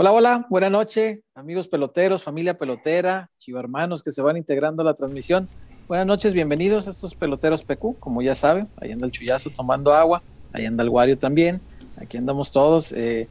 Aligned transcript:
Hola, 0.00 0.12
hola, 0.12 0.46
buena 0.48 0.70
noche, 0.70 1.24
amigos 1.34 1.66
peloteros, 1.66 2.22
familia 2.22 2.56
pelotera, 2.56 3.30
chivarmanos 3.36 4.00
que 4.00 4.12
se 4.12 4.22
van 4.22 4.36
integrando 4.36 4.82
a 4.82 4.84
la 4.84 4.94
transmisión. 4.94 5.48
Buenas 5.88 6.06
noches, 6.06 6.34
bienvenidos 6.34 6.86
a 6.86 6.90
estos 6.90 7.16
peloteros 7.16 7.64
PQ, 7.64 7.98
como 7.98 8.22
ya 8.22 8.36
saben, 8.36 8.68
ahí 8.80 8.92
anda 8.92 9.06
el 9.06 9.10
chullazo 9.10 9.50
tomando 9.50 9.92
agua, 9.92 10.22
ahí 10.52 10.66
anda 10.66 10.84
el 10.84 10.88
Wario 10.88 11.18
también, 11.18 11.60
aquí 11.96 12.16
andamos 12.16 12.52
todos 12.52 12.92
eh, 12.92 13.26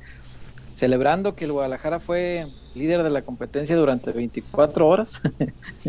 celebrando 0.73 1.35
que 1.37 1.45
el 1.45 1.53
Guadalajara 1.53 2.01
fue 2.01 2.43
líder 2.75 3.01
de 3.01 3.11
la 3.11 3.21
competencia 3.21 3.77
durante 3.77 4.11
24 4.11 4.85
horas. 4.85 5.21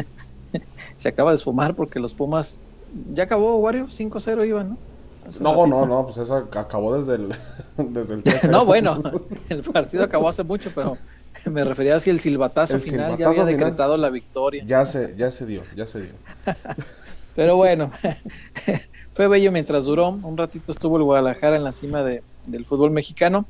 se 0.97 1.09
acaba 1.09 1.33
de 1.33 1.39
esfumar 1.39 1.75
porque 1.75 1.99
los 1.99 2.15
Pumas, 2.15 2.57
ya 3.15 3.25
acabó 3.25 3.57
Wario, 3.57 3.89
5-0 3.89 4.47
iban, 4.47 4.69
¿no? 4.69 4.79
No, 5.41 5.67
no, 5.67 5.87
no, 5.87 6.05
pues 6.05 6.19
eso 6.19 6.37
acabó 6.37 6.97
desde 6.99 7.15
el, 7.17 7.35
desde 7.77 8.15
el 8.15 8.51
No, 8.51 8.65
bueno, 8.65 9.03
el 9.49 9.63
partido 9.63 10.05
acabó 10.05 10.29
hace 10.29 10.45
mucho, 10.45 10.71
pero 10.75 10.97
me 11.47 11.65
refería 11.65 11.97
a 11.97 12.01
si 12.01 12.11
el 12.11 12.21
silbatazo 12.21 12.79
final 12.79 13.17
ya 13.17 13.29
había 13.29 13.45
decretado 13.45 13.97
la 13.97 14.11
victoria. 14.11 14.65
Ya 14.67 14.85
se, 14.87 15.15
ya 15.17 15.31
se 15.31 15.47
dio, 15.47 15.63
ya 15.77 15.87
se 15.87 16.03
dio. 16.03 16.13
pero 17.37 17.57
bueno, 17.57 17.91
fue 19.13 19.29
bello 19.29 19.53
mientras 19.53 19.85
duró. 19.85 20.09
Un 20.09 20.37
ratito 20.37 20.73
estuvo 20.73 20.97
el 20.97 21.05
Guadalajara 21.05 21.57
en 21.57 21.65
la 21.65 21.73
cima 21.73 22.03
de, 22.03 22.23
del 22.47 22.65
fútbol 22.65 22.91
mexicano. 22.91 23.47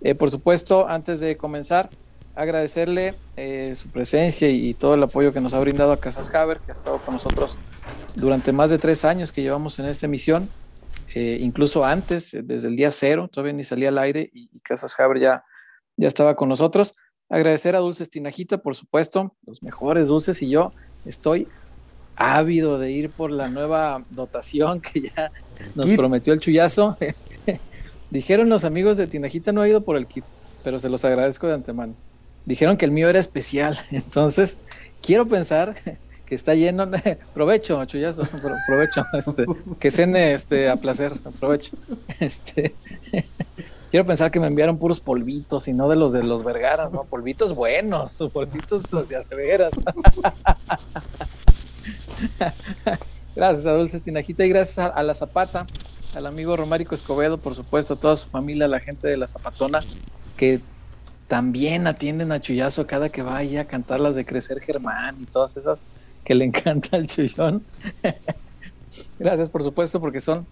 Eh, 0.00 0.14
por 0.14 0.30
supuesto, 0.30 0.88
antes 0.88 1.20
de 1.20 1.36
comenzar, 1.36 1.90
agradecerle 2.38 3.14
eh, 3.36 3.72
su 3.74 3.88
presencia 3.88 4.48
y, 4.48 4.72
todo 4.74 4.94
el 4.94 5.02
apoyo 5.02 5.32
que 5.32 5.40
nos 5.40 5.54
ha 5.54 5.60
brindado 5.60 5.90
a 5.90 5.96
Casas 5.98 6.32
Haber, 6.32 6.58
que 6.60 6.70
ha 6.70 6.72
estado 6.72 6.98
con 6.98 7.14
nosotros 7.14 7.58
durante 8.14 8.52
más 8.52 8.70
de 8.70 8.78
tres 8.78 9.04
años 9.04 9.32
que 9.32 9.42
llevamos 9.42 9.78
en 9.80 9.86
esta 9.86 10.06
emisión. 10.06 10.48
Eh, 11.14 11.38
incluso 11.40 11.84
antes, 11.84 12.34
eh, 12.34 12.42
desde 12.42 12.68
el 12.68 12.76
día 12.76 12.90
cero, 12.90 13.28
todavía 13.32 13.54
ni 13.54 13.64
salía 13.64 13.88
al 13.88 13.98
aire 13.98 14.30
y, 14.32 14.48
Casas 14.60 14.98
Haber 14.98 15.20
ya, 15.20 15.44
ya 15.96 16.08
estaba 16.08 16.36
con 16.36 16.48
nosotros. 16.48 16.94
Agradecer 17.28 17.76
a 17.76 17.78
Dulces 17.78 18.10
Tinajita, 18.10 18.58
por 18.58 18.74
supuesto, 18.74 19.34
los 19.46 19.62
mejores 19.62 20.08
dulces 20.08 20.42
y 20.42 20.50
yo 20.50 20.72
estoy 21.04 21.48
ávido 22.16 22.78
de 22.78 22.90
ir 22.90 23.10
por 23.10 23.30
la 23.30 23.48
nueva 23.48 24.04
dotación 24.10 24.80
que 24.80 25.02
ya 25.02 25.30
nos 25.74 25.90
prometió 25.92 26.32
el 26.32 26.40
chullazo. 26.40 26.96
Dijeron 28.10 28.48
los 28.48 28.64
amigos 28.64 28.96
de 28.96 29.06
Tinajita 29.06 29.52
no 29.52 29.62
ha 29.62 29.68
ido 29.68 29.82
por 29.84 29.96
el 29.96 30.06
kit, 30.06 30.24
pero 30.64 30.78
se 30.78 30.88
los 30.88 31.04
agradezco 31.04 31.46
de 31.46 31.54
antemano. 31.54 31.94
Dijeron 32.44 32.76
que 32.76 32.86
el 32.86 32.90
mío 32.90 33.08
era 33.08 33.18
especial, 33.18 33.78
entonces 33.90 34.58
quiero 35.02 35.26
pensar 35.28 35.74
que 36.28 36.34
está 36.34 36.54
lleno. 36.54 36.86
provecho, 37.34 37.82
chullazo, 37.86 38.24
provecho. 38.66 39.06
Este, 39.14 39.46
que 39.80 39.90
cene 39.90 40.34
este, 40.34 40.68
a 40.68 40.76
placer, 40.76 41.12
aprovecho. 41.24 41.76
Este, 42.20 42.74
quiero 43.90 44.06
pensar 44.06 44.30
que 44.30 44.38
me 44.38 44.46
enviaron 44.46 44.76
puros 44.76 45.00
polvitos 45.00 45.66
y 45.68 45.72
no 45.72 45.88
de 45.88 45.96
los 45.96 46.12
de 46.12 46.22
los 46.22 46.44
Vergara, 46.44 46.90
¿no? 46.90 47.04
Polvitos 47.04 47.54
buenos, 47.54 48.16
polvitos 48.32 48.82
los 48.92 49.08
de 49.08 49.24
veras. 49.34 49.72
gracias 53.34 53.66
a 53.66 53.72
Dulce 53.72 54.00
Tinajita 54.00 54.44
y 54.44 54.48
gracias 54.50 54.78
a, 54.94 55.02
la 55.02 55.14
Zapata, 55.14 55.64
al 56.14 56.26
amigo 56.26 56.56
Romárico 56.56 56.94
Escobedo, 56.94 57.38
por 57.38 57.54
supuesto, 57.54 57.94
a 57.94 58.00
toda 58.00 58.16
su 58.16 58.28
familia, 58.28 58.66
a 58.66 58.68
la 58.68 58.80
gente 58.80 59.08
de 59.08 59.16
la 59.16 59.28
Zapatona, 59.28 59.80
que 60.36 60.60
también 61.28 61.86
atienden 61.86 62.32
a 62.32 62.40
Chuyazo 62.40 62.86
cada 62.86 63.08
que 63.08 63.22
vaya 63.22 63.62
a 63.62 63.64
cantar 63.66 64.00
las 64.00 64.14
de 64.14 64.26
Crecer 64.26 64.60
Germán 64.60 65.16
y 65.20 65.26
todas 65.26 65.56
esas 65.56 65.82
que 66.28 66.34
le 66.34 66.44
encanta 66.44 66.98
el 66.98 67.06
chullón. 67.06 67.64
Gracias, 69.18 69.48
por 69.48 69.62
supuesto, 69.62 69.98
porque 69.98 70.20
son 70.20 70.46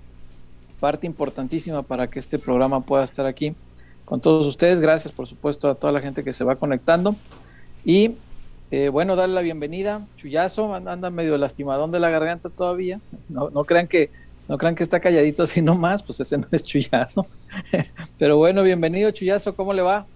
parte 0.81 1.07
importantísima 1.07 1.83
para 1.83 2.09
que 2.09 2.19
este 2.19 2.39
programa 2.39 2.81
pueda 2.81 3.05
estar 3.05 3.27
aquí 3.27 3.55
con 4.07 4.23
todos 4.23 4.47
ustedes. 4.47 4.81
Gracias, 4.81 5.13
por 5.13 5.27
supuesto, 5.27 5.69
a 5.69 5.75
toda 5.75 5.93
la 5.93 6.01
gente 6.01 6.25
que 6.25 6.33
se 6.33 6.45
va 6.45 6.57
conectando. 6.57 7.15
Y 7.85 8.15
eh, 8.71 8.89
bueno, 8.89 9.17
darle 9.17 9.35
la 9.35 9.43
bienvenida. 9.43 10.07
Chullazo, 10.17 10.75
anda 10.75 11.11
medio 11.11 11.37
lastimadón 11.37 11.91
de 11.91 12.01
la 12.01 12.09
garganta 12.09 12.49
todavía. 12.49 12.99
No, 13.29 13.51
no 13.51 13.65
crean 13.65 13.87
que 13.87 14.11
no 14.49 14.57
crean 14.57 14.77
que 14.77 14.83
está 14.83 14.99
calladito 14.99 15.43
así 15.43 15.61
nomás, 15.61 16.03
pues 16.03 16.19
ese 16.21 16.39
no 16.39 16.47
es 16.53 16.65
Chullazo. 16.65 17.27
Pero 18.19 18.39
bueno, 18.39 18.63
bienvenido 18.63 19.11
Chullazo, 19.11 19.55
¿cómo 19.55 19.75
le 19.75 19.83
va? 19.83 20.07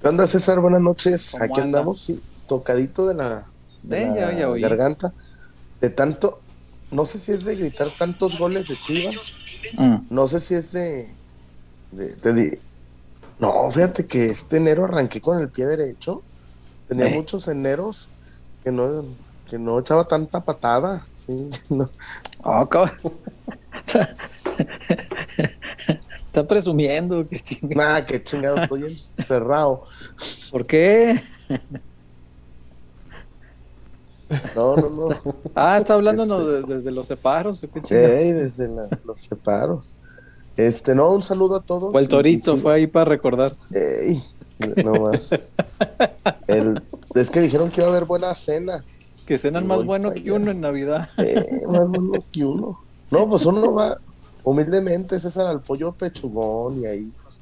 ¿Qué 0.00 0.08
onda, 0.08 0.26
César? 0.26 0.58
Buenas 0.58 0.80
noches. 0.80 1.40
Aquí 1.40 1.60
andamos, 1.60 2.00
sí, 2.00 2.20
tocadito 2.48 3.06
de 3.06 3.14
la 3.14 3.51
de 3.82 4.60
garganta. 4.60 5.12
De 5.80 5.90
tanto, 5.90 6.40
no 6.92 7.06
sé 7.06 7.18
si 7.18 7.32
es 7.32 7.44
de 7.44 7.56
gritar 7.56 7.88
tantos 7.98 8.38
goles 8.38 8.68
de 8.68 8.76
Chivas. 8.76 9.36
Mm. 9.76 9.96
No 10.10 10.26
sé 10.26 10.38
si 10.38 10.54
es 10.54 10.72
de, 10.72 11.08
de, 11.90 12.60
No, 13.38 13.70
fíjate 13.70 14.06
que 14.06 14.30
este 14.30 14.58
enero 14.58 14.84
arranqué 14.84 15.20
con 15.20 15.40
el 15.40 15.48
pie 15.48 15.66
derecho. 15.66 16.22
Tenía 16.88 17.08
muchos 17.08 17.48
eneros 17.48 18.10
que 18.62 18.70
no, 18.70 19.04
que 19.48 19.58
no 19.58 19.78
echaba 19.80 20.04
tanta 20.04 20.44
patada. 20.44 21.06
Sí, 21.12 21.48
no. 21.70 21.90
Oh, 22.44 22.68
Está 26.26 26.46
presumiendo. 26.46 27.26
Que 27.26 27.40
chingado. 27.40 28.06
que 28.06 28.22
chingado, 28.22 28.58
estoy 28.58 28.84
encerrado. 28.84 29.84
¿Por 30.50 30.66
qué? 30.66 31.20
No, 34.54 34.76
no, 34.76 34.90
no. 34.90 35.08
Ah, 35.54 35.78
está 35.78 35.94
hablando 35.94 36.22
este, 36.58 36.74
desde 36.74 36.90
los 36.90 37.06
separos. 37.06 37.64
¿qué 37.86 37.94
desde 37.96 38.68
los 39.04 39.20
separos. 39.20 39.94
Este, 40.56 40.94
no, 40.94 41.10
un 41.10 41.22
saludo 41.22 41.56
a 41.56 41.62
todos. 41.62 41.94
O 41.94 41.98
el 41.98 42.08
torito 42.08 42.56
fue 42.56 42.74
ahí 42.74 42.86
para 42.86 43.06
recordar. 43.06 43.56
Ey, 43.70 44.20
no 44.84 44.92
más. 44.92 45.32
es 47.14 47.30
que 47.30 47.40
dijeron 47.40 47.70
que 47.70 47.80
iba 47.80 47.88
a 47.88 47.90
haber 47.90 48.04
buena 48.04 48.34
cena. 48.34 48.84
Que 49.26 49.38
cenan 49.38 49.66
más 49.66 49.84
bueno 49.84 50.12
que 50.12 50.32
uno 50.32 50.50
en 50.50 50.60
Navidad. 50.60 51.08
Eh, 51.18 51.60
más 51.68 51.86
bueno 51.86 52.24
que 52.30 52.44
uno. 52.44 52.80
No, 53.10 53.28
pues 53.28 53.46
uno 53.46 53.72
va 53.72 53.98
humildemente, 54.44 55.18
César, 55.18 55.46
al 55.46 55.60
pollo 55.60 55.92
pechugón 55.92 56.82
y 56.82 56.86
ahí. 56.86 57.12
Pues, 57.22 57.40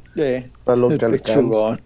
para 0.64 0.76
lo 0.76 0.96
que 0.96 1.04
alcanza. 1.04 1.78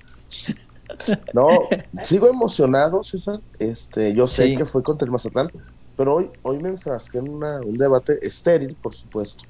No, 1.33 1.49
sigo 2.03 2.29
emocionado, 2.29 3.03
César. 3.03 3.41
Este, 3.59 4.13
yo 4.15 4.27
sé 4.27 4.55
que 4.55 4.67
fue 4.67 4.83
contra 4.83 5.07
el 5.07 5.13
Mazatlán, 5.13 5.51
pero 5.97 6.17
hoy, 6.17 6.31
hoy 6.43 6.59
me 6.59 6.69
enfrasqué 6.69 7.19
en 7.19 7.29
un 7.29 7.79
debate 7.79 8.19
estéril, 8.27 8.77
por 8.81 8.95
supuesto, 8.95 9.45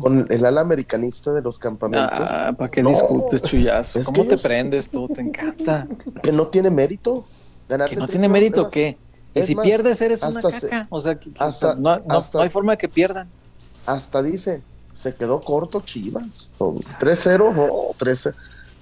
con 0.00 0.26
el 0.28 0.44
ala 0.44 0.60
americanista 0.60 1.32
de 1.32 1.42
los 1.42 1.58
campamentos. 1.58 2.28
Ah, 2.30 2.52
¿para 2.56 2.70
qué 2.70 2.82
discutes, 2.82 3.42
chullazo? 3.42 4.00
¿Cómo 4.04 4.26
te 4.26 4.36
prendes 4.38 4.88
tú? 4.88 5.08
Te 5.08 5.20
encanta. 5.20 5.84
Que 6.22 6.32
no 6.32 6.48
tiene 6.48 6.70
mérito. 6.70 7.24
¿Que 7.68 7.96
no 7.96 8.06
tiene 8.06 8.28
mérito 8.28 8.68
qué? 8.68 8.96
Y 9.34 9.42
si 9.42 9.54
pierdes 9.54 10.00
eres 10.00 10.22
una 10.22 10.40
caca. 10.40 10.86
o 10.88 11.00
sea, 11.00 11.74
no, 11.76 12.00
hay 12.40 12.50
forma 12.50 12.72
de 12.72 12.78
que 12.78 12.88
pierdan. 12.88 13.28
Hasta 13.84 14.22
dice, 14.22 14.62
se 14.94 15.14
quedó 15.14 15.40
corto 15.40 15.80
Chivas. 15.82 16.52
3-0 16.58 17.68
o 17.70 17.94
3 17.96 18.34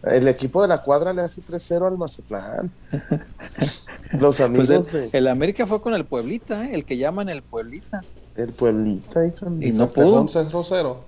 el 0.06 0.28
equipo 0.28 0.62
de 0.62 0.68
la 0.68 0.82
cuadra 0.82 1.12
le 1.12 1.22
hace 1.22 1.42
3-0 1.42 1.86
al 1.86 1.98
Mazatlán. 1.98 2.70
Los 4.12 4.38
pues 4.38 4.40
amigos. 4.40 4.94
el, 4.94 5.26
América 5.26 5.66
fue 5.66 5.80
con 5.80 5.94
el 5.94 6.04
Pueblita, 6.04 6.66
¿eh? 6.66 6.74
el 6.74 6.84
que 6.84 6.96
llaman 6.96 7.28
el 7.28 7.42
Pueblita. 7.42 8.02
El 8.36 8.52
Pueblita 8.52 9.26
y, 9.26 9.32
con 9.32 9.62
y 9.62 9.72
no 9.72 9.88
pudo. 9.88 10.26
0 10.28 11.04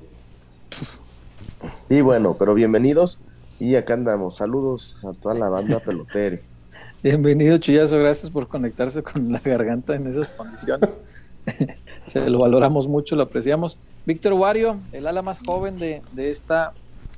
Y 1.88 2.00
bueno, 2.00 2.36
pero 2.38 2.54
bienvenidos. 2.54 3.20
Y 3.58 3.74
acá 3.74 3.94
andamos. 3.94 4.36
Saludos 4.36 4.98
a 5.04 5.12
toda 5.12 5.34
la 5.34 5.48
banda 5.48 5.80
pelotera. 5.80 6.38
Bienvenido, 7.02 7.56
Chuyazo. 7.58 7.98
Gracias 7.98 8.30
por 8.30 8.48
conectarse 8.48 9.02
con 9.02 9.30
la 9.30 9.38
garganta 9.38 9.94
en 9.94 10.06
esas 10.08 10.32
condiciones. 10.32 10.98
Se 12.06 12.28
lo 12.28 12.40
valoramos 12.40 12.88
mucho, 12.88 13.14
lo 13.14 13.22
apreciamos. 13.22 13.78
Víctor 14.04 14.32
Wario, 14.32 14.78
el 14.92 15.06
ala 15.06 15.22
más 15.22 15.40
joven 15.44 15.78
de, 15.78 16.02
de 16.12 16.30
esta 16.30 16.72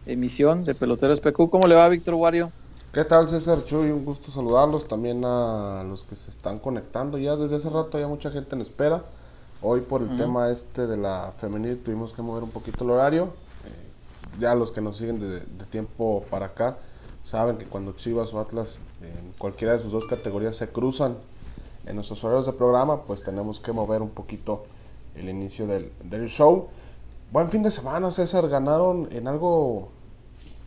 emisión 0.09 0.65
de 0.65 0.75
Peloteros 0.75 1.21
PQ. 1.21 1.51
¿Cómo 1.51 1.69
le 1.69 1.75
va, 1.75 1.89
Víctor 1.89 2.15
Wario? 2.15 2.51
¿Qué 2.93 3.05
tal, 3.05 3.29
César 3.29 3.65
Chuy? 3.65 3.91
Un 3.91 4.05
gusto 4.05 4.31
saludarlos. 4.31 4.89
También 4.89 5.25
a 5.25 5.85
los 5.87 6.03
que 6.03 6.17
se 6.17 6.31
están 6.31 6.59
conectando. 6.59 7.19
Ya 7.19 7.37
desde 7.37 7.57
hace 7.57 7.69
rato 7.69 7.99
hay 7.99 8.07
mucha 8.07 8.31
gente 8.31 8.57
en 8.57 8.63
espera. 8.63 9.03
Hoy 9.61 9.81
por 9.83 10.03
el 10.03 10.17
tema 10.17 10.51
este 10.51 10.87
de 10.87 10.97
la 10.97 11.33
femenil 11.37 11.83
tuvimos 11.83 12.13
que 12.13 12.23
mover 12.23 12.43
un 12.43 12.51
poquito 12.51 12.85
el 12.85 12.91
horario. 12.91 13.25
Eh, 13.65 14.41
ya 14.41 14.55
los 14.55 14.71
que 14.71 14.81
nos 14.81 14.97
siguen 14.97 15.21
de, 15.21 15.41
tiempo 15.71 16.25
para 16.31 16.47
acá 16.47 16.79
saben 17.25 17.59
que 17.59 17.67
cuando 17.67 17.93
Chivas 17.93 18.33
o 18.33 18.41
Atlas 18.41 18.79
en 19.03 19.33
cualquiera 19.37 19.75
de 19.75 19.83
sus 19.83 19.93
dos 19.93 20.07
categorías 20.07 20.57
se 20.57 20.69
cruzan 20.69 21.17
en 21.85 21.97
nuestros 21.97 22.23
horarios 22.25 22.47
de 22.47 22.53
programa, 22.53 23.03
pues 23.03 23.23
tenemos 23.23 23.61
que 23.61 23.73
mover 23.73 24.01
un 24.01 24.11
poquito 24.11 24.65
el 25.17 25.29
inicio 25.29 25.67
del, 25.67 25.93
del 26.05 26.29
show. 26.29 26.69
Buen 27.33 27.51
fin 27.51 27.63
de 27.63 27.71
semana, 27.71 28.11
César. 28.11 28.49
Ganaron 28.49 29.09
en 29.11 29.29
algo 29.29 29.91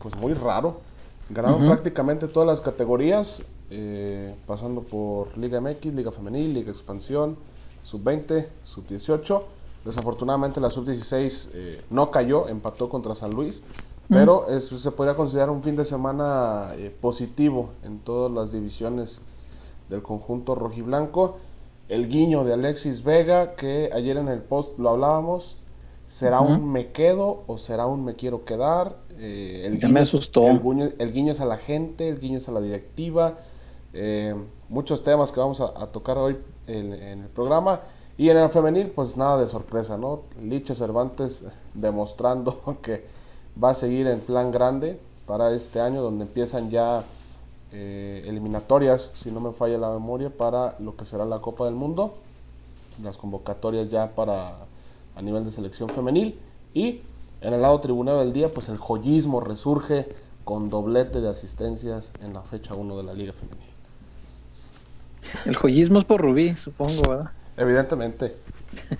pues 0.02 0.16
muy 0.16 0.34
raro. 0.34 0.80
Ganaron 1.30 1.66
prácticamente 1.66 2.28
todas 2.28 2.46
las 2.46 2.60
categorías, 2.60 3.42
eh, 3.70 4.34
pasando 4.46 4.82
por 4.82 5.38
Liga 5.38 5.60
MX, 5.60 5.86
Liga 5.94 6.10
Femenil, 6.10 6.52
Liga 6.52 6.70
Expansión, 6.70 7.36
Sub-20, 7.82 8.48
Sub-18. 8.64 9.42
Desafortunadamente 9.84 10.60
la 10.60 10.70
Sub-16 10.70 11.50
eh, 11.54 11.84
no 11.88 12.10
cayó, 12.10 12.48
empató 12.48 12.88
contra 12.88 13.14
San 13.14 13.30
Luis. 13.30 13.64
Pero 14.08 14.46
se 14.60 14.90
podría 14.90 15.14
considerar 15.16 15.48
un 15.48 15.62
fin 15.62 15.74
de 15.74 15.86
semana 15.86 16.72
eh, 16.74 16.94
positivo 17.00 17.70
en 17.82 17.98
todas 17.98 18.30
las 18.30 18.52
divisiones 18.52 19.22
del 19.88 20.02
conjunto 20.02 20.54
rojiblanco. 20.54 21.38
El 21.88 22.08
guiño 22.08 22.44
de 22.44 22.52
Alexis 22.52 23.04
Vega, 23.04 23.54
que 23.54 23.88
ayer 23.94 24.18
en 24.18 24.28
el 24.28 24.40
post 24.40 24.78
lo 24.78 24.90
hablábamos, 24.90 25.56
¿será 26.08 26.40
un 26.40 26.70
me 26.70 26.92
quedo 26.92 27.44
o 27.46 27.56
será 27.56 27.86
un 27.86 28.04
me 28.04 28.14
quiero 28.14 28.44
quedar? 28.44 28.96
Eh, 29.24 29.72
el 29.80 29.88
me 29.88 30.00
asustó. 30.00 30.48
El 30.48 31.12
guiño, 31.12 31.30
es 31.30 31.40
a 31.40 31.44
la 31.46 31.56
gente, 31.56 32.08
el 32.08 32.18
guiño 32.18 32.38
es 32.38 32.48
a 32.48 32.52
la 32.52 32.60
directiva. 32.60 33.38
Eh, 33.94 34.34
muchos 34.68 35.04
temas 35.04 35.30
que 35.30 35.38
vamos 35.38 35.60
a, 35.60 35.86
tocar 35.86 36.18
hoy 36.18 36.38
en, 36.66 36.92
el 36.92 37.28
programa. 37.28 37.80
Y 38.18 38.30
en 38.30 38.36
el 38.36 38.50
femenil, 38.50 38.88
pues 38.88 39.16
nada 39.16 39.40
de 39.40 39.46
sorpresa, 39.46 39.96
¿no? 39.96 40.22
Licha 40.42 40.74
Cervantes 40.74 41.44
demostrando 41.72 42.76
que 42.82 43.04
va 43.62 43.70
a 43.70 43.74
seguir 43.74 44.08
en 44.08 44.18
plan 44.20 44.50
grande 44.50 44.98
para 45.24 45.54
este 45.54 45.80
año, 45.80 46.02
donde 46.02 46.24
empiezan 46.24 46.70
ya 46.70 47.04
eh, 47.70 48.24
eliminatorias, 48.26 49.12
si 49.14 49.30
no 49.30 49.40
me 49.40 49.52
falla 49.52 49.78
la 49.78 49.90
memoria, 49.90 50.30
para 50.30 50.74
lo 50.80 50.96
que 50.96 51.04
será 51.04 51.24
la 51.24 51.38
Copa 51.38 51.64
del 51.66 51.74
Mundo, 51.74 52.14
las 53.00 53.16
convocatorias 53.16 53.88
ya 53.88 54.16
para 54.16 54.66
a 55.14 55.22
nivel 55.22 55.44
de 55.44 55.52
selección 55.52 55.88
femenil 55.90 56.38
y 56.74 57.02
en 57.42 57.52
el 57.52 57.62
lado 57.62 57.80
tribunal 57.80 58.20
del 58.20 58.32
día, 58.32 58.52
pues 58.52 58.68
el 58.68 58.78
joyismo 58.78 59.40
resurge 59.40 60.06
con 60.44 60.70
doblete 60.70 61.20
de 61.20 61.28
asistencias 61.28 62.12
en 62.22 62.32
la 62.34 62.42
fecha 62.42 62.74
1 62.74 62.96
de 62.96 63.02
la 63.02 63.14
Liga 63.14 63.32
Femenil. 63.32 63.68
El 65.44 65.56
joyismo 65.56 65.98
es 65.98 66.04
por 66.04 66.20
Rubí, 66.20 66.54
supongo, 66.56 67.02
¿verdad? 67.08 67.30
Evidentemente, 67.56 68.36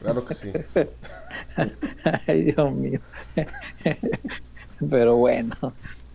claro 0.00 0.24
que 0.24 0.34
sí. 0.34 0.52
Ay, 2.26 2.42
Dios 2.42 2.72
mío. 2.72 3.00
Pero 4.90 5.16
bueno, 5.16 5.56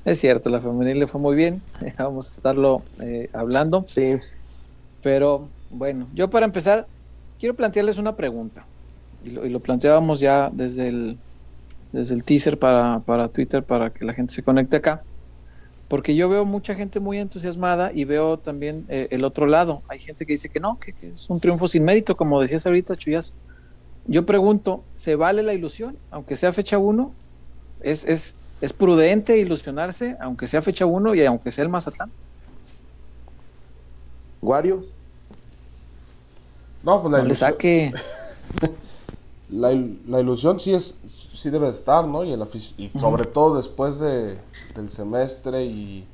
es 0.04 0.20
cierto, 0.20 0.50
la 0.50 0.60
femenil 0.60 1.00
le 1.00 1.08
fue 1.08 1.22
muy 1.22 1.36
bien. 1.36 1.62
Vamos 1.98 2.28
a 2.28 2.32
estarlo 2.32 2.84
eh, 3.00 3.30
hablando. 3.34 3.84
Sí. 3.86 4.18
Pero 5.02 5.48
bueno, 5.70 6.08
yo 6.14 6.30
para 6.30 6.46
empezar, 6.46 6.88
quiero 7.40 7.56
plantearles 7.56 7.98
una 7.98 8.16
pregunta. 8.16 8.66
Y 9.24 9.32
lo, 9.32 9.46
y 9.46 9.50
lo 9.50 9.60
planteábamos 9.62 10.20
ya 10.20 10.50
desde 10.54 10.90
el, 10.90 11.18
desde 11.92 12.16
el 12.16 12.24
teaser 12.24 12.58
para, 12.58 13.00
para 13.00 13.30
Twitter 13.30 13.64
para 13.64 13.90
que 13.90 14.06
la 14.06 14.14
gente 14.14 14.34
se 14.34 14.44
conecte 14.44 14.78
acá. 14.78 15.04
Porque 15.88 16.16
yo 16.16 16.28
veo 16.28 16.44
mucha 16.44 16.76
gente 16.76 17.00
muy 17.00 17.18
entusiasmada 17.18 17.92
y 17.94 18.04
veo 18.04 18.38
también 18.38 18.86
eh, 18.90 19.08
el 19.12 19.24
otro 19.24 19.46
lado. 19.46 19.84
Hay 19.88 20.00
gente 20.00 20.26
que 20.26 20.34
dice 20.34 20.50
que 20.50 20.60
no, 20.60 20.78
que, 20.80 20.94
es 21.14 21.30
un 21.30 21.40
triunfo 21.40 21.68
sin 21.68 21.84
mérito, 21.86 22.18
como 22.18 22.42
decías 22.42 22.66
ahorita, 22.66 22.98
Chuyas. 22.98 23.34
Yo 24.06 24.26
pregunto, 24.26 24.84
¿se 24.96 25.16
vale 25.16 25.44
la 25.44 25.54
ilusión? 25.54 25.98
Aunque 26.12 26.36
sea 26.36 26.52
fecha 26.52 26.78
1, 26.78 27.14
¿es, 27.82 28.04
es, 28.06 28.36
¿es 28.60 28.74
prudente 28.74 29.38
ilusionarse, 29.38 30.18
aunque 30.20 30.48
sea 30.48 30.62
fecha 30.62 30.86
1 30.86 31.16
y 31.16 31.26
aunque 31.26 31.52
sea 31.52 31.64
el 31.64 31.70
Mazatlán? 31.70 32.12
¿Guario? 34.42 34.86
No, 36.84 37.02
pues 37.02 37.12
la 37.12 37.18
no 37.20 37.26
le 37.26 37.36
saque. 37.36 37.94
la, 39.50 39.72
la, 40.08 40.20
ilusión 40.20 40.60
sí 40.60 40.74
es 40.74 40.98
sí 41.36 41.50
debe 41.50 41.70
estar, 41.70 42.08
¿no? 42.08 42.24
Y, 42.24 42.34
el 42.34 42.44
y 42.78 42.90
sobre 43.00 43.26
todo 43.26 43.56
después 43.56 44.00
de, 44.00 44.40
del 44.76 44.90
semestre 44.90 45.66
y 45.66 46.06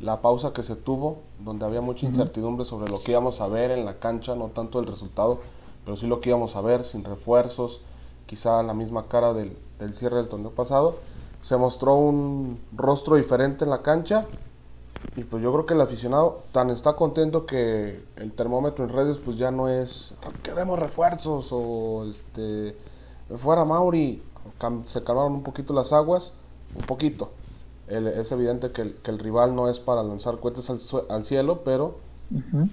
la 0.00 0.20
pausa 0.20 0.52
que 0.52 0.62
se 0.62 0.76
tuvo, 0.76 1.18
donde 1.38 1.64
había 1.64 1.80
mucha 1.80 2.06
incertidumbre 2.06 2.66
sobre 2.66 2.90
lo 2.90 2.96
que 3.04 3.12
íbamos 3.12 3.40
a 3.40 3.48
ver 3.48 3.70
en 3.70 3.84
la 3.84 3.98
cancha, 3.98 4.34
no 4.34 4.48
tanto 4.48 4.80
el 4.80 4.86
resultado, 4.86 5.40
pero 5.84 5.96
sí 5.96 6.06
lo 6.06 6.20
que 6.20 6.30
íbamos 6.30 6.56
a 6.56 6.60
ver 6.60 6.84
sin 6.84 7.04
refuerzos, 7.04 7.80
quizá 8.26 8.62
la 8.62 8.74
misma 8.74 9.06
cara 9.08 9.32
del, 9.32 9.56
del 9.78 9.94
cierre 9.94 10.16
del 10.16 10.28
torneo 10.28 10.50
pasado. 10.50 10.96
Se 11.42 11.56
mostró 11.56 11.94
un 11.94 12.58
rostro 12.74 13.16
diferente 13.16 13.64
en 13.64 13.70
la 13.70 13.82
cancha 13.82 14.26
y 15.16 15.24
pues 15.24 15.42
yo 15.42 15.52
creo 15.52 15.66
que 15.66 15.74
el 15.74 15.80
aficionado 15.80 16.42
tan 16.52 16.70
está 16.70 16.94
contento 16.94 17.46
que 17.46 18.02
el 18.16 18.32
termómetro 18.32 18.84
en 18.84 18.90
redes 18.90 19.18
pues 19.18 19.36
ya 19.36 19.50
no 19.50 19.68
es 19.68 20.14
queremos 20.42 20.78
refuerzos 20.78 21.48
o 21.52 22.06
este 22.08 22.76
fuera 23.36 23.64
Mauri 23.64 24.22
se 24.84 25.02
calmaron 25.02 25.32
un 25.32 25.42
poquito 25.42 25.72
las 25.72 25.92
aguas, 25.92 26.32
un 26.76 26.84
poquito. 26.86 27.30
es 27.88 28.32
evidente 28.32 28.70
que 28.70 28.82
el, 28.82 28.94
que 28.96 29.10
el, 29.10 29.18
rival 29.18 29.54
no 29.54 29.68
es 29.68 29.80
para 29.80 30.02
lanzar 30.02 30.38
cohetes 30.38 30.70
al, 30.70 30.80
al 31.08 31.24
cielo, 31.24 31.62
pero 31.64 31.96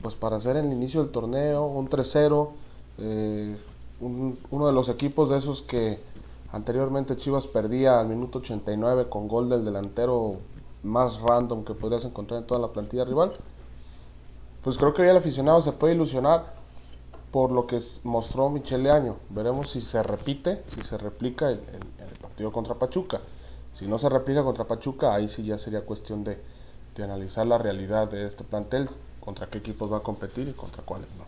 pues 0.01 0.15
para 0.15 0.37
hacer 0.37 0.57
el 0.57 0.71
inicio 0.71 1.03
del 1.03 1.11
torneo, 1.11 1.65
un 1.65 1.89
3-0, 1.89 2.49
eh, 2.97 3.57
uno 3.99 4.67
de 4.67 4.73
los 4.73 4.89
equipos 4.89 5.29
de 5.29 5.37
esos 5.37 5.61
que 5.61 5.99
anteriormente 6.51 7.15
Chivas 7.15 7.47
perdía 7.47 7.99
al 7.99 8.07
minuto 8.07 8.39
89 8.39 9.07
con 9.09 9.27
gol 9.27 9.49
del 9.49 9.63
delantero 9.63 10.37
más 10.83 11.19
random 11.21 11.63
que 11.63 11.73
podrías 11.73 12.05
encontrar 12.05 12.41
en 12.41 12.47
toda 12.47 12.59
la 12.59 12.69
plantilla 12.69 13.05
rival, 13.05 13.33
pues 14.63 14.77
creo 14.77 14.93
que 14.93 15.03
ya 15.03 15.11
el 15.11 15.17
aficionado 15.17 15.61
se 15.61 15.71
puede 15.71 15.95
ilusionar 15.95 16.53
por 17.31 17.51
lo 17.51 17.65
que 17.65 17.79
mostró 18.03 18.49
Michele 18.49 18.91
Año. 18.91 19.15
Veremos 19.29 19.71
si 19.71 19.81
se 19.81 20.03
repite, 20.03 20.63
si 20.67 20.83
se 20.83 20.97
replica 20.97 21.49
el, 21.49 21.59
el, 21.59 22.17
partido 22.21 22.51
contra 22.51 22.75
Pachuca. 22.75 23.21
Si 23.73 23.87
no 23.87 23.97
se 23.97 24.09
replica 24.09 24.43
contra 24.43 24.65
Pachuca, 24.65 25.15
ahí 25.15 25.29
sí 25.29 25.43
ya 25.43 25.57
sería 25.57 25.81
cuestión 25.81 26.23
de, 26.23 26.37
de, 26.95 27.03
analizar 27.03 27.47
la 27.47 27.57
realidad 27.57 28.09
de 28.09 28.25
este 28.25 28.43
plantel, 28.43 28.89
contra 29.21 29.47
qué 29.47 29.59
equipos 29.59 29.91
va 29.91 29.97
a 29.97 30.03
competir 30.03 30.47
y 30.49 30.53
contra 30.53 30.83
cuáles 30.83 31.07
no. 31.17 31.23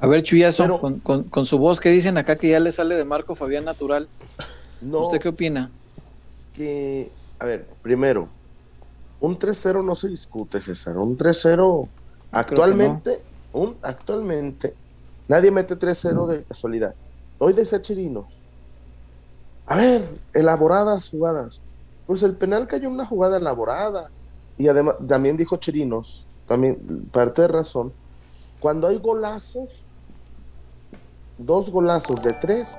A 0.00 0.06
ver, 0.06 0.22
Chuyazo, 0.22 0.80
con, 0.80 1.24
con, 1.24 1.44
su 1.44 1.58
voz, 1.58 1.80
¿qué 1.80 1.90
dicen 1.90 2.16
acá 2.18 2.36
que 2.36 2.48
ya 2.48 2.60
le 2.60 2.70
sale 2.70 2.94
de 2.94 3.04
Marco 3.04 3.34
Fabián 3.34 3.64
Natural? 3.64 4.08
¿Usted 4.80 5.20
qué 5.20 5.28
opina? 5.28 5.70
Que, 6.54 7.10
a 7.38 7.44
ver, 7.44 7.66
primero, 7.82 8.28
un 9.20 9.38
3-0 9.38 9.84
no 9.84 9.94
se 9.94 10.08
discute, 10.08 10.60
César. 10.60 10.98
Un 10.98 11.16
3-0 11.16 11.88
actualmente 12.32 13.22
un, 13.52 13.76
actualmente 13.82 14.74
nadie 15.26 15.50
mete 15.50 15.76
3-0 15.76 16.26
de 16.26 16.44
casualidad. 16.44 16.94
Hoy 17.38 17.52
de 17.52 17.64
Chirinos. 17.64 18.26
A 19.66 19.76
ver, 19.76 20.08
elaboradas 20.32 21.10
jugadas. 21.10 21.60
Pues 22.06 22.22
el 22.22 22.34
penal 22.34 22.66
cayó 22.66 22.88
una 22.88 23.06
jugada 23.06 23.36
elaborada. 23.36 24.10
Y 24.56 24.66
además, 24.68 24.96
también 25.06 25.36
dijo 25.36 25.56
Chirinos, 25.58 26.26
también 26.48 27.08
parte 27.12 27.42
de 27.42 27.48
razón, 27.48 27.92
cuando 28.58 28.88
hay 28.88 28.98
golazos, 28.98 29.86
dos 31.36 31.70
golazos 31.70 32.24
de 32.24 32.32
tres, 32.32 32.76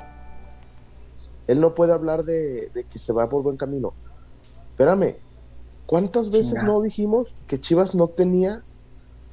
él 1.47 1.61
no 1.61 1.73
puede 1.73 1.93
hablar 1.93 2.25
de, 2.25 2.69
que 2.91 2.99
se 2.99 3.13
va 3.13 3.29
por 3.29 3.43
buen 3.43 3.55
camino. 3.55 3.93
Espérame, 4.79 5.17
¿cuántas 5.85 6.31
veces 6.31 6.63
no 6.63 6.81
dijimos 6.81 7.35
que 7.47 7.59
Chivas 7.59 7.95
no 7.95 8.07
tenía 8.07 8.63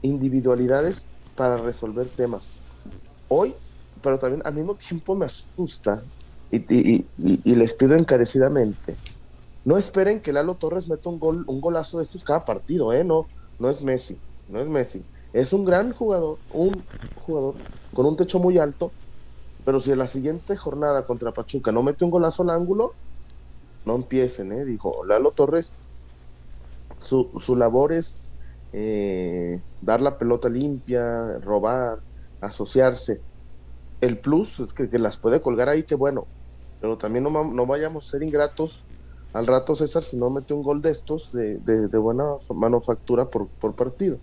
individualidades 0.03 1.09
para 1.37 1.57
resolver 1.59 2.09
temas. 2.09 2.49
Hoy, 3.29 3.55
pero 4.03 4.19
también 4.19 4.43
al 4.45 4.55
mismo 4.55 4.75
tiempo 4.75 5.15
me 5.15 5.26
asusta 5.26 6.03
y, 6.50 7.05
les 7.55 7.75
pido 7.75 7.95
encarecidamente, 7.95 8.97
no 9.65 9.76
esperen 9.76 10.21
que 10.21 10.33
Lalo 10.33 10.55
Torres 10.55 10.88
meta 10.88 11.09
un 11.09 11.19
gol, 11.19 11.45
un 11.47 11.61
golazo 11.61 11.99
de 11.99 12.05
estos 12.05 12.25
cada 12.25 12.45
partido, 12.45 12.93
¿eh? 12.93 13.05
No, 13.05 13.26
no 13.59 13.69
es 13.69 13.83
Messi, 13.83 14.19
no 14.49 14.61
es 14.61 14.69
Messi. 14.69 15.05
Es 15.33 15.53
un 15.53 15.65
gran 15.65 15.93
jugador, 15.93 16.38
un 16.53 16.83
jugador 17.25 17.57
con 17.93 18.07
un 18.07 18.17
techo 18.17 18.38
muy 18.38 18.59
alto, 18.59 18.93
pero 19.65 19.81
si 19.81 19.91
en 19.91 19.99
la 19.99 20.07
siguiente 20.07 20.57
jornada 20.57 21.05
contra 21.05 21.33
Pachuca 21.33 21.73
no 21.73 21.83
mete 21.83 22.05
un 22.05 22.11
golazo 22.11 22.43
al 22.45 22.50
ángulo, 22.50 22.95
no 23.87 23.95
empiecen, 23.95 24.52
¿eh? 24.52 24.64
Dijo 24.64 25.05
Lalo 25.07 25.31
Torres, 25.31 25.73
su, 26.99 27.31
su 27.38 27.57
labor 27.57 27.93
es 27.93 28.37
eh, 28.73 29.61
dar 29.81 30.02
la 30.02 30.19
pelota 30.19 30.50
limpia, 30.50 31.38
robar, 31.38 32.00
asociarse. 32.40 33.21
El 34.00 34.19
plus 34.19 34.61
es 34.61 34.75
que, 34.75 34.87
las 34.99 35.19
puede 35.19 35.40
colgar 35.40 35.69
ahí, 35.71 35.85
que 35.85 35.95
bueno, 35.95 36.26
pero 36.81 36.99
también 36.99 37.25
no, 37.25 37.66
vayamos 37.66 38.07
a 38.07 38.11
ser 38.11 38.23
ingratos 38.23 38.85
al 39.33 39.47
rato 39.47 39.75
César 39.75 40.02
si 40.02 40.16
no 40.19 40.31
mete 40.31 40.52
un 40.52 40.62
gol 40.62 40.83
de 40.83 40.90
estos 40.90 41.33
de, 41.33 41.99
buena 41.99 42.25
manufactura 42.55 43.31
por, 43.31 43.47
por, 43.49 43.75
partido. 43.75 44.19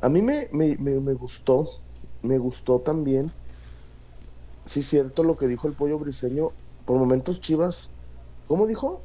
A 0.00 0.08
mí 0.08 0.22
me, 0.22 0.48
me, 0.52 0.76
me, 0.76 1.14
gustó, 1.14 1.66
me 2.22 2.38
gustó 2.38 2.78
también, 2.78 3.32
sí 4.64 4.82
cierto 4.82 5.24
lo 5.24 5.36
que 5.36 5.48
dijo 5.48 5.66
el 5.66 5.74
pollo 5.74 5.98
briseño, 5.98 6.50
por 6.84 6.98
momentos 6.98 7.40
Chivas, 7.40 7.94
¿cómo 8.50 8.66
dijo? 8.66 9.00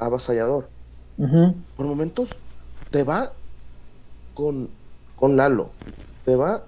Avasallador. 0.00 0.68
Por 1.76 1.86
momentos 1.86 2.30
te 2.90 3.04
va 3.04 3.32
con, 4.34 4.68
con 5.14 5.36
Lalo, 5.36 5.70
te 6.24 6.34
va 6.34 6.64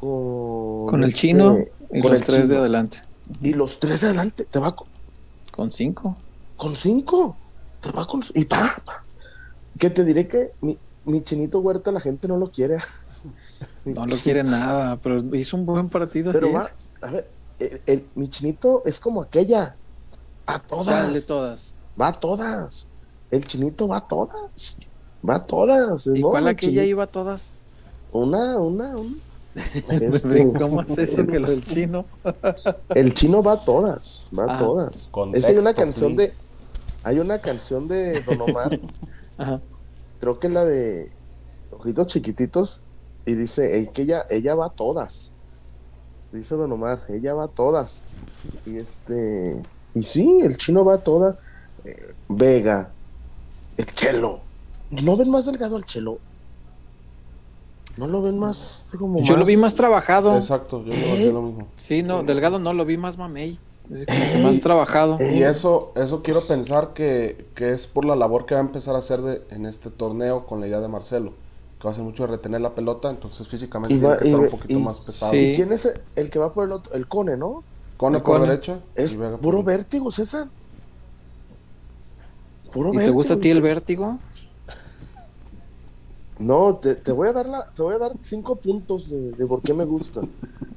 con, 0.00 0.86
con 0.88 1.02
el 1.04 1.06
este, 1.06 1.20
chino 1.20 1.58
y 1.92 2.00
con 2.00 2.10
los 2.10 2.22
tres 2.22 2.48
de 2.48 2.56
adelante. 2.56 3.02
Y 3.40 3.54
los 3.54 3.78
tres 3.78 4.00
de 4.00 4.08
adelante, 4.08 4.46
te 4.46 4.58
va 4.58 4.74
con, 4.74 4.88
con 5.52 5.70
cinco. 5.70 6.16
Con 6.56 6.74
cinco, 6.74 7.36
te 7.82 7.92
va 7.92 8.04
con. 8.04 8.20
Y 8.34 8.44
pa, 8.44 8.82
Que 9.78 9.90
te 9.90 10.04
diré 10.04 10.26
que 10.26 10.54
mi, 10.60 10.76
mi 11.04 11.22
chinito 11.22 11.60
Huerta 11.60 11.92
la 11.92 12.00
gente 12.00 12.26
no 12.26 12.36
lo 12.36 12.50
quiere. 12.50 12.78
No 13.84 14.06
lo 14.06 14.14
quiere 14.16 14.44
nada, 14.44 14.98
pero 15.02 15.18
hizo 15.34 15.56
un 15.56 15.66
buen 15.66 15.88
partido. 15.88 16.32
Pero 16.32 16.52
va, 16.52 16.70
a 17.02 17.10
ver, 17.10 17.28
el, 17.86 18.06
mi 18.14 18.28
chinito 18.28 18.82
es 18.84 19.00
como 19.00 19.22
aquella. 19.22 19.76
A 20.48 20.58
todas. 20.58 21.26
todas. 21.26 21.74
va 22.00 22.08
a 22.08 22.12
todas. 22.12 22.88
El 23.30 23.44
chinito 23.44 23.86
va 23.86 23.98
a 23.98 24.08
todas. 24.08 24.88
Va 25.28 25.34
a 25.34 25.46
todas. 25.46 26.06
¿Y 26.06 26.22
cuál 26.22 26.48
aquella 26.48 26.84
iba 26.84 27.04
a 27.04 27.06
todas? 27.06 27.52
Una, 28.12 28.58
una, 28.58 28.96
una. 28.96 29.16
Este, 29.90 30.52
¿Cómo 30.54 30.80
es 30.82 30.96
eso 30.96 31.26
que 31.26 31.36
el 31.36 31.64
chino? 31.66 32.06
el 32.94 33.12
chino 33.12 33.42
va 33.42 33.54
a 33.54 33.64
todas, 33.64 34.24
va 34.36 34.44
a 34.44 34.56
ah. 34.56 34.58
todas. 34.58 35.10
es 35.34 35.44
que 35.44 35.52
hay 35.52 35.58
una 35.58 35.74
canción 35.74 36.16
de. 36.16 36.32
Hay 37.02 37.18
una 37.18 37.40
canción 37.40 37.86
de 37.86 38.22
Don 38.22 38.40
Omar. 38.40 38.80
Creo 40.20 40.38
que 40.38 40.48
la 40.48 40.64
de 40.64 41.12
Ojitos 41.72 42.06
Chiquititos. 42.06 42.86
Y 43.26 43.34
dice 43.34 43.90
que 43.92 44.02
ella, 44.02 44.24
ella 44.30 44.54
va 44.54 44.66
a 44.66 44.70
todas. 44.70 45.32
Dice 46.32 46.54
Don 46.54 46.72
Omar, 46.72 47.02
ella 47.10 47.34
va 47.34 47.44
a 47.44 47.48
todas. 47.48 48.06
Y 48.64 48.78
este. 48.78 49.60
Y 49.98 50.02
sí, 50.02 50.40
el 50.42 50.56
chino 50.56 50.84
va 50.84 50.94
a 50.94 50.98
todas. 50.98 51.38
Eh, 51.84 52.14
Vega, 52.28 52.90
el 53.76 53.86
chelo. 53.86 54.40
¿No 54.90 55.16
ven 55.16 55.30
más 55.30 55.46
delgado 55.46 55.76
al 55.76 55.84
chelo? 55.84 56.18
¿No 57.96 58.06
lo 58.06 58.22
ven 58.22 58.38
más 58.38 58.92
como 58.96 59.22
Yo 59.22 59.36
lo 59.36 59.44
vi 59.44 59.56
más 59.56 59.74
trabajado. 59.74 60.36
Exacto, 60.36 60.84
yo 60.84 60.92
lo, 61.26 61.32
lo 61.32 61.42
mismo. 61.42 61.68
Sí, 61.76 62.04
no, 62.04 62.22
delgado 62.22 62.60
no, 62.60 62.72
lo 62.72 62.84
vi 62.84 62.96
más 62.96 63.18
mamey. 63.18 63.58
Es 63.90 64.04
como 64.06 64.44
más 64.46 64.60
trabajado. 64.60 65.16
Y 65.18 65.42
eso, 65.42 65.92
eso 65.96 66.22
quiero 66.22 66.42
pensar 66.42 66.92
que, 66.94 67.46
que, 67.54 67.72
es 67.72 67.86
por 67.86 68.04
la 68.04 68.14
labor 68.14 68.46
que 68.46 68.54
va 68.54 68.60
a 68.60 68.64
empezar 68.64 68.94
a 68.94 68.98
hacer 68.98 69.22
de, 69.22 69.42
en 69.50 69.66
este 69.66 69.90
torneo 69.90 70.46
con 70.46 70.60
la 70.60 70.68
idea 70.68 70.80
de 70.80 70.88
Marcelo. 70.88 71.32
Que 71.78 71.84
va 71.84 71.90
a 71.90 71.92
hacer 71.92 72.04
mucho 72.04 72.24
de 72.24 72.32
retener 72.32 72.60
la 72.60 72.74
pelota, 72.74 73.10
entonces 73.10 73.48
físicamente 73.48 73.98
tiene 73.98 74.16
que 74.16 74.24
estar 74.24 74.40
un 74.40 74.50
poquito 74.50 74.78
más 74.80 75.00
pesado. 75.00 75.34
¿Y 75.34 75.54
quién 75.56 75.72
es 75.72 75.90
el, 76.14 76.30
que 76.30 76.38
va 76.38 76.52
por 76.52 76.66
el 76.66 76.72
otro? 76.72 76.92
El 76.94 77.08
Cone, 77.08 77.36
¿no? 77.36 77.64
Cone 77.98 78.20
por 78.20 78.40
derecha. 78.40 78.80
Es 78.94 79.18
puro 79.42 79.62
vértigo, 79.64 80.10
César. 80.12 80.46
Puro 82.72 82.94
¿Y 82.94 82.98
te 82.98 83.10
gusta 83.10 83.34
a 83.34 83.36
ti 83.38 83.50
el 83.50 83.60
vértigo? 83.60 84.18
No, 86.38 86.76
te, 86.76 86.94
te, 86.94 87.10
voy 87.10 87.28
a 87.28 87.32
dar 87.32 87.48
la, 87.48 87.68
te 87.72 87.82
voy 87.82 87.96
a 87.96 87.98
dar 87.98 88.12
cinco 88.20 88.54
puntos 88.54 89.10
de, 89.10 89.44
por 89.46 89.60
qué 89.62 89.74
me 89.74 89.84
gustan. 89.84 90.30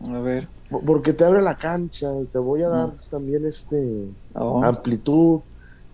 A 0.04 0.20
ver. 0.20 0.48
Porque 0.84 1.14
te 1.14 1.24
abre 1.24 1.44
la 1.44 1.56
cancha 1.56 2.08
y 2.20 2.26
te 2.26 2.40
voy 2.40 2.64
a 2.64 2.70
dar 2.70 2.88
mm. 2.88 3.10
también 3.12 3.46
este 3.46 4.08
oh. 4.34 4.64
amplitud 4.64 5.42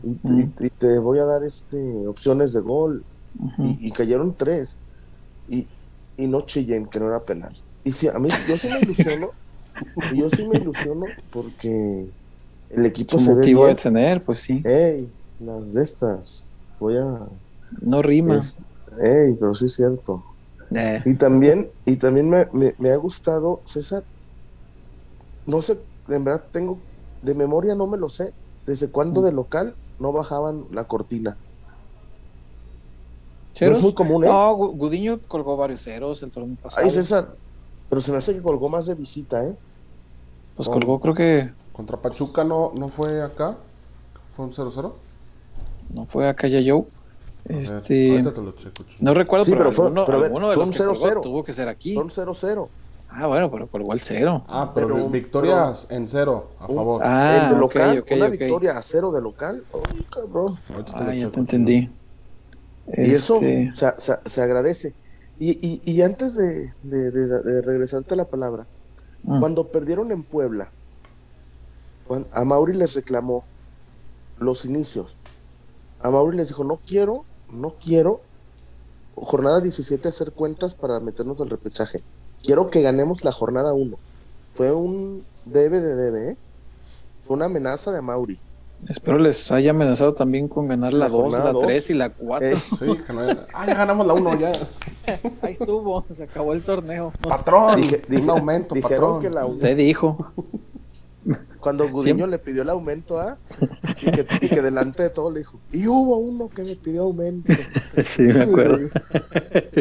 y, 0.04 0.16
te 0.70 0.98
voy 1.00 1.20
a 1.20 1.26
dar 1.26 1.44
este 1.44 2.08
opciones 2.08 2.54
de 2.54 2.62
gol. 2.62 3.04
y, 3.58 3.92
cayeron 3.92 4.34
tres. 4.34 4.80
Y, 5.50 5.68
y 6.16 6.28
no 6.28 6.42
chillen, 6.42 6.86
que 6.86 7.02
no 7.02 7.08
era 7.08 7.20
penal. 7.20 7.54
Y 7.84 7.92
sí, 7.92 8.08
a 8.08 8.18
mí 8.18 8.30
yo 8.48 8.56
sí 8.56 8.70
me 8.70 8.80
ilusiono. 8.80 9.32
Yo 10.16 10.30
sí 10.30 10.48
me 10.48 10.58
ilusiono 10.58 11.06
porque 11.32 12.08
el 12.70 12.86
equipo 12.86 13.18
se 13.18 13.34
motivo 13.34 13.64
ve 13.64 13.70
de 13.70 13.76
tener, 13.76 14.24
pues 14.24 14.40
sí. 14.40 14.62
Ey, 14.66 15.10
las 15.40 15.74
de 15.74 15.84
estas. 15.84 16.48
Voy 16.80 16.98
a. 16.98 17.28
No 17.82 18.02
rima. 18.02 18.40
Ey, 19.02 19.34
pero 19.40 19.54
sí 19.56 19.66
es 19.66 19.76
cierto. 19.76 20.24
Eh. 20.72 21.02
Y 21.06 21.16
también, 21.16 21.70
y 21.86 21.96
también 21.96 22.30
me, 22.30 22.90
ha 22.90 22.96
gustado, 22.98 23.62
César, 23.64 24.04
no 25.46 25.62
sé, 25.62 25.80
en 26.10 26.24
verdad 26.24 26.44
tengo, 26.52 26.78
de 27.22 27.36
memoria 27.36 27.74
no 27.74 27.88
me 27.88 27.98
lo 27.98 28.10
sé, 28.10 28.34
desde 28.66 28.92
cuándo 28.92 29.22
mm. 29.22 29.26
de 29.26 29.32
local 29.32 29.76
no 30.00 30.12
bajaban 30.12 30.66
la 30.72 30.84
cortina. 30.84 31.38
es 33.54 33.82
muy 33.82 33.94
común, 33.94 34.26
¿eh? 34.26 34.28
No, 34.28 34.56
Gudiño 34.56 35.22
colgó 35.28 35.56
varios 35.56 35.84
ceros 35.84 36.22
el 36.22 36.32
torneo 36.32 36.58
pasado. 36.62 36.84
Ay, 36.86 36.92
César, 36.92 37.34
pero 37.90 38.02
se 38.02 38.12
me 38.12 38.18
hace 38.18 38.34
que 38.34 38.42
colgó 38.42 38.68
más 38.68 38.86
de 38.88 38.96
visita, 38.96 39.46
¿eh? 39.46 39.56
Pues 40.58 40.68
colgó, 40.68 41.00
creo 41.00 41.14
que. 41.14 41.52
Contra 41.72 41.98
Pachuca 41.98 42.44
no, 42.44 42.74
no 42.76 42.90
fue 42.90 43.22
acá. 43.22 43.56
¿Fue 44.36 44.46
un 44.46 44.52
0-0? 44.52 44.92
No 45.94 46.06
fue 46.06 46.28
acá 46.28 46.48
ya 46.48 46.60
yo. 46.60 46.86
Este, 47.46 48.22
no 49.00 49.14
recuerdo, 49.14 49.46
sí, 49.46 49.54
pero, 49.56 49.72
fue, 49.72 49.94
pero 50.06 50.20
de 50.20 50.74
0 50.74 51.22
tuvo 51.24 51.46
que 51.46 51.54
ser 51.54 51.70
aquí. 51.70 51.94
Son 51.94 52.10
0-0. 52.10 52.68
Ah, 53.10 53.26
bueno, 53.26 53.50
pero 53.50 53.68
por 53.68 53.82
igual 53.82 54.00
cero. 54.00 54.44
Ah, 54.48 54.72
pero, 54.76 55.10
victorias 55.10 55.88
en 55.90 56.08
cero, 56.08 56.50
a 56.60 56.68
favor. 56.68 57.02
Ah, 57.04 57.44
el 57.44 57.54
de 57.54 57.60
local, 57.60 58.06
una 58.12 58.28
victoria 58.28 58.78
a 58.78 58.82
cero 58.82 59.12
de 59.12 59.22
local. 59.22 59.64
Ay, 59.74 60.06
cabrón. 60.10 60.60
Ah, 60.94 61.14
ya 61.14 61.32
te 61.32 61.40
entendí. 61.40 61.90
Y 62.96 63.12
eso 63.12 63.40
este 63.42 63.72
se, 64.26 64.42
agradece. 64.42 64.94
Y, 65.40 65.52
y, 65.66 65.82
y 65.86 66.02
antes 66.02 66.36
de, 66.36 66.74
de, 66.84 67.62
regresarte 67.62 68.14
a 68.14 68.18
la 68.18 68.26
palabra, 68.26 68.66
mm. 69.28 69.40
cuando 69.40 69.68
perdieron 69.68 70.12
en 70.12 70.24
Puebla, 70.24 70.72
a 72.32 72.44
Mauri 72.44 72.74
les 72.74 72.96
reclamó 72.96 73.44
los 74.40 74.66
inicios. 74.66 75.18
A 76.00 76.10
Mauri 76.10 76.38
les 76.38 76.48
dijo, 76.48 76.64
no 76.64 76.80
quiero 76.86 77.26
no 77.52 77.76
quiero 77.82 78.22
jornada 79.16 79.62
17 79.62 80.08
hacer 80.08 80.32
cuentas 80.32 80.76
para 80.76 81.00
meternos 81.00 81.42
al 81.42 81.50
repechaje. 81.50 82.04
Quiero 82.44 82.70
que 82.70 82.82
ganemos 82.82 83.24
la 83.24 83.32
jornada 83.32 83.74
1. 83.74 83.98
Fue 84.50 84.74
un 84.74 85.26
debe 85.46 85.82
de 85.82 85.96
debe, 85.96 86.32
¿eh? 86.32 86.38
Fue 87.26 87.36
una 87.36 87.46
amenaza 87.46 87.92
de 87.92 88.02
Mauri. 88.02 88.40
Espero 88.88 89.18
les 89.18 89.52
haya 89.52 89.72
amenazado 89.72 90.14
también 90.14 90.48
con 90.48 90.68
ganar 90.68 90.94
la 90.94 91.10
2, 91.10 91.34
la 91.34 91.54
3 91.54 91.90
y 91.90 91.94
la 91.96 92.10
4. 92.10 92.48
Eh. 92.48 92.58
Sí, 92.58 92.86
que 93.06 93.14
no 93.14 93.22
Ah, 93.54 93.66
ya 93.66 93.74
ganamos 93.74 94.06
la 94.06 94.14
1 94.14 94.40
ya. 94.40 94.52
Ahí 95.42 95.54
estuvo, 95.54 96.06
se 96.10 96.24
acabó 96.24 96.54
el 96.54 96.64
torneo. 96.64 97.12
Patrón, 97.22 97.82
dije, 97.82 98.02
un 98.22 98.30
aumento, 98.30 98.76
patrón. 98.76 99.22
Que 99.22 99.30
la... 99.30 99.46
Usted 99.46 99.76
dijo. 99.76 100.32
Cuando 101.60 101.90
Gudiño 101.90 102.28
le 102.28 102.40
pidió 102.40 102.62
el 102.62 102.70
aumento 102.70 103.20
a 103.20 103.38
y, 104.02 104.48
que, 104.48 104.62
delante 104.62 105.04
de 105.04 105.10
todo 105.10 105.32
le 105.32 105.40
dijo, 105.40 105.60
y 105.74 105.86
hubo 105.88 106.18
uno 106.18 106.48
que 106.48 106.64
me 106.64 106.76
pidió 106.76 107.04
aumento. 107.04 107.52
Sí, 108.06 108.22
me 108.22 108.44
acuerdo. 108.44 108.90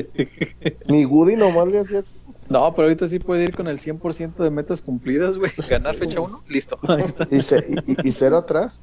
Mi 0.88 1.04
Gudi 1.04 1.36
nomás 1.36 1.68
le 1.68 1.80
hacía 1.80 1.98
así. 1.98 2.18
No, 2.48 2.74
pero 2.74 2.88
ahorita 2.88 3.08
sí 3.08 3.18
puede 3.18 3.44
ir 3.44 3.56
con 3.56 3.66
el 3.66 3.78
100% 3.78 4.36
de 4.36 4.50
metas 4.50 4.80
cumplidas, 4.80 5.36
güey. 5.38 5.50
Ganar 5.68 5.94
fecha 5.94 6.20
1, 6.20 6.44
listo. 6.48 6.78
Ahí 6.88 7.02
está. 7.02 7.26
Y, 7.30 8.12
cero 8.12 8.38
atrás. 8.38 8.82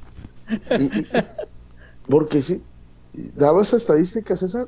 porque 2.07 2.41
sí, 2.41 2.61
daba 3.35 3.61
esa 3.61 3.77
estadística, 3.77 4.35
César. 4.35 4.67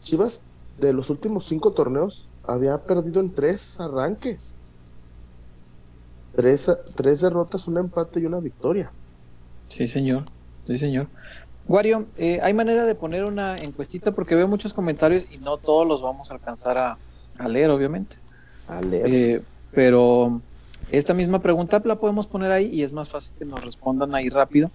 Chivas, 0.00 0.42
de 0.78 0.92
los 0.92 1.10
últimos 1.10 1.44
cinco 1.44 1.72
torneos, 1.72 2.28
había 2.44 2.78
perdido 2.78 3.20
en 3.20 3.30
tres 3.32 3.78
arranques. 3.78 4.56
Tres, 6.34 6.70
tres 6.94 7.20
derrotas, 7.20 7.68
un 7.68 7.78
empate 7.78 8.20
y 8.20 8.26
una 8.26 8.40
victoria. 8.40 8.90
Sí, 9.68 9.86
señor. 9.86 10.24
Sí, 10.66 10.78
señor. 10.78 11.08
Wario, 11.68 12.06
eh, 12.16 12.40
¿hay 12.42 12.54
manera 12.54 12.84
de 12.84 12.94
poner 12.94 13.24
una 13.24 13.56
encuestita? 13.56 14.12
Porque 14.12 14.34
veo 14.34 14.48
muchos 14.48 14.74
comentarios 14.74 15.28
y 15.30 15.38
no 15.38 15.58
todos 15.58 15.86
los 15.86 16.02
vamos 16.02 16.30
a 16.30 16.34
alcanzar 16.34 16.78
a, 16.78 16.98
leer, 17.48 17.70
obviamente. 17.70 18.16
Eh, 18.92 19.42
pero 19.72 20.40
esta 20.90 21.14
misma 21.14 21.40
pregunta 21.40 21.80
la 21.84 21.96
podemos 21.96 22.26
poner 22.26 22.50
ahí 22.50 22.70
y 22.72 22.82
es 22.82 22.92
más 22.92 23.08
fácil 23.08 23.34
que 23.38 23.44
nos 23.44 23.64
respondan 23.64 24.14
ahí 24.14 24.28
rápido. 24.28 24.70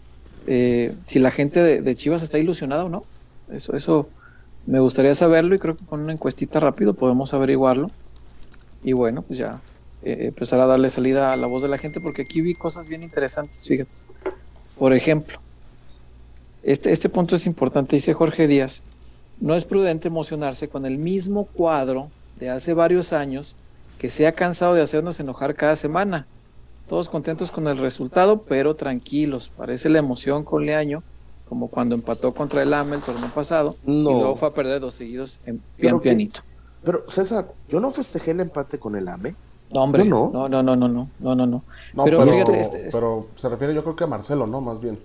Eh, 0.48 0.94
si 1.04 1.20
la 1.20 1.32
gente 1.32 1.62
de, 1.62 1.82
de, 1.82 1.96
Chivas 1.96 2.24
está 2.24 2.40
ilusionada 2.40 2.86
o 2.86 2.90
no. 2.90 3.04
Eso, 3.52 3.76
eso 3.76 4.10
me 4.66 4.80
gustaría 4.80 5.16
saberlo 5.16 5.56
y 5.56 5.60
creo 5.60 5.76
que 5.76 5.86
con 5.86 6.02
una 6.02 6.14
encuestita 6.14 6.60
rápido 6.60 6.94
podemos 6.94 7.34
averiguarlo. 7.34 7.92
Y 8.84 8.94
bueno, 8.94 9.22
pues 9.22 9.40
ya 9.40 9.62
eh, 10.04 10.28
empezar 10.28 10.60
a 10.60 10.66
darle 10.66 10.90
salida 10.90 11.32
a 11.32 11.36
la 11.36 11.48
voz 11.48 11.64
de 11.64 11.70
la 11.70 11.78
gente, 11.78 12.00
porque 12.00 12.22
aquí 12.22 12.42
vi 12.42 12.54
cosas 12.54 12.88
bien 12.88 13.04
interesantes, 13.04 13.68
fíjate. 13.68 13.92
Por 14.78 14.94
ejemplo, 14.94 15.40
este, 16.64 16.92
este 16.92 17.10
punto 17.10 17.36
es 17.36 17.46
importante, 17.48 17.96
dice 17.96 18.14
Jorge 18.14 18.48
Díaz, 18.48 18.84
no 19.40 19.56
es 19.56 19.66
prudente 19.66 20.08
emocionarse 20.08 20.68
con 20.68 20.86
el 20.86 20.98
mismo 20.98 21.46
cuadro 21.46 22.10
de 22.40 22.50
hace 22.50 22.74
varios 22.74 23.12
años 23.12 23.56
que 23.98 24.10
se 24.10 24.28
ha 24.28 24.32
cansado 24.32 24.74
de 24.74 24.82
hacernos 24.82 25.20
enojar 25.20 25.56
cada 25.56 25.76
semana. 25.76 26.28
Todos 26.88 27.10
contentos 27.10 27.52
con 27.52 27.68
el 27.68 27.78
resultado, 27.78 28.44
pero 28.44 28.76
tranquilos. 28.76 29.52
Parece 29.56 29.90
la 29.90 30.00
emoción 30.00 30.44
con 30.44 30.66
Leaño, 30.66 31.04
como 31.50 31.68
cuando 31.68 31.96
empató 31.96 32.34
contra 32.34 32.64
el 32.64 32.74
AME 32.74 32.98
el 32.98 33.02
torneo 33.02 33.30
pasado, 33.34 33.76
y 33.86 34.04
luego 34.04 34.36
fue 34.36 34.48
a 34.48 34.54
perder 34.54 34.80
dos 34.80 34.96
seguidos 34.96 35.40
en 35.46 35.62
pian 35.76 36.00
pianito. 36.00 36.42
pero 36.84 37.04
César, 37.10 37.52
yo 37.68 37.80
no 37.80 37.92
festejé 37.92 38.32
el 38.32 38.42
empate 38.42 38.80
con 38.80 38.96
el 38.96 39.08
AME. 39.08 39.36
No, 39.70 39.84
hombre, 39.84 40.06
no, 40.06 40.30
no, 40.32 40.48
no, 40.48 40.64
no, 40.64 40.76
no, 40.78 40.88
no, 40.88 41.10
no, 41.20 41.36
no, 41.36 41.46
no. 41.46 41.64
pero, 42.06 42.22
fíjate, 42.22 42.60
este, 42.62 42.88
este, 42.88 42.90
pero 42.92 43.28
se 43.36 43.50
refiere 43.50 43.74
yo 43.74 43.84
creo 43.84 43.98
que 43.98 44.06
a 44.06 44.08
Marcelo, 44.08 44.48
¿no? 44.48 44.62
Más 44.62 44.80
bien. 44.80 44.98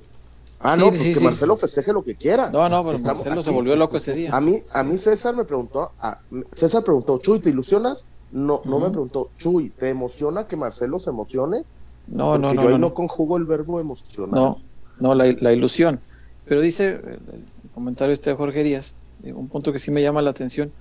Ah, 0.60 0.76
no, 0.76 0.90
pues 0.90 1.18
que 1.18 1.18
Marcelo 1.18 1.56
festeje 1.56 1.92
lo 1.92 2.04
que 2.04 2.14
quiera. 2.14 2.48
No, 2.50 2.68
no, 2.68 2.84
pero 2.84 2.98
Marcelo 3.00 3.42
se 3.42 3.50
volvió 3.50 3.74
loco 3.74 3.96
ese 3.96 4.12
día. 4.14 4.30
A 4.32 4.40
mí, 4.40 4.58
a 4.72 4.84
mí 4.84 4.96
César 4.96 5.34
me 5.34 5.44
preguntó, 5.44 5.90
a, 5.98 6.20
César 6.52 6.84
preguntó, 6.84 7.18
Chuy, 7.18 7.40
¿te 7.40 7.50
ilusionas? 7.50 8.06
No, 8.32 8.62
no 8.64 8.78
me 8.80 8.90
preguntó, 8.90 9.30
Chuy, 9.36 9.70
¿te 9.70 9.90
emociona 9.90 10.46
que 10.46 10.56
Marcelo 10.56 10.98
se 10.98 11.10
emocione? 11.10 11.64
No, 12.08 12.38
no, 12.38 12.52
no. 12.52 12.62
Yo 12.62 12.68
ahí 12.68 12.78
no, 12.78 12.94
conjugo 12.94 13.36
el 13.36 13.44
verbo 13.44 13.78
emocionar. 13.78 14.34
No, 14.34 14.58
no, 14.98 15.14
la, 15.14 15.30
la 15.32 15.52
ilusión. 15.52 16.00
Pero 16.46 16.60
dice 16.60 16.88
el, 16.88 17.44
comentario 17.74 18.12
este 18.12 18.30
de 18.30 18.36
Jorge 18.36 18.62
Díaz, 18.62 18.94
un 19.22 19.48
punto 19.48 19.72
que 19.72 19.78
sí 19.78 19.90
me 19.90 20.02
llama 20.02 20.22
la 20.22 20.30
atención 20.30 20.72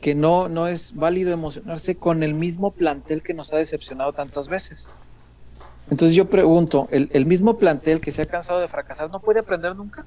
que 0.00 0.14
no, 0.14 0.48
no 0.48 0.68
es 0.68 0.94
válido 0.94 1.32
emocionarse 1.32 1.96
con 1.96 2.22
el 2.22 2.34
mismo 2.34 2.70
plantel 2.70 3.22
que 3.22 3.34
nos 3.34 3.52
ha 3.52 3.56
decepcionado 3.56 4.12
tantas 4.12 4.48
veces. 4.48 4.90
Entonces 5.90 6.14
yo 6.14 6.26
pregunto, 6.26 6.86
¿el, 6.90 7.26
mismo 7.26 7.56
plantel 7.58 8.00
que 8.00 8.12
se 8.12 8.22
ha 8.22 8.26
cansado 8.26 8.60
de 8.60 8.68
fracasar 8.68 9.10
no 9.10 9.20
puede 9.20 9.40
aprender 9.40 9.74
nunca? 9.74 10.04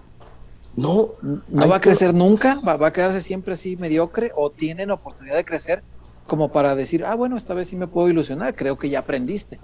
No. 0.76 1.10
¿No 1.22 1.68
va 1.68 1.78
a 1.78 1.82
crecer 1.82 2.14
nunca? 2.14 2.58
¿Va, 2.66 2.78
¿Va, 2.78 2.88
a 2.88 2.94
quedarse 2.94 3.20
siempre 3.20 3.54
así 3.54 3.76
mediocre? 3.76 4.32
¿O 4.36 4.52
tienen 4.52 4.92
oportunidad 4.92 5.36
de 5.36 5.44
crecer 5.44 5.84
como 6.32 6.50
para 6.50 6.76
decir, 6.76 7.04
ah, 7.04 7.14
bueno, 7.14 7.36
esta 7.36 7.54
vez 7.54 7.68
sí 7.68 7.76
me 7.76 7.88
puedo 7.88 8.08
ilusionar, 8.08 8.56
creo 8.56 8.78
que 8.78 8.90
ya 8.90 9.00
aprendiste? 9.00 9.60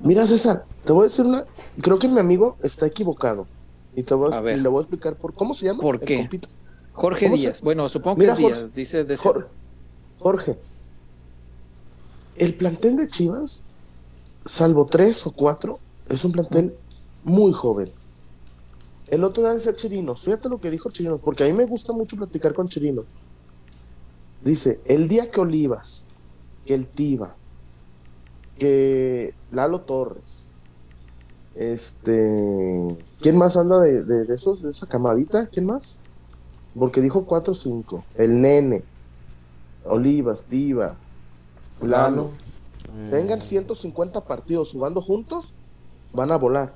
Mira, 0.00 0.26
César, 0.26 0.64
te 0.86 0.90
voy 0.94 1.02
a 1.02 1.04
decir 1.04 1.26
una. 1.26 1.44
Creo 1.82 1.98
que 1.98 2.08
mi 2.08 2.18
amigo 2.18 2.56
está 2.62 2.86
equivocado. 2.86 3.46
Y 3.94 4.02
te 4.02 4.14
voy 4.14 4.32
a, 4.32 4.40
le 4.40 4.68
voy 4.68 4.78
a 4.78 4.80
explicar 4.84 5.16
por 5.16 5.34
cómo 5.34 5.52
se 5.52 5.66
llama. 5.66 5.82
¿Por 5.82 6.00
qué? 6.00 6.30
Jorge 6.94 7.28
Díaz. 7.28 7.60
Bueno, 7.60 7.90
supongo 7.90 8.16
que 8.16 8.26
es 8.26 8.36
Díaz, 8.38 8.74
dice 8.74 9.04
de 9.04 9.18
Jorge, 9.18 10.56
el 12.36 12.54
plantel 12.54 12.96
de 12.96 13.06
Chivas, 13.06 13.64
salvo 14.46 14.86
tres 14.86 15.26
o 15.26 15.32
cuatro, 15.32 15.78
es 16.08 16.24
un 16.24 16.32
plantel 16.32 16.74
muy 17.22 17.52
joven. 17.52 17.92
El 19.08 19.24
otro 19.24 19.42
día 19.42 19.52
decía 19.52 19.74
Chirinos, 19.74 20.22
fíjate 20.22 20.48
lo 20.48 20.58
que 20.58 20.70
dijo 20.70 20.90
Chirinos, 20.90 21.22
porque 21.22 21.44
a 21.44 21.46
mí 21.48 21.52
me 21.52 21.66
gusta 21.66 21.92
mucho 21.92 22.16
platicar 22.16 22.54
con 22.54 22.66
Chirinos. 22.66 23.04
Dice, 24.42 24.80
el 24.86 25.08
día 25.08 25.30
que 25.30 25.40
Olivas, 25.40 26.06
que 26.66 26.74
el 26.74 26.86
Tiva, 26.86 27.36
que 28.58 29.34
Lalo 29.52 29.82
Torres, 29.82 30.50
este, 31.54 32.96
¿quién 33.20 33.38
más 33.38 33.56
anda 33.56 33.80
de, 33.80 34.02
de, 34.02 34.34
esos, 34.34 34.62
de 34.62 34.70
esa 34.70 34.86
camadita? 34.86 35.46
¿Quién 35.46 35.66
más? 35.66 36.00
Porque 36.76 37.00
dijo 37.00 37.24
4 37.24 37.52
o 37.52 37.54
5. 37.54 38.04
El 38.16 38.40
Nene, 38.40 38.82
Olivas, 39.84 40.46
Tiva, 40.46 40.96
Lalo. 41.80 42.30
Tengan 43.10 43.40
150 43.40 44.22
partidos 44.24 44.72
jugando 44.72 45.00
juntos, 45.00 45.54
van 46.12 46.30
a 46.32 46.36
volar. 46.36 46.74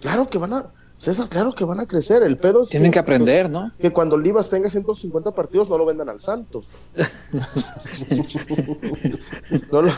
Claro 0.00 0.28
que 0.28 0.36
van 0.36 0.52
a, 0.52 0.72
César, 1.02 1.28
claro 1.28 1.52
que 1.52 1.64
van 1.64 1.80
a 1.80 1.86
crecer. 1.86 2.22
El 2.22 2.36
pedo 2.36 2.62
es 2.62 2.68
Tienen 2.68 2.92
que, 2.92 3.00
aprender, 3.00 3.50
¿no? 3.50 3.72
Que 3.76 3.90
cuando 3.90 4.14
Olivas 4.14 4.48
tenga 4.48 4.70
150 4.70 5.32
partidos 5.32 5.68
no 5.68 5.76
lo 5.76 5.84
vendan 5.84 6.08
al 6.08 6.20
Santos. 6.20 6.68
no 9.72 9.82
lo, 9.82 9.90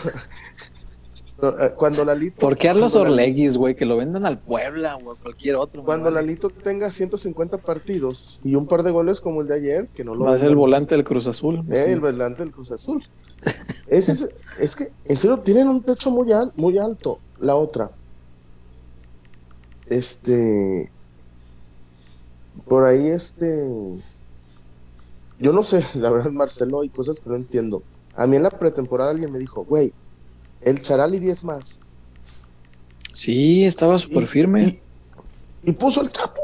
eh, 1.42 1.74
cuando 1.76 2.06
Lalito. 2.06 2.40
¿Por 2.40 2.56
qué 2.56 2.70
a 2.70 2.74
los 2.74 2.96
Orleguis, 2.96 3.58
güey? 3.58 3.76
Que 3.76 3.84
lo 3.84 3.98
vendan 3.98 4.24
al 4.24 4.38
Puebla 4.38 4.96
o 4.96 5.12
a 5.12 5.16
cualquier 5.16 5.56
otro. 5.56 5.84
Cuando 5.84 6.10
Lalito 6.10 6.48
tenga 6.48 6.90
150 6.90 7.58
partidos 7.58 8.40
y 8.42 8.54
un 8.54 8.66
par 8.66 8.82
de 8.82 8.90
goles 8.90 9.20
como 9.20 9.42
el 9.42 9.46
de 9.46 9.56
ayer, 9.56 9.88
que 9.88 10.04
no 10.04 10.14
lo. 10.14 10.24
Va 10.24 10.32
a 10.32 10.38
ser 10.38 10.48
el 10.48 10.56
volante 10.56 10.94
del 10.94 11.04
Cruz 11.04 11.26
Azul. 11.26 11.66
Eh, 11.70 11.84
el 11.88 12.00
volante 12.00 12.42
del 12.42 12.50
Cruz 12.50 12.70
Azul. 12.70 13.04
es, 13.88 14.38
es, 14.58 14.74
que, 14.74 14.90
en 15.04 15.16
serio, 15.18 15.38
tienen 15.38 15.68
un 15.68 15.82
techo 15.82 16.10
muy, 16.10 16.32
muy 16.56 16.78
alto. 16.78 17.18
La 17.40 17.56
otra. 17.56 17.90
Este. 19.86 20.93
Por 22.66 22.84
ahí, 22.84 23.08
este. 23.08 23.62
Yo 25.38 25.52
no 25.52 25.62
sé, 25.62 25.84
la 25.94 26.10
verdad, 26.10 26.30
Marcelo, 26.30 26.80
hay 26.80 26.88
cosas 26.88 27.20
que 27.20 27.28
no 27.28 27.36
entiendo. 27.36 27.82
A 28.16 28.26
mí 28.26 28.36
en 28.36 28.44
la 28.44 28.50
pretemporada 28.50 29.10
alguien 29.10 29.32
me 29.32 29.38
dijo, 29.38 29.64
güey, 29.64 29.92
el 30.60 30.80
Charal 30.80 31.14
y 31.14 31.18
10 31.18 31.44
más. 31.44 31.80
Sí, 33.12 33.64
estaba 33.64 33.98
súper 33.98 34.26
firme. 34.26 34.80
Y, 35.62 35.72
puso 35.72 36.00
el 36.00 36.10
Chapo. 36.10 36.42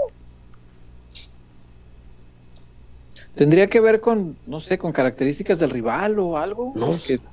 Tendría 3.35 3.69
que 3.69 3.81
ver 3.81 4.01
con, 4.01 4.37
no 4.47 4.61
sé, 4.61 4.77
con 4.77 4.93
características 4.93 5.59
del 5.59 5.71
rival 5.71 6.19
o 6.19 6.37
algo. 6.37 6.73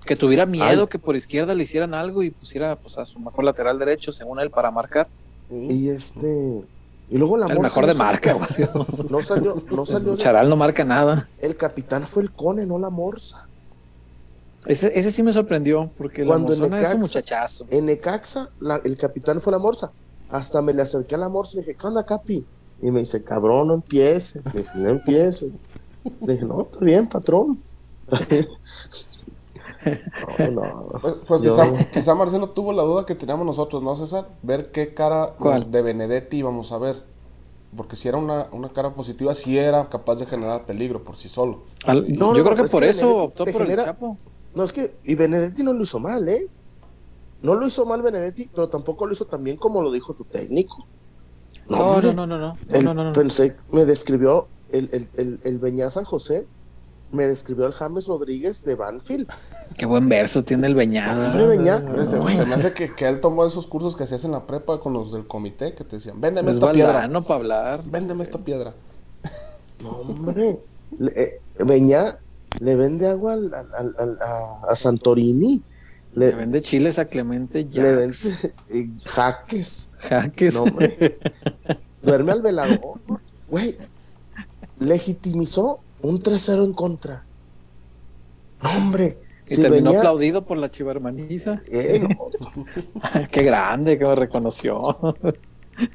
que, 0.06 0.16
tuviera 0.16 0.46
miedo 0.46 0.88
que 0.88 1.00
por 1.00 1.16
izquierda 1.16 1.54
le 1.54 1.64
hicieran 1.64 1.94
algo 1.94 2.24
y 2.24 2.30
pusiera 2.30 2.76
pues, 2.76 2.98
a 2.98 3.06
su 3.06 3.20
mejor 3.20 3.44
lateral 3.44 3.78
derecho, 3.78 4.12
según 4.12 4.40
él, 4.40 4.50
para 4.50 4.72
marcar. 4.72 5.08
Y 5.52 5.90
este. 5.90 6.64
Y 7.10 7.18
luego 7.18 7.38
la 7.38 7.48
El 7.48 7.60
mejor 7.60 7.86
de 7.86 7.94
marca, 7.94 8.34
güey. 8.34 8.48
No 9.10 9.22
salió, 9.22 9.56
no 9.72 9.86
salió. 9.86 10.18
Charal 10.18 10.50
no 10.50 10.56
marca 10.56 10.84
nada. 10.84 11.30
El 11.40 11.56
capitán 11.56 12.06
fue 12.06 12.24
el 12.24 12.32
Cone, 12.32 12.66
no 12.66 12.78
la 12.80 12.90
Morsa. 12.90 13.48
Ese, 14.66 14.92
ese 15.00 15.12
sí 15.12 15.24
me 15.24 15.32
sorprendió, 15.32 15.90
porque 15.98 16.26
Cuando 16.26 16.54
en 16.54 16.62
Necaxa, 16.64 16.88
es 16.90 16.94
un 16.96 17.02
muchachazo. 17.02 17.66
En 17.70 17.86
Necaxa, 17.86 18.50
el 18.84 18.98
capitán 18.98 19.40
fue 19.40 19.52
la 19.52 19.60
Morsa. 19.60 19.92
Hasta 20.30 20.62
me 20.62 20.74
le 20.74 20.82
acerqué 20.82 21.16
a 21.16 21.20
la 21.20 21.30
Morsa 21.30 21.54
y 21.54 21.56
le 21.58 21.68
dije, 21.68 21.78
¿qué 21.80 21.88
onda, 21.88 22.06
Capi? 22.06 22.46
Y 22.82 22.92
me 22.92 23.00
dice, 23.00 23.24
cabrón, 23.24 23.70
no 23.70 23.74
empieces. 23.76 24.54
Me 24.54 24.60
dice, 24.60 24.78
no 24.78 24.90
empieces. 24.90 25.58
Le 26.26 26.34
dije, 26.34 26.46
no, 26.46 26.64
está 26.64 26.80
bien, 26.80 27.08
patrón. 27.08 27.62
no, 30.52 30.62
no. 30.62 30.88
Pues, 31.02 31.16
pues 31.28 31.42
quizá, 31.94 32.16
Marcelo 32.16 32.50
tuvo 32.50 32.74
la 32.74 32.84
duda 32.84 33.06
que 33.06 33.16
teníamos 33.16 33.46
nosotros, 33.46 33.82
¿no, 33.84 33.96
César? 33.96 34.28
Ver 34.44 34.72
qué 34.72 34.94
cara 34.94 35.34
de 35.68 35.82
Benedetti 35.82 36.38
íbamos 36.38 36.72
a 36.72 36.78
ver. 36.78 37.04
Porque 37.76 37.96
si 37.96 38.08
era 38.08 38.18
una, 38.18 38.48
una 38.52 38.70
cara 38.70 38.94
positiva, 38.94 39.36
si 39.36 39.58
era 39.58 39.90
capaz 39.90 40.16
de 40.16 40.26
generar 40.26 40.66
peligro 40.66 41.04
por 41.04 41.18
sí 41.18 41.30
solo. 41.30 41.64
yo 41.86 42.44
creo 42.44 42.56
que 42.56 42.64
por 42.70 42.84
eso 42.84 43.16
optó 43.18 43.46
por 43.46 43.64
el 43.64 43.76
Chapo. 43.78 44.18
No, 44.56 44.64
es 44.64 44.74
que, 44.74 44.96
y 45.04 45.16
Benedetti 45.16 45.62
no 45.64 45.74
lo 45.74 45.84
hizo 45.84 46.00
mal, 46.00 46.28
¿eh? 46.28 46.48
No 47.42 47.54
lo 47.56 47.68
hizo 47.68 47.86
mal 47.86 48.02
Benedetti, 48.02 48.50
pero 48.54 48.70
tampoco 48.70 49.06
lo 49.06 49.14
hizo 49.14 49.26
tan 49.26 49.44
bien 49.44 49.58
como 49.58 49.82
lo 49.84 49.92
dijo 49.92 50.14
su 50.14 50.24
técnico. 50.24 50.88
No, 51.70 52.02
no, 52.02 52.14
no, 52.14 52.26
no, 52.26 52.38
no. 52.38 52.58
no, 52.82 52.94
no, 52.94 53.14
Pensé, 53.14 53.56
me 53.72 53.86
describió 53.86 54.48
el, 54.72 54.90
el, 54.92 55.10
el, 55.18 55.40
el 55.44 55.60
Beñá 55.60 55.90
San 55.90 56.06
José, 56.06 56.48
me 57.12 57.28
describió 57.28 57.68
el 57.68 57.74
James 57.74 58.08
Rodríguez 58.08 58.64
de 58.64 58.76
Banfield. 58.76 59.28
Qué 59.76 59.86
buen 59.86 60.08
verso 60.08 60.44
tiene 60.44 60.68
el 60.68 60.76
Beñá. 60.76 61.34
Beñá. 61.36 61.84
Se, 62.06 62.18
me 62.20 62.56
hace 62.56 62.74
que, 62.74 62.90
que, 62.90 63.08
él 63.08 63.20
tomó 63.20 63.46
esos 63.46 63.68
cursos 63.68 63.96
que 63.96 64.04
hacías 64.04 64.24
en 64.24 64.32
la 64.32 64.46
prepa 64.46 64.80
con 64.80 64.94
los 64.94 65.12
del 65.12 65.28
comité 65.28 65.74
que 65.74 65.84
te 65.84 65.98
decían, 65.98 66.22
véndeme 66.22 66.52
esta 66.52 66.72
piedra. 66.72 67.08
no 67.08 67.24
para 67.24 67.36
hablar. 67.40 67.84
Véndeme 67.86 68.24
esta 68.24 68.38
piedra. 68.38 68.74
No, 69.84 69.90
hombre. 69.90 70.60
Eh, 71.16 71.42
Beñá 71.64 72.18
le 72.60 72.76
vende 72.76 73.08
agua 73.08 73.34
al, 73.34 73.54
al, 73.54 74.20
a, 74.68 74.76
Santorini. 74.76 75.62
Le, 76.14 76.32
vende 76.32 76.62
chiles 76.62 76.98
a 76.98 77.06
Clemente 77.06 77.70
ya. 77.70 77.84
Le 77.84 77.96
vende 77.96 78.18
jaques. 79.06 79.92
Jaques. 80.00 80.56
No, 80.56 80.66
Duerme 82.02 82.32
al 82.32 82.42
velador. 82.42 82.80
Güey, 83.50 83.78
legitimizó 84.80 85.80
un 86.02 86.20
3-0 86.20 86.64
en 86.64 86.74
contra. 86.74 87.24
hombre. 88.62 89.27
Y 89.50 89.56
terminó 89.56 89.92
aplaudido 89.92 90.46
por 90.46 90.58
la 90.58 90.70
chivarmaniza. 90.70 91.62
Eh, 91.68 92.08
Qué 93.32 93.44
grande 93.44 93.98
que 93.98 94.06
me 94.06 94.16
reconoció. 94.16 94.82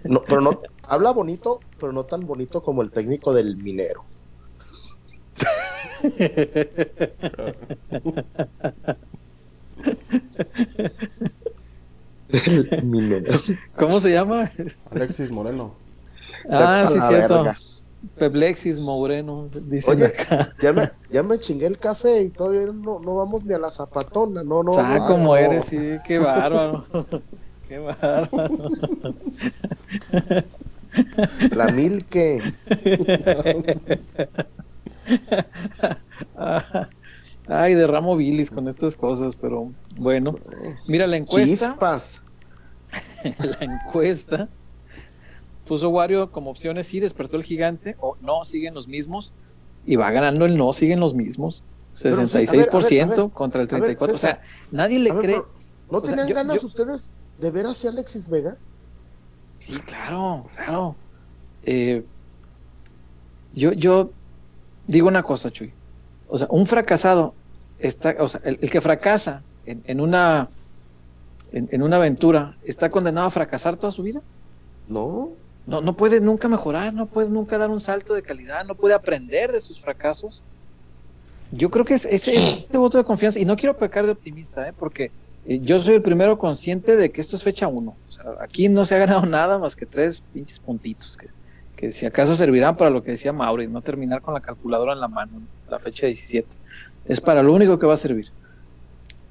no, 0.05 0.23
pero 0.23 0.41
no, 0.41 0.61
habla 0.83 1.11
bonito, 1.11 1.61
pero 1.79 1.93
no 1.93 2.05
tan 2.05 2.27
bonito 2.27 2.63
como 2.63 2.83
el 2.83 2.91
técnico 2.91 3.33
del 3.35 3.57
minero. 3.57 4.05
¿Cómo 13.77 14.01
se 14.01 14.13
llama? 14.13 14.51
Alexis 14.91 15.31
Moreno. 15.31 15.75
Ah, 16.49 16.85
sí, 16.89 16.99
cierto. 17.01 17.45
Peblexis 18.17 18.79
Moreno, 18.79 19.49
Oye, 19.87 20.13
Ya, 20.61 20.73
me, 20.73 20.91
ya 21.11 21.23
me 21.23 21.39
chingué 21.39 21.67
el 21.67 21.79
café 21.79 22.23
y 22.23 22.31
todavía 22.31 22.67
no, 22.67 22.99
no 22.99 23.17
vamos 23.17 23.45
ni 23.45 23.55
a 23.55 23.59
la 23.59 23.71
zapatona, 23.71 24.43
no, 24.43 24.63
no. 24.63 24.73
Ah, 24.77 25.05
como 25.07 25.37
eres, 25.37 25.67
sí, 25.67 25.99
qué 26.05 26.19
bárbaro. 26.19 26.85
qué 27.69 27.79
bárbaro. 27.79 28.59
La 31.55 31.69
Milke. 31.69 32.55
Ay, 37.49 37.75
derramo 37.75 38.17
bilis 38.17 38.51
con 38.51 38.69
estas 38.69 38.97
cosas, 38.97 39.37
pero 39.37 39.71
bueno. 39.97 40.37
Mira 40.87 41.07
la 41.07 41.17
encuesta. 41.17 41.69
Chispas. 41.69 42.23
la 43.39 43.59
encuesta 43.61 44.49
puso 45.73 45.89
Wario 45.89 46.31
como 46.31 46.51
opciones, 46.51 46.87
sí, 46.87 47.01
despertó 47.01 47.39
el 47.39 47.45
gigante, 47.45 47.97
o 47.99 48.19
no, 48.21 48.45
siguen 48.45 48.75
los 48.75 48.89
mismos, 48.89 49.33
y 49.87 49.97
va 49.97 50.11
ganando 50.11 50.45
el 50.45 50.59
no, 50.59 50.71
siguen 50.75 51.01
los 51.01 51.15
mismos. 51.15 51.63
66% 51.95 53.33
contra 53.33 53.63
el 53.63 53.69
34%. 53.69 54.11
o 54.11 54.15
sea, 54.15 54.43
nadie 54.71 54.99
le 54.99 55.15
cree. 55.15 55.41
¿No 55.91 56.03
tenían 56.03 56.29
ganas 56.29 56.63
ustedes 56.63 57.15
de 57.39 57.51
ver 57.51 57.65
hacia 57.65 57.89
Alexis 57.89 58.29
Vega? 58.29 58.59
Sí, 59.61 59.73
claro, 59.87 60.45
claro. 60.55 60.95
Eh, 61.65 62.05
yo, 63.55 63.73
yo 63.73 64.11
digo 64.87 65.09
una 65.09 65.23
cosa, 65.23 65.51
Chuy. 65.51 65.73
O 66.29 66.37
sea, 66.37 66.49
un 66.51 66.67
fracasado, 66.67 67.33
está, 67.79 68.15
o 68.19 68.29
sea, 68.29 68.43
el, 68.45 68.59
que 68.59 68.83
fracasa 68.83 69.43
en, 69.65 70.01
una, 70.03 70.51
en, 71.51 71.83
una 71.83 71.97
aventura, 71.97 72.59
¿está 72.63 72.91
condenado 72.91 73.29
a 73.29 73.31
fracasar 73.31 73.77
toda 73.77 73.91
su 73.91 74.03
vida? 74.03 74.21
No. 74.87 75.31
No, 75.67 75.81
no 75.81 75.97
puede 75.97 76.21
nunca 76.21 76.49
mejorar, 76.49 76.93
no 76.93 77.07
puede 77.07 77.29
nunca 77.29 77.57
dar 77.57 77.71
un 77.71 77.81
salto 77.81 78.15
de 78.15 78.23
calidad, 78.23 78.65
no 78.65 78.75
puede 78.75 78.95
aprender 78.95 79.53
de 79.53 79.61
sus 79.61 79.81
fracasos. 79.81 80.43
Yo 81.53 81.71
creo 81.71 81.85
que 81.85 81.95
es 81.95 82.05
ese, 82.07 82.35
este 82.35 82.79
voto 82.79 82.99
de 82.99 83.05
confianza, 83.05 83.39
y 83.39 83.45
no 83.45 83.57
quiero 83.57 83.77
pecar 83.77 84.05
de 84.07 84.13
optimista, 84.13 84.69
¿eh? 84.69 84.73
porque 84.77 85.13
eh, 85.47 85.61
yo 85.61 85.79
soy 85.79 85.97
el 85.97 86.03
primero 86.03 86.39
consciente 86.39 86.97
de 86.97 87.11
que 87.11 87.21
esto 87.21 87.37
es 87.37 87.43
fecha 87.43 87.69
1. 87.69 87.91
O 87.91 88.13
sea, 88.13 88.25
aquí 88.41 88.69
no 88.69 88.85
se 88.85 88.95
ha 88.95 88.99
ganado 88.99 89.25
nada 89.27 89.59
más 89.59 89.77
que 89.77 89.87
tres 89.87 90.23
pinches 90.33 90.59
puntitos, 90.59 91.17
que, 91.17 91.29
que 91.77 91.93
si 91.93 92.07
acaso 92.07 92.35
servirán 92.35 92.77
para 92.77 92.91
lo 92.91 93.03
que 93.03 93.13
decía 93.13 93.33
Mauri, 93.33 93.69
no 93.69 93.83
terminar 93.83 94.23
con 94.23 94.35
la 94.35 94.41
calculadora 94.41 94.95
en 94.95 95.01
la 95.01 95.09
mano, 95.09 95.43
la 95.69 95.79
fecha 95.79 96.07
17. 96.07 96.49
Es 97.07 97.21
para 97.21 97.43
lo 97.43 97.53
único 97.53 97.79
que 97.79 97.87
va 97.87 97.95
a 97.95 97.99
servir. 97.99 98.31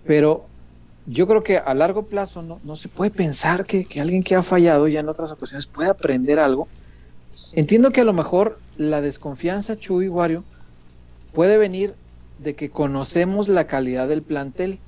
Pero 0.06 0.46
yo 1.06 1.28
creo 1.28 1.44
que 1.44 1.58
a 1.58 1.74
largo 1.74 2.04
plazo 2.04 2.42
no, 2.42 2.60
no 2.64 2.76
se 2.76 2.88
puede 2.88 3.12
pensar 3.12 3.66
que, 3.66 3.86
que, 3.86 4.02
alguien 4.02 4.24
que 4.24 4.36
ha 4.36 4.44
fallado 4.44 4.88
ya 4.88 5.00
en 5.00 5.10
otras 5.10 5.32
ocasiones 5.32 5.68
puede 5.68 5.90
aprender 5.90 6.40
algo. 6.40 6.68
Entiendo 7.54 7.92
que 7.92 8.02
a 8.02 8.04
lo 8.06 8.14
mejor 8.14 8.60
la 8.78 9.02
desconfianza, 9.02 9.78
Chuy 9.78 10.08
Wario, 10.08 10.44
puede 11.34 11.58
venir 11.58 11.96
de 12.40 12.56
que 12.56 12.70
conocemos 12.70 13.48
la 13.48 13.68
calidad 13.68 14.08
del 14.08 14.22
plantel, 14.22 14.80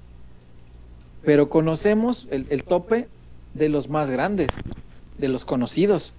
pero 1.23 1.49
conocemos 1.49 2.27
el, 2.31 2.47
el 2.49 2.63
tope 2.63 3.07
de 3.53 3.69
los 3.69 3.89
más 3.89 4.09
grandes, 4.09 4.49
de 5.17 5.27
los 5.29 5.45
conocidos. 5.45 6.13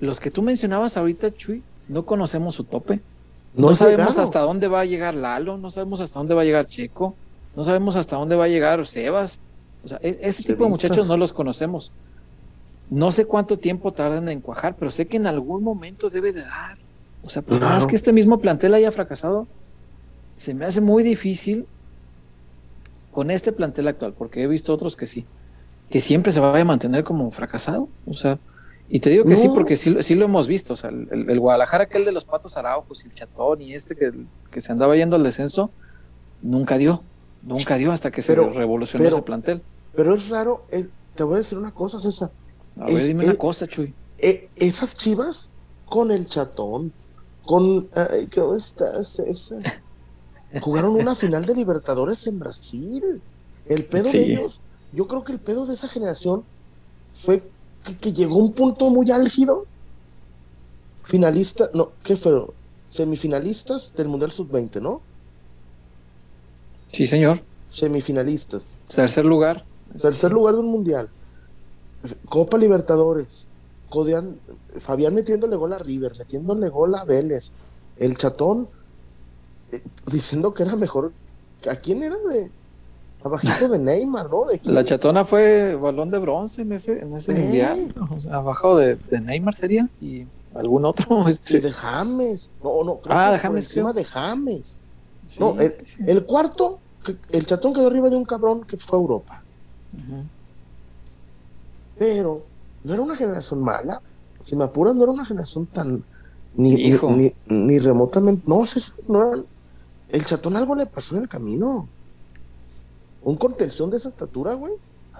Los 0.00 0.20
que 0.20 0.30
tú 0.30 0.42
mencionabas 0.42 0.96
ahorita, 0.96 1.34
Chuy, 1.34 1.62
no 1.88 2.06
conocemos 2.06 2.54
su 2.54 2.64
tope. 2.64 3.00
No, 3.54 3.74
sabemos 3.74 4.18
hasta 4.18 4.40
dónde 4.40 4.68
va 4.68 4.80
a 4.80 4.84
llegar 4.84 5.14
Lalo, 5.14 5.56
no 5.56 5.70
sabemos 5.70 6.00
hasta 6.00 6.18
dónde 6.18 6.34
va 6.34 6.42
a 6.42 6.44
llegar 6.44 6.66
Checo, 6.66 7.16
no 7.56 7.64
sabemos 7.64 7.96
hasta 7.96 8.16
dónde 8.16 8.36
va 8.36 8.44
a 8.44 8.48
llegar 8.48 8.86
Sebas. 8.86 9.40
O 9.84 9.88
sea, 9.88 9.98
e-, 10.02 10.18
ese 10.22 10.42
tipo 10.42 10.64
de 10.64 10.70
muchachos 10.70 11.06
no 11.06 11.16
los 11.16 11.32
conocemos. 11.32 11.92
No 12.90 13.10
sé 13.10 13.26
cuánto 13.26 13.58
tiempo 13.58 13.90
tardan 13.90 14.28
en 14.28 14.40
cuajar, 14.40 14.74
pero 14.78 14.90
sé 14.90 15.06
que 15.06 15.18
en 15.18 15.26
algún 15.26 15.62
momento 15.62 16.08
debe 16.08 16.32
de 16.32 16.42
dar. 16.42 16.78
O 17.22 17.28
sea, 17.28 17.42
por 17.42 17.60
más 17.60 17.86
que 17.86 17.96
este 17.96 18.12
mismo 18.12 18.38
plantel 18.38 18.74
haya 18.74 18.90
fracasado, 18.90 19.46
se 20.36 20.54
me 20.54 20.64
hace 20.64 20.80
muy 20.80 21.02
difícil 21.02 21.66
con 23.12 23.30
este 23.30 23.52
plantel 23.52 23.88
actual, 23.88 24.14
porque 24.16 24.42
he 24.42 24.46
visto 24.46 24.72
otros 24.72 24.96
que 24.96 25.06
sí, 25.06 25.26
que 25.90 26.00
siempre 26.00 26.32
se 26.32 26.40
vaya 26.40 26.62
a 26.62 26.64
mantener 26.64 27.04
como 27.04 27.30
fracasado. 27.30 27.88
O 28.06 28.14
sea, 28.14 28.38
y 28.88 29.00
te 29.00 29.10
digo 29.10 29.24
que 29.24 29.36
sí, 29.36 29.48
porque 29.52 29.76
sí, 29.76 29.96
sí, 30.00 30.14
lo 30.14 30.24
hemos 30.24 30.46
visto. 30.46 30.72
O 30.74 30.76
sea, 30.76 30.90
el, 30.90 31.40
Guadalajara, 31.40 31.84
aquel 31.84 32.04
de 32.04 32.12
los 32.12 32.24
patos 32.24 32.56
araujos 32.56 33.04
y 33.04 33.08
el 33.08 33.14
chatón 33.14 33.60
y 33.60 33.74
este 33.74 33.94
que, 33.96 34.12
que 34.50 34.60
se 34.60 34.72
andaba 34.72 34.96
yendo 34.96 35.16
al 35.16 35.24
descenso, 35.24 35.70
nunca 36.40 36.78
dio. 36.78 37.02
Nunca 37.42 37.76
dio 37.76 37.92
hasta 37.92 38.10
que 38.10 38.22
se 38.22 38.34
revolucionó 38.34 39.04
ese 39.04 39.22
plantel. 39.22 39.62
Pero 39.94 40.14
es 40.14 40.28
raro, 40.28 40.64
te 41.14 41.22
voy 41.22 41.34
a 41.34 41.38
decir 41.38 41.58
una 41.58 41.72
cosa, 41.72 41.98
César. 41.98 42.30
A 42.78 42.86
ver, 42.86 43.02
dime 43.02 43.24
una 43.24 43.34
cosa, 43.34 43.66
Chuy. 43.66 43.94
Eh, 44.18 44.48
esas 44.56 44.96
chivas 44.96 45.52
con 45.86 46.10
el 46.10 46.26
chatón, 46.26 46.92
con. 47.44 47.88
¿Cómo 48.34 48.54
estás, 48.54 49.08
César? 49.08 49.62
Jugaron 50.62 50.94
una 50.94 51.14
final 51.14 51.44
de 51.44 51.54
Libertadores 51.54 52.26
en 52.26 52.38
Brasil. 52.38 53.20
El 53.66 53.84
pedo 53.84 54.10
de 54.10 54.22
ellos, 54.22 54.60
yo 54.92 55.06
creo 55.06 55.24
que 55.24 55.32
el 55.32 55.40
pedo 55.40 55.66
de 55.66 55.74
esa 55.74 55.88
generación 55.88 56.44
fue 57.12 57.42
que, 58.00 58.12
llegó 58.12 58.36
a 58.36 58.44
un 58.44 58.52
punto 58.52 58.88
muy 58.90 59.10
álgido. 59.10 59.66
Finalista, 61.02 61.68
no, 61.74 61.92
¿qué 62.02 62.16
fueron? 62.16 62.50
Semifinalistas 62.88 63.94
del 63.94 64.08
Mundial 64.08 64.30
Sub-20, 64.30 64.80
¿no? 64.80 65.02
Sí, 66.92 67.06
señor. 67.06 67.42
Semifinalistas. 67.68 68.80
Tercer 68.94 69.24
lugar. 69.24 69.64
Tercer 70.00 70.32
lugar 70.32 70.54
de 70.54 70.60
un 70.60 70.70
Mundial. 70.70 71.08
Copa 72.28 72.58
Libertadores. 72.58 73.48
Fabián 74.78 75.14
metiéndole 75.14 75.56
gol 75.56 75.72
a 75.72 75.78
River, 75.78 76.16
metiéndole 76.18 76.68
gol 76.68 76.94
a 76.94 77.04
Vélez. 77.04 77.52
El 77.96 78.16
chatón 78.16 78.68
eh, 79.72 79.82
diciendo 80.06 80.54
que 80.54 80.62
era 80.62 80.76
mejor. 80.76 81.12
¿A 81.68 81.76
quién 81.76 82.02
era 82.02 82.16
de.? 82.16 82.50
Abajito 83.24 83.68
de 83.68 83.78
Neymar, 83.80 84.30
¿no? 84.30 84.46
la 84.62 84.84
chatona 84.84 85.24
fue 85.24 85.74
balón 85.74 86.08
de 86.12 86.18
bronce 86.18 86.62
en 86.62 86.72
ese, 86.72 87.00
en 87.00 87.16
ese 87.16 87.34
mundial. 87.34 87.92
O 88.10 88.20
sea, 88.20 88.36
abajo 88.36 88.76
de, 88.76 88.96
Neymar 89.10 89.56
sería. 89.56 89.88
Y 90.00 90.24
algún 90.54 90.84
otro. 90.84 91.28
Este... 91.28 91.60
de 91.60 91.72
James. 91.72 92.52
No, 92.62 92.84
no. 92.84 93.00
ah, 93.08 93.32
de 93.32 93.38
James. 93.40 93.64
Encima 93.64 93.92
de 93.92 94.04
James. 94.04 94.78
No, 95.38 95.56
el, 95.58 96.24
cuarto, 96.24 96.78
el 97.30 97.46
chatón 97.46 97.74
quedó 97.74 97.86
arriba 97.86 98.08
de 98.08 98.16
un 98.16 98.24
cabrón 98.24 98.64
que 98.64 98.76
fue 98.76 98.98
a 98.98 99.02
Europa. 99.02 99.42
Pero 101.98 102.42
no 102.84 102.94
era 102.94 103.02
una 103.02 103.16
generación 103.16 103.62
mala. 103.62 104.00
Si 104.40 104.56
me 104.56 104.64
apuras, 104.64 104.94
no 104.94 105.02
era 105.02 105.12
una 105.12 105.24
generación 105.24 105.66
tan. 105.66 106.02
Ni, 106.54 106.74
ni, 106.74 107.34
ni, 107.46 107.78
remotamente. 107.78 108.42
No, 108.46 108.64
no 109.06 109.32
era, 109.32 109.42
el 110.08 110.24
chatón 110.24 110.56
algo 110.56 110.74
le 110.74 110.86
pasó 110.86 111.16
en 111.16 111.22
el 111.22 111.28
camino. 111.28 111.88
Un 113.22 113.36
contención 113.36 113.90
de 113.90 113.96
esa 113.96 114.08
estatura, 114.08 114.54
güey. 114.54 114.72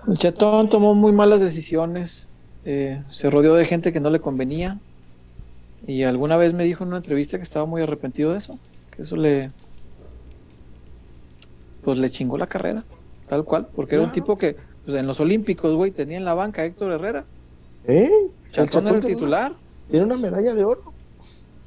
El 0.07 0.16
chatón 0.16 0.71
tomó 0.71 0.94
muy 0.94 1.12
malas 1.12 1.40
decisiones. 1.40 2.27
Eh, 2.64 3.03
se 3.11 3.31
rodeó 3.31 3.55
de 3.55 3.66
gente 3.66 3.92
que 3.92 4.01
no 4.01 4.11
le 4.11 4.21
convenía. 4.21 4.79
Y 5.87 6.05
alguna 6.05 6.37
vez 6.37 6.55
me 6.55 6.64
dijo 6.64 6.85
en 6.85 6.88
una 6.88 6.99
entrevista 6.99 7.37
que 7.37 7.42
estaba 7.42 7.66
muy 7.66 7.83
arrepentido 7.83 8.33
de 8.33 8.38
eso. 8.38 8.59
Que 8.90 9.03
eso 9.03 9.16
le. 9.16 9.51
Pues 11.88 12.01
le 12.01 12.11
chingó 12.11 12.37
la 12.37 12.46
carrera. 12.46 12.85
Tal 13.31 13.44
cual. 13.44 13.66
Porque 13.74 13.94
era 13.94 14.05
un 14.05 14.12
tipo 14.12 14.37
que, 14.37 14.57
pues 14.85 14.94
en 14.94 15.07
los 15.07 15.20
Olímpicos, 15.20 15.74
güey, 15.74 15.90
tenía 15.90 16.18
en 16.18 16.24
la 16.27 16.35
banca 16.35 16.61
a 16.61 16.66
Héctor 16.66 16.92
Herrera. 16.92 17.24
¿Eh? 17.87 18.11
Chatón, 18.53 18.88
era 18.88 18.98
el 18.98 19.07
titular. 19.07 19.55
Tiene 19.90 20.05
una 20.05 20.18
medalla 20.18 20.53
de 20.53 20.64
oro. 20.64 20.92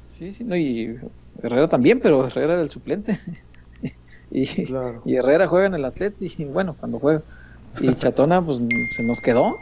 Sí, 0.06 0.30
sí, 0.30 0.44
no, 0.44 0.56
y 0.56 0.96
Herrera 1.42 1.66
también, 1.66 1.98
pero 1.98 2.24
Herrera 2.24 2.52
era 2.52 2.62
el 2.62 2.70
suplente. 2.70 3.18
y, 4.30 4.42
y, 5.04 5.16
Herrera 5.16 5.48
juega 5.48 5.66
en 5.66 5.74
el 5.74 5.84
Atleti, 5.84 6.32
y 6.38 6.44
bueno, 6.44 6.76
cuando 6.78 7.00
juega. 7.00 7.22
Y 7.80 7.92
Chatona, 7.92 8.46
pues 8.46 8.62
se 8.92 9.02
nos 9.02 9.20
quedó, 9.20 9.56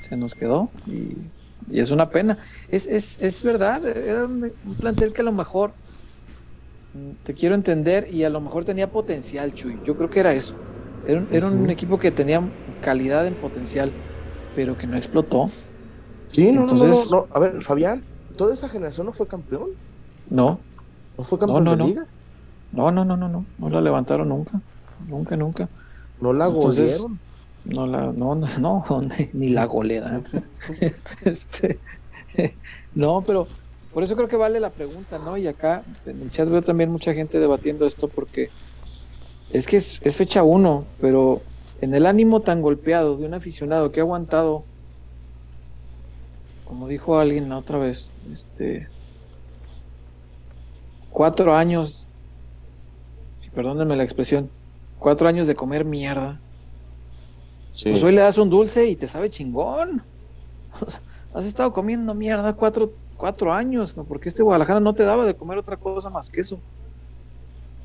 se 0.00 0.16
nos 0.16 0.34
quedó, 0.34 0.70
y, 0.88 1.18
es 1.72 1.92
una 1.92 2.10
pena. 2.10 2.36
Es, 2.68 2.88
es, 2.88 3.16
es 3.20 3.44
verdad, 3.44 3.86
era 3.86 4.24
un, 4.24 4.50
plantel 4.80 5.12
que 5.12 5.20
a 5.20 5.24
lo 5.24 5.30
mejor 5.30 5.70
te 7.22 7.34
quiero 7.34 7.54
entender 7.54 8.12
y 8.12 8.24
a 8.24 8.30
lo 8.30 8.40
mejor 8.40 8.64
tenía 8.64 8.90
potencial, 8.90 9.54
Chuy. 9.54 9.78
Yo 9.84 9.96
creo 9.96 10.10
que 10.10 10.20
era 10.20 10.32
eso. 10.32 10.54
Era, 11.06 11.24
era 11.30 11.46
un 11.46 11.70
equipo 11.70 11.98
que 11.98 12.10
tenía 12.10 12.42
calidad 12.82 13.26
en 13.26 13.34
potencial, 13.34 13.90
pero 14.54 14.76
que 14.76 14.86
no 14.86 14.96
explotó. 14.96 15.46
Sí, 16.26 16.52
no, 16.52 16.62
Entonces, 16.62 17.10
no, 17.10 17.24
A 17.34 17.38
ver, 17.40 17.54
Fabián, 17.62 18.04
¿toda 18.36 18.54
esa 18.54 18.68
generación 18.68 19.06
no 19.06 19.12
fue 19.12 19.26
campeón? 19.26 19.70
No. 20.28 20.60
¿No 21.16 21.24
fue 21.24 21.38
campeón 21.38 21.64
no, 21.64 21.76
no, 21.76 21.84
de 21.84 21.90
liga? 21.90 22.06
No, 22.72 22.90
no, 22.90 23.04
no, 23.04 23.16
no, 23.16 23.28
no. 23.28 23.44
No 23.58 23.70
la 23.70 23.80
levantaron 23.80 24.28
nunca. 24.28 24.60
Nunca, 25.08 25.36
nunca. 25.36 25.68
¿No 26.20 26.32
la 26.32 26.46
golearon? 26.46 27.18
No 27.64 27.86
la, 27.86 28.12
no, 28.12 28.34
no, 28.34 28.48
no, 28.58 29.08
ni 29.32 29.50
la 29.50 29.64
golera. 29.64 30.20
este, 31.24 31.78
no, 32.94 33.22
pero 33.26 33.46
por 33.92 34.02
eso 34.02 34.16
creo 34.16 34.28
que 34.28 34.36
vale 34.36 34.60
la 34.60 34.70
pregunta, 34.70 35.18
¿no? 35.18 35.36
Y 35.36 35.46
acá 35.46 35.82
en 36.06 36.20
el 36.20 36.30
chat 36.30 36.48
veo 36.48 36.62
también 36.62 36.90
mucha 36.90 37.12
gente 37.12 37.40
debatiendo 37.40 37.86
esto 37.86 38.08
porque 38.08 38.50
es 39.52 39.66
que 39.66 39.76
es, 39.76 40.00
es 40.02 40.16
fecha 40.16 40.42
uno, 40.42 40.84
pero 41.00 41.42
en 41.80 41.94
el 41.94 42.06
ánimo 42.06 42.40
tan 42.40 42.62
golpeado 42.62 43.16
de 43.16 43.26
un 43.26 43.34
aficionado 43.34 43.90
que 43.90 44.00
ha 44.00 44.02
aguantado, 44.02 44.64
como 46.66 46.86
dijo 46.86 47.18
alguien 47.18 47.48
la 47.48 47.58
otra 47.58 47.78
vez, 47.78 48.10
este, 48.32 48.88
cuatro 51.10 51.56
años, 51.56 52.06
perdónenme 53.54 53.96
la 53.96 54.04
expresión, 54.04 54.50
cuatro 54.98 55.28
años 55.28 55.46
de 55.46 55.54
comer 55.54 55.84
mierda. 55.84 56.40
Pues 57.82 58.02
hoy 58.02 58.12
le 58.12 58.20
das 58.20 58.38
un 58.38 58.50
dulce 58.50 58.86
y 58.86 58.96
te 58.96 59.08
sabe 59.08 59.30
chingón. 59.30 60.02
has 61.34 61.44
estado 61.44 61.72
comiendo 61.72 62.14
mierda 62.14 62.52
cuatro, 62.52 62.92
cuatro 63.20 63.52
años, 63.52 63.94
porque 64.08 64.30
este 64.30 64.42
Guadalajara 64.42 64.80
no 64.80 64.94
te 64.94 65.04
daba 65.04 65.26
de 65.26 65.34
comer 65.34 65.58
otra 65.58 65.76
cosa 65.76 66.08
más 66.08 66.30
que 66.30 66.40
eso. 66.40 66.58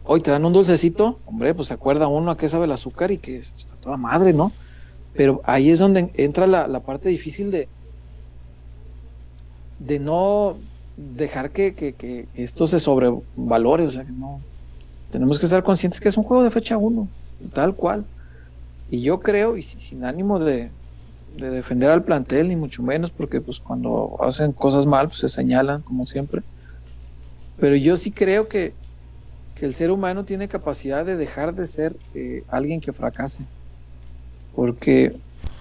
Hoy 0.05 0.21
te 0.21 0.31
dan 0.31 0.45
un 0.45 0.53
dulcecito, 0.53 1.19
hombre, 1.25 1.53
pues 1.53 1.67
se 1.67 1.73
acuerda 1.73 2.07
uno 2.07 2.31
a 2.31 2.37
qué 2.37 2.47
sabe 2.47 2.65
el 2.65 2.71
azúcar 2.71 3.11
y 3.11 3.17
que 3.17 3.39
está 3.39 3.75
toda 3.75 3.97
madre, 3.97 4.31
¿no? 4.31 4.53
Pero 5.13 5.41
ahí 5.43 5.69
es 5.69 5.79
donde 5.79 6.09
entra 6.13 6.47
la, 6.47 6.67
la 6.67 6.79
parte 6.79 7.09
difícil 7.09 7.51
de, 7.51 7.67
de 9.79 9.99
no 9.99 10.55
dejar 10.95 11.51
que, 11.51 11.73
que, 11.73 12.27
esto 12.35 12.65
se 12.65 12.79
sobrevalore, 12.79 13.85
o 13.85 13.91
sea, 13.91 14.05
que 14.05 14.11
no. 14.11 14.39
Tenemos 15.09 15.37
que 15.37 15.47
estar 15.47 15.63
conscientes 15.63 15.99
que 15.99 16.09
es 16.09 16.17
un 16.17 16.23
juego 16.23 16.43
de 16.43 16.51
fecha 16.51 16.77
1, 16.77 17.07
tal 17.53 17.75
cual. 17.75 18.05
Y 18.89 19.01
yo 19.01 19.19
creo, 19.19 19.57
y 19.57 19.63
sin 19.63 20.05
ánimo 20.05 20.39
de, 20.39 20.69
defender 21.35 21.89
al 21.89 22.03
plantel, 22.03 22.47
ni 22.47 22.55
mucho 22.55 22.81
menos, 22.83 23.11
porque 23.11 23.41
pues 23.41 23.59
cuando 23.59 24.17
hacen 24.21 24.51
cosas 24.51 24.85
mal, 24.85 25.07
pues 25.07 25.19
se 25.19 25.29
señalan, 25.29 25.81
como 25.81 26.05
siempre. 26.05 26.41
Pero 27.59 27.75
yo 27.75 27.97
sí 27.97 28.11
creo 28.11 28.47
que, 28.47 28.73
que 29.55 29.65
el 29.65 29.73
ser 29.73 29.91
humano 29.91 30.25
tiene 30.25 30.47
capacidad 30.47 31.05
de 31.05 31.15
dejar 31.15 31.55
de 31.55 31.67
ser 31.67 31.95
eh, 32.13 32.43
alguien 32.49 32.81
que 32.81 32.93
fracase. 32.93 33.43
Porque 34.55 35.15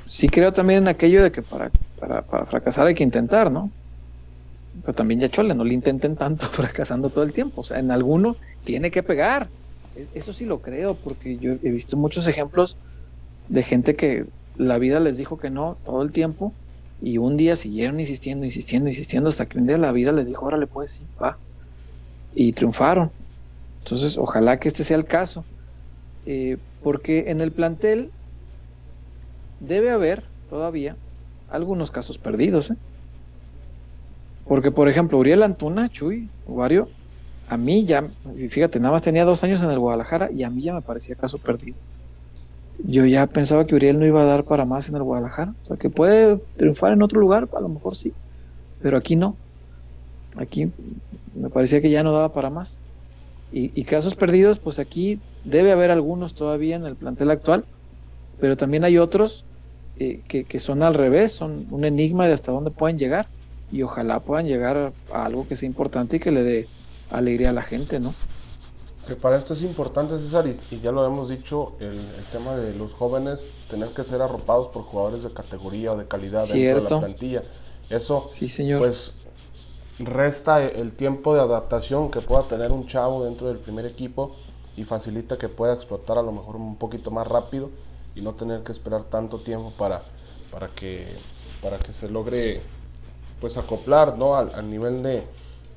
sí 0.09 0.29
creo 0.29 0.53
también 0.53 0.83
en 0.85 0.89
aquello 0.89 1.23
de 1.23 1.33
que 1.33 1.43
para, 1.43 1.71
para, 1.99 2.23
para 2.23 2.47
fracasar 2.47 2.87
hay 2.87 2.95
que 2.95 3.05
intentar, 3.05 3.51
¿no? 3.51 3.71
Pero 4.83 4.95
también 4.95 5.21
ya 5.21 5.29
chole, 5.29 5.55
no 5.55 5.65
le 5.65 5.75
intenten 5.75 6.17
tanto 6.17 6.47
fracasando 6.51 7.11
todo 7.11 7.25
el 7.25 7.33
tiempo. 7.33 7.61
O 7.61 7.65
sea, 7.65 7.79
en 7.79 7.91
alguno 7.91 8.37
tiene 8.65 8.91
que 8.91 9.03
pegar. 9.03 9.49
eso 10.15 10.33
sí 10.33 10.45
lo 10.45 10.61
creo, 10.61 10.95
porque 10.95 11.37
yo 11.37 11.53
he 11.63 11.71
visto 11.71 11.97
muchos 11.97 12.27
ejemplos 12.27 12.77
de 13.49 13.63
gente 13.63 13.95
que 13.95 14.27
la 14.57 14.79
vida 14.79 15.01
les 15.01 15.17
dijo 15.17 15.39
que 15.39 15.51
no 15.51 15.77
todo 15.85 16.03
el 16.03 16.13
tiempo 16.13 16.53
y 17.03 17.19
un 17.19 17.37
día 17.37 17.57
siguieron 17.57 18.01
insistiendo, 18.01 18.45
insistiendo, 18.45 18.89
insistiendo 18.89 19.29
hasta 19.29 19.47
que 19.47 19.59
un 19.59 19.67
día 19.67 19.79
la 19.79 19.93
vida 19.93 20.13
les 20.13 20.29
dijo, 20.29 20.47
órale 20.47 20.67
pues 20.67 20.93
sí, 20.93 21.03
va. 21.23 21.37
Y 22.35 22.53
triunfaron. 22.53 23.11
Entonces, 23.83 24.17
ojalá 24.17 24.59
que 24.59 24.69
este 24.69 24.85
sea 24.85 24.97
el 24.97 25.05
caso. 25.05 25.45
Eh, 26.27 26.57
porque 26.83 27.27
en 27.29 27.41
el 27.41 27.53
plantel 27.53 28.11
debe 29.61 29.91
haber 29.91 30.25
todavía 30.49 30.97
algunos 31.51 31.91
casos 31.91 32.17
perdidos. 32.17 32.71
¿eh? 32.71 32.77
Porque, 34.49 34.71
por 34.71 34.89
ejemplo, 34.89 35.19
Uriel 35.19 35.43
Antuna, 35.43 35.89
Chuy, 35.89 36.29
Wario, 36.47 36.89
a 37.49 37.57
mí 37.57 37.85
ya, 37.85 38.05
fíjate, 38.49 38.81
nada 38.81 38.93
más 38.93 39.03
tenía 39.03 39.25
dos 39.25 39.45
años 39.45 39.63
en 39.63 39.71
el 39.71 39.79
Guadalajara 39.79 40.31
y 40.33 40.43
a 40.43 40.51
mí 40.51 40.63
ya 40.63 40.73
me 40.73 40.81
parecía 40.81 41.15
caso 41.15 41.37
perdido 41.39 41.77
yo 42.83 43.07
ya 43.07 43.27
pensaba 43.27 43.67
que 43.67 43.75
Uriel 43.75 43.99
no 43.99 44.07
iba 44.07 44.23
a 44.23 44.27
dar 44.27 44.45
para 44.45 44.65
más 44.65 44.89
en 44.89 44.97
el 44.97 45.03
Guadalajara. 45.03 45.55
O 45.65 45.67
sea, 45.69 45.77
que 45.77 45.91
puede 45.91 46.39
triunfar 46.57 46.93
en 46.93 47.03
otro 47.03 47.21
lugar, 47.21 47.49
a 47.57 47.61
lo 47.61 47.69
mejor 47.69 47.97
sí, 47.97 48.13
pero 48.83 48.97
aquí 48.97 49.17
no. 49.17 49.37
Aquí 50.37 50.71
me 51.35 51.49
parecía 51.49 51.81
que 51.81 51.91
ya 51.91 52.03
no 52.03 52.13
daba 52.13 52.33
para 52.33 52.51
más. 52.51 52.79
Y, 53.57 53.85
casos 53.85 54.17
perdidos, 54.17 54.59
pues 54.59 54.81
aquí 54.81 55.21
debe 55.45 55.71
haber 55.71 55.93
algunos 55.93 56.35
todavía 56.35 56.75
en 56.75 56.87
el 56.87 56.97
plantel 56.97 57.31
actual, 57.31 57.65
pero 58.41 58.57
también 58.57 58.83
hay 58.83 58.99
otros 58.99 59.45
eh, 60.01 60.23
que, 60.27 60.43
que, 60.43 60.59
son 60.59 60.83
al 60.83 60.95
revés, 60.95 61.31
son 61.31 61.69
un 61.71 61.85
enigma 61.85 62.27
de 62.27 62.33
hasta 62.33 62.51
dónde 62.51 62.73
pueden 62.73 62.99
llegar. 62.99 63.29
Y 63.71 63.83
ojalá 63.83 64.19
puedan 64.19 64.47
llegar 64.47 64.93
a 65.13 65.25
algo 65.25 65.47
que 65.47 65.55
sea 65.55 65.69
importante 65.69 66.17
y 66.17 66.21
que 66.21 66.33
le 66.33 66.43
dé 66.43 66.67
alegría 67.11 67.51
a 67.51 67.53
la 67.53 67.63
gente, 67.63 68.01
¿no? 68.01 68.13
Que 69.07 69.17
para 69.17 69.37
esto 69.37 69.53
es 69.53 69.63
importante, 69.63 70.19
César, 70.19 70.47
y, 70.47 70.81
ya 70.81 70.91
lo 70.91 71.07
hemos 71.07 71.29
dicho, 71.29 71.75
el, 71.79 72.01
tema 72.33 72.57
de 72.57 72.75
los 72.75 72.93
jóvenes 72.95 73.47
tener 73.71 73.89
que 73.91 74.03
ser 74.03 74.23
arropados 74.23 74.69
por 74.69 74.83
jugadores 74.83 75.23
de 75.23 75.31
categoría 75.31 75.93
o 75.93 75.97
de 75.97 76.07
calidad 76.07 76.47
dentro 76.49 76.85
de 76.85 76.91
la 76.91 77.01
plantilla. 77.01 77.43
Eso, 77.91 78.27
sí, 78.31 78.49
señor. 78.49 78.81
pues, 78.81 79.13
resta 79.99 80.65
el 80.65 80.93
tiempo 80.93 81.35
de 81.35 81.43
adaptación 81.43 82.11
que 82.11 82.21
pueda 82.21 82.43
tener 82.45 82.73
un 82.73 82.87
chavo 82.87 83.25
dentro 83.25 83.49
del 83.49 83.59
primer 83.59 83.85
equipo 83.85 84.35
y 84.77 84.85
facilita 84.85 85.37
que 85.37 85.49
pueda 85.49 85.75
explotar 85.75 86.19
a 86.19 86.23
lo 86.23 86.33
mejor 86.33 86.57
un 86.57 86.77
poquito 86.77 87.11
más 87.11 87.27
rápido 87.27 87.71
y 88.17 88.23
no 88.23 88.33
tener 88.33 88.63
que 88.63 88.73
esperar 88.73 89.05
tanto 89.05 89.39
tiempo 89.39 89.73
para, 89.77 90.03
para, 90.51 90.69
que, 90.69 91.07
para 91.63 91.79
que 91.79 91.93
se 91.93 92.09
logre 92.09 92.61
pues 93.41 93.57
acoplar 93.57 94.17
¿no? 94.17 94.35
al, 94.35 94.69
nivel 94.71 95.03
de, 95.03 95.25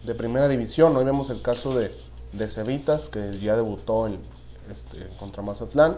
de 0.03 0.15
primera 0.15 0.47
división. 0.47 0.95
Hoy 0.95 1.03
vemos 1.03 1.29
el 1.29 1.41
caso 1.41 1.77
de 1.77 1.91
de 2.33 2.49
Cevitas, 2.49 3.09
que 3.09 3.37
ya 3.39 3.55
debutó 3.55 4.07
en, 4.07 4.19
este, 4.71 5.07
contra 5.19 5.41
Mazatlán. 5.43 5.97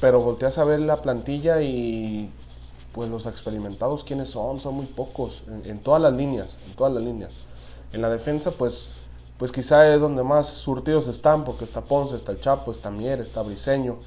Pero 0.00 0.20
volteas 0.20 0.58
a 0.58 0.64
ver 0.64 0.80
la 0.80 0.96
plantilla 0.96 1.62
y 1.62 2.30
pues 2.92 3.08
los 3.08 3.26
experimentados, 3.26 4.04
¿quiénes 4.04 4.30
son? 4.30 4.60
Son 4.60 4.74
muy 4.74 4.86
pocos, 4.86 5.42
en, 5.64 5.78
todas 5.78 6.02
las 6.02 6.12
líneas, 6.12 6.56
en 6.66 6.74
todas 6.74 6.92
las 6.92 7.02
líneas. 7.02 7.32
En 7.92 8.02
la 8.02 8.10
defensa, 8.10 8.50
pues, 8.50 8.88
pues 9.38 9.50
quizá 9.50 9.92
es 9.94 10.00
donde 10.00 10.22
más 10.22 10.48
surtidos 10.48 11.06
están, 11.08 11.44
porque 11.44 11.64
está 11.64 11.80
Ponce, 11.82 12.16
está 12.16 12.32
el 12.32 12.40
Chapo, 12.40 12.72
está 12.72 12.90
Mier, 12.90 13.20
está 13.20 13.42
Briseño. 13.42 13.98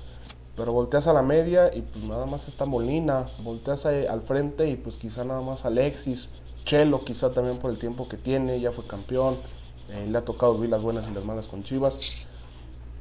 Pero 0.56 0.72
volteas 0.72 1.08
a 1.08 1.14
la 1.14 1.22
media 1.22 1.74
y 1.76 1.82
pues 1.82 2.06
nada 2.06 2.26
más 2.26 2.48
está 2.48 2.66
Molina, 2.66 3.26
volteas 3.44 3.86
al 3.86 4.22
frente 4.22 4.70
y 4.70 4.78
pues 4.78 4.96
quizá 4.96 5.26
nada 5.26 5.42
más 5.42 5.66
Alexis, 5.66 6.30
Chelo 6.64 7.02
quizá 7.02 7.32
también 7.32 7.58
por 7.58 7.72
el 7.72 7.78
tiempo 7.78 8.08
que 8.08 8.18
tiene, 8.18 8.60
ya 8.60 8.72
fue 8.72 8.86
campeón. 8.86 9.36
Eh, 9.90 10.08
le 10.10 10.18
ha 10.18 10.26
tocado 10.26 10.56
vivir 10.56 10.70
las 10.70 10.82
buenas 10.82 11.06
y 11.10 11.14
las 11.14 11.24
malas 11.24 11.48
con 11.48 11.64
Chivas, 11.64 12.28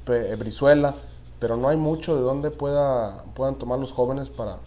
eh, 0.07 0.37
Brizuela, 0.39 0.95
pero 1.41 1.57
no 1.57 1.69
hay 1.69 1.77
mucho 1.77 2.15
de 2.15 2.23
donde 2.23 2.51
pueda, 2.51 3.25
puedan 3.35 3.57
tomar 3.57 3.79
los 3.79 3.91
jóvenes 3.91 4.29
para, 4.29 4.59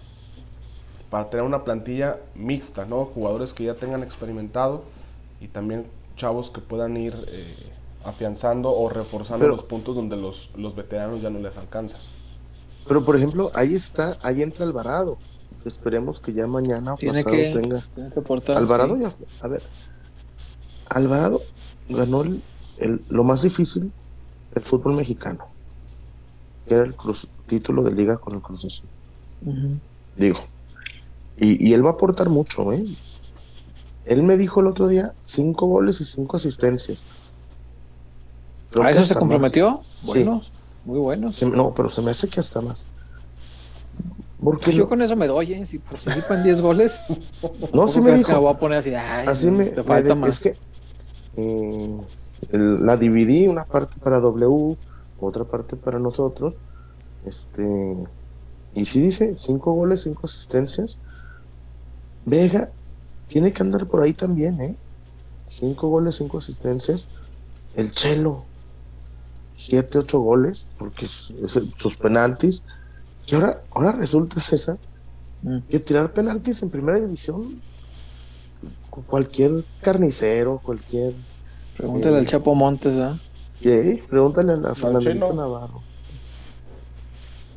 para 1.10 1.30
tener 1.30 1.46
una 1.46 1.64
plantilla 1.64 2.18
mixta, 2.36 2.86
¿no? 2.86 3.06
Jugadores 3.06 3.54
que 3.54 3.66
ya 3.66 3.76
tengan 3.76 4.04
experimentado 4.04 4.84
y 5.40 5.48
también 5.48 5.86
chavos 6.16 6.50
que 6.50 6.60
puedan 6.60 6.98
ir 6.98 7.14
eh, 7.30 7.56
afianzando 8.04 8.72
o 8.72 8.90
reforzando 8.90 9.48
los 9.48 9.64
puntos 9.64 9.96
donde 9.96 10.18
los, 10.18 10.50
los 10.56 10.76
veteranos 10.76 11.22
ya 11.22 11.30
no 11.30 11.40
les 11.40 11.56
alcanzan. 11.58 12.00
Pero 12.88 13.06
por 13.06 13.16
ejemplo, 13.16 13.52
ahí 13.54 13.76
está, 13.76 14.18
ahí 14.22 14.42
entra 14.42 14.66
Alvarado. 14.66 15.18
Esperemos 15.66 16.22
que 16.22 16.34
ya 16.34 16.48
mañana 16.48 16.94
o 16.94 16.98
pasado 16.98 17.32
tenga. 17.32 17.84
Alvarado 18.56 18.98
ya 18.98 19.10
fue. 19.12 19.28
A 19.42 19.48
ver, 19.48 19.62
Alvarado 20.90 21.42
ganó 21.90 22.24
el, 22.24 22.42
lo 23.10 23.24
más 23.24 23.42
difícil 23.42 23.92
del 24.54 24.64
fútbol 24.64 24.96
mexicano, 24.96 25.46
que 26.68 26.76
era 26.76 26.84
el 26.84 26.96
título 27.48 27.84
de 27.84 27.92
liga 27.94 28.18
con 28.18 28.36
el 28.36 28.42
Cruz 28.42 28.66
Azul. 28.66 28.90
Digo, 30.16 30.40
y, 31.38 31.74
él 31.74 31.86
va 31.86 31.90
a 31.90 31.94
aportar 31.94 32.30
mucho, 32.30 32.72
¿eh? 32.74 32.84
Él 34.06 34.24
me 34.24 34.38
dijo 34.38 34.62
el 34.62 34.68
otro 34.68 34.88
día 34.88 35.12
cinco 35.22 35.68
goles 35.68 36.02
y 36.02 36.06
cinco 36.06 36.38
asistencias. 36.38 37.06
¿A 38.82 38.90
eso 38.90 39.04
se 39.04 39.16
comprometió? 39.16 39.82
Bueno, 40.04 40.42
muy 40.86 41.00
bueno. 41.00 41.32
no, 41.54 41.74
pero 41.74 41.90
se 41.90 42.02
me 42.02 42.12
hace 42.12 42.28
que 42.28 42.40
hasta 42.40 42.62
más. 42.62 42.88
Porque 44.42 44.66
pues 44.66 44.76
yo 44.76 44.88
con 44.88 45.02
eso 45.02 45.16
me 45.16 45.28
doy, 45.28 45.54
¿eh? 45.54 45.66
Si 45.66 45.80
participan 45.80 46.44
10 46.44 46.62
goles. 46.62 47.02
No, 47.74 47.88
sí 47.88 48.02
me 48.02 48.12
dijo. 48.14 48.32
Me 48.32 48.38
voy 48.38 48.54
a 48.54 48.60
poner 48.60 48.78
así, 48.78 48.94
así 48.94 49.50
me, 49.50 49.72
más. 50.16 50.30
Es 50.30 50.40
que 50.40 50.67
eh, 51.38 52.02
la 52.52 52.98
dividí, 52.98 53.48
una 53.48 53.66
parte 53.66 53.98
para 54.00 54.20
W, 54.20 54.76
otra 55.20 55.44
parte 55.44 55.76
para 55.76 56.00
nosotros. 56.00 56.56
Este, 57.26 57.96
y 58.74 58.86
si 58.86 59.02
dice 59.02 59.34
cinco 59.36 59.74
goles, 59.74 60.04
cinco 60.04 60.22
asistencias. 60.26 61.00
Vega 62.26 62.72
tiene 63.28 63.54
que 63.54 63.62
andar 63.64 63.88
por 63.88 64.02
ahí 64.02 64.14
también, 64.14 64.60
¿eh? 64.62 64.76
Cinco 65.46 65.88
goles, 65.90 66.16
cinco 66.16 66.40
asistencias. 66.40 67.08
El 67.76 67.92
Chelo, 67.92 68.44
siete, 69.54 70.00
ocho 70.00 70.20
goles, 70.20 70.76
porque 70.80 71.08
sus 71.08 71.98
penaltis. 71.98 72.64
Y 73.28 73.36
ahora, 73.36 73.62
ahora 73.72 73.92
resulta, 73.92 74.40
César, 74.40 74.78
mm. 75.44 75.60
que 75.70 75.80
tirar 75.80 76.14
penaltis 76.14 76.64
en 76.64 76.70
primera 76.70 77.00
división 77.00 77.54
cualquier 79.10 79.64
carnicero, 79.82 80.60
cualquier. 80.64 81.14
Pregúntale 81.76 82.18
al 82.18 82.24
eh, 82.24 82.28
Chapo 82.28 82.56
Montes, 82.56 82.98
¿ah? 82.98 83.18
¿Qué? 83.62 84.04
Pregúntale 84.08 84.54
a 84.68 84.76
Fernandito 84.76 85.34
Navarro. 85.34 85.82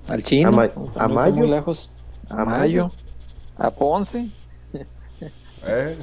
Al 0.08 0.22
chino. 0.22 0.48
A, 0.96 1.08
Mayo. 1.08 1.46
lejos. 1.46 1.92
A, 2.28 2.44
Mayo. 2.44 2.90
A 3.56 3.70
Ponce. 3.70 4.28
¿Eh? 5.62 5.98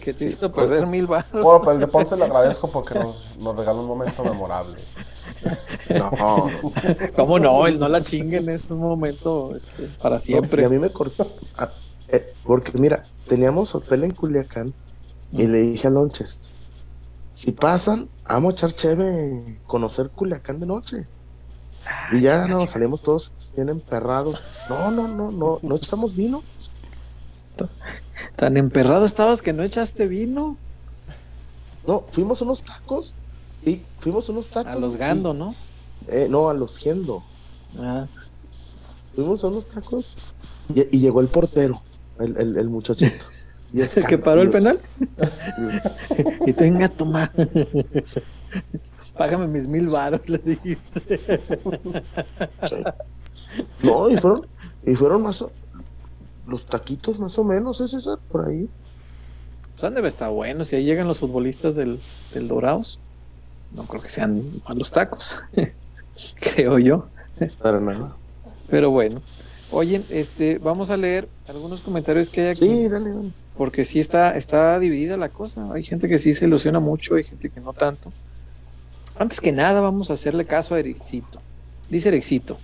que 0.00 0.12
te 0.12 0.24
hizo 0.24 0.50
perder 0.52 0.86
mil 0.86 1.06
barros. 1.06 1.44
Bueno, 1.44 1.60
pero 1.60 1.72
el 1.72 1.80
de 1.80 1.86
Ponce 1.86 2.16
le 2.16 2.24
agradezco 2.24 2.68
porque 2.68 2.98
nos, 2.98 3.36
nos 3.38 3.56
regaló 3.56 3.80
un 3.80 3.86
momento 3.86 4.24
memorable. 4.24 4.76
No. 5.96 6.50
¿Cómo 7.16 7.38
no? 7.38 7.66
El 7.66 7.78
no 7.78 7.88
la 7.88 8.02
chinguen 8.02 8.48
es 8.48 8.70
un 8.70 8.80
momento 8.80 9.54
este, 9.56 9.84
para 10.02 10.18
siempre. 10.18 10.62
y 10.62 10.64
a 10.64 10.68
mí 10.68 10.78
me 10.78 10.90
cortó. 10.90 11.30
Ah, 11.56 11.70
eh, 12.08 12.34
porque 12.44 12.76
mira, 12.78 13.06
teníamos 13.30 13.76
hotel 13.76 14.02
en 14.02 14.10
Culiacán 14.10 14.74
y 15.30 15.46
le 15.46 15.58
dije 15.58 15.86
a 15.86 15.90
Lonches, 15.90 16.50
si 17.30 17.52
pasan, 17.52 18.08
vamos 18.28 18.54
a 18.54 18.56
echar 18.56 18.72
chévere, 18.72 19.60
conocer 19.68 20.10
Culiacán 20.10 20.58
de 20.58 20.66
noche. 20.66 21.06
y 22.10 22.22
ya 22.22 22.48
no, 22.48 22.66
salimos 22.66 23.04
todos 23.04 23.32
bien 23.54 23.68
emperrados. 23.68 24.40
No, 24.68 24.90
no, 24.90 25.06
no, 25.06 25.30
no, 25.30 25.60
no 25.62 25.76
echamos 25.76 26.16
vino. 26.16 26.42
Tan 28.34 28.56
emperrado 28.56 29.04
estabas 29.04 29.42
que 29.42 29.52
no 29.52 29.62
echaste 29.62 30.08
vino. 30.08 30.56
No, 31.86 32.00
fuimos 32.10 32.42
unos 32.42 32.64
tacos 32.64 33.14
y 33.64 33.82
fuimos 34.00 34.28
unos 34.28 34.50
tacos. 34.50 34.72
A 34.72 34.74
los 34.74 34.96
gando, 34.96 35.34
¿no? 35.34 35.54
Eh, 36.08 36.26
no, 36.28 36.48
a 36.48 36.54
los 36.54 36.78
gendo. 36.78 37.22
Ah. 37.78 38.08
Fuimos 39.14 39.44
unos 39.44 39.68
tacos 39.68 40.16
y 40.68 40.98
llegó 40.98 41.20
el 41.20 41.28
portero 41.28 41.80
el, 42.20 42.36
el, 42.36 42.56
el 42.58 42.68
muchachito. 42.68 43.26
Y 43.72 43.82
es 43.82 43.96
¿El 43.96 44.04
que 44.04 44.18
paró 44.18 44.42
el 44.42 44.50
penal? 44.50 44.80
y 46.44 46.52
tenga 46.52 46.88
tu 46.88 47.08
Págame 49.16 49.46
mis 49.46 49.68
mil 49.68 49.86
varos, 49.86 50.28
le 50.28 50.38
dijiste. 50.38 51.20
no, 53.80 54.10
y 54.10 54.16
fueron, 54.16 54.46
y 54.84 54.94
fueron 54.96 55.22
más 55.22 55.44
los 56.48 56.66
taquitos 56.66 57.20
más 57.20 57.38
o 57.38 57.44
menos, 57.44 57.80
¿es 57.80 57.92
César? 57.92 58.18
Por 58.30 58.46
ahí. 58.46 58.68
Pues 59.74 59.84
han 59.84 59.94
debe 59.94 60.08
estar 60.08 60.30
bueno. 60.30 60.64
Si 60.64 60.76
ahí 60.76 60.84
llegan 60.84 61.06
los 61.06 61.20
futbolistas 61.20 61.74
del, 61.76 62.00
del 62.34 62.48
Dorados, 62.48 62.98
no 63.72 63.84
creo 63.84 64.02
que 64.02 64.08
sean 64.08 64.60
malos 64.68 64.90
tacos. 64.90 65.38
creo 66.40 66.78
yo. 66.78 67.06
Para 67.62 67.80
nada. 67.80 68.16
Pero 68.68 68.90
bueno. 68.90 69.22
Oye, 69.72 70.02
este, 70.10 70.58
vamos 70.58 70.90
a 70.90 70.96
leer 70.96 71.28
algunos 71.48 71.80
comentarios 71.80 72.30
que 72.30 72.42
hay 72.42 72.46
aquí. 72.48 72.58
Sí, 72.66 72.88
dale, 72.88 73.12
dale. 73.12 73.30
Porque 73.56 73.84
sí 73.84 74.00
está, 74.00 74.36
está 74.36 74.78
dividida 74.78 75.16
la 75.16 75.28
cosa. 75.28 75.72
Hay 75.72 75.82
gente 75.82 76.08
que 76.08 76.18
sí 76.18 76.34
se 76.34 76.46
ilusiona 76.46 76.80
mucho, 76.80 77.14
hay 77.14 77.24
gente 77.24 77.50
que 77.50 77.60
no 77.60 77.72
tanto. 77.72 78.12
Antes 79.18 79.40
que 79.40 79.52
nada, 79.52 79.80
vamos 79.80 80.10
a 80.10 80.14
hacerle 80.14 80.44
caso 80.46 80.74
a 80.74 80.78
Ericito. 80.78 81.40
Dice 81.88 82.08
Ericito, 82.08 82.58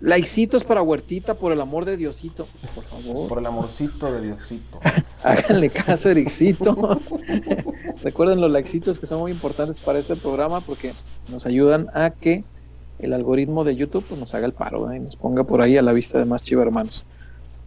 Likecitos 0.00 0.62
para 0.62 0.80
Huertita, 0.80 1.34
por 1.34 1.50
el 1.50 1.60
amor 1.60 1.84
de 1.84 1.96
Diosito, 1.96 2.46
por 2.74 2.84
favor. 2.84 3.28
Por 3.28 3.38
el 3.38 3.46
amorcito 3.46 4.12
de 4.12 4.20
Diosito. 4.20 4.78
Háganle 5.24 5.70
caso, 5.70 6.08
Ericito. 6.08 7.00
Recuerden 8.02 8.40
los 8.40 8.50
likecitos 8.50 8.98
que 9.00 9.06
son 9.06 9.18
muy 9.18 9.32
importantes 9.32 9.80
para 9.80 9.98
este 9.98 10.14
programa 10.14 10.60
porque 10.60 10.92
nos 11.28 11.46
ayudan 11.46 11.88
a 11.94 12.10
que 12.10 12.44
el 12.98 13.12
algoritmo 13.12 13.64
de 13.64 13.76
YouTube 13.76 14.04
pues, 14.08 14.20
nos 14.20 14.34
haga 14.34 14.46
el 14.46 14.52
paro 14.52 14.92
y 14.94 15.00
nos 15.00 15.16
ponga 15.16 15.44
por 15.44 15.60
ahí 15.60 15.76
a 15.76 15.82
la 15.82 15.92
vista 15.92 16.18
de 16.18 16.24
más 16.24 16.42
chiva 16.42 16.62
hermanos. 16.62 17.04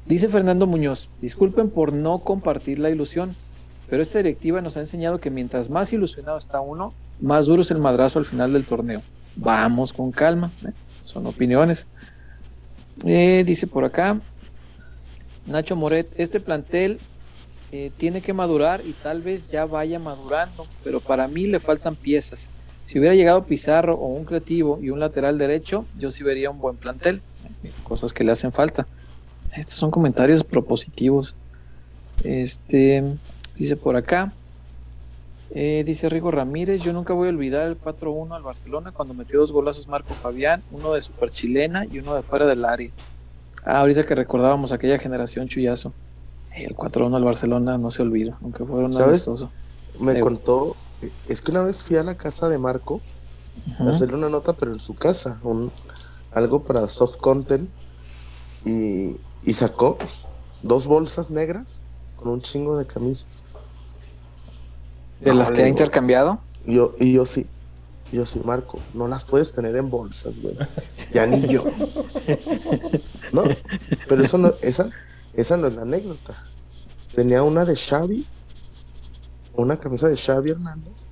Dice 0.05 0.29
Fernando 0.29 0.67
Muñoz, 0.67 1.09
disculpen 1.21 1.69
por 1.69 1.93
no 1.93 2.19
compartir 2.19 2.79
la 2.79 2.89
ilusión, 2.89 3.35
pero 3.89 4.01
esta 4.01 4.19
directiva 4.19 4.61
nos 4.61 4.77
ha 4.77 4.81
enseñado 4.81 5.19
que 5.19 5.29
mientras 5.29 5.69
más 5.69 5.93
ilusionado 5.93 6.37
está 6.37 6.59
uno, 6.59 6.93
más 7.19 7.45
duro 7.45 7.61
es 7.61 7.71
el 7.71 7.77
madrazo 7.77 8.19
al 8.19 8.25
final 8.25 8.51
del 8.51 8.65
torneo. 8.65 9.01
Vamos 9.35 9.93
con 9.93 10.11
calma, 10.11 10.51
¿eh? 10.65 10.71
son 11.05 11.27
opiniones. 11.27 11.87
Eh, 13.05 13.43
dice 13.45 13.67
por 13.67 13.85
acá, 13.85 14.19
Nacho 15.45 15.75
Moret, 15.75 16.07
este 16.17 16.39
plantel 16.39 16.99
eh, 17.71 17.91
tiene 17.97 18.21
que 18.21 18.33
madurar 18.33 18.81
y 18.85 18.91
tal 18.91 19.21
vez 19.21 19.49
ya 19.49 19.65
vaya 19.65 19.99
madurando, 19.99 20.67
pero 20.83 20.99
para 20.99 21.27
mí 21.27 21.47
le 21.47 21.59
faltan 21.59 21.95
piezas. 21.95 22.49
Si 22.85 22.99
hubiera 22.99 23.15
llegado 23.15 23.43
Pizarro 23.43 23.95
o 23.95 24.07
un 24.07 24.25
creativo 24.25 24.79
y 24.81 24.89
un 24.89 24.99
lateral 24.99 25.37
derecho, 25.37 25.85
yo 25.97 26.11
sí 26.11 26.23
vería 26.23 26.49
un 26.49 26.59
buen 26.59 26.75
plantel, 26.75 27.21
cosas 27.83 28.13
que 28.13 28.23
le 28.23 28.31
hacen 28.31 28.51
falta. 28.51 28.87
Estos 29.55 29.75
son 29.75 29.91
comentarios 29.91 30.43
propositivos. 30.43 31.35
Este 32.23 33.03
dice 33.55 33.75
por 33.77 33.95
acá, 33.95 34.33
eh, 35.53 35.83
dice 35.85 36.07
Rigo 36.07 36.31
Ramírez, 36.31 36.81
yo 36.81 36.93
nunca 36.93 37.13
voy 37.13 37.27
a 37.27 37.31
olvidar 37.31 37.67
el 37.67 37.77
4-1 37.77 38.35
al 38.35 38.41
Barcelona 38.41 38.91
cuando 38.91 39.13
metió 39.13 39.39
dos 39.39 39.51
golazos 39.51 39.87
Marco 39.87 40.13
Fabián, 40.13 40.63
uno 40.71 40.93
de 40.93 41.01
super 41.01 41.29
chilena 41.29 41.85
y 41.85 41.99
uno 41.99 42.15
de 42.15 42.23
fuera 42.23 42.45
del 42.45 42.63
área. 42.63 42.89
Ah, 43.65 43.79
ahorita 43.81 44.05
que 44.05 44.15
recordábamos 44.15 44.71
aquella 44.71 44.97
generación 44.97 45.47
chullazo. 45.47 45.93
El 46.55 46.75
4-1 46.75 47.15
al 47.15 47.23
Barcelona 47.23 47.77
no 47.77 47.91
se 47.91 48.01
olvida, 48.01 48.37
aunque 48.41 48.63
fuera 48.65 48.87
un 48.87 49.01
amistoso. 49.01 49.51
Me 49.99 50.19
contó, 50.19 50.75
es 51.27 51.41
que 51.41 51.51
una 51.51 51.63
vez 51.63 51.81
fui 51.81 51.97
a 51.97 52.03
la 52.03 52.15
casa 52.15 52.49
de 52.49 52.57
Marco 52.57 53.01
a 53.79 53.83
hacerle 53.83 54.15
una 54.15 54.29
nota, 54.29 54.53
pero 54.53 54.73
en 54.73 54.79
su 54.79 54.95
casa, 54.95 55.39
un, 55.43 55.71
algo 56.31 56.63
para 56.63 56.87
soft 56.87 57.17
content, 57.17 57.69
y, 58.65 59.15
y 59.43 59.53
sacó 59.53 59.97
dos 60.61 60.87
bolsas 60.87 61.31
negras 61.31 61.83
con 62.15 62.29
un 62.29 62.41
chingo 62.41 62.77
de 62.77 62.85
camisas. 62.85 63.45
¿De 65.19 65.33
las 65.33 65.51
que 65.51 65.63
ha 65.63 65.67
intercambiado? 65.67 66.39
Yo, 66.65 66.95
y 66.99 67.13
yo 67.13 67.25
sí. 67.25 67.47
Yo 68.11 68.25
sí, 68.25 68.41
Marco, 68.43 68.79
no 68.93 69.07
las 69.07 69.23
puedes 69.23 69.53
tener 69.53 69.75
en 69.75 69.89
bolsas, 69.89 70.41
güey. 70.41 70.57
Ya 71.13 71.25
ni 71.25 71.47
yo. 71.47 71.63
No, 73.31 73.43
pero 74.09 74.23
eso 74.23 74.37
no, 74.37 74.53
esa, 74.61 74.89
esa 75.33 75.55
no 75.55 75.67
es 75.67 75.73
la 75.75 75.83
anécdota. 75.83 76.43
Tenía 77.13 77.43
una 77.43 77.63
de 77.63 77.75
Xavi, 77.75 78.25
una 79.55 79.79
camisa 79.79 80.07
de 80.07 80.15
Xavi 80.15 80.51
Hernández, 80.51 81.07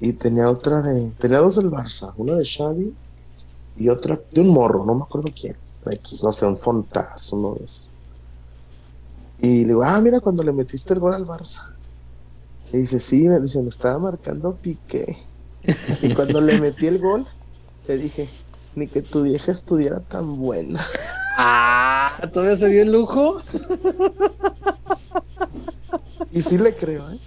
y 0.00 0.12
tenía 0.12 0.50
otra 0.50 0.80
de, 0.82 1.10
tenía 1.12 1.38
dos 1.38 1.56
del 1.56 1.70
Barça, 1.70 2.12
una 2.16 2.34
de 2.34 2.44
Xavi 2.44 2.94
y 3.76 3.88
otra 3.88 4.18
de 4.32 4.40
un 4.40 4.52
morro, 4.52 4.84
no 4.84 4.94
me 4.94 5.02
acuerdo 5.02 5.28
quién. 5.38 5.56
X, 5.90 6.22
no 6.22 6.32
sé, 6.32 6.46
un 6.46 6.58
Fontaz, 6.58 7.32
uno 7.32 7.54
de 7.54 7.64
esos. 7.64 7.88
Y 9.40 9.62
le 9.62 9.68
digo, 9.68 9.82
ah, 9.84 10.00
mira 10.00 10.20
cuando 10.20 10.42
le 10.42 10.52
metiste 10.52 10.94
el 10.94 11.00
gol 11.00 11.14
al 11.14 11.26
Barça. 11.26 11.70
Y 12.72 12.78
dice, 12.78 13.00
sí, 13.00 13.28
me 13.28 13.40
dice, 13.40 13.62
me 13.62 13.68
estaba 13.68 13.98
marcando 13.98 14.54
Piqué. 14.54 15.16
y 16.02 16.12
cuando 16.14 16.40
le 16.40 16.60
metí 16.60 16.86
el 16.86 16.98
gol, 16.98 17.26
le 17.86 17.96
dije, 17.96 18.28
ni 18.74 18.88
que 18.88 19.02
tu 19.02 19.22
vieja 19.22 19.52
estuviera 19.52 20.00
tan 20.00 20.36
buena. 20.38 20.84
Ah, 21.40 22.28
¿todavía 22.32 22.56
se 22.56 22.68
dio 22.68 22.82
el 22.82 22.92
lujo? 22.92 23.40
y 26.32 26.42
sí 26.42 26.58
le 26.58 26.74
creo, 26.74 27.10
¿eh? 27.12 27.18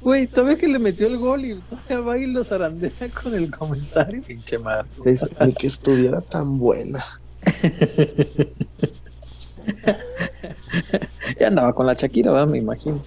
Güey, 0.00 0.26
todavía 0.26 0.56
que 0.56 0.68
le 0.68 0.78
metió 0.78 1.06
el 1.06 1.18
gol 1.18 1.44
y 1.44 1.54
todavía 1.54 2.00
va 2.00 2.18
y 2.18 2.26
lo 2.26 2.44
zarandea 2.44 2.90
con 3.22 3.34
el 3.34 3.50
comentario, 3.50 4.22
pinche 4.22 4.58
madre. 4.58 4.88
Ni 5.40 5.52
que 5.54 5.66
estuviera 5.66 6.20
tan 6.20 6.58
buena. 6.58 7.04
ya 11.38 11.48
andaba 11.48 11.74
con 11.74 11.86
la 11.86 11.94
Shakira, 11.94 12.32
¿verdad? 12.32 12.46
Me 12.46 12.58
imagino. 12.58 13.02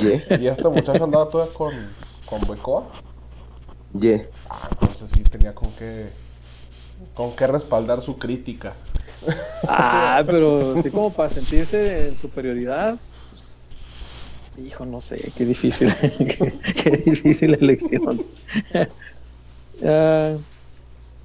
¿Y 0.00 0.46
este 0.46 0.68
muchacho 0.68 1.04
andaba 1.04 1.28
todavía 1.28 1.54
con, 1.54 1.74
con 2.26 2.40
Becoa? 2.48 2.86
Yeah. 3.98 4.26
Ah, 4.50 4.68
entonces 4.80 5.10
sí 5.14 5.22
tenía 5.22 5.54
con 5.54 5.70
qué, 5.72 6.08
con 7.14 7.34
qué 7.34 7.46
respaldar 7.46 8.00
su 8.02 8.16
crítica. 8.16 8.74
Ah, 9.66 10.22
pero 10.26 10.80
sí 10.82 10.90
como 10.90 11.12
para 11.12 11.28
sentirse 11.28 12.08
en 12.08 12.16
superioridad. 12.16 12.98
Hijo, 14.58 14.86
no 14.86 15.00
sé, 15.00 15.32
qué 15.36 15.44
difícil, 15.44 15.92
qué, 16.82 17.02
difícil 17.04 17.54
elección. 17.54 18.24
uh, 19.82 20.38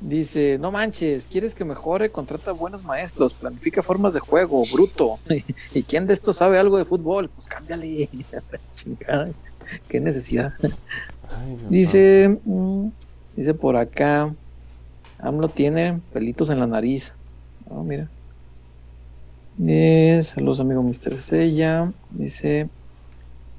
Dice, 0.01 0.57
no 0.59 0.71
manches, 0.71 1.27
¿quieres 1.27 1.53
que 1.53 1.63
mejore? 1.63 2.11
Contrata 2.11 2.51
buenos 2.53 2.83
maestros, 2.83 3.35
planifica 3.35 3.83
formas 3.83 4.15
de 4.15 4.19
juego, 4.19 4.63
bruto. 4.73 5.19
¿Y 5.75 5.83
quién 5.83 6.07
de 6.07 6.13
esto 6.13 6.33
sabe 6.33 6.57
algo 6.57 6.79
de 6.79 6.85
fútbol? 6.85 7.29
Pues 7.29 7.47
cámbiale. 7.47 8.09
Qué 9.87 9.99
necesidad. 9.99 10.53
dice, 11.69 12.35
mm, 12.43 12.87
dice 13.35 13.53
por 13.53 13.75
acá, 13.75 14.33
AMLO 15.19 15.49
tiene 15.49 16.01
pelitos 16.11 16.49
en 16.49 16.59
la 16.59 16.67
nariz. 16.67 17.13
Oh, 17.73 17.83
mira. 17.83 18.09
Eh, 19.65 20.21
saludos 20.23 20.59
amigo 20.59 20.83
Mr. 20.83 21.19
Sella. 21.19 21.91
Dice 22.11 22.69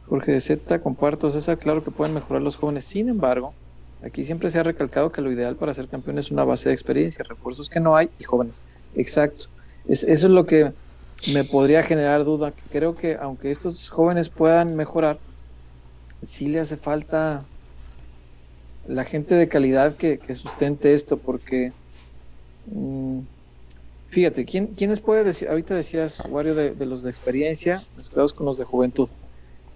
Jorge 0.07 0.33
de 0.33 0.41
Z, 0.41 0.81
comparto 0.81 1.31
César, 1.31 1.59
claro 1.59 1.83
que 1.83 1.91
pueden 1.91 2.15
mejorar 2.15 2.43
los 2.43 2.57
jóvenes. 2.57 2.85
Sin 2.85 3.09
embargo, 3.09 3.55
Aquí 4.05 4.25
siempre 4.25 4.51
se 4.51 4.59
ha 4.59 4.65
recalcado 4.65 5.13
que 5.13 5.21
lo 5.21 5.31
ideal 5.31 5.55
para 5.55 5.75
ser 5.75 5.87
campeón 5.87 6.19
es 6.19 6.33
una 6.33 6.45
base 6.45 6.69
de 6.69 6.75
experiencia, 6.75 7.25
refuerzos 7.25 7.71
que 7.71 7.79
no 7.79 7.95
hay 7.95 8.11
y 8.19 8.25
jóvenes. 8.25 8.63
Exacto. 8.97 9.47
eso 9.87 10.07
es 10.09 10.25
lo 10.25 10.45
que 10.45 10.73
me 11.35 11.45
podría 11.45 11.85
generar 11.85 12.25
duda. 12.25 12.53
Creo 12.73 12.97
que 12.97 13.17
aunque 13.21 13.51
estos 13.53 13.91
jóvenes 13.91 14.29
puedan 14.29 14.75
mejorar, 14.75 15.21
sí 16.21 16.49
le 16.49 16.59
hace 16.59 16.77
falta 16.77 17.45
la 18.89 19.05
gente 19.05 19.37
de 19.37 19.49
calidad 19.49 19.95
que, 19.95 20.19
sustente 20.35 20.95
esto, 20.95 21.17
porque 21.17 21.73
mm, 22.67 23.21
fíjate, 24.13 24.45
¿quién, 24.45 24.69
¿quiénes 24.69 25.01
puede 25.01 25.25
decir? 25.25 25.49
Ahorita 25.49 25.75
decías, 25.75 26.23
Wario, 26.31 26.55
de, 26.55 26.71
de 26.71 26.87
los 26.87 27.03
de 27.03 27.11
experiencia 27.11 27.83
mezclados 27.97 28.33
con 28.33 28.47
los 28.47 28.59
de 28.59 28.65
juventud. 28.65 29.09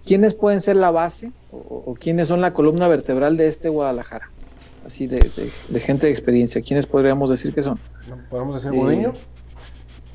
¿quiénes 0.07 0.33
pueden 0.33 0.61
ser 0.61 0.77
la 0.77 0.89
base 0.89 1.31
o, 1.51 1.95
quiénes 1.99 2.29
son 2.29 2.41
la 2.41 2.53
columna 2.53 2.87
vertebral 2.87 3.37
de 3.37 3.47
este 3.47 3.69
Guadalajara? 3.69 4.31
Así 4.85 5.05
de, 5.05 5.19
gente 5.81 6.07
de 6.07 6.13
experiencia. 6.13 6.61
¿Quiénes 6.61 6.87
podríamos 6.87 7.29
decir 7.29 7.53
que 7.53 7.61
son? 7.61 7.77
¿Podemos 8.29 8.55
decir 8.55 8.71
Budiño? 8.71 9.13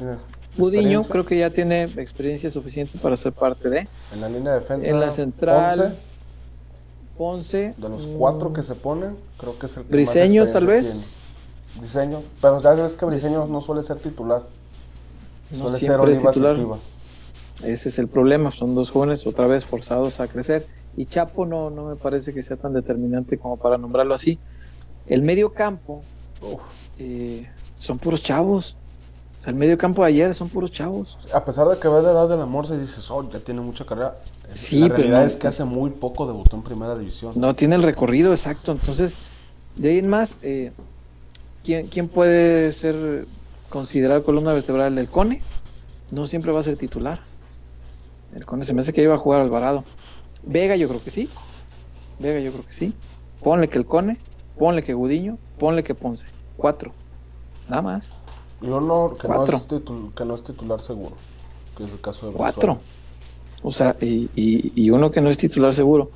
Eh, 0.01 0.17
Budiño 0.57 1.05
creo 1.05 1.27
que 1.27 1.37
ya 1.39 1.51
tiene 1.51 1.85
experiencia 1.85 2.51
suficiente 2.51 2.99
para 2.99 3.17
ser 3.19 3.33
parte 3.33 3.69
de. 3.69 3.87
En 4.15 4.21
la 4.23 4.31
línea 4.31 4.55
de 4.55 4.61
defensa. 4.61 4.87
En 4.87 4.99
la 4.99 5.11
central. 5.11 5.95
Ponce. 7.19 7.75
de 7.77 7.89
los 7.91 8.07
cuatro 8.07 8.49
mm, 8.49 8.55
que 8.55 8.63
se 8.63 8.75
ponen, 8.75 9.17
creo 9.37 9.59
que 9.59 9.67
es 9.67 9.77
el 9.77 9.85
que 9.85 9.93
Briseño, 9.93 10.51
tal 10.51 10.67
vez. 10.67 11.03
Briseño, 11.79 12.23
pero 12.41 12.61
ya 12.61 12.73
ves 12.75 12.95
que 12.95 13.05
Briseño 13.05 13.47
no 13.47 13.61
suele 13.61 13.83
ser 13.83 13.99
titular. 13.99 14.43
No 15.51 15.69
suele 15.69 15.79
ser 15.79 16.09
es 16.09 16.19
titular. 16.21 16.57
Ese 17.65 17.89
es 17.89 17.99
el 17.99 18.09
problema, 18.09 18.51
son 18.51 18.75
dos 18.75 18.91
jóvenes 18.91 19.27
otra 19.27 19.47
vez 19.47 19.65
forzados 19.65 20.21
a 20.21 20.29
crecer. 20.29 20.67
Y 20.97 21.07
Chapo 21.07 21.47
no, 21.47 21.71
no 21.71 21.87
me 21.87 21.97
parece 21.97 22.35
que 22.35 22.43
sea 22.43 22.57
tan 22.57 22.73
determinante 22.73 23.39
como 23.39 23.57
para 23.57 23.79
nombrarlo 23.79 24.15
así. 24.15 24.39
El 25.07 25.23
medio 25.23 25.53
campo 25.53 26.03
eh, 26.99 27.49
son 27.79 27.99
puros 27.99 28.23
chavos. 28.23 28.77
O 29.39 29.43
sea, 29.43 29.51
el 29.51 29.57
medio 29.57 29.77
campo 29.77 30.03
de 30.03 30.09
ayer 30.09 30.35
son 30.35 30.49
puros 30.49 30.71
chavos. 30.71 31.19
A 31.35 31.45
pesar 31.45 31.67
de 31.67 31.77
que 31.79 31.89
ve 31.89 32.01
de 32.01 32.11
edad 32.11 32.29
del 32.29 32.41
amor, 32.41 32.67
se 32.67 32.79
dice, 32.79 33.01
oh, 33.11 33.29
ya 33.29 33.41
tiene 33.41 33.61
mucha 33.61 33.85
carrera. 33.85 34.17
Sí, 34.53 34.81
la 34.81 34.89
realidad 34.89 35.25
es 35.25 35.37
que 35.37 35.49
hace 35.49 35.65
muy 35.65 35.91
poco 35.91 36.27
debutó 36.27 36.57
en 36.57 36.63
primera 36.63 36.97
división. 36.97 37.33
No 37.37 37.55
tiene 37.55 37.75
el 37.75 37.83
recorrido 37.83 38.31
exacto. 38.33 38.71
Entonces, 38.71 39.17
de 39.77 39.91
ahí 39.91 39.99
en 39.99 40.09
más, 40.09 40.39
eh, 40.43 40.73
¿quién, 41.65 41.89
¿quién, 41.89 42.09
puede 42.09 42.73
ser 42.73 43.27
considerado 43.69 44.25
columna 44.25 44.53
vertebral? 44.53 44.97
¿El 44.99 45.09
Cone? 45.09 45.43
No 46.13 46.27
siempre 46.27 46.53
va 46.53 46.61
a 46.61 46.63
ser 46.63 46.77
titular. 46.77 47.21
El 48.35 48.45
Cone 48.45 48.65
se 48.65 48.75
me 48.75 48.81
hace 48.81 48.93
que 48.93 49.03
iba 49.03 49.15
a 49.15 49.19
jugar 49.19 49.41
Alvarado. 49.41 49.85
Vega 50.43 50.77
yo 50.77 50.89
creo 50.89 51.03
que 51.03 51.11
sí. 51.11 51.29
Vega 52.19 52.41
yo 52.41 52.53
creo 52.53 52.67
que 52.67 52.73
sí. 52.73 52.95
Ponle 53.43 53.69
que 53.69 53.79
el 53.79 53.87
Cone, 53.87 54.19
ponle 54.59 54.85
que 54.85 54.95
Gudiño, 54.95 55.39
ponle 55.59 55.83
que 55.83 55.95
Ponce. 55.95 56.27
Cuatro. 56.57 56.93
Nada 57.69 57.83
más. 57.83 58.17
Y 58.61 58.67
uno 58.67 59.17
que, 59.21 59.27
Cuatro. 59.27 59.61
No 60.25 60.35
es 60.35 60.45
titular 60.45 60.81
seguro. 60.81 61.17
Que 61.77 61.85
es 61.85 61.91
el 61.91 62.01
caso 62.01 62.29
de 62.29 62.33
Cuatro. 62.33 62.79
O 63.63 63.71
sea, 63.71 63.97
y, 64.01 64.29
y, 64.35 64.91
uno 64.91 65.11
que 65.13 65.21
no 65.21 65.31
es 65.31 65.39
titular 65.39 65.73
seguro. 65.73 66.11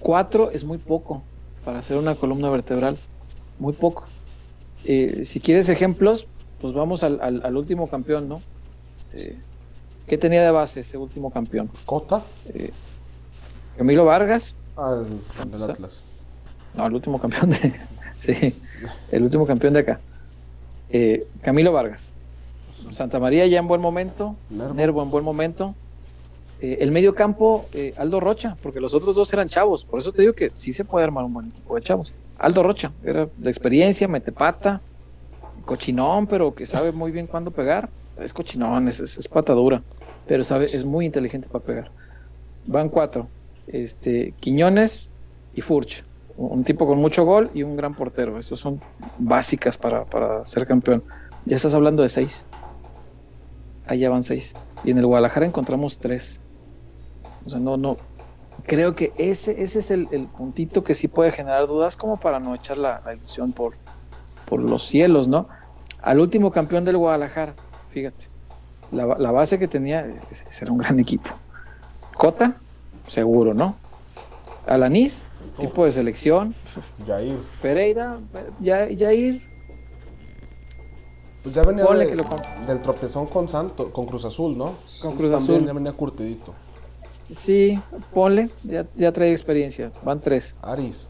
Cuatro 0.00 0.50
es 0.50 0.64
muy 0.64 0.78
poco 0.78 1.22
para 1.64 1.78
hacer 1.78 1.96
una 1.96 2.14
columna 2.14 2.50
vertebral. 2.50 2.98
muy 3.58 3.72
poco. 3.72 4.06
Eh, 4.84 5.24
si 5.24 5.40
quieres 5.40 5.68
ejemplos, 5.68 6.28
pues 6.60 6.74
vamos 6.74 7.02
al, 7.02 7.56
último 7.56 7.88
campeón, 7.88 8.28
¿no? 8.28 8.42
Eh, 9.12 9.36
¿Qué 10.06 10.18
tenía 10.18 10.42
de 10.42 10.50
base 10.50 10.80
ese 10.80 10.96
último 10.96 11.30
campeón? 11.30 11.70
¿Cota? 11.84 12.22
Eh, 12.46 12.70
Camilo 13.76 14.04
Vargas. 14.04 14.54
Ah, 14.76 15.02
el, 15.42 15.62
Atlas. 15.62 16.02
No, 16.74 16.86
el 16.86 16.94
último 16.94 17.20
campeón 17.20 17.50
de. 17.50 17.74
sí, 18.18 18.54
el 19.10 19.22
último 19.22 19.46
campeón 19.46 19.74
de 19.74 19.80
acá. 19.80 20.00
Camilo 21.42 21.72
Vargas. 21.72 22.14
Santa 22.90 23.18
María 23.18 23.46
ya 23.46 23.58
en 23.58 23.68
buen 23.68 23.80
momento. 23.80 24.36
Nervo, 24.48 25.02
en 25.02 25.10
buen 25.10 25.24
momento. 25.24 25.74
el 26.60 26.90
medio 26.90 27.14
campo, 27.14 27.68
Aldo 27.96 28.20
Rocha, 28.20 28.56
porque 28.62 28.80
los 28.80 28.94
otros 28.94 29.14
dos 29.14 29.30
eran 29.32 29.48
chavos. 29.48 29.84
Por 29.84 29.98
eso 29.98 30.12
te 30.12 30.22
digo 30.22 30.32
que 30.32 30.50
sí 30.54 30.72
se 30.72 30.84
puede 30.84 31.04
armar 31.04 31.24
un 31.24 31.34
buen 31.34 31.48
equipo 31.48 31.74
de 31.74 31.82
chavos. 31.82 32.14
Aldo 32.38 32.62
Rocha, 32.62 32.92
era 33.02 33.28
de 33.36 33.50
experiencia, 33.50 34.06
mete 34.06 34.32
pata, 34.32 34.80
cochinón, 35.64 36.26
pero 36.26 36.54
que 36.54 36.66
sabe 36.66 36.92
muy 36.92 37.10
bien 37.10 37.26
cuándo 37.26 37.50
pegar. 37.50 37.88
Es 38.18 38.32
cochinón, 38.32 38.88
es, 38.88 39.00
es, 39.00 39.28
pata 39.28 39.52
dura, 39.52 39.82
pero 40.26 40.42
sabe, 40.44 40.64
es 40.64 40.84
muy 40.84 41.06
inteligente 41.06 41.48
para 41.48 41.64
pegar. 41.64 41.90
Van 42.66 42.88
cuatro, 42.88 43.28
este, 43.66 44.34
Quiñones 44.40 45.10
y 45.54 45.60
Furch, 45.60 46.04
un 46.36 46.64
tipo 46.64 46.86
con 46.86 46.98
mucho 46.98 47.24
gol 47.24 47.50
y 47.54 47.62
un 47.62 47.76
gran 47.76 47.94
portero. 47.94 48.38
Esos 48.38 48.60
son 48.60 48.80
básicas 49.18 49.76
para, 49.76 50.04
para 50.04 50.44
ser 50.44 50.66
campeón. 50.66 51.02
Ya 51.44 51.56
estás 51.56 51.74
hablando 51.74 52.02
de 52.02 52.08
seis. 52.08 52.44
Allá 53.86 54.10
van 54.10 54.22
seis. 54.22 54.54
Y 54.84 54.90
en 54.90 54.98
el 54.98 55.06
Guadalajara 55.06 55.46
encontramos 55.46 55.98
tres. 55.98 56.40
O 57.44 57.50
sea, 57.50 57.60
no, 57.60 57.76
no, 57.76 57.96
creo 58.68 58.94
que 58.94 59.12
ese, 59.16 59.60
ese 59.62 59.80
es 59.80 59.90
el, 59.90 60.06
puntito 60.36 60.84
que 60.84 60.94
sí 60.94 61.08
puede 61.08 61.32
generar 61.32 61.66
dudas 61.66 61.96
como 61.96 62.20
para 62.20 62.38
no 62.38 62.54
echar 62.54 62.78
la, 62.78 63.02
ilusión 63.12 63.52
por, 63.52 63.74
por 64.44 64.60
los 64.60 64.86
cielos, 64.86 65.26
¿no? 65.26 65.48
Al 66.00 66.20
último 66.20 66.52
campeón 66.52 66.84
del 66.84 66.98
Guadalajara, 66.98 67.54
fíjate, 67.90 68.26
la, 68.92 69.32
base 69.32 69.58
que 69.58 69.66
tenía 69.66 70.00
era 70.00 70.70
un 70.70 70.78
gran 70.78 71.00
equipo. 71.00 71.30
Cota, 72.14 72.56
seguro, 73.06 73.54
¿no? 73.54 73.74
Alanis, 74.66 75.24
tipo 75.58 75.84
de 75.86 75.92
selección. 75.92 76.54
Jair. 77.06 77.38
Pereira, 77.62 78.18
Jair. 78.62 79.42
Pues 81.42 81.54
ya 81.54 81.62
venía 81.62 81.84
del 81.86 82.82
tropezón 82.82 83.26
con 83.26 83.48
Santo, 83.48 83.90
con 83.92 84.04
Cruz 84.06 84.26
Azul, 84.26 84.58
¿no? 84.58 84.74
Con 85.02 85.16
Cruz 85.16 85.32
Azul. 85.32 85.64
Ya 85.64 85.72
venía 85.72 85.92
curtidito. 85.92 86.54
Sí, 87.30 87.78
ponle, 88.14 88.50
ya, 88.64 89.12
trae 89.12 89.30
experiencia. 89.30 89.92
Van 90.02 90.20
tres. 90.20 90.56
Aris. 90.62 91.08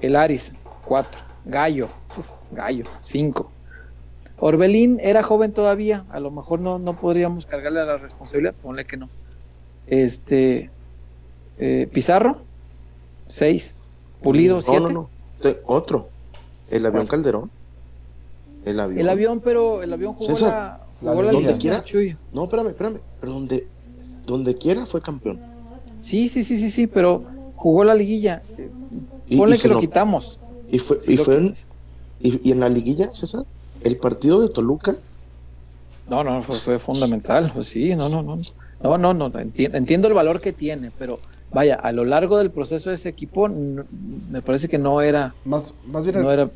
El 0.00 0.16
Aris, 0.16 0.54
cuatro. 0.84 1.20
Gallo, 1.44 1.88
Gallo, 2.50 2.84
cinco. 3.00 3.50
Orbelín 4.38 4.98
era 5.00 5.22
joven 5.22 5.52
todavía, 5.52 6.04
a 6.10 6.18
lo 6.18 6.30
mejor 6.30 6.60
no, 6.60 6.78
no 6.78 6.98
podríamos 6.98 7.46
cargarle 7.46 7.80
a 7.80 7.84
la 7.84 7.96
responsabilidad, 7.96 8.54
ponle 8.60 8.84
que 8.84 8.96
no. 8.96 9.08
Este, 9.86 10.70
eh, 11.58 11.88
Pizarro, 11.92 12.38
seis. 13.26 13.76
Pulido, 14.20 14.60
siete. 14.60 14.80
No, 14.80 14.88
no, 14.90 15.10
Otro, 15.66 16.08
el 16.70 16.86
avión 16.86 17.06
Calderón. 17.06 17.50
El 18.64 18.80
avión. 18.80 18.98
El 19.00 19.08
avión, 19.08 19.40
pero 19.40 19.82
el 19.82 19.92
avión 19.92 20.14
jugó 20.14 20.38
la, 20.40 20.80
jugó 21.00 21.22
la, 21.22 21.32
donde 21.32 21.56
quiera. 21.58 21.84
No, 22.32 22.44
espérame, 22.44 22.68
espérame. 22.68 23.00
Pero 23.20 23.32
donde, 23.32 23.66
donde 24.26 24.56
quiera 24.56 24.86
fue 24.86 25.00
campeón. 25.00 25.40
Sí, 26.00 26.28
sí, 26.28 26.44
sí, 26.44 26.58
sí, 26.58 26.70
sí, 26.70 26.86
pero 26.86 27.24
jugó 27.56 27.84
la 27.84 27.94
liguilla. 27.94 28.42
Ponle 29.36 29.58
que 29.58 29.68
lo 29.68 29.78
quitamos. 29.78 30.40
Y 30.70 30.78
fue, 30.78 30.98
y, 31.06 31.16
fue 31.16 31.36
en, 31.36 31.54
y, 32.20 32.50
en 32.50 32.60
la 32.60 32.68
liguilla, 32.68 33.10
César, 33.12 33.44
el 33.82 33.96
partido 33.96 34.40
de 34.40 34.48
Toluca. 34.48 34.96
No, 36.08 36.24
no, 36.24 36.42
fue, 36.42 36.78
fundamental. 36.78 37.52
Pues 37.54 37.68
sí, 37.68 37.94
no, 37.94 38.08
no, 38.08 38.22
no. 38.22 38.38
No, 38.82 38.98
no, 38.98 39.14
no. 39.14 39.30
Entiendo, 39.38 40.08
el 40.08 40.14
valor 40.14 40.40
que 40.40 40.52
tiene, 40.52 40.90
pero 40.98 41.20
vaya, 41.52 41.76
a 41.76 41.92
lo 41.92 42.04
largo 42.04 42.38
del 42.38 42.50
proceso 42.50 42.90
de 42.90 42.96
ese 42.96 43.08
equipo, 43.08 43.48
me 43.48 44.42
parece 44.42 44.68
que 44.68 44.78
no 44.78 45.00
era. 45.00 45.34
Más, 45.44 45.72
más 45.86 46.04
bien, 46.04 46.20
no 46.20 46.32
el, 46.32 46.40
era... 46.40 46.50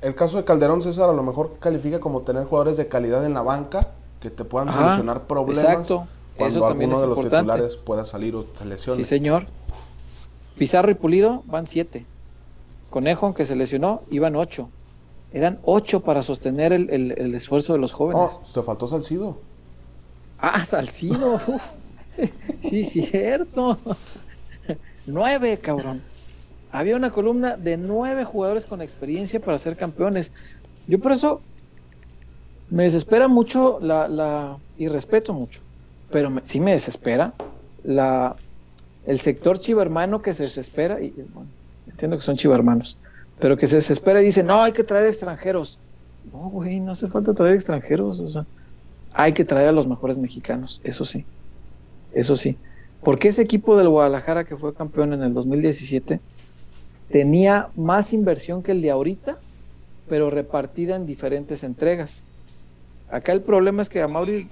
el 0.00 0.14
caso 0.14 0.36
de 0.36 0.44
Calderón, 0.44 0.82
César, 0.82 1.10
a 1.10 1.12
lo 1.12 1.22
mejor 1.24 1.56
califica 1.58 1.98
como 1.98 2.20
tener 2.20 2.44
jugadores 2.44 2.76
de 2.76 2.86
calidad 2.86 3.26
en 3.26 3.34
la 3.34 3.42
banca 3.42 3.88
que 4.20 4.30
te 4.30 4.44
puedan 4.44 4.72
solucionar 4.72 5.26
problemas. 5.26 5.64
Exacto 5.64 6.06
cuando 6.36 6.58
Eso 6.58 6.66
también 6.66 6.90
alguno 6.90 7.14
de 7.14 7.22
los 7.22 7.30
titulares 7.30 7.76
pueda 7.76 8.04
salir 8.04 8.34
o 8.34 8.46
se 8.56 8.64
lesione. 8.64 8.96
Sí, 8.96 9.04
señor. 9.08 9.46
Pizarro 10.56 10.90
y 10.90 10.94
Pulido 10.94 11.42
van 11.46 11.66
siete. 11.66 12.06
Conejo, 12.90 13.26
aunque 13.26 13.46
se 13.46 13.56
lesionó, 13.56 14.02
iban 14.10 14.36
ocho. 14.36 14.68
Eran 15.32 15.60
ocho 15.64 16.00
para 16.00 16.22
sostener 16.22 16.72
el, 16.72 17.34
esfuerzo 17.34 17.72
de 17.72 17.78
los 17.78 17.92
jóvenes. 17.92 18.40
Oh, 18.42 18.52
te 18.52 18.62
faltó 18.62 18.86
Salcido. 18.86 19.38
Ah, 20.38 20.64
Salcido. 20.64 21.40
sí, 22.60 22.84
cierto. 22.84 23.78
nueve, 25.06 25.58
cabrón. 25.58 26.02
Había 26.70 26.96
una 26.96 27.10
columna 27.10 27.56
de 27.56 27.76
nueve 27.76 28.24
jugadores 28.24 28.66
con 28.66 28.82
experiencia 28.82 29.40
para 29.40 29.58
ser 29.58 29.76
campeones. 29.76 30.32
Yo 30.86 30.98
por 30.98 31.12
eso 31.12 31.40
me 32.70 32.84
desespera 32.84 33.28
mucho 33.28 33.78
la, 33.80 34.08
la 34.08 34.58
y 34.78 34.88
respeto 34.88 35.32
mucho 35.32 35.60
pero 36.12 36.30
sí 36.44 36.60
me 36.60 36.72
desespera 36.72 37.32
la, 37.82 38.36
el 39.06 39.18
sector 39.18 39.58
chivermano 39.58 40.22
que 40.22 40.32
se 40.32 40.44
desespera, 40.44 41.00
y 41.00 41.12
entiendo 41.88 42.16
que 42.16 42.22
son 42.22 42.36
chivermanos, 42.36 42.96
pero 43.40 43.56
que 43.56 43.66
se 43.66 43.76
desespera 43.76 44.22
y 44.22 44.26
dice, 44.26 44.44
no, 44.44 44.62
hay 44.62 44.72
que 44.72 44.84
traer 44.84 45.06
extranjeros. 45.06 45.78
No, 46.32 46.50
güey, 46.50 46.78
no 46.78 46.92
hace 46.92 47.08
falta 47.08 47.34
traer 47.34 47.54
extranjeros, 47.54 48.20
o 48.20 48.28
sea, 48.28 48.46
hay 49.12 49.32
que 49.32 49.44
traer 49.44 49.70
a 49.70 49.72
los 49.72 49.88
mejores 49.88 50.18
mexicanos, 50.18 50.80
eso 50.84 51.04
sí, 51.04 51.24
eso 52.12 52.36
sí. 52.36 52.56
Porque 53.02 53.28
ese 53.28 53.42
equipo 53.42 53.76
del 53.76 53.88
Guadalajara 53.88 54.44
que 54.44 54.56
fue 54.56 54.74
campeón 54.74 55.12
en 55.12 55.22
el 55.22 55.34
2017 55.34 56.20
tenía 57.10 57.68
más 57.74 58.12
inversión 58.12 58.62
que 58.62 58.70
el 58.70 58.82
de 58.82 58.92
ahorita, 58.92 59.38
pero 60.08 60.30
repartida 60.30 60.94
en 60.94 61.06
diferentes 61.06 61.64
entregas. 61.64 62.22
Acá 63.10 63.32
el 63.32 63.42
problema 63.42 63.82
es 63.82 63.88
que 63.88 64.00
a 64.00 64.08
Mauri 64.08 64.48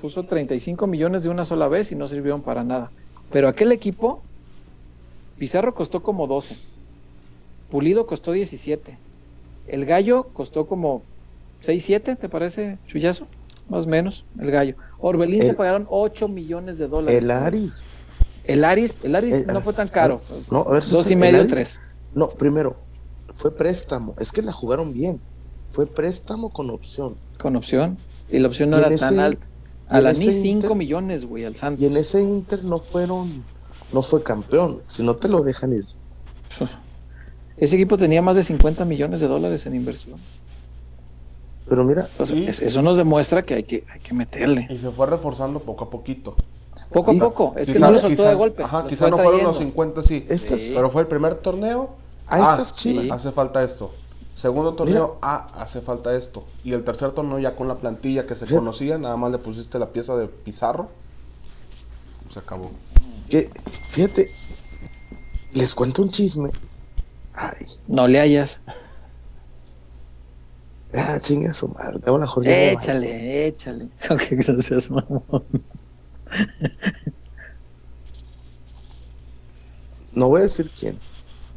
puso 0.00 0.24
35 0.24 0.86
millones 0.86 1.22
de 1.22 1.28
una 1.28 1.44
sola 1.44 1.68
vez 1.68 1.92
y 1.92 1.94
no 1.94 2.08
sirvieron 2.08 2.42
para 2.42 2.64
nada. 2.64 2.90
Pero 3.30 3.48
aquel 3.48 3.70
equipo, 3.72 4.22
Pizarro 5.38 5.74
costó 5.74 6.02
como 6.02 6.26
12, 6.26 6.56
Pulido 7.70 8.06
costó 8.06 8.32
17, 8.32 8.98
el 9.68 9.86
Gallo 9.86 10.28
costó 10.32 10.66
como 10.66 11.02
6, 11.60 11.84
7, 11.84 12.16
¿te 12.16 12.28
parece, 12.28 12.78
Chuyazo? 12.86 13.26
Más 13.68 13.86
o 13.86 13.88
menos, 13.88 14.24
el 14.40 14.50
Gallo. 14.50 14.74
Orbelín 14.98 15.42
se 15.42 15.54
pagaron 15.54 15.86
8 15.88 16.26
millones 16.26 16.78
de 16.78 16.88
dólares. 16.88 17.22
El 17.22 17.30
Aris. 17.30 17.86
El 18.44 18.64
Aris, 18.64 19.04
el 19.04 19.14
Aris 19.14 19.46
no 19.46 19.60
fue 19.60 19.74
tan 19.74 19.86
caro. 19.88 20.20
No, 20.50 20.62
a 20.62 20.72
ver, 20.72 20.82
dos 20.82 21.08
y 21.10 21.14
medio, 21.14 21.46
tres. 21.46 21.80
No, 22.14 22.30
primero, 22.30 22.76
fue 23.34 23.54
préstamo. 23.54 24.16
Es 24.18 24.32
que 24.32 24.42
la 24.42 24.50
jugaron 24.50 24.92
bien. 24.92 25.20
Fue 25.70 25.86
préstamo 25.86 26.50
con 26.50 26.70
opción. 26.70 27.14
Con 27.38 27.54
opción. 27.54 27.96
Y 28.28 28.40
la 28.40 28.48
opción 28.48 28.70
no 28.70 28.78
era 28.78 28.94
tan 28.96 29.20
alta. 29.20 29.46
A 29.90 30.00
la 30.00 30.12
NI 30.12 30.32
5 30.32 30.74
millones, 30.74 31.26
güey, 31.26 31.44
al 31.44 31.56
Santos. 31.56 31.82
Y 31.82 31.86
en 31.86 31.96
ese 31.96 32.22
Inter 32.22 32.64
no 32.64 32.78
fueron, 32.78 33.44
no 33.92 34.02
fue 34.02 34.22
campeón, 34.22 34.82
si 34.86 35.02
no 35.02 35.16
te 35.16 35.28
lo 35.28 35.42
dejan 35.42 35.74
ir. 35.74 35.86
Ese 37.56 37.76
equipo 37.76 37.98
tenía 37.98 38.22
más 38.22 38.36
de 38.36 38.42
50 38.42 38.86
millones 38.86 39.20
de 39.20 39.28
dólares 39.28 39.66
en 39.66 39.74
inversión. 39.74 40.18
Pero 41.68 41.84
mira, 41.84 42.08
eso 42.18 42.82
nos 42.82 42.96
demuestra 42.96 43.42
que 43.42 43.54
hay 43.54 43.62
que, 43.64 43.84
hay 43.92 44.00
que 44.00 44.14
meterle. 44.14 44.66
Y 44.70 44.78
se 44.78 44.90
fue 44.90 45.06
reforzando 45.06 45.60
poco 45.60 45.84
a 45.84 45.90
poquito. 45.90 46.34
Poco 46.90 47.10
a 47.10 47.14
poco, 47.14 47.54
es 47.56 47.70
que 47.70 47.78
no 47.78 47.90
lo 47.90 47.98
soltó 47.98 48.24
de 48.24 48.34
golpe. 48.34 48.62
Ajá, 48.62 48.86
quizá 48.88 49.10
no 49.10 49.18
fueron 49.18 49.44
los 49.44 49.58
50, 49.58 50.02
sí. 50.02 50.26
Pero 50.72 50.88
fue 50.88 51.02
el 51.02 51.08
primer 51.08 51.36
torneo. 51.36 51.90
A 52.26 52.38
estas 52.38 52.72
ah, 52.72 52.74
chivas. 52.74 53.18
Hace 53.18 53.32
falta 53.32 53.62
esto. 53.62 53.92
Segundo 54.40 54.72
torneo, 54.72 55.18
ah, 55.20 55.48
hace 55.54 55.82
falta 55.82 56.16
esto. 56.16 56.46
Y 56.64 56.72
el 56.72 56.82
tercer 56.82 57.12
torneo 57.12 57.38
ya 57.38 57.56
con 57.56 57.68
la 57.68 57.74
plantilla 57.74 58.26
que 58.26 58.34
se 58.34 58.46
conocía, 58.46 58.96
nada 58.96 59.14
más 59.18 59.30
le 59.30 59.36
pusiste 59.36 59.78
la 59.78 59.92
pieza 59.92 60.16
de 60.16 60.28
Pizarro. 60.28 60.88
Se 62.32 62.38
acabó. 62.38 62.70
Que, 63.28 63.50
fíjate, 63.90 64.30
les 65.52 65.74
cuento 65.74 66.00
un 66.00 66.08
chisme. 66.08 66.50
Ay. 67.34 67.66
No 67.86 68.08
le 68.08 68.18
hayas. 68.18 68.60
Ah, 70.94 71.18
chinga 71.20 71.52
su 71.52 71.68
madre. 71.68 72.00
Échale, 72.72 73.46
échale. 73.46 73.88
Aunque 74.08 74.36
no 74.36 74.60
seas 74.62 74.90
mamón. 74.90 75.44
no 80.12 80.28
voy 80.28 80.40
a 80.40 80.44
decir 80.44 80.70
quién. 80.70 80.98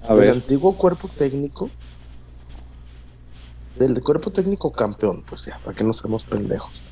A 0.01 0.15
el 0.15 0.31
antiguo 0.31 0.75
cuerpo 0.75 1.07
técnico 1.07 1.69
del 3.75 4.01
cuerpo 4.03 4.31
técnico 4.31 4.71
campeón, 4.71 5.23
pues 5.27 5.45
ya, 5.45 5.59
para 5.59 5.75
que 5.75 5.83
no 5.83 5.93
seamos 5.93 6.25
pendejos. 6.25 6.83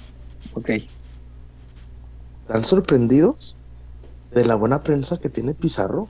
Ok. 0.54 0.70
¿Están 2.42 2.66
sorprendidos 2.66 3.56
de 4.32 4.46
la 4.46 4.56
buena 4.56 4.82
prensa 4.82 5.20
que 5.20 5.30
tiene 5.30 5.54
Pizarro? 5.54 6.08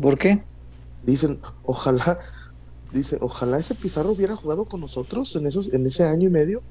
¿Por 0.00 0.18
qué? 0.18 0.42
Dicen, 1.04 1.40
ojalá, 1.64 2.18
dice, 2.92 3.18
ojalá 3.20 3.58
ese 3.58 3.74
Pizarro 3.74 4.10
hubiera 4.10 4.36
jugado 4.36 4.66
con 4.66 4.80
nosotros 4.80 5.34
en 5.36 5.46
esos, 5.46 5.72
en 5.72 5.86
ese 5.86 6.04
año 6.04 6.28
y 6.28 6.30
medio. 6.30 6.62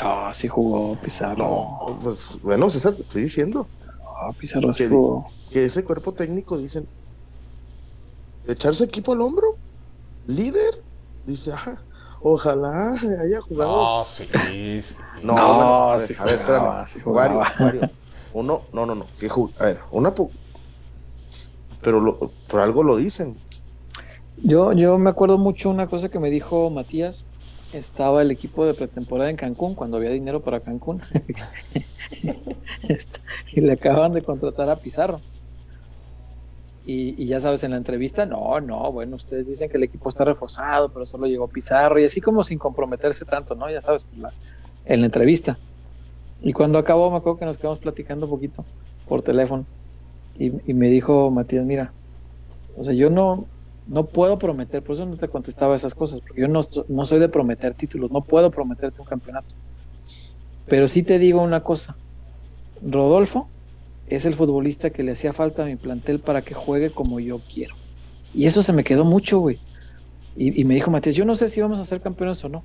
Ah, 0.00 0.32
sí 0.34 0.48
jugó 0.48 0.98
Pizarro. 1.00 1.36
No, 1.36 1.98
pues 2.02 2.30
bueno, 2.42 2.68
César, 2.70 2.94
te 2.94 3.02
estoy 3.02 3.22
diciendo. 3.22 3.66
Ah, 4.04 4.30
Pizarro 4.36 4.72
que, 4.72 4.88
jugó. 4.88 5.30
que 5.50 5.64
ese 5.64 5.84
cuerpo 5.84 6.12
técnico 6.12 6.58
dicen, 6.58 6.88
echarse 8.46 8.84
equipo 8.84 9.12
al 9.12 9.20
hombro, 9.20 9.56
líder, 10.26 10.82
dice, 11.26 11.52
ajá, 11.52 11.82
ojalá 12.20 12.92
haya 13.20 13.40
jugado. 13.40 13.76
No, 14.00 14.04
sí, 14.04 14.26
sí. 14.26 14.94
No, 15.22 15.34
No, 15.34 15.54
bueno, 15.54 15.98
sí 15.98 16.14
a 16.18 16.24
ver, 16.24 16.38
espérame. 16.40 16.86
sí 16.86 17.00
jugaba. 17.00 17.38
Wario, 17.38 17.54
Wario, 17.64 17.90
Uno, 18.34 18.62
no, 18.72 18.86
no, 18.86 18.94
no. 18.94 19.06
que 19.18 19.28
a 19.58 19.64
ver, 19.64 19.78
una. 19.90 20.12
Pero 21.82 22.00
lo- 22.00 22.18
por 22.48 22.60
algo 22.60 22.82
lo 22.82 22.96
dicen. 22.96 23.36
Yo, 24.42 24.72
yo 24.72 24.98
me 24.98 25.10
acuerdo 25.10 25.38
mucho 25.38 25.68
una 25.70 25.86
cosa 25.86 26.08
que 26.08 26.18
me 26.18 26.30
dijo 26.30 26.70
Matías. 26.70 27.24
Estaba 27.72 28.20
el 28.22 28.30
equipo 28.30 28.66
de 28.66 28.74
pretemporada 28.74 29.30
en 29.30 29.36
Cancún 29.36 29.74
cuando 29.74 29.96
había 29.96 30.10
dinero 30.10 30.40
para 30.42 30.60
Cancún. 30.60 31.02
Y 33.52 33.60
le 33.60 33.72
acaban 33.72 34.12
de 34.12 34.22
contratar 34.22 34.68
a 34.68 34.76
Pizarro. 34.76 35.20
Y, 36.84 37.22
y 37.22 37.26
ya 37.26 37.38
sabes, 37.38 37.62
en 37.62 37.70
la 37.70 37.76
entrevista, 37.76 38.26
no, 38.26 38.60
no, 38.60 38.90
bueno, 38.90 39.16
ustedes 39.16 39.46
dicen 39.46 39.70
que 39.70 39.76
el 39.76 39.84
equipo 39.84 40.08
está 40.08 40.24
reforzado, 40.24 40.88
pero 40.88 41.06
solo 41.06 41.26
llegó 41.26 41.46
Pizarro 41.46 42.00
y 42.00 42.04
así 42.04 42.20
como 42.20 42.42
sin 42.42 42.58
comprometerse 42.58 43.24
tanto, 43.24 43.54
¿no? 43.54 43.70
Ya 43.70 43.80
sabes, 43.80 44.04
pues, 44.04 44.34
en 44.84 45.00
la 45.00 45.06
entrevista. 45.06 45.58
Y 46.42 46.52
cuando 46.52 46.78
acabó, 46.78 47.10
me 47.10 47.18
acuerdo 47.18 47.38
que 47.38 47.44
nos 47.44 47.56
quedamos 47.56 47.78
platicando 47.78 48.26
un 48.26 48.30
poquito 48.30 48.64
por 49.08 49.22
teléfono. 49.22 49.64
Y, 50.38 50.50
me 50.72 50.88
dijo 50.88 51.30
Matías, 51.30 51.64
mira, 51.64 51.92
o 52.76 52.82
sea, 52.82 52.94
yo 52.94 53.10
no, 53.10 53.44
no 53.86 54.06
puedo 54.06 54.38
prometer, 54.38 54.82
por 54.82 54.94
eso 54.94 55.06
no 55.06 55.16
te 55.16 55.28
contestaba 55.28 55.76
esas 55.76 55.94
cosas, 55.94 56.20
porque 56.20 56.40
yo 56.40 56.48
no, 56.48 56.62
no 56.88 57.06
soy 57.06 57.20
de 57.20 57.28
prometer 57.28 57.74
títulos, 57.74 58.10
no 58.10 58.22
puedo 58.22 58.50
prometerte 58.50 59.00
un 59.00 59.06
campeonato. 59.06 59.54
Pero 60.66 60.88
sí 60.88 61.02
te 61.02 61.18
digo 61.18 61.42
una 61.42 61.62
cosa, 61.62 61.96
Rodolfo 62.82 63.48
es 64.14 64.24
el 64.24 64.34
futbolista 64.34 64.90
que 64.90 65.02
le 65.02 65.12
hacía 65.12 65.32
falta 65.32 65.62
a 65.62 65.66
mi 65.66 65.76
plantel 65.76 66.18
para 66.20 66.42
que 66.42 66.54
juegue 66.54 66.90
como 66.90 67.20
yo 67.20 67.38
quiero. 67.52 67.74
Y 68.34 68.46
eso 68.46 68.62
se 68.62 68.72
me 68.72 68.84
quedó 68.84 69.04
mucho, 69.04 69.38
güey. 69.40 69.58
Y, 70.36 70.60
y 70.60 70.64
me 70.64 70.74
dijo 70.74 70.90
Matías, 70.90 71.14
yo 71.16 71.24
no 71.24 71.34
sé 71.34 71.48
si 71.48 71.60
vamos 71.60 71.78
a 71.78 71.84
ser 71.84 72.00
campeones 72.00 72.42
o 72.44 72.48
no, 72.48 72.62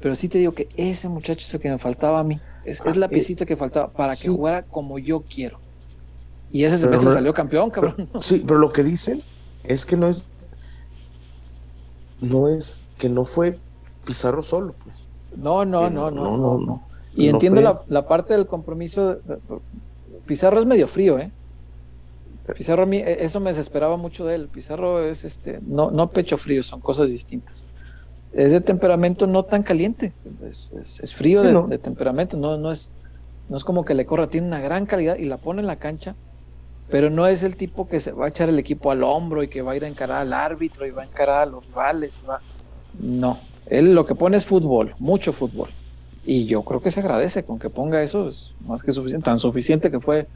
pero 0.00 0.16
sí 0.16 0.28
te 0.28 0.38
digo 0.38 0.52
que 0.52 0.68
ese 0.76 1.08
muchacho 1.08 1.40
es 1.40 1.54
el 1.54 1.60
que 1.60 1.70
me 1.70 1.78
faltaba 1.78 2.20
a 2.20 2.24
mí. 2.24 2.40
Es, 2.64 2.80
es 2.84 2.96
la 2.96 3.06
Ah, 3.06 3.08
eh, 3.10 3.14
piecita 3.14 3.44
que 3.44 3.56
faltaba 3.56 3.88
para 3.88 4.14
sí. 4.16 4.24
que 4.28 4.34
jugara 4.34 4.62
como 4.62 4.98
yo 4.98 5.20
quiero. 5.22 5.58
Y 6.50 6.64
ese 6.64 6.78
semestre 6.78 7.08
no- 7.08 7.14
salió 7.14 7.34
campeón, 7.34 7.70
cabrón. 7.70 8.08
Sí, 8.20 8.42
pero 8.46 8.58
lo 8.58 8.72
que 8.72 8.82
dicen 8.82 9.22
es 9.64 9.84
que 9.84 9.96
no 9.96 10.06
es. 10.08 10.24
No 12.20 12.48
es 12.48 12.88
que 12.98 13.08
no 13.08 13.24
fue 13.24 13.58
Pizarro 14.06 14.42
solo. 14.42 14.74
pues. 14.82 14.94
No, 15.36 15.64
no, 15.64 15.90
no, 15.90 16.10
no, 16.10 16.22
no, 16.24 16.36
no, 16.36 16.58
no, 16.58 16.58
no. 16.66 16.82
Y 17.16 17.28
entiendo 17.28 17.82
la 17.88 18.06
parte 18.08 18.34
del 18.34 18.46
compromiso. 18.46 19.18
Pizarro 20.26 20.58
es 20.60 20.66
medio 20.66 20.88
frío, 20.88 21.18
¿eh? 21.18 21.30
Pizarro 22.56 22.82
a 22.82 22.86
mí, 22.86 22.98
eh, 22.98 23.18
eso 23.20 23.40
me 23.40 23.50
desesperaba 23.50 23.96
mucho 23.96 24.24
de 24.26 24.34
él. 24.34 24.48
Pizarro 24.48 25.02
es 25.06 25.24
este, 25.24 25.60
no, 25.66 25.90
no 25.90 26.08
pecho 26.10 26.36
frío, 26.36 26.62
son 26.62 26.80
cosas 26.80 27.10
distintas. 27.10 27.66
Es 28.32 28.52
de 28.52 28.60
temperamento 28.60 29.26
no 29.26 29.44
tan 29.44 29.62
caliente, 29.62 30.12
es, 30.50 30.70
es- 30.78 31.00
es 31.00 31.14
frío 31.14 31.42
de, 31.42 31.52
no. 31.52 31.66
de 31.66 31.78
temperamento, 31.78 32.36
no, 32.36 32.58
no 32.58 32.70
es, 32.72 32.90
no 33.48 33.56
es 33.56 33.64
como 33.64 33.84
que 33.84 33.94
le 33.94 34.04
corra, 34.06 34.26
tiene 34.26 34.46
una 34.48 34.60
gran 34.60 34.86
calidad 34.86 35.16
y 35.16 35.24
la 35.26 35.36
pone 35.38 35.60
en 35.60 35.66
la 35.68 35.76
cancha, 35.76 36.16
pero 36.90 37.10
no 37.10 37.26
es 37.26 37.42
el 37.44 37.56
tipo 37.56 37.88
que 37.88 38.00
se 38.00 38.12
va 38.12 38.26
a 38.26 38.28
echar 38.28 38.48
el 38.48 38.58
equipo 38.58 38.90
al 38.90 39.02
hombro 39.04 39.42
y 39.42 39.48
que 39.48 39.62
va 39.62 39.72
a 39.72 39.76
ir 39.76 39.84
a 39.84 39.88
encarar 39.88 40.18
al 40.22 40.32
árbitro 40.32 40.84
y 40.86 40.90
va 40.90 41.02
a 41.02 41.06
encarar 41.06 41.42
a 41.42 41.46
los 41.50 41.64
rivales. 41.66 42.20
y 42.22 42.26
va- 42.26 42.40
No, 43.00 43.38
él 43.66 43.94
lo 43.94 44.04
que 44.04 44.14
pone 44.16 44.36
es 44.36 44.44
fútbol, 44.44 44.94
mucho 44.98 45.32
fútbol. 45.32 45.68
Y 46.26 46.46
yo 46.46 46.62
creo 46.62 46.80
que 46.80 46.90
se 46.90 47.00
agradece 47.00 47.42
con 47.44 47.58
que 47.58 47.68
ponga 47.70 48.02
eso, 48.02 48.28
es 48.28 48.52
más 48.66 48.82
que 48.82 48.92
suficiente, 48.92 49.24
tan 49.24 49.38
suficiente 49.38 49.90
que 49.90 50.00
fue 50.00 50.26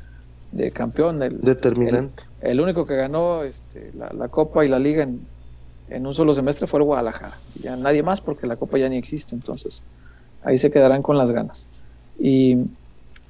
de 0.53 0.71
campeón, 0.71 1.23
el, 1.23 1.41
Determinante. 1.41 2.23
el 2.43 2.61
único 2.61 2.85
que 2.85 2.95
ganó 2.97 3.43
este, 3.43 3.93
la, 3.97 4.11
la 4.13 4.29
Copa 4.29 4.65
y 4.65 4.69
la 4.69 4.79
Liga 4.79 5.03
en, 5.03 5.21
en 5.89 6.07
un 6.07 6.13
solo 6.15 6.35
semestre 6.35 6.67
fue 6.67 6.81
el 6.81 6.85
Guadalajara. 6.85 7.39
Ya 7.63 7.77
nadie 7.77 8.03
más 8.03 8.21
porque 8.21 8.47
la 8.47 8.57
Copa 8.57 8.77
ya 8.79 8.89
ni 8.89 8.97
existe, 8.99 9.35
entonces 9.35 9.83
ahí 10.43 10.59
se 10.59 10.71
quedarán 10.71 11.03
con 11.03 11.17
las 11.17 11.31
ganas. 11.31 11.67
Y 12.19 12.59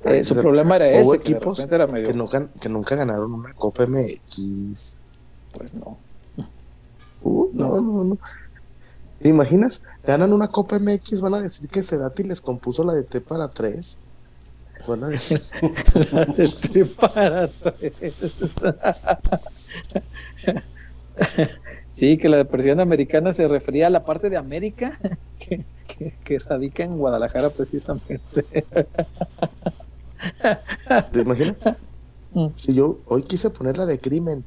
eh, 0.05 0.25
su 0.25 0.35
problema 0.41 0.77
era 0.77 0.91
ese, 0.91 1.15
equipos 1.17 1.59
repente 1.59 1.75
era 1.75 1.87
medio, 1.87 2.07
que, 2.07 2.15
gan- 2.15 2.51
que 2.61 2.69
nunca 2.69 2.95
ganaron 2.97 3.33
una 3.35 3.53
Copa 3.55 3.85
MX. 3.87 4.97
pues 5.53 5.75
no. 5.75 5.97
Uh, 7.23 7.49
no, 7.53 7.81
no, 7.81 8.05
no. 8.05 8.19
¿Te 9.21 9.29
imaginas? 9.29 9.83
Ganan 10.09 10.33
una 10.33 10.49
Copa 10.49 10.79
MX, 10.79 11.21
van 11.21 11.35
a 11.35 11.43
decir 11.43 11.69
que 11.69 11.83
Cerati 11.83 12.23
les 12.25 12.41
compuso 12.41 12.83
la 12.83 12.95
de 12.95 13.03
T 13.03 13.21
para 13.21 13.47
tres. 13.49 13.99
Van 14.87 15.05
a 15.05 15.09
decir, 15.09 15.43
La 16.13 16.25
de 16.25 16.49
Tripara 16.49 17.47
tres. 17.49 18.15
Sí, 21.85 22.17
que 22.17 22.31
la 22.31 22.39
de 22.39 22.47
persiana 22.47 22.83
americana 22.85 23.33
se 23.33 23.47
refería 23.49 23.89
a 23.89 23.91
la 23.91 24.07
parte 24.07 24.31
de 24.31 24.39
América 24.39 24.99
que, 25.39 25.67
que- 25.87 26.15
que 26.25 26.39
radica 26.39 26.85
en 26.85 26.97
Guadalajara 26.97 27.51
precisamente. 27.51 28.45
¿te 31.13 31.21
imaginas? 31.21 31.57
Mm. 32.33 32.47
Si 32.55 32.73
yo 32.75 32.99
hoy 33.05 33.25
quise 33.25 33.51
poner 33.51 33.77
la 33.77 33.85
de 33.85 33.99
crimen 34.01 34.43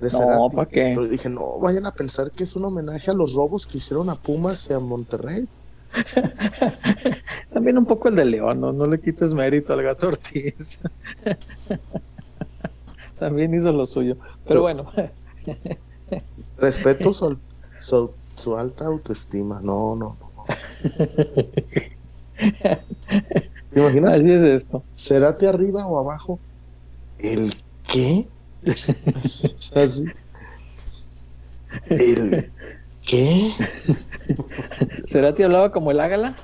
de 0.00 0.10
No, 0.10 0.18
Cerati, 0.18 0.56
¿pa' 0.56 0.66
qué? 0.66 0.92
pero 0.94 1.06
dije, 1.08 1.28
no, 1.28 1.58
vayan 1.58 1.86
a 1.86 1.92
pensar 1.92 2.30
que 2.30 2.44
es 2.44 2.54
un 2.56 2.64
homenaje 2.64 3.10
a 3.10 3.14
los 3.14 3.32
robos 3.34 3.66
que 3.66 3.78
hicieron 3.78 4.10
a 4.10 4.16
Pumas 4.16 4.68
y 4.70 4.74
a 4.74 4.78
Monterrey. 4.80 5.46
También 7.50 7.78
un 7.78 7.86
poco 7.86 8.08
el 8.08 8.16
de 8.16 8.24
León, 8.26 8.60
no, 8.60 8.72
no 8.72 8.86
le 8.86 9.00
quites 9.00 9.34
mérito 9.34 9.72
al 9.72 9.82
gato 9.82 10.08
Ortiz. 10.08 10.80
También 13.18 13.54
hizo 13.54 13.72
lo 13.72 13.86
suyo. 13.86 14.16
Pero 14.46 14.62
bueno, 14.62 14.90
Respeto 16.58 17.12
su, 17.12 17.26
al- 17.26 17.38
su, 17.80 18.10
su 18.36 18.56
alta 18.56 18.86
autoestima. 18.86 19.60
No, 19.62 19.96
no, 19.96 20.16
no. 20.20 20.30
no. 20.36 20.42
¿Te 23.72 23.80
imaginas? 23.80 24.16
así 24.16 24.30
es 24.30 24.42
esto. 24.42 24.82
Cerati 24.94 25.46
arriba 25.46 25.86
o 25.86 25.98
abajo. 25.98 26.38
¿El 27.18 27.52
qué? 27.86 28.24
Así. 29.74 30.04
¿El 31.86 32.50
qué? 33.06 33.50
¿Cerati 35.06 35.42
hablaba 35.42 35.72
como 35.72 35.90
el 35.90 36.00
Ágala? 36.00 36.36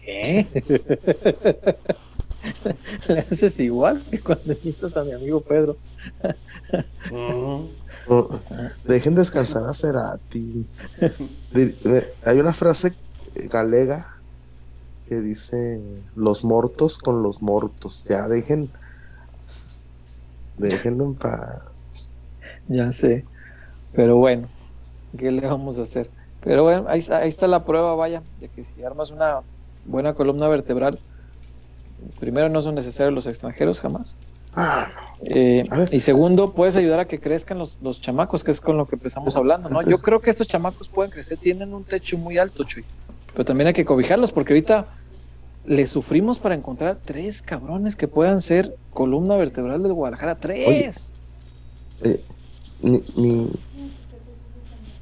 ¿Qué? 0.00 0.46
Le 3.08 3.20
haces 3.20 3.58
igual 3.60 4.02
que 4.10 4.20
cuando 4.20 4.52
invitas 4.52 4.96
a 4.96 5.02
mi 5.02 5.12
amigo 5.12 5.40
Pedro. 5.40 5.76
No, 7.10 7.68
dejen 8.84 9.14
descansar 9.14 9.66
a 9.66 9.74
Cerati. 9.74 10.66
Hay 12.24 12.38
una 12.38 12.52
frase 12.52 12.94
galega 13.50 14.16
que 15.08 15.20
dice 15.20 15.80
los 16.14 16.44
mortos 16.44 16.98
con 16.98 17.22
los 17.22 17.42
mortos. 17.42 18.04
Ya 18.08 18.28
dejen. 18.28 18.70
Déjenlo 20.58 21.04
en 21.04 21.14
paz. 21.14 21.60
Ya 22.68 22.92
sé. 22.92 23.24
Pero 23.92 24.16
bueno, 24.16 24.48
¿qué 25.18 25.30
le 25.30 25.46
vamos 25.46 25.78
a 25.78 25.82
hacer? 25.82 26.10
Pero 26.42 26.62
bueno, 26.64 26.84
ahí, 26.88 27.00
está- 27.00 27.18
ahí 27.18 27.28
está 27.28 27.46
la 27.46 27.64
prueba, 27.64 27.94
vaya, 27.94 28.22
de 28.40 28.48
que 28.48 28.64
si 28.64 28.82
armas 28.84 29.10
una 29.10 29.40
buena 29.84 30.14
columna 30.14 30.48
vertebral, 30.48 30.98
primero 32.20 32.48
no 32.48 32.62
son 32.62 32.74
necesarios 32.74 33.14
los 33.14 33.26
extranjeros 33.26 33.80
jamás. 33.80 34.18
Ah, 34.54 34.90
Eh, 35.22 35.64
y 35.92 36.00
segundo, 36.00 36.52
puedes 36.52 36.76
ayudar 36.76 37.00
a 37.00 37.04
que 37.06 37.18
crezcan 37.20 37.58
los, 37.58 37.78
los 37.82 38.00
chamacos, 38.02 38.44
que 38.44 38.50
es 38.50 38.60
con 38.60 38.76
lo 38.76 38.86
que 38.86 38.96
empezamos 38.96 39.34
hablando, 39.36 39.68
¿no? 39.70 39.80
Yo 39.82 39.96
creo 39.98 40.20
que 40.20 40.28
estos 40.30 40.46
chamacos 40.46 40.88
pueden 40.88 41.10
crecer, 41.10 41.38
tienen 41.38 41.72
un 41.74 41.84
techo 41.84 42.18
muy 42.18 42.36
alto, 42.38 42.64
Chuy. 42.64 42.84
Pero 43.32 43.44
también 43.44 43.68
hay 43.68 43.72
que 43.74 43.84
cobijarlos, 43.84 44.32
porque 44.32 44.52
ahorita 44.52 44.86
le 45.66 45.86
sufrimos 45.86 46.38
para 46.38 46.54
encontrar 46.54 46.98
tres 47.04 47.42
cabrones 47.42 47.96
que 47.96 48.08
puedan 48.08 48.40
ser 48.40 48.76
columna 48.92 49.36
vertebral 49.36 49.82
del 49.82 49.92
Guadalajara. 49.92 50.36
¡Tres! 50.36 51.12
eh, 52.02 52.20
mi, 52.82 53.02
mi- 53.16 53.50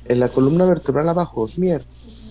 en 0.07 0.21
la 0.21 0.29
columna 0.29 0.65
vertebral 0.67 1.09
abajo, 1.09 1.43
Osmier, 1.43 1.85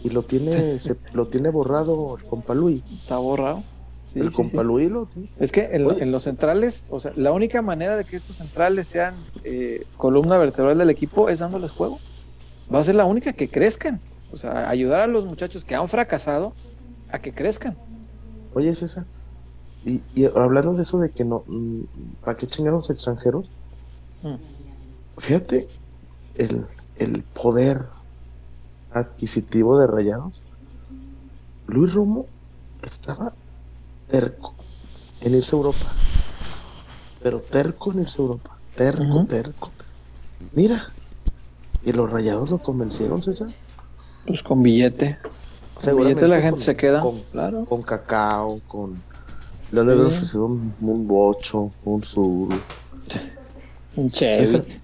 y 0.04 0.10
lo 0.10 0.24
tiene, 0.24 0.80
se, 0.80 0.96
lo 1.14 1.28
tiene 1.28 1.50
borrado 1.50 2.18
el 2.18 2.24
compa 2.26 2.54
Luis. 2.54 2.82
Está 3.02 3.18
borrado. 3.18 3.64
Sí, 4.04 4.20
el 4.20 4.30
sí, 4.30 4.34
compa 4.36 4.62
sí. 4.62 4.68
Luis 4.68 4.92
lo 4.92 5.06
tiene. 5.06 5.30
Es 5.40 5.52
que 5.52 5.70
en, 5.72 5.90
en 6.02 6.12
los 6.12 6.24
centrales, 6.24 6.86
o 6.90 7.00
sea, 7.00 7.14
la 7.16 7.32
única 7.32 7.62
manera 7.62 7.96
de 7.98 8.04
que 8.06 8.16
estos 8.16 8.36
centrales 8.38 8.88
sean 8.88 9.16
eh, 9.44 9.86
columna 9.98 10.38
vertebral 10.38 10.78
del 10.78 10.90
equipo 10.90 11.30
es 11.30 11.40
dándoles 11.40 11.72
juego. 11.72 12.00
Va 12.74 12.80
a 12.80 12.84
ser 12.84 12.96
la 12.96 13.06
única 13.06 13.34
que 13.34 13.48
crezcan. 13.50 14.00
O 14.32 14.38
sea, 14.38 14.70
ayudar 14.70 15.02
a 15.02 15.08
los 15.08 15.26
muchachos 15.26 15.64
que 15.64 15.76
han 15.76 15.88
fracasado 15.88 16.54
a 17.12 17.20
que 17.20 17.32
crezcan. 17.34 17.78
Oye, 18.54 18.74
César, 18.76 19.06
y, 19.86 20.02
y 20.16 20.26
hablando 20.26 20.74
de 20.74 20.84
eso 20.84 21.00
de 21.00 21.12
que 21.12 21.26
no, 21.26 21.44
mm, 21.48 21.82
¿para 22.24 22.38
qué 22.38 22.48
chingados 22.48 22.90
extranjeros? 22.90 23.52
Mm. 24.22 24.36
Fíjate, 25.18 25.68
el, 26.36 26.66
el 26.98 27.24
poder 27.24 27.86
adquisitivo 28.92 29.78
de 29.78 29.88
Rayados, 29.88 30.42
Luis 31.68 31.94
Romo 31.94 32.26
estaba 32.84 33.34
terco 34.10 34.54
en 35.22 35.36
irse 35.36 35.56
a 35.56 35.58
Europa. 35.58 35.92
Pero 37.22 37.40
terco 37.40 37.92
en 37.92 38.02
irse 38.02 38.22
a 38.22 38.26
Europa. 38.26 38.58
Terco, 38.76 39.26
terco. 39.26 39.72
Mira. 40.54 40.92
Y 41.86 41.92
los 41.92 42.10
rayados 42.10 42.50
lo 42.50 42.60
convencieron, 42.60 43.22
César. 43.22 43.50
Pues 44.26 44.42
con 44.42 44.64
billete. 44.64 45.18
Con 45.92 45.98
billete 45.98 46.28
la 46.28 46.42
gente 46.42 46.60
se 46.62 46.76
queda. 46.76 47.00
Con, 47.00 47.22
claro. 47.32 47.66
con 47.66 47.82
cacao, 47.82 48.50
con. 48.68 49.02
Le 49.72 49.82
han 49.82 49.88
de 49.88 49.94
ofrecido 49.94 50.46
un, 50.46 51.08
bocho, 51.08 51.72
un 51.84 52.04
sur. 52.04 52.50
Un 53.96 54.12
Chevy. 54.12 54.82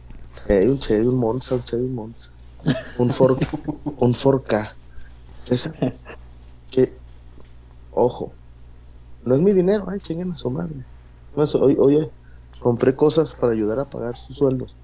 un 0.68 0.80
Chevy, 0.80 1.08
un 1.08 1.20
Monza, 1.20 1.56
un 1.56 1.64
Chevy, 1.64 1.86
un 1.86 1.96
Monza. 1.96 2.32
Un 2.98 3.12
Ford, 3.12 3.38
un 3.98 4.14
Ford 4.14 4.42
K. 4.44 4.76
César. 5.42 5.76
Que, 6.70 6.94
ojo, 7.92 8.32
no 9.26 9.34
es 9.34 9.42
mi 9.42 9.54
dinero, 9.54 9.86
ay, 9.88 10.00
chinguen 10.00 10.32
a 10.32 10.38
su 10.38 10.52
madre. 10.52 10.76
oye, 11.36 12.12
compré 12.60 12.96
cosas 12.96 13.34
para 13.34 13.54
ayudar 13.54 13.80
a 13.80 13.86
pagar 13.86 14.16
sus 14.18 14.36
sueldos. 14.36 14.78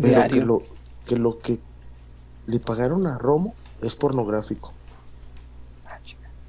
Pero 0.00 0.30
que 0.30 0.40
lo, 0.40 0.62
que 1.04 1.16
lo 1.16 1.38
que 1.40 1.58
le 2.46 2.60
pagaron 2.60 3.08
a 3.08 3.18
Romo 3.18 3.54
es 3.82 3.94
pornográfico. 3.94 4.72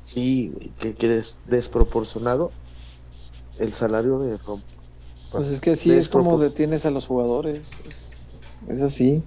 Sí, 0.02 0.54
que, 0.80 0.94
que 0.94 1.22
desproporcionado 1.48 2.52
el 3.60 3.74
salario 3.74 4.20
de 4.20 4.38
Romo. 4.38 4.64
Pues 5.32 5.50
es 5.50 5.60
que 5.60 5.76
sí, 5.76 5.92
es 5.92 6.08
como 6.08 6.38
detienes 6.38 6.86
a 6.86 6.92
los 6.92 7.06
jugadores. 7.06 7.64
Es, 8.70 8.82
así. 8.82 9.22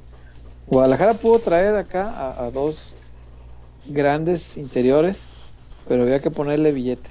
Guadalajara 0.66 1.14
pudo 1.14 1.38
traer 1.40 1.74
acá 1.76 2.42
a, 2.42 2.50
dos 2.50 2.92
grandes 3.86 4.56
interiores, 4.56 5.28
pero 5.86 6.04
había 6.04 6.20
que 6.20 6.30
ponerle 6.30 6.72
billete. 6.72 7.10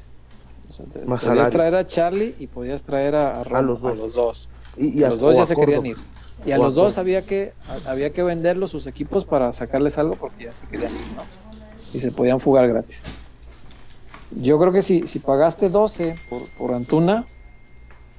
podías 1.05 1.49
traer 1.49 1.75
a 1.75 1.85
Charlie 1.85 2.35
y 2.39 2.47
podías 2.47 2.83
traer 2.83 3.15
a, 3.15 3.41
a, 3.41 3.61
los 3.61 3.81
dos. 3.81 4.49
Y, 4.77 5.03
a, 5.03 5.09
los 5.09 5.19
dos 5.19 5.35
ya 5.35 5.45
se 5.45 5.55
querían 5.55 5.85
ir. 5.85 5.97
Y 6.45 6.51
a 6.51 6.57
los 6.57 6.75
dos 6.75 6.97
había 6.97 7.25
que, 7.25 7.53
había 7.85 8.11
que 8.11 8.23
venderlos 8.23 8.71
sus 8.71 8.87
equipos 8.87 9.25
para 9.25 9.51
sacarles 9.53 9.97
algo 9.97 10.15
porque 10.15 10.45
ya 10.45 10.53
se 10.53 10.65
querían 10.67 10.93
ir, 10.93 11.07
¿no? 11.15 11.23
Y 11.93 11.99
se 11.99 12.11
podían 12.11 12.39
fugar 12.39 12.67
gratis. 12.67 13.03
Yo 14.31 14.59
creo 14.59 14.71
que 14.71 14.81
si, 14.81 15.07
si 15.07 15.19
pagaste 15.19 15.69
12 15.69 16.17
por, 16.29 16.47
por 16.57 16.73
Antuna, 16.73 17.27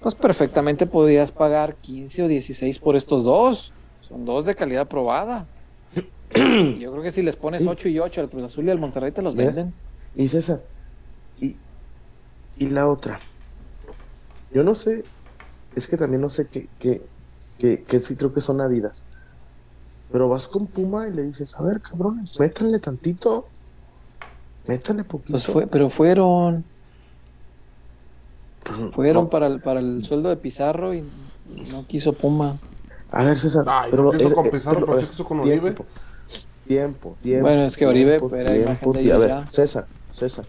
pues 0.02 0.14
perfectamente 0.14 0.86
podías 0.86 1.32
pagar 1.32 1.76
15 1.76 2.24
o 2.24 2.28
16 2.28 2.78
por 2.78 2.96
estos 2.96 3.24
dos. 3.24 3.72
Son 4.00 4.24
dos 4.24 4.44
de 4.44 4.54
calidad 4.54 4.88
probada. 4.88 5.46
Yo 6.34 6.90
creo 6.92 7.02
que 7.02 7.10
si 7.10 7.22
les 7.22 7.36
pones 7.36 7.66
8 7.66 7.88
y 7.88 7.98
8 7.98 8.20
al 8.20 8.30
Cruz 8.30 8.44
Azul 8.44 8.66
y 8.66 8.70
al 8.70 8.78
Monterrey 8.78 9.12
te 9.12 9.22
los 9.22 9.34
venden. 9.34 9.72
Y 10.14 10.28
César, 10.28 10.62
y, 11.40 11.56
y 12.58 12.66
la 12.68 12.88
otra. 12.88 13.20
Yo 14.52 14.64
no 14.64 14.74
sé, 14.74 15.04
es 15.76 15.86
que 15.86 15.96
también 15.96 16.20
no 16.20 16.28
sé 16.28 16.48
qué, 16.48 16.68
qué, 16.78 17.02
que, 17.60 18.00
sí 18.00 18.16
creo 18.16 18.32
que 18.32 18.40
son 18.40 18.60
Adidas. 18.60 19.04
Pero 20.10 20.28
vas 20.28 20.48
con 20.48 20.66
Puma 20.66 21.06
y 21.06 21.12
le 21.12 21.22
dices, 21.22 21.54
a 21.54 21.62
ver, 21.62 21.80
cabrones, 21.80 22.38
métanle 22.40 22.78
tantito. 22.78 23.46
Métanle 24.66 25.04
poquito. 25.04 25.32
Pues 25.32 25.46
fue, 25.46 25.66
pero 25.66 25.90
fueron. 25.90 26.64
fueron 28.94 29.28
para, 29.28 29.46
el, 29.46 29.60
para 29.60 29.80
el 29.80 30.04
sueldo 30.04 30.30
de 30.30 30.36
Pizarro 30.36 30.94
y 30.94 31.04
no 31.70 31.86
quiso 31.86 32.12
Puma. 32.12 32.58
A 33.12 33.24
ver, 33.24 33.38
César. 33.38 33.64
pero, 33.90 34.10
quiso 34.10 34.34
con 34.34 34.50
Pizarro, 34.50 34.86
pero, 34.86 34.98
quiso 35.08 35.24
con 35.24 35.40
Oribe. 35.40 35.74
Tiempo, 36.66 37.16
tiempo. 37.20 37.46
Bueno, 37.46 37.64
es 37.64 37.76
que 37.76 37.86
Oribe 37.86 38.20
era 38.32 38.78
tiempo, 38.78 38.94
A 38.94 39.18
ver, 39.18 39.50
César, 39.50 39.86
César. 40.10 40.46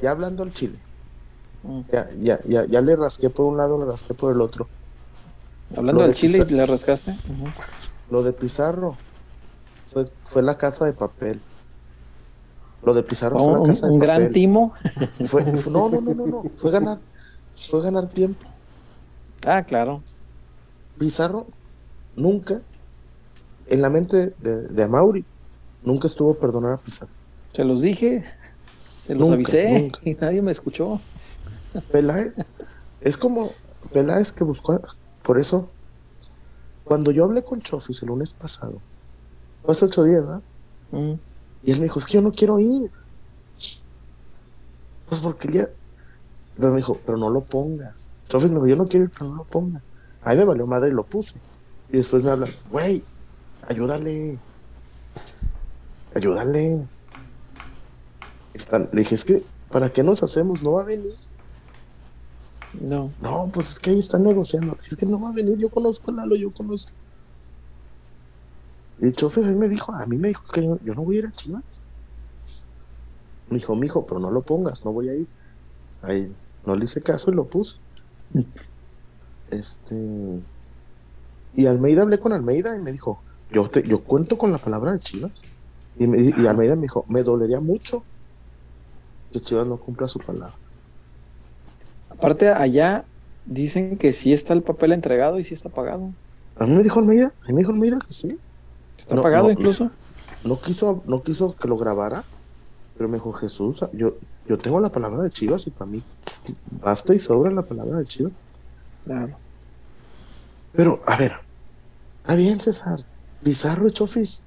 Ya 0.00 0.10
hablando 0.10 0.42
al 0.42 0.52
Chile. 0.52 0.78
Mm. 1.62 1.80
Ya, 1.92 2.08
ya, 2.18 2.40
ya, 2.46 2.64
ya 2.66 2.80
le 2.80 2.96
rasqué 2.96 3.30
por 3.30 3.46
un 3.46 3.56
lado, 3.56 3.78
le 3.78 3.84
rasqué 3.84 4.14
por 4.14 4.32
el 4.32 4.40
otro. 4.40 4.68
Hablando 5.76 6.02
del 6.02 6.14
Chile, 6.14 6.44
¿le 6.48 6.66
rascaste? 6.66 7.16
Lo 8.10 8.22
de 8.22 8.32
Pizarro 8.32 8.96
fue, 9.86 10.06
fue 10.24 10.42
la 10.42 10.56
casa 10.56 10.84
de 10.84 10.92
papel. 10.92 11.40
Lo 12.84 12.94
de 12.94 13.02
Pizarro 13.02 13.38
fue 13.38 13.52
la 13.58 13.66
casa 13.66 13.86
de 13.86 13.92
papel. 13.92 13.92
Un 13.92 13.98
gran 13.98 14.32
timo. 14.32 14.74
no, 15.70 15.88
no, 15.88 16.00
no, 16.00 16.14
no, 16.14 16.26
no. 16.26 16.42
Fue 16.56 16.70
ganar, 16.70 16.98
fue 17.54 17.82
ganar 17.82 18.08
tiempo. 18.08 18.46
Ah, 19.46 19.62
claro. 19.62 20.02
Pizarro 20.98 21.46
nunca, 22.16 22.60
en 23.66 23.82
la 23.82 23.90
mente 23.90 24.34
de, 24.38 24.68
de 24.68 24.82
Amauri, 24.82 25.24
nunca 25.82 26.06
estuvo 26.06 26.32
a 26.32 26.34
perdonar 26.34 26.72
a 26.74 26.76
Pizarro. 26.78 27.12
Se 27.52 27.64
los 27.64 27.82
dije, 27.82 28.24
se 29.06 29.14
los 29.14 29.30
avisé 29.30 29.92
y 30.04 30.14
nadie 30.14 30.42
me 30.42 30.52
escuchó. 30.52 31.00
Peláez, 31.90 32.32
es 33.00 33.16
como 33.16 33.52
Peláez 33.92 34.32
que 34.32 34.44
buscó 34.44 34.80
por 35.22 35.38
eso, 35.38 35.68
cuando 36.84 37.10
yo 37.10 37.24
hablé 37.24 37.42
con 37.42 37.60
Chofis 37.60 38.02
el 38.02 38.08
lunes 38.08 38.34
pasado, 38.34 38.80
hace 39.66 39.84
ocho 39.84 40.04
días, 40.04 40.20
¿verdad? 40.20 40.42
Mm. 40.90 41.12
Y 41.64 41.70
él 41.70 41.78
me 41.78 41.84
dijo, 41.84 41.98
es 42.00 42.06
que 42.06 42.14
yo 42.14 42.22
no 42.22 42.32
quiero 42.32 42.58
ir. 42.58 42.90
Pues 45.08 45.20
porque 45.20 45.48
ya... 45.48 45.68
Pero 46.56 46.70
me 46.70 46.76
dijo, 46.76 46.98
pero 47.06 47.16
no 47.18 47.30
lo 47.30 47.40
pongas. 47.42 48.12
Chofis 48.28 48.50
me 48.50 48.56
dijo, 48.56 48.66
yo 48.66 48.76
no 48.76 48.88
quiero 48.88 49.04
ir, 49.04 49.12
pero 49.16 49.30
no 49.30 49.36
lo 49.36 49.44
pongas. 49.44 49.82
Ahí 50.22 50.36
me 50.36 50.44
valió 50.44 50.66
madre 50.66 50.90
y 50.90 50.92
lo 50.92 51.04
puse. 51.04 51.40
Y 51.90 51.96
después 51.98 52.22
me 52.22 52.30
habla, 52.30 52.48
güey, 52.70 53.04
ayúdale. 53.68 54.38
Ayúdale. 56.14 56.86
Están, 58.54 58.88
le 58.92 59.00
dije, 59.00 59.14
es 59.14 59.24
que, 59.24 59.42
¿para 59.70 59.92
qué 59.92 60.02
nos 60.02 60.22
hacemos? 60.22 60.62
No 60.62 60.72
va 60.72 60.82
a 60.82 60.84
venir. 60.84 61.12
No. 62.80 63.10
No, 63.20 63.50
pues 63.52 63.72
es 63.72 63.80
que 63.80 63.90
ahí 63.90 63.98
están 63.98 64.22
negociando. 64.24 64.76
Es 64.86 64.96
que 64.96 65.06
no 65.06 65.20
va 65.20 65.28
a 65.28 65.32
venir, 65.32 65.58
yo 65.58 65.68
conozco 65.68 66.10
a 66.10 66.14
Lalo, 66.14 66.36
yo 66.36 66.50
conozco. 66.50 66.96
El 69.00 69.12
chofer 69.14 69.44
me 69.44 69.68
dijo, 69.68 69.92
a 69.92 70.06
mí 70.06 70.16
me 70.16 70.28
dijo, 70.28 70.42
es 70.44 70.50
que 70.52 70.62
yo, 70.62 70.78
no 70.94 71.02
voy 71.02 71.16
a 71.16 71.18
ir 71.20 71.26
a 71.26 71.32
Chivas. 71.32 71.80
Me 73.50 73.58
dijo, 73.58 73.74
mijo, 73.74 74.06
pero 74.06 74.20
no 74.20 74.30
lo 74.30 74.42
pongas, 74.42 74.84
no 74.84 74.92
voy 74.92 75.08
a 75.08 75.14
ir. 75.14 75.26
Ahí 76.02 76.32
no 76.64 76.76
le 76.76 76.84
hice 76.84 77.02
caso 77.02 77.30
y 77.30 77.34
lo 77.34 77.44
puse. 77.46 77.78
este. 79.50 80.40
Y 81.54 81.66
Almeida 81.66 82.02
hablé 82.02 82.18
con 82.18 82.32
Almeida 82.32 82.76
y 82.76 82.80
me 82.80 82.92
dijo, 82.92 83.20
yo, 83.50 83.68
te, 83.68 83.82
yo 83.86 84.02
cuento 84.04 84.38
con 84.38 84.52
la 84.52 84.58
palabra 84.58 84.92
de 84.92 84.98
Chivas. 84.98 85.42
Y 85.96 86.46
Almeida 86.46 86.76
me 86.76 86.82
dijo, 86.82 87.04
me 87.08 87.22
dolería 87.22 87.60
mucho 87.60 88.06
que 89.32 89.40
Chivas 89.40 89.66
no 89.66 89.78
cumpla 89.78 90.08
su 90.08 90.20
palabra. 90.20 90.61
Aparte, 92.22 92.50
allá 92.50 93.04
dicen 93.46 93.98
que 93.98 94.12
sí 94.12 94.32
está 94.32 94.52
el 94.52 94.62
papel 94.62 94.92
entregado 94.92 95.40
y 95.40 95.44
sí 95.44 95.54
está 95.54 95.68
pagado. 95.68 96.12
A 96.56 96.66
mí 96.66 96.70
me 96.70 96.84
dijo 96.84 97.00
Almeida, 97.00 97.32
a 97.42 97.46
mí 97.48 97.54
me 97.54 97.58
dijo 97.58 97.72
Almeida 97.72 97.98
que 97.98 98.14
sí. 98.14 98.38
¿Está 98.96 99.20
pagado 99.20 99.50
incluso? 99.50 99.90
No, 100.44 100.56
quiso, 100.60 101.02
no 101.04 101.20
quiso 101.24 101.56
que 101.56 101.66
lo 101.66 101.76
grabara, 101.76 102.22
pero 102.96 103.08
me 103.08 103.16
dijo 103.16 103.32
Jesús, 103.32 103.84
yo, 103.92 104.14
yo 104.46 104.56
tengo 104.56 104.78
la 104.78 104.90
palabra 104.90 105.20
de 105.20 105.30
Chivas 105.30 105.66
y 105.66 105.70
para 105.70 105.90
mí 105.90 106.00
basta 106.80 107.12
y 107.12 107.18
sobra 107.18 107.50
la 107.50 107.62
palabra 107.62 107.98
de 107.98 108.04
Chivas. 108.04 108.32
Claro. 109.04 109.36
Pero, 110.74 110.94
a 111.08 111.16
ver, 111.16 111.32
está 112.18 112.36
bien, 112.36 112.60
César. 112.60 113.00
Bizarro 113.42 113.88
y 113.88 113.90
Chofis. 113.90 114.44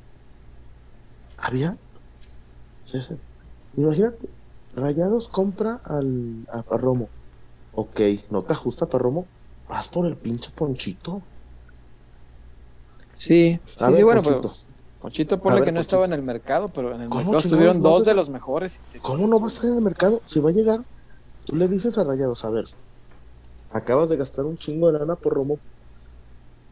Había. 1.37 1.75
César. 2.81 3.17
Imagínate, 3.75 4.29
Rayados 4.77 5.27
compra 5.27 5.81
al, 5.83 6.47
a 6.49 6.77
Romo. 6.77 7.09
Ok, 7.75 8.01
no 8.29 8.41
te 8.41 8.53
ajusta 8.53 8.85
para 8.85 9.03
Romo, 9.03 9.25
vas 9.69 9.89
por 9.89 10.05
el 10.05 10.15
pinche 10.15 10.49
Ponchito. 10.55 11.21
Sí, 13.15 13.59
sí, 13.65 14.03
bueno, 14.03 14.23
Ponchito. 14.23 14.53
Ponchito 15.01 15.39
pone 15.39 15.61
que 15.63 15.71
no 15.71 15.81
estaba 15.81 16.05
en 16.05 16.13
el 16.13 16.21
mercado, 16.21 16.69
pero 16.69 16.95
en 16.95 17.01
el 17.01 17.09
mercado 17.09 17.37
estuvieron 17.37 17.81
dos 17.81 18.05
de 18.05 18.13
los 18.13 18.29
mejores. 18.29 18.79
¿Cómo 19.01 19.27
no 19.27 19.39
va 19.39 19.45
a 19.45 19.47
estar 19.47 19.69
en 19.69 19.77
el 19.77 19.83
mercado? 19.83 20.21
Si 20.25 20.39
va 20.39 20.49
a 20.49 20.53
llegar, 20.53 20.81
tú 21.45 21.55
le 21.55 21.67
dices 21.67 21.97
a 21.97 22.03
Rayados, 22.03 22.43
a 22.45 22.49
ver, 22.49 22.65
acabas 23.71 24.09
de 24.09 24.17
gastar 24.17 24.45
un 24.45 24.57
chingo 24.57 24.91
de 24.91 24.97
lana 24.97 25.15
por 25.15 25.33
Romo, 25.33 25.59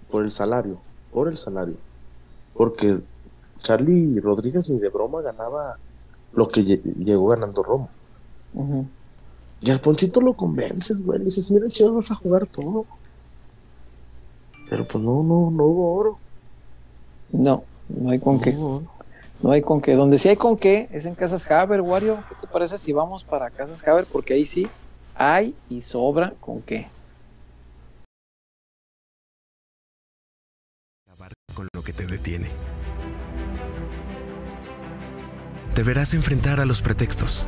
por 0.10 0.24
el 0.24 0.32
salario, 0.32 0.80
por 1.12 1.28
el 1.28 1.38
salario. 1.38 1.76
Porque 2.54 2.99
Charlie 3.58 4.20
Rodríguez 4.20 4.70
ni 4.70 4.80
de 4.80 4.89
broma 4.89 5.22
ganaba 5.22 5.78
lo 6.34 6.47
que 6.47 6.64
llegó 6.64 7.28
ganando 7.28 7.62
Romo. 7.62 7.89
Y 9.64 9.72
al 9.72 9.80
Ponchito 9.80 10.20
lo 10.20 10.34
convences, 10.34 11.05
güey. 11.05 11.20
Le 11.20 11.26
dices, 11.26 11.49
mira, 11.49 11.70
chido, 11.70 11.93
vas 11.93 12.11
a 12.11 12.16
jugar 12.16 12.45
todo. 12.45 12.86
Pero 14.70 14.86
pues 14.86 15.01
no, 15.01 15.24
no, 15.24 15.49
no 15.51 15.64
hubo 15.64 15.95
oro. 15.95 16.20
No, 17.32 17.64
no 17.88 18.11
hay 18.11 18.20
con 18.20 18.41
qué. 18.41 18.51
No 18.51 19.51
hay 19.51 19.61
con 19.61 19.82
qué. 19.82 19.93
Donde 19.93 20.18
sí 20.18 20.28
hay 20.28 20.36
con 20.36 20.57
qué 20.57 20.89
es 20.91 21.05
en 21.05 21.16
Casas 21.16 21.49
Haber, 21.49 21.80
Wario. 21.80 22.22
¿Qué 22.28 22.36
te 22.41 22.47
parece 22.47 22.78
si 22.78 22.91
vamos 22.91 23.24
para 23.24 23.49
Casas 23.49 23.88
Haber? 23.88 24.05
Porque 24.05 24.34
ahí 24.34 24.45
sí 24.45 24.68
hay 25.16 25.55
y 25.70 25.80
sobra 25.80 26.34
con 26.41 26.61
qué. 26.61 26.88
con 31.53 31.68
lo 31.74 31.84
que 31.84 31.93
te 31.93 32.07
detiene. 32.07 32.49
Deberás 35.76 36.14
enfrentar 36.14 36.59
a 36.59 36.66
los 36.66 36.82
pretextos. 36.82 37.47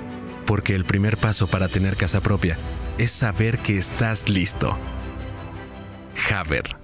Porque 0.45 0.75
el 0.75 0.85
primer 0.85 1.17
paso 1.17 1.47
para 1.47 1.67
tener 1.67 1.95
casa 1.95 2.21
propia 2.21 2.57
es 2.97 3.11
saber 3.11 3.57
que 3.59 3.77
estás 3.77 4.29
listo. 4.29 4.77
Haber. 6.33 6.77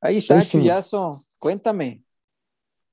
Ahí 0.00 0.16
está, 0.16 0.40
Chuyazo. 0.40 1.18
Cuéntame. 1.38 2.02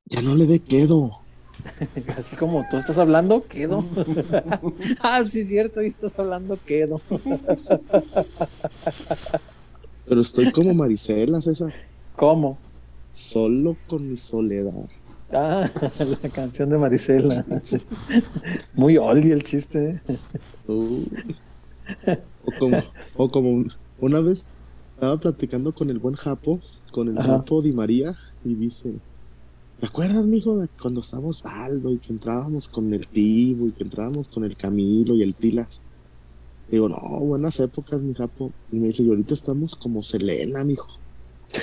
Ya 0.05 0.21
no 0.21 0.35
le 0.35 0.45
dé 0.45 0.59
quedo. 0.59 1.23
Así 2.17 2.35
como 2.35 2.65
tú 2.69 2.77
estás 2.77 2.97
hablando, 2.97 3.47
quedo. 3.47 3.83
ah, 4.99 5.23
sí 5.25 5.41
es 5.41 5.47
cierto, 5.47 5.79
ahí 5.79 5.87
estás 5.87 6.17
hablando, 6.17 6.57
quedo. 6.65 6.99
Pero 10.05 10.21
estoy 10.21 10.51
como 10.51 10.73
Marisela, 10.73 11.41
César. 11.41 11.73
¿Cómo? 12.15 12.57
Solo 13.13 13.77
con 13.87 14.09
mi 14.09 14.17
soledad. 14.17 14.89
Ah, 15.33 15.69
la 16.21 16.29
canción 16.29 16.69
de 16.69 16.77
Marisela. 16.77 17.45
Muy 18.73 18.97
oldie 18.97 19.33
el 19.33 19.43
chiste. 19.43 20.01
Uh. 20.67 21.03
o 22.45 22.51
como, 22.59 22.77
o 23.15 23.31
como 23.31 23.65
una 23.99 24.21
vez 24.21 24.47
estaba 24.93 25.19
platicando 25.19 25.73
con 25.73 25.89
el 25.89 25.99
buen 25.99 26.15
Japo, 26.15 26.59
con 26.91 27.09
el 27.09 27.21
Japo 27.21 27.61
Di 27.61 27.71
María, 27.71 28.15
y 28.45 28.53
dice, 28.55 28.93
¿te 29.79 29.87
acuerdas, 29.87 30.25
mijo, 30.27 30.65
cuando 30.81 31.01
estábamos 31.01 31.43
Aldo 31.45 31.91
y 31.91 31.97
que 31.97 32.13
entrábamos 32.13 32.67
con 32.67 32.93
el 32.93 33.07
Tibo 33.07 33.67
y 33.67 33.71
que 33.71 33.83
entrábamos 33.83 34.29
con 34.29 34.43
el 34.43 34.55
Camilo 34.55 35.15
y 35.15 35.23
el 35.23 35.35
Tilas? 35.35 35.81
Digo, 36.69 36.89
no, 36.89 36.97
buenas 37.19 37.59
épocas, 37.59 38.01
mi 38.01 38.13
Japo. 38.13 38.51
Y 38.71 38.77
me 38.77 38.87
dice, 38.87 39.03
y 39.03 39.09
ahorita 39.09 39.33
estamos 39.33 39.75
como 39.75 40.01
Selena, 40.01 40.63
mijo. 40.63 40.87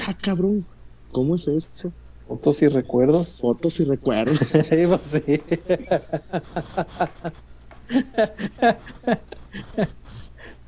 Ah, 0.07 0.17
cabrón, 0.21 0.67
¿cómo 1.11 1.35
es 1.35 1.49
esto? 1.49 1.93
Fotos 2.31 2.63
y 2.63 2.69
recuerdos. 2.69 3.39
Fotos 3.41 3.81
y 3.81 3.85
recuerdos. 3.85 4.39
sí, 4.39 4.77
pues 4.87 5.01
sí. 5.03 5.43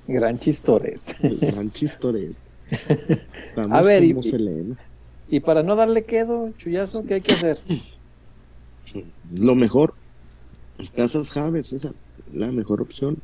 Gran 0.08 0.40
chistoret. 0.40 1.00
Gran 1.40 1.70
chistoret. 1.70 2.34
a 3.56 3.80
ver, 3.82 4.02
y, 4.02 4.16
y, 5.28 5.38
para 5.38 5.62
no 5.62 5.76
darle 5.76 6.04
quedo, 6.04 6.50
chullazo, 6.58 7.04
¿qué 7.04 7.14
hay 7.14 7.20
que 7.20 7.30
hacer? 7.30 7.60
Lo 9.32 9.54
mejor. 9.54 9.94
Casas 10.96 11.36
Havers, 11.36 11.72
esa 11.74 11.92
la 12.32 12.50
mejor 12.50 12.82
opción. 12.82 13.18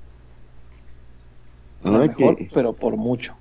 Ahora 1.82 2.07
mejor, 2.07 2.36
que, 2.36 2.49
pero 2.55 2.72
por 2.72 2.97
mucho. 2.97 3.34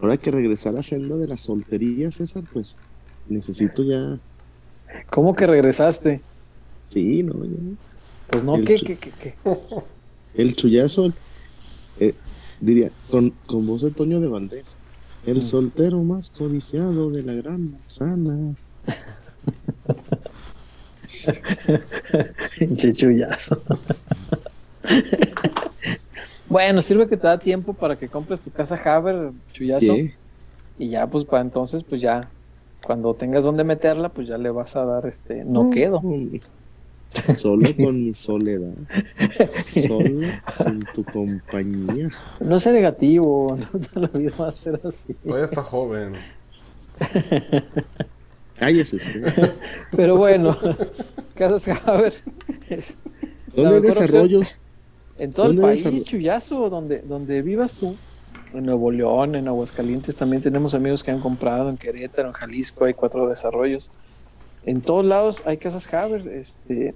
Ahora 0.00 0.16
que 0.18 0.30
regresar 0.30 0.76
a 0.76 0.84
senda 0.84 1.16
de 1.16 1.26
la 1.26 1.36
soltería, 1.36 2.12
César, 2.12 2.44
pues 2.52 2.78
necesito 3.30 3.82
ya. 3.82 4.18
¿Cómo 5.08 5.34
que 5.34 5.46
regresaste? 5.46 6.20
Sí, 6.84 7.22
no, 7.22 7.34
Pues 8.28 8.42
no, 8.42 8.54
¿qué, 8.54 8.76
qué, 8.76 8.96
qué, 8.96 9.34
El 10.34 10.54
chullazo, 10.54 11.12
eh, 11.98 12.14
diría, 12.60 12.90
con, 13.10 13.30
con 13.46 13.66
voz 13.66 13.82
de 13.82 13.90
Toño 13.90 14.20
de 14.20 14.28
Valdés, 14.28 14.76
el 15.26 15.38
mm. 15.38 15.42
soltero 15.42 16.02
más 16.02 16.30
codiciado 16.30 17.10
de 17.10 17.22
la 17.22 17.34
gran 17.34 17.72
manzana. 17.72 18.54
chullazo. 22.94 23.60
bueno, 26.48 26.82
sirve 26.82 27.08
que 27.08 27.16
te 27.16 27.26
da 27.26 27.38
tiempo 27.38 27.74
para 27.74 27.96
que 27.96 28.08
compres 28.08 28.40
tu 28.40 28.50
casa 28.50 28.76
Haber, 28.76 29.32
chullazo. 29.52 29.94
Y 30.78 30.88
ya, 30.88 31.06
pues 31.06 31.24
para 31.24 31.42
entonces, 31.42 31.84
pues 31.84 32.00
ya 32.00 32.28
cuando 32.84 33.14
tengas 33.14 33.44
donde 33.44 33.64
meterla, 33.64 34.08
pues 34.08 34.28
ya 34.28 34.38
le 34.38 34.50
vas 34.50 34.76
a 34.76 34.84
dar 34.84 35.06
este, 35.06 35.44
no 35.44 35.64
mm. 35.64 35.70
quedo. 35.70 36.02
Solo 37.36 37.68
con 37.76 38.04
mi 38.04 38.14
soledad. 38.14 38.72
Solo 39.64 40.28
sin 40.48 40.80
tu 40.94 41.04
compañía. 41.04 42.10
No 42.40 42.58
sé 42.58 42.72
negativo, 42.72 43.58
no 43.94 44.00
la 44.00 44.08
vida 44.08 44.32
va 44.38 44.48
a 44.48 44.52
ser 44.52 44.80
así. 44.84 45.14
Todavía 45.14 45.46
está 45.46 45.62
joven. 45.62 46.14
Cállese 48.58 48.96
usted. 48.96 49.52
Pero 49.96 50.16
bueno, 50.16 50.56
Casas 51.34 51.68
Haber. 51.86 52.12
¿Dónde 53.54 53.76
hay 53.76 53.80
desarrollos? 53.80 54.60
En 55.18 55.32
todo 55.32 55.50
el 55.50 55.60
país, 55.60 55.84
Chuyazo, 56.04 56.70
donde, 56.70 57.00
donde 57.00 57.42
vivas 57.42 57.74
tú 57.74 57.96
en 58.52 58.64
Nuevo 58.64 58.90
León, 58.90 59.34
en 59.34 59.48
Aguascalientes 59.48 60.16
también 60.16 60.42
tenemos 60.42 60.74
amigos 60.74 61.02
que 61.02 61.10
han 61.10 61.20
comprado, 61.20 61.68
en 61.68 61.76
Querétaro, 61.76 62.28
en 62.28 62.34
Jalisco 62.34 62.84
hay 62.84 62.94
cuatro 62.94 63.28
desarrollos. 63.28 63.90
En 64.66 64.80
todos 64.80 65.04
lados 65.04 65.42
hay 65.46 65.56
casas 65.56 65.92
Haber. 65.92 66.28
Este, 66.28 66.94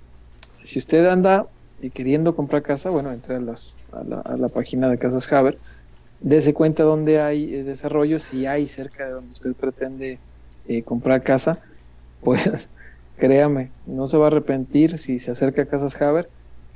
si 0.62 0.78
usted 0.78 1.07
anda 1.07 1.46
queriendo 1.92 2.34
comprar 2.34 2.62
casa, 2.62 2.90
bueno, 2.90 3.12
entre 3.12 3.36
a, 3.36 3.40
las, 3.40 3.78
a, 3.92 4.36
la, 4.36 4.48
página 4.48 4.88
de 4.88 4.98
Casas 4.98 5.30
Haber, 5.32 5.59
dése 6.20 6.55
cuenta 6.55 6.82
dónde 6.82 7.20
hay 7.20 7.55
eh, 7.55 7.64
desarrollos, 7.64 8.22
si 8.22 8.46
hay 8.46 8.68
cerca 8.68 9.05
de 9.05 9.12
donde 9.12 9.32
usted 9.32 9.52
pretende 9.55 10.18
eh, 10.66 10.82
comprar 10.82 11.22
casa, 11.22 11.59
pues 12.22 12.70
créame, 13.18 13.70
no 13.86 14.07
se 14.07 14.16
va 14.16 14.24
a 14.24 14.26
arrepentir 14.28 14.98
si 14.98 15.18
se 15.18 15.30
acerca 15.30 15.62
a 15.62 15.66
Casas 15.66 16.00
Haber 16.00 16.28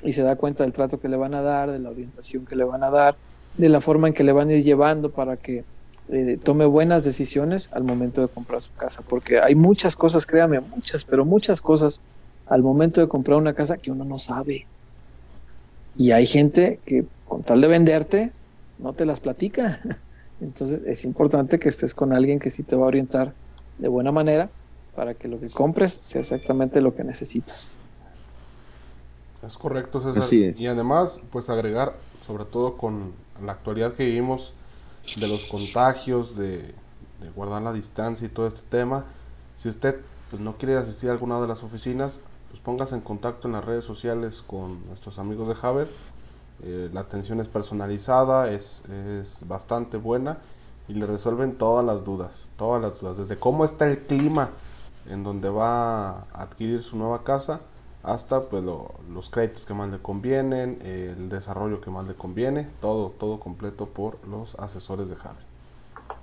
y 0.03 0.13
se 0.13 0.23
da 0.23 0.37
cuenta 0.37 0.65
del 0.65 0.73
trato 0.73 1.01
que 1.01 1.09
le 1.09 1.17
van 1.17 1.35
a 1.35 1.43
dar, 1.43 1.71
de 1.71 1.79
la 1.79 1.91
orientación 1.91 2.45
que 2.45 2.57
le 2.57 2.65
van 2.65 2.85
a 2.85 2.91
dar, 2.91 3.17
de 3.59 3.69
la 3.69 3.81
forma 3.81 4.09
en 4.09 4.15
que 4.15 4.25
le 4.25 4.33
van 4.33 4.49
a 4.49 4.55
ir 4.55 4.65
llevando 4.65 5.11
para 5.11 5.37
que 5.37 5.65
eh, 6.09 6.39
tome 6.43 6.65
buenas 6.65 7.05
decisiones 7.05 7.69
al 7.73 7.85
momento 7.85 8.23
de 8.23 8.29
comprar 8.29 8.63
su 8.63 8.73
casa, 8.73 9.03
porque 9.07 9.41
hay 9.41 9.55
muchas 9.55 9.95
cosas, 9.95 10.25
créame, 10.25 10.61
muchas, 10.61 11.05
pero 11.05 11.25
muchas 11.25 11.61
cosas 11.61 12.01
al 12.47 12.63
momento 12.63 13.01
de 13.01 13.09
comprar 13.09 13.37
una 13.37 13.53
casa 13.53 13.77
que 13.77 13.91
uno 13.91 14.05
no 14.05 14.19
sabe. 14.19 14.67
Y 15.97 16.13
hay 16.13 16.27
gente 16.27 16.81
que 16.87 17.05
con 17.27 17.43
tal 17.43 17.61
de 17.61 17.69
venderte, 17.69 18.33
no 18.79 18.95
te 18.95 19.05
las 19.05 19.21
platica. 19.21 19.81
Entonces 20.41 20.83
es 20.87 21.05
importante 21.05 21.59
que 21.59 21.69
estés 21.69 21.95
con 21.95 22.13
alguien 22.13 22.39
que 22.39 22.51
sí 22.51 22.63
te 22.63 22.77
va 22.77 22.85
a 22.85 22.89
orientar 22.89 23.35
de 23.79 23.89
buena 23.89 24.13
manera 24.13 24.49
para 24.95 25.15
que 25.15 25.29
lo 25.29 25.39
que 25.39 25.51
compres 25.51 25.99
sea 26.01 26.21
exactamente 26.21 26.81
lo 26.81 26.95
que 26.95 27.05
necesitas. 27.05 27.77
Es 29.47 29.57
correcto, 29.57 30.15
César. 30.15 30.55
Y 30.61 30.67
además, 30.67 31.21
pues 31.31 31.49
agregar, 31.51 31.95
sobre 32.29 32.45
todo 32.45 32.77
con 32.77 33.13
la 33.43 33.53
actualidad 33.53 33.95
que 33.95 34.05
vivimos 34.05 34.53
de 35.17 35.27
los 35.29 35.47
contagios, 35.47 36.37
de, 36.37 36.75
guardar 37.35 37.63
la 37.63 37.73
distancia 37.73 38.27
y 38.27 38.29
todo 38.29 38.47
este 38.47 38.61
tema, 38.69 39.05
si 39.57 39.71
usted 39.71 39.97
pues, 40.31 40.41
no 40.41 40.57
quiere 40.57 40.77
asistir 40.77 41.09
a 41.09 41.13
alguna 41.13 41.41
de 41.41 41.49
las 41.49 41.65
oficinas, 41.65 42.21
pues 42.51 42.61
póngase 42.61 42.95
en 42.95 43.01
contacto 43.01 43.49
en 43.49 43.55
las 43.55 43.65
redes 43.65 43.85
sociales 43.85 44.45
con 44.47 44.87
nuestros 44.87 45.19
amigos 45.19 45.49
de 45.49 45.57
Haber. 45.61 45.89
Eh, 46.63 46.91
la 46.93 47.01
atención 47.01 47.41
es 47.41 47.49
personalizada, 47.49 48.51
es, 48.51 48.83
es 48.91 49.49
bastante 49.49 49.97
buena 49.97 50.39
y 50.87 50.93
le 50.95 51.07
resuelven 51.07 51.57
todas 51.57 51.85
las 51.85 52.05
dudas, 52.05 52.33
todas 52.59 52.83
las 52.83 53.01
dudas, 53.01 53.17
desde 53.17 53.37
cómo 53.37 53.65
está 53.65 53.87
el 53.87 54.01
clima 54.01 54.51
en 55.09 55.25
donde 55.25 55.49
va 55.49 56.11
a 56.11 56.27
adquirir 56.35 56.83
su 56.83 56.97
nueva 56.97 57.25
casa, 57.25 57.61
hasta 58.03 58.43
pues 58.43 58.63
los 58.63 59.31
créditos 59.31 59.67
que 59.67 59.75
más 59.75 59.91
le 59.91 59.99
convienen, 59.99 60.81
el 60.85 61.29
desarrollo 61.29 61.81
que 61.81 61.91
más 61.91 62.07
le 62.07 62.15
conviene, 62.15 62.69
todo, 62.81 63.11
todo 63.19 63.41
completo 63.41 63.87
por 63.87 64.19
los 64.27 64.55
asesores 64.55 65.09
de 65.09 65.15
Haber. 65.15 65.49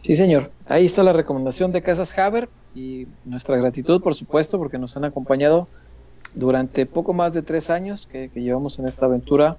Sí, 0.02 0.16
señor. 0.16 0.52
Ahí 0.68 0.86
está 0.86 1.04
la 1.04 1.14
recomendación 1.14 1.72
de 1.72 1.82
Casas 1.82 2.18
Haber 2.18 2.50
y 2.74 3.08
nuestra 3.24 3.58
gratitud, 3.58 4.02
por 4.02 4.16
supuesto, 4.16 4.58
porque 4.58 4.78
nos 4.78 4.96
han 4.98 5.06
acompañado 5.06 5.68
durante 6.34 6.86
poco 6.86 7.14
más 7.14 7.34
de 7.34 7.42
tres 7.42 7.70
años 7.70 8.08
que, 8.08 8.30
llevamos 8.36 8.78
en 8.80 8.88
esta 8.88 9.06
aventura, 9.06 9.58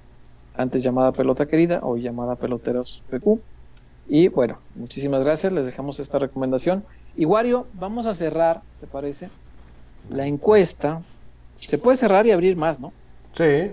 antes 0.57 0.83
llamada 0.83 1.13
Pelota 1.13 1.47
Querida, 1.47 1.81
hoy 1.83 2.03
llamada 2.03 2.37
Peloteros 2.37 3.03
PQ. 3.11 3.39
Y 4.09 4.29
bueno, 4.29 4.59
muchísimas 4.75 5.25
gracias, 5.25 5.53
les 5.53 5.67
dejamos 5.67 5.99
esta 5.99 6.19
recomendación. 6.19 6.85
Y 7.17 7.25
Wario, 7.25 7.67
vamos 7.75 8.07
a 8.07 8.15
cerrar, 8.15 8.63
¿te 8.81 8.87
parece? 8.87 9.29
La 10.11 10.27
encuesta 10.27 11.03
se 11.57 11.79
puede 11.79 11.97
cerrar 11.97 12.27
y 12.27 12.31
abrir 12.31 12.57
más, 12.57 12.81
¿no? 12.81 12.93
Sí. 13.35 13.73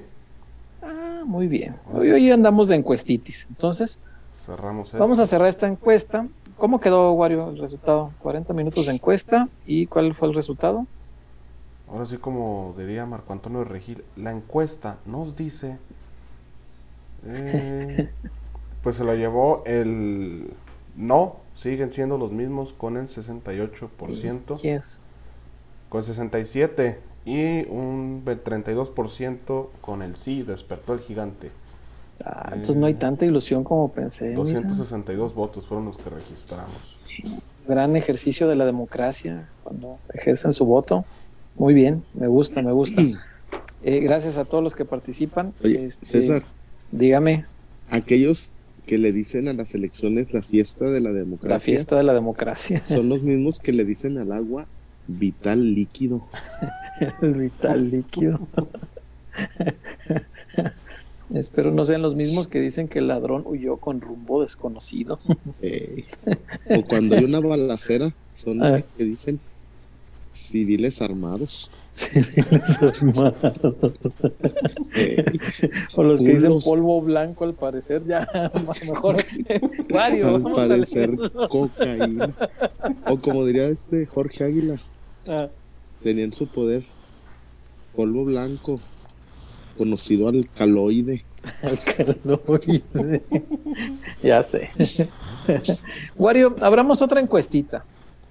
Ah, 0.81 1.23
muy 1.25 1.47
bien. 1.47 1.75
Hoy, 1.93 2.11
hoy 2.11 2.31
andamos 2.31 2.67
de 2.67 2.75
encuestitis. 2.75 3.47
Entonces, 3.49 3.99
Cerramos 4.45 4.91
vamos 4.91 5.19
a 5.19 5.27
cerrar 5.27 5.47
esta 5.47 5.67
encuesta 5.67 6.27
¿Cómo 6.57 6.79
quedó, 6.79 7.11
Wario, 7.13 7.49
el 7.49 7.57
resultado? 7.57 8.11
40 8.19 8.53
minutos 8.53 8.85
de 8.85 8.93
encuesta. 8.93 9.49
¿Y 9.65 9.87
cuál 9.87 10.13
fue 10.13 10.29
el 10.29 10.33
resultado? 10.33 10.85
Ahora 11.89 12.05
sí, 12.05 12.17
como 12.17 12.73
diría 12.77 13.05
Marco 13.05 13.33
Antonio 13.33 13.63
Regil, 13.63 14.03
la 14.15 14.31
encuesta 14.31 14.97
nos 15.05 15.35
dice. 15.35 15.77
Eh, 17.25 18.09
pues 18.83 18.95
se 18.95 19.03
lo 19.03 19.13
llevó 19.15 19.63
el 19.65 20.53
no, 20.95 21.37
siguen 21.55 21.91
siendo 21.91 22.17
los 22.17 22.31
mismos 22.31 22.71
con 22.71 22.97
el 22.97 23.09
68%. 23.09 24.61
Yes. 24.61 25.01
Con 25.89 26.03
67 26.03 26.99
y 27.25 27.65
un 27.69 28.23
32% 28.25 29.67
con 29.81 30.01
el 30.01 30.15
sí, 30.15 30.43
despertó 30.43 30.93
el 30.93 30.99
gigante. 30.99 31.51
Ah, 32.23 32.49
entonces 32.51 32.75
no 32.75 32.85
hay 32.85 32.93
tanta 32.93 33.25
ilusión 33.25 33.63
como 33.63 33.91
pensé. 33.91 34.33
262 34.33 35.33
votos 35.33 35.65
fueron 35.65 35.85
los 35.85 35.97
que 35.97 36.09
registramos. 36.09 36.97
Gran 37.67 37.95
ejercicio 37.95 38.47
de 38.47 38.55
la 38.55 38.65
democracia 38.65 39.49
cuando 39.63 39.99
ejercen 40.13 40.53
su 40.53 40.65
voto. 40.65 41.05
Muy 41.55 41.73
bien, 41.73 42.03
me 42.13 42.27
gusta, 42.27 42.61
me 42.61 42.71
gusta. 42.71 43.01
Eh, 43.83 43.99
gracias 43.99 44.37
a 44.37 44.45
todos 44.45 44.63
los 44.63 44.75
que 44.75 44.85
participan. 44.85 45.53
Oye, 45.63 45.85
este, 45.85 46.05
César. 46.05 46.43
Dígame. 46.91 47.45
Aquellos 47.89 48.53
que 48.85 48.97
le 48.97 49.11
dicen 49.11 49.47
a 49.47 49.53
las 49.53 49.75
elecciones 49.75 50.33
la 50.33 50.41
fiesta 50.41 50.85
de 50.85 50.99
la 50.99 51.11
democracia. 51.11 51.53
La 51.53 51.59
fiesta 51.59 51.95
de 51.95 52.03
la 52.03 52.13
democracia. 52.13 52.83
Son 52.83 53.07
los 53.07 53.21
mismos 53.23 53.59
que 53.59 53.71
le 53.71 53.85
dicen 53.85 54.17
al 54.17 54.31
agua 54.31 54.67
vital 55.07 55.73
líquido. 55.73 56.25
El 57.21 57.33
vital 57.33 57.91
líquido. 57.91 58.39
Espero 61.33 61.71
no 61.71 61.83
sean 61.85 62.03
los 62.03 62.15
mismos 62.15 62.47
que 62.47 62.59
dicen 62.59 62.87
que 62.87 62.99
el 62.99 63.07
ladrón 63.07 63.41
huyó 63.45 63.77
con 63.77 64.01
rumbo 64.01 64.41
desconocido. 64.41 65.19
o 66.69 66.83
cuando 66.87 67.15
hay 67.15 67.23
una 67.23 67.39
balacera, 67.39 68.13
son 68.31 68.59
los 68.59 68.73
ah. 68.73 68.83
que 68.95 69.03
dicen 69.03 69.39
civiles 70.31 71.01
armados. 71.01 71.71
Civiles 71.91 72.79
armados. 72.81 74.11
o 75.95 76.03
los 76.03 76.19
que 76.19 76.35
dicen 76.35 76.59
polvo 76.59 77.01
blanco, 77.01 77.45
al 77.45 77.55
parecer, 77.55 78.05
ya 78.05 78.27
mejor. 78.87 79.17
Mario, 79.89 80.35
al 80.35 80.43
parecer, 80.43 81.17
cocaína. 81.49 82.31
O 83.07 83.17
como 83.17 83.43
diría 83.45 83.69
este 83.69 84.05
Jorge 84.05 84.43
Águila, 84.43 84.79
ah. 85.27 85.47
tenían 86.03 86.31
su 86.31 86.45
poder 86.45 86.83
polvo 87.95 88.25
blanco, 88.25 88.79
conocido 89.77 90.29
alcaloide. 90.29 91.25
Alcaloide. 91.61 93.21
ya 94.23 94.41
sé. 94.43 94.69
Wario, 96.17 96.55
abramos 96.61 97.01
otra 97.01 97.19
encuestita. 97.19 97.83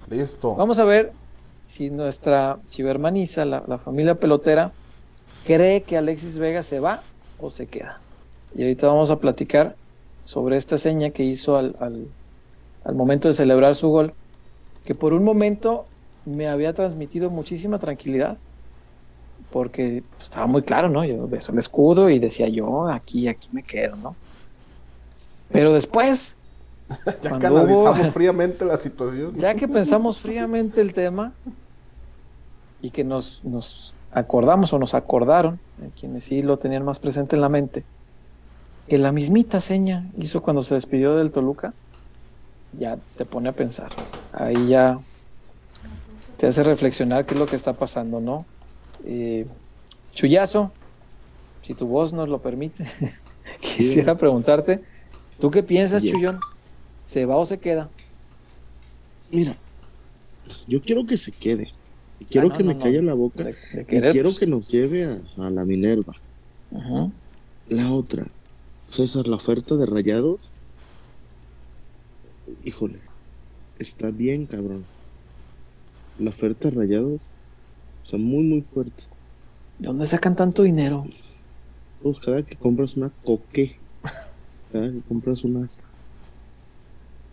Listo. 0.09 0.55
Vamos 0.55 0.79
a 0.79 0.83
ver 0.83 1.13
si 1.65 1.91
nuestra 1.91 2.57
chivermaniza, 2.69 3.45
la, 3.45 3.63
la 3.67 3.77
familia 3.77 4.15
pelotera, 4.15 4.71
cree 5.45 5.83
que 5.83 5.97
Alexis 5.97 6.39
Vega 6.39 6.63
se 6.63 6.79
va 6.79 7.01
o 7.39 7.49
se 7.51 7.67
queda. 7.67 7.99
Y 8.55 8.63
ahorita 8.63 8.87
vamos 8.87 9.11
a 9.11 9.19
platicar 9.19 9.75
sobre 10.23 10.57
esta 10.57 10.77
seña 10.77 11.11
que 11.11 11.23
hizo 11.23 11.57
al, 11.57 11.75
al, 11.79 12.07
al 12.83 12.95
momento 12.95 13.27
de 13.27 13.33
celebrar 13.33 13.75
su 13.75 13.89
gol, 13.89 14.13
que 14.85 14.95
por 14.95 15.13
un 15.13 15.23
momento 15.23 15.85
me 16.25 16.47
había 16.47 16.73
transmitido 16.73 17.29
muchísima 17.29 17.79
tranquilidad 17.79 18.37
porque 19.53 20.01
pues, 20.09 20.23
estaba 20.23 20.47
muy 20.47 20.63
claro, 20.63 20.89
¿no? 20.89 21.05
Yo 21.05 21.27
beso 21.27 21.51
el 21.51 21.59
escudo 21.59 22.09
y 22.09 22.17
decía 22.17 22.49
yo, 22.49 22.89
aquí, 22.89 23.27
aquí 23.27 23.47
me 23.51 23.61
quedo, 23.61 23.95
¿no? 23.97 24.15
Pero 25.51 25.71
después... 25.71 26.35
ya 27.21 27.37
que 27.39 27.45
analizamos 27.45 28.07
fríamente 28.13 28.65
la 28.65 28.77
situación. 28.77 29.35
Ya 29.37 29.53
que 29.53 29.67
pensamos 29.67 30.17
fríamente 30.17 30.81
el 30.81 30.91
tema 30.91 31.33
y 32.81 32.89
que 32.89 33.03
nos, 33.03 33.45
nos 33.45 33.93
acordamos 34.11 34.73
o 34.73 34.79
nos 34.79 34.95
acordaron, 34.95 35.59
quienes 35.99 36.23
sí 36.23 36.41
lo 36.41 36.57
tenían 36.57 36.83
más 36.83 36.97
presente 36.97 37.35
en 37.35 37.41
la 37.41 37.49
mente, 37.49 37.83
que 38.87 38.97
la 38.97 39.11
mismita 39.11 39.61
seña 39.61 40.09
hizo 40.17 40.41
cuando 40.41 40.63
se 40.63 40.73
despidió 40.73 41.15
del 41.15 41.31
Toluca, 41.31 41.73
ya 42.79 42.97
te 43.17 43.23
pone 43.23 43.49
a 43.49 43.51
pensar. 43.51 43.91
Ahí 44.33 44.69
ya 44.69 44.99
te 46.37 46.47
hace 46.47 46.63
reflexionar 46.63 47.27
qué 47.27 47.35
es 47.35 47.39
lo 47.39 47.45
que 47.45 47.55
está 47.55 47.73
pasando, 47.73 48.19
¿no? 48.19 48.45
Eh, 49.05 49.45
Chuyazo, 50.13 50.71
si 51.61 51.73
tu 51.73 51.87
voz 51.87 52.13
nos 52.13 52.29
lo 52.29 52.41
permite, 52.41 52.85
quisiera 53.61 54.17
preguntarte, 54.17 54.83
¿tú 55.39 55.51
qué 55.51 55.63
piensas, 55.63 56.03
Chuyón? 56.03 56.39
¿Se 57.05 57.25
va 57.25 57.37
o 57.37 57.45
se 57.45 57.57
queda? 57.57 57.89
Mira, 59.31 59.57
yo 60.67 60.81
quiero 60.81 61.05
que 61.05 61.17
se 61.17 61.31
quede. 61.31 61.71
quiero 62.29 62.49
ah, 62.51 62.53
que 62.55 62.63
me 62.63 62.77
calle 62.77 63.01
la 63.01 63.13
boca. 63.13 63.45
quiero 63.87 64.35
que 64.35 64.45
nos 64.45 64.69
lleve 64.69 65.03
a, 65.03 65.49
la 65.49 65.65
Minerva. 65.65 66.13
La 67.69 67.91
otra, 67.91 68.25
César, 68.87 69.27
la 69.27 69.37
oferta 69.37 69.75
de 69.75 69.85
rayados. 69.85 70.51
Híjole, 72.63 72.99
está 73.79 74.11
bien, 74.11 74.45
cabrón. 74.45 74.85
La 76.19 76.29
oferta 76.29 76.69
de 76.69 76.75
rayados 76.75 77.29
sea, 78.05 78.19
muy, 78.19 78.43
muy 78.43 78.61
fuerte. 78.61 79.03
¿De 79.79 79.87
dónde 79.87 80.05
sacan 80.05 80.35
tanto 80.35 80.63
dinero? 80.63 81.05
Pues 82.01 82.19
cada 82.19 82.41
que 82.43 82.55
compras 82.55 82.97
una 82.97 83.11
coque, 83.23 83.77
cada 84.71 84.91
que 84.91 85.01
compras 85.07 85.43
una, 85.43 85.69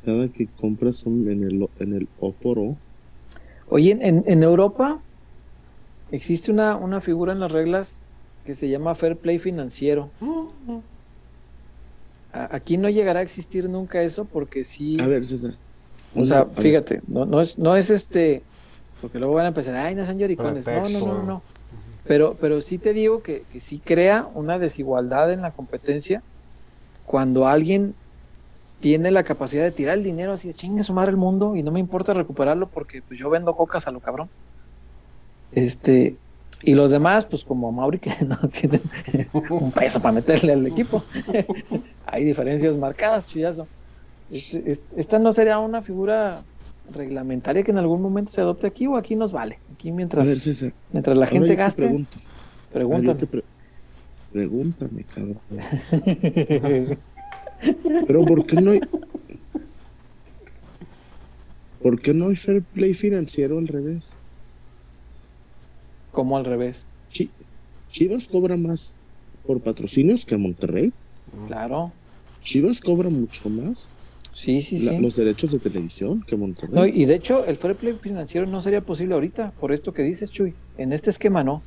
cada 0.05 0.29
que 0.29 0.47
compras 0.47 1.05
un, 1.07 1.29
en 1.29 1.45
el 1.45 1.68
en 1.81 1.95
el 1.95 2.09
Oporo. 2.21 2.77
Oye, 3.68 3.99
en, 4.01 4.25
en 4.27 4.43
Europa 4.43 5.01
existe 6.11 6.51
una, 6.51 6.77
una 6.77 7.01
figura 7.01 7.33
en 7.33 7.41
las 7.41 7.53
reglas 7.53 7.99
que 8.45 8.55
se 8.55 8.68
llama 8.68 8.95
fair 8.95 9.16
play 9.16 9.39
financiero. 9.39 10.11
Aquí 12.33 12.77
no 12.79 12.89
llegará 12.89 13.21
a 13.21 13.23
existir 13.23 13.68
nunca 13.68 14.03
eso 14.03 14.25
porque 14.25 14.64
sí. 14.64 14.99
A 15.01 15.07
ver, 15.07 15.27
César. 15.27 15.55
O 16.14 16.25
sea, 16.27 16.47
fíjate, 16.47 17.03
no, 17.07 17.25
no 17.27 17.41
es, 17.41 17.59
no 17.59 17.77
es 17.77 17.91
este 17.91 18.43
porque 19.01 19.18
luego 19.18 19.34
van 19.34 19.46
a 19.46 19.48
empezar, 19.48 19.74
ay, 19.74 19.94
no 19.94 20.05
son 20.07 20.18
lloricones. 20.18 20.66
No, 20.66 20.88
no, 20.88 21.14
no, 21.14 21.22
no. 21.22 21.42
Pero, 22.05 22.36
pero 22.40 22.61
sí 22.61 22.78
te 22.78 22.92
digo 22.92 23.22
que, 23.22 23.44
que 23.53 23.61
sí 23.61 23.78
crea 23.78 24.28
una 24.34 24.59
desigualdad 24.59 25.32
en 25.32 25.42
la 25.42 25.53
competencia 25.53 26.22
cuando 27.07 27.46
alguien 27.46 27.94
tiene 28.80 29.11
la 29.11 29.22
capacidad 29.22 29.62
de 29.62 29.70
tirar 29.70 29.96
el 29.98 30.03
dinero 30.03 30.32
así 30.32 30.48
de 30.48 30.55
chingue 30.55 30.82
su 30.82 30.94
madre 30.94 31.11
el 31.11 31.18
mundo 31.18 31.55
y 31.55 31.62
no 31.62 31.70
me 31.70 31.80
importa 31.80 32.14
recuperarlo 32.14 32.66
porque 32.68 33.03
pues 33.03 33.20
yo 33.20 33.28
vendo 33.28 33.55
cocas 33.55 33.86
a 33.86 33.90
lo 33.90 34.01
cabrón. 34.01 34.28
Este, 35.53 36.16
y 36.62 36.74
los 36.74 36.90
demás, 36.90 37.26
pues 37.26 37.44
como 37.44 37.70
Mauri, 37.72 37.98
que 37.98 38.12
no 38.26 38.36
tienen 38.48 38.82
un 39.51 39.72
peso 39.72 40.01
para 40.01 40.12
meterle 40.12 40.53
al 40.53 40.66
equipo. 40.66 41.03
Hay 42.07 42.24
diferencias 42.24 42.76
marcadas, 42.76 43.26
chullazo. 43.26 43.66
Este, 44.30 44.78
esta 44.96 45.18
no 45.18 45.32
sería 45.32 45.59
una 45.59 45.82
figura 45.82 46.42
reglamentaria 46.93 47.62
que 47.62 47.70
en 47.70 47.78
algún 47.78 48.03
momento 48.03 48.30
se 48.32 48.41
adopte 48.41 48.66
aquí 48.66 48.86
o 48.86 48.97
aquí 48.97 49.16
nos 49.16 49.32
vale. 49.32 49.59
Aquí 49.74 49.93
mientras, 49.93 50.26
mientras 50.93 51.16
la 51.16 51.26
gente 51.26 51.55
gaste. 51.55 51.82
Pregunto. 51.82 52.18
Pregúntame. 52.72 53.43
pregúntame, 54.32 55.05
cabrón. 55.05 55.38
Pero 58.07 58.24
¿por 58.24 58.47
qué 58.47 58.61
no 58.61 58.70
hay 58.70 58.80
¿Por 61.82 62.01
qué 62.01 62.12
no 62.12 62.28
hay 62.28 62.36
fair 62.36 62.62
play 62.62 62.95
financiero 62.95 63.59
al 63.59 63.66
revés? 63.66 64.14
¿Cómo 66.12 66.36
al 66.36 66.45
revés? 66.45 66.86
Chivas 67.88 68.28
cobra 68.28 68.57
más 68.57 68.97
por 69.47 69.61
patrocinios 69.61 70.24
que 70.24 70.36
Monterrey. 70.36 70.93
Claro. 71.49 71.93
Chivas 72.43 72.80
cobra 72.80 73.09
mucho 73.09 73.49
más 73.49 73.88
Sí, 74.33 74.61
sí, 74.61 74.78
sí. 74.78 74.99
Los 74.99 75.16
derechos 75.16 75.53
de 75.53 75.59
televisión 75.59 76.22
que 76.22 76.37
Monterrey. 76.37 76.74
No, 76.74 76.87
y 76.87 77.05
de 77.05 77.14
hecho, 77.14 77.45
el 77.47 77.57
fair 77.57 77.74
play 77.74 77.95
financiero 77.95 78.47
no 78.47 78.61
sería 78.61 78.81
posible 78.81 79.14
ahorita, 79.14 79.53
por 79.61 79.72
esto 79.72 79.93
que 79.93 80.03
dices, 80.03 80.31
Chuy. 80.31 80.55
En 80.78 80.93
este 80.93 81.11
esquema 81.11 81.43
no. 81.43 81.62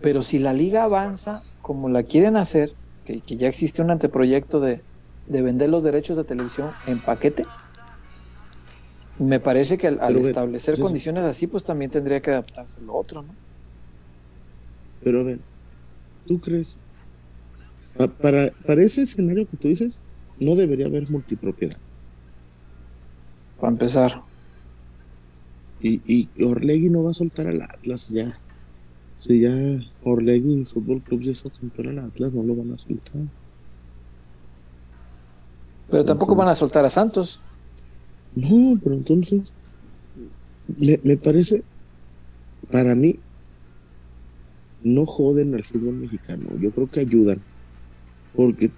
Pero 0.00 0.22
si 0.22 0.38
la 0.38 0.52
liga 0.52 0.84
avanza 0.84 1.42
como 1.60 1.88
la 1.88 2.02
quieren 2.02 2.36
hacer, 2.36 2.72
que, 3.04 3.20
ya 3.26 3.48
existe 3.48 3.82
un 3.82 3.90
anteproyecto 3.90 4.60
de, 4.60 4.80
de, 5.26 5.42
vender 5.42 5.68
los 5.68 5.82
derechos 5.82 6.16
de 6.16 6.24
televisión 6.24 6.70
en 6.86 7.00
paquete, 7.00 7.44
me 9.18 9.40
parece 9.40 9.78
que 9.78 9.88
al, 9.88 10.16
establecer 10.16 10.78
condiciones 10.78 11.24
así, 11.24 11.46
pues 11.46 11.64
también 11.64 11.90
tendría 11.90 12.20
que 12.20 12.30
adaptarse 12.30 12.80
lo 12.80 12.94
otro, 12.94 13.22
¿no? 13.22 13.34
Pero 15.02 15.20
a 15.20 15.22
ver, 15.24 15.40
¿tú 16.26 16.40
crees? 16.40 16.80
Para, 18.20 18.50
para 18.66 18.82
ese 18.82 19.02
escenario 19.02 19.48
que 19.48 19.56
tú 19.56 19.68
dices, 19.68 20.00
no 20.40 20.54
debería 20.54 20.86
haber 20.86 21.10
multipropiedad. 21.10 21.78
Para 23.60 23.72
empezar. 23.72 24.22
Y, 25.80 26.00
y 26.06 26.28
Orlegui 26.42 26.90
no 26.90 27.04
va 27.04 27.10
a 27.10 27.14
soltar 27.14 27.46
al 27.46 27.62
Atlas 27.62 28.08
ya. 28.10 28.38
Si 29.18 29.40
ya 29.40 29.52
Orlegui 30.04 30.64
Fútbol 30.64 31.00
Club 31.02 31.22
ya 31.22 31.32
hizo 31.32 31.50
campeón 31.50 31.98
al 31.98 32.06
Atlas, 32.06 32.32
no 32.32 32.42
lo 32.42 32.56
van 32.56 32.72
a 32.72 32.78
soltar. 32.78 33.22
Pero 35.90 36.04
tampoco 36.04 36.34
van 36.34 36.48
a 36.48 36.54
soltar 36.54 36.84
a 36.84 36.90
Santos. 36.90 37.38
No, 38.34 38.78
pero 38.82 38.94
entonces 38.94 39.52
me, 40.78 40.98
me 41.02 41.16
parece, 41.16 41.62
para 42.70 42.94
mí, 42.94 43.18
no 44.82 45.06
joden 45.06 45.54
al 45.54 45.64
fútbol 45.64 45.94
mexicano. 45.94 46.50
Yo 46.58 46.70
creo 46.70 46.88
que 46.88 47.00
ayudan. 47.00 47.40
Porque, 48.34 48.70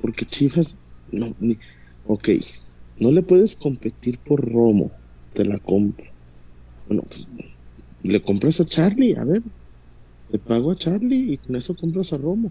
porque 0.00 0.24
Chivas, 0.24 0.78
no, 1.10 1.34
ni, 1.40 1.58
ok, 2.06 2.28
no 3.00 3.10
le 3.10 3.22
puedes 3.22 3.56
competir 3.56 4.18
por 4.18 4.40
Romo, 4.50 4.90
te 5.32 5.44
la 5.44 5.58
compro. 5.58 6.06
Bueno, 6.86 7.02
pues, 7.08 7.26
le 8.02 8.22
compras 8.22 8.60
a 8.60 8.64
Charlie, 8.64 9.16
a 9.16 9.24
ver, 9.24 9.42
le 10.30 10.38
pago 10.38 10.70
a 10.70 10.76
Charlie 10.76 11.34
y 11.34 11.38
con 11.38 11.56
eso 11.56 11.76
compras 11.76 12.12
a 12.12 12.18
Romo. 12.18 12.50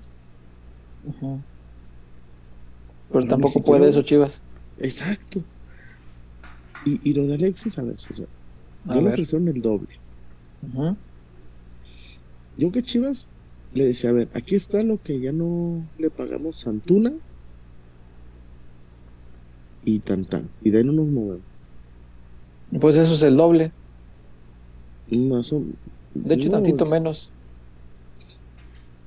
Pero 3.12 3.28
tampoco 3.28 3.64
puede 3.64 3.90
eso, 3.90 4.02
Chivas. 4.02 4.42
Exacto. 4.80 5.44
Y, 6.86 7.10
y, 7.10 7.14
lo 7.14 7.26
de 7.28 7.36
Alexis, 7.36 7.78
a 7.80 7.84
ver, 7.84 7.98
César. 7.98 8.28
Ya 8.86 9.02
le 9.02 9.10
ofrecieron 9.10 9.48
el 9.48 9.62
doble. 9.62 9.90
Yo 12.58 12.72
que 12.72 12.82
Chivas 12.82 13.30
le 13.74 13.86
decía, 13.86 14.10
a 14.10 14.14
ver, 14.14 14.30
aquí 14.34 14.56
está 14.56 14.82
lo 14.84 15.02
que 15.02 15.20
ya 15.20 15.32
no 15.32 15.86
le 15.98 16.10
pagamos 16.10 16.66
a 16.66 16.70
Antuna 16.72 17.14
y 19.88 20.00
tan 20.00 20.26
tan. 20.26 20.50
Y 20.62 20.70
de 20.70 20.80
ahí 20.80 20.84
no 20.84 20.92
nos 20.92 21.08
movemos. 21.08 21.46
Pues 22.82 22.98
eso 22.98 23.14
es 23.14 23.22
el 23.24 23.38
doble. 23.38 23.72
No, 25.10 25.42
de 26.14 26.36
hecho, 26.36 26.52
tantito 26.52 26.86
menos. 26.86 27.32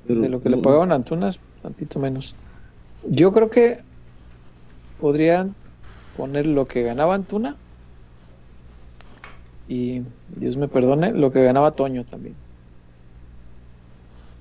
de 0.09 0.31
lo 0.31 0.43
que 0.43 0.49
le 0.49 0.57
pagaban 0.57 0.91
a 0.91 0.95
Antuna 0.95 1.29
es 1.29 1.39
tantito 1.61 2.01
menos. 2.01 2.35
Yo 3.07 3.31
creo 3.31 3.51
que 3.51 3.81
podrían 4.99 5.55
poner 6.17 6.47
lo 6.47 6.67
que 6.67 6.83
ganaba 6.83 7.15
Antuna 7.15 7.57
y, 9.69 10.01
Dios 10.35 10.57
me 10.57 10.67
perdone, 10.67 11.13
lo 11.13 11.31
que 11.31 11.45
ganaba 11.45 11.73
Toño 11.73 12.07
también 12.07 12.35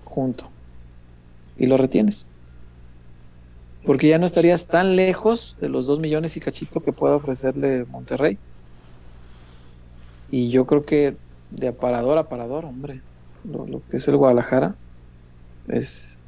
junto 0.06 0.46
y 1.58 1.66
lo 1.66 1.76
retienes. 1.76 2.26
Porque 3.86 4.10
ya 4.10 4.18
no 4.18 4.26
estarías 4.26 4.68
tan 4.68 4.96
lejos 4.96 5.58
de 5.62 5.70
los 5.70 5.88
dos 5.88 6.00
millones 6.00 6.36
y 6.36 6.40
cachito 6.40 6.82
que 6.82 6.92
puede 6.92 7.16
ofrecerle 7.16 7.86
Monterrey. 7.86 8.38
Y 10.32 10.50
yo 10.50 10.66
creo 10.66 10.84
que 10.86 11.16
de 11.52 11.70
aparador 11.70 12.18
a 12.18 12.22
aparador, 12.22 12.66
hombre, 12.66 13.02
lo, 13.44 13.82
que 13.90 13.98
es 13.98 14.08
el 14.08 14.18
Guadalajara 14.18 14.76
es, 15.68 16.20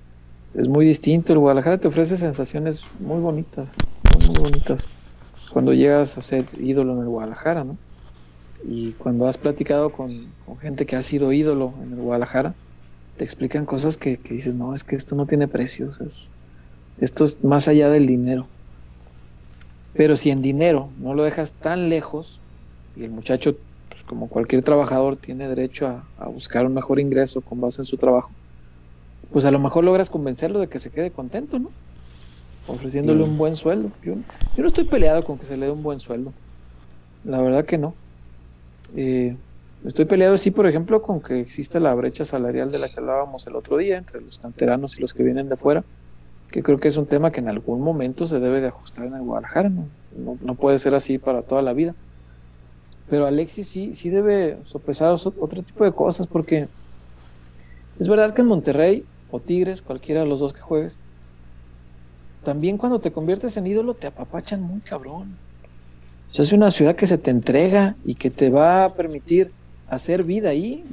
es 0.55 0.67
muy 0.67 0.85
distinto. 0.85 1.33
El 1.33 1.39
Guadalajara 1.39 1.77
te 1.77 1.87
ofrece 1.87 2.17
sensaciones 2.17 2.85
muy 2.99 3.19
bonitas, 3.19 3.75
muy, 4.27 4.37
bonitas. 4.37 4.89
Cuando 5.51 5.73
llegas 5.73 6.17
a 6.17 6.21
ser 6.21 6.45
ídolo 6.59 6.93
en 6.93 7.01
el 7.01 7.07
Guadalajara, 7.07 7.63
¿no? 7.63 7.77
Y 8.63 8.93
cuando 8.93 9.27
has 9.27 9.37
platicado 9.37 9.91
con, 9.91 10.27
con 10.45 10.57
gente 10.57 10.85
que 10.85 10.95
ha 10.95 11.01
sido 11.01 11.31
ídolo 11.33 11.73
en 11.83 11.93
el 11.93 11.99
Guadalajara, 11.99 12.53
te 13.17 13.23
explican 13.23 13.65
cosas 13.65 13.97
que, 13.97 14.17
que 14.17 14.35
dices, 14.35 14.55
no, 14.55 14.73
es 14.73 14.83
que 14.83 14.95
esto 14.95 15.15
no 15.15 15.25
tiene 15.25 15.47
precios, 15.47 15.99
es, 15.99 16.31
esto 17.01 17.25
es 17.25 17.43
más 17.43 17.67
allá 17.67 17.89
del 17.89 18.07
dinero. 18.07 18.47
Pero 19.93 20.15
si 20.15 20.29
en 20.29 20.41
dinero 20.41 20.89
no 20.99 21.13
lo 21.13 21.23
dejas 21.23 21.53
tan 21.53 21.89
lejos, 21.89 22.39
y 22.95 23.03
el 23.03 23.11
muchacho, 23.11 23.57
pues 23.89 24.03
como 24.03 24.29
cualquier 24.29 24.63
trabajador, 24.63 25.17
tiene 25.17 25.49
derecho 25.49 25.87
a, 25.87 26.25
buscar 26.27 26.65
un 26.65 26.73
mejor 26.73 26.99
ingreso 26.99 27.41
con 27.41 27.59
base 27.59 27.81
en 27.81 27.85
su 27.85 27.97
trabajo, 27.97 28.31
pues 29.31 29.43
a 29.43 29.51
lo 29.51 29.59
mejor 29.59 29.83
logras 29.83 30.09
convencerlo 30.09 30.59
de 30.59 30.67
que 30.67 30.79
se 30.79 30.89
quede 30.89 31.11
contento, 31.11 31.59
¿no? 31.59 31.71
Ofreciéndole 32.67 33.23
un 33.23 33.37
buen 33.37 33.55
sueldo. 33.55 33.91
Yo, 34.03 34.13
yo, 34.55 34.61
no 34.61 34.67
estoy 34.67 34.85
peleado 34.85 35.23
con 35.23 35.37
que 35.37 35.45
se 35.45 35.57
le 35.57 35.65
dé 35.65 35.71
un 35.71 35.83
buen 35.83 35.99
sueldo. 35.99 36.31
La 37.25 37.41
verdad 37.41 37.65
que 37.65 37.77
no. 37.77 37.93
Eh, 38.95 39.35
Estoy 39.85 40.05
peleado, 40.05 40.37
sí, 40.37 40.51
por 40.51 40.67
ejemplo, 40.67 41.01
con 41.01 41.21
que 41.21 41.39
existe 41.39 41.79
la 41.79 41.95
brecha 41.95 42.23
salarial 42.23 42.71
de 42.71 42.77
la 42.77 42.87
que 42.87 42.99
hablábamos 42.99 43.47
el 43.47 43.55
otro 43.55 43.77
día 43.77 43.97
entre 43.97 44.21
los 44.21 44.37
canteranos 44.37 44.97
y 44.97 45.01
los 45.01 45.15
que 45.15 45.23
vienen 45.23 45.47
de 45.47 45.55
afuera, 45.55 45.83
que 46.51 46.61
creo 46.61 46.79
que 46.79 46.89
es 46.89 46.97
un 46.97 47.05
tema 47.05 47.31
que 47.31 47.39
en 47.39 47.47
algún 47.47 47.81
momento 47.81 48.25
se 48.25 48.39
debe 48.39 48.59
de 48.59 48.67
ajustar 48.67 49.05
en 49.05 49.15
el 49.15 49.21
Guadalajara, 49.21 49.69
¿no? 49.69 49.87
No, 50.41 50.55
puede 50.55 50.77
ser 50.77 50.93
así 50.93 51.17
para 51.17 51.41
toda 51.41 51.61
la 51.61 51.73
vida. 51.73 51.95
Pero 53.09 53.25
Alexis 53.25 53.67
sí, 53.67 53.95
sí 53.95 54.09
debe 54.09 54.57
sopesar 54.63 55.13
otro 55.13 55.63
tipo 55.63 55.85
de 55.85 55.93
cosas, 55.93 56.27
porque 56.27 56.67
es 57.97 58.07
verdad 58.07 58.33
que 58.33 58.41
en 58.41 58.47
Monterrey 58.47 59.05
o 59.31 59.39
Tigres, 59.39 59.81
cualquiera 59.81 60.21
de 60.21 60.27
los 60.27 60.41
dos 60.41 60.53
que 60.53 60.59
juegues, 60.59 60.99
también 62.43 62.77
cuando 62.77 62.99
te 62.99 63.11
conviertes 63.11 63.55
en 63.55 63.67
ídolo 63.67 63.93
te 63.93 64.07
apapachan 64.07 64.61
muy 64.61 64.81
cabrón. 64.81 65.37
O 66.29 66.33
sea, 66.33 66.43
es 66.43 66.51
una 66.51 66.71
ciudad 66.71 66.95
que 66.95 67.07
se 67.07 67.17
te 67.17 67.31
entrega 67.31 67.95
y 68.03 68.15
que 68.15 68.29
te 68.29 68.49
va 68.49 68.85
a 68.85 68.93
permitir 68.93 69.51
hacer 69.87 70.23
vida 70.23 70.49
ahí. 70.49 70.83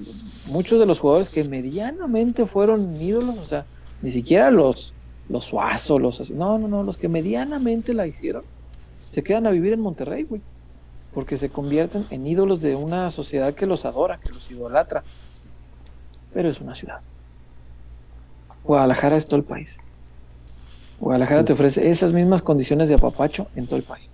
Muchos 0.46 0.78
de 0.78 0.86
los 0.86 1.00
jugadores 1.00 1.30
que 1.30 1.42
medianamente 1.44 2.46
fueron 2.46 3.00
ídolos, 3.00 3.38
o 3.38 3.44
sea, 3.44 3.64
ni 4.02 4.11
siquiera 4.11 4.50
los, 4.50 4.94
los 5.29 5.45
suazos, 5.45 6.01
los 6.01 6.20
así, 6.20 6.35
no, 6.35 6.59
no, 6.59 6.68
no, 6.68 6.83
los 6.83 6.97
que 6.97 7.09
medianamente 7.09 7.95
la 7.95 8.07
hicieron, 8.07 8.45
se 9.09 9.22
quedan 9.22 9.47
a 9.47 9.51
vivir 9.51 9.72
en 9.72 9.81
Monterrey, 9.81 10.24
güey, 10.24 10.41
porque 11.12 11.37
se 11.37 11.49
convierten 11.49 12.05
en 12.11 12.26
ídolos 12.26 12.61
de 12.61 12.76
una 12.76 13.11
sociedad 13.11 13.55
que 13.55 13.66
los 13.66 13.85
adora, 13.85 14.18
que 14.18 14.33
los 14.33 14.51
idolatra. 14.51 15.03
Pero 16.33 16.51
es 16.51 16.61
una 16.61 16.74
ciudad. 16.74 17.01
Guadalajara 18.64 19.16
es 19.16 19.26
todo 19.26 19.39
el 19.39 19.45
país. 19.45 19.79
Guadalajara 21.01 21.45
te 21.45 21.55
ofrece 21.55 21.89
esas 21.89 22.12
mismas 22.12 22.43
condiciones 22.43 22.89
de 22.89 22.97
apapacho 22.97 23.49
en 23.57 23.66
todo 23.66 23.76
el 23.76 23.85
país. 23.85 24.09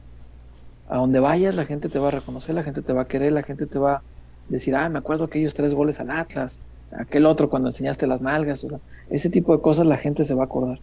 A 0.89 0.99
donde 0.99 1.19
vayas, 1.19 1.57
la 1.57 1.65
gente 1.65 1.89
te 1.89 1.99
va 1.99 2.09
a 2.09 2.13
reconocer, 2.13 2.55
la 2.55 2.63
gente 2.63 2.83
te 2.83 2.93
va 2.93 3.03
a 3.03 3.09
querer, 3.09 3.33
la 3.33 3.43
gente 3.43 3.67
te 3.67 3.79
va 3.79 4.03
decir, 4.49 4.77
ah, 4.77 4.89
me 4.89 4.99
acuerdo 4.99 5.25
aquellos 5.25 5.55
tres 5.55 5.75
goles 5.75 5.99
al 6.01 6.11
Atlas, 6.11 6.61
aquel 6.93 7.27
otro 7.27 7.49
cuando 7.49 7.69
enseñaste 7.69 8.07
las 8.07 8.21
nalgas, 8.21 8.63
o 8.65 8.69
sea, 8.69 8.79
ese 9.11 9.31
tipo 9.31 9.57
de 9.57 9.63
cosas 9.63 9.87
la 9.87 9.97
gente 9.97 10.23
se 10.25 10.35
va 10.35 10.43
a 10.43 10.47
acordar 10.47 10.81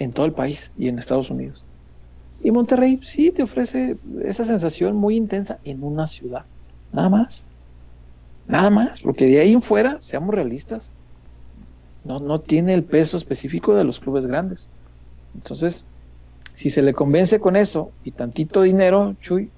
en 0.00 0.12
todo 0.12 0.26
el 0.26 0.32
país 0.32 0.72
y 0.76 0.88
en 0.88 0.98
Estados 0.98 1.30
Unidos. 1.30 1.64
Y 2.42 2.50
Monterrey 2.50 2.98
sí 3.02 3.30
te 3.30 3.44
ofrece 3.44 3.96
esa 4.24 4.42
sensación 4.42 4.96
muy 4.96 5.14
intensa 5.14 5.58
en 5.62 5.84
una 5.84 6.08
ciudad, 6.08 6.44
nada 6.92 7.08
más. 7.08 7.46
Nada 8.48 8.68
más, 8.70 9.00
porque 9.00 9.26
de 9.26 9.38
ahí 9.38 9.52
en 9.52 9.62
fuera, 9.62 9.98
seamos 10.00 10.34
realistas, 10.34 10.90
no, 12.02 12.18
no 12.18 12.40
tiene 12.40 12.74
el 12.74 12.82
peso 12.82 13.16
específico 13.16 13.76
de 13.76 13.84
los 13.84 14.00
clubes 14.00 14.26
grandes. 14.26 14.68
Entonces, 15.36 15.86
si 16.52 16.70
se 16.70 16.82
le 16.82 16.92
convence 16.92 17.38
con 17.38 17.54
eso 17.54 17.92
y 18.02 18.10
tantito 18.10 18.62
dinero, 18.62 19.14
Chuy, 19.20 19.50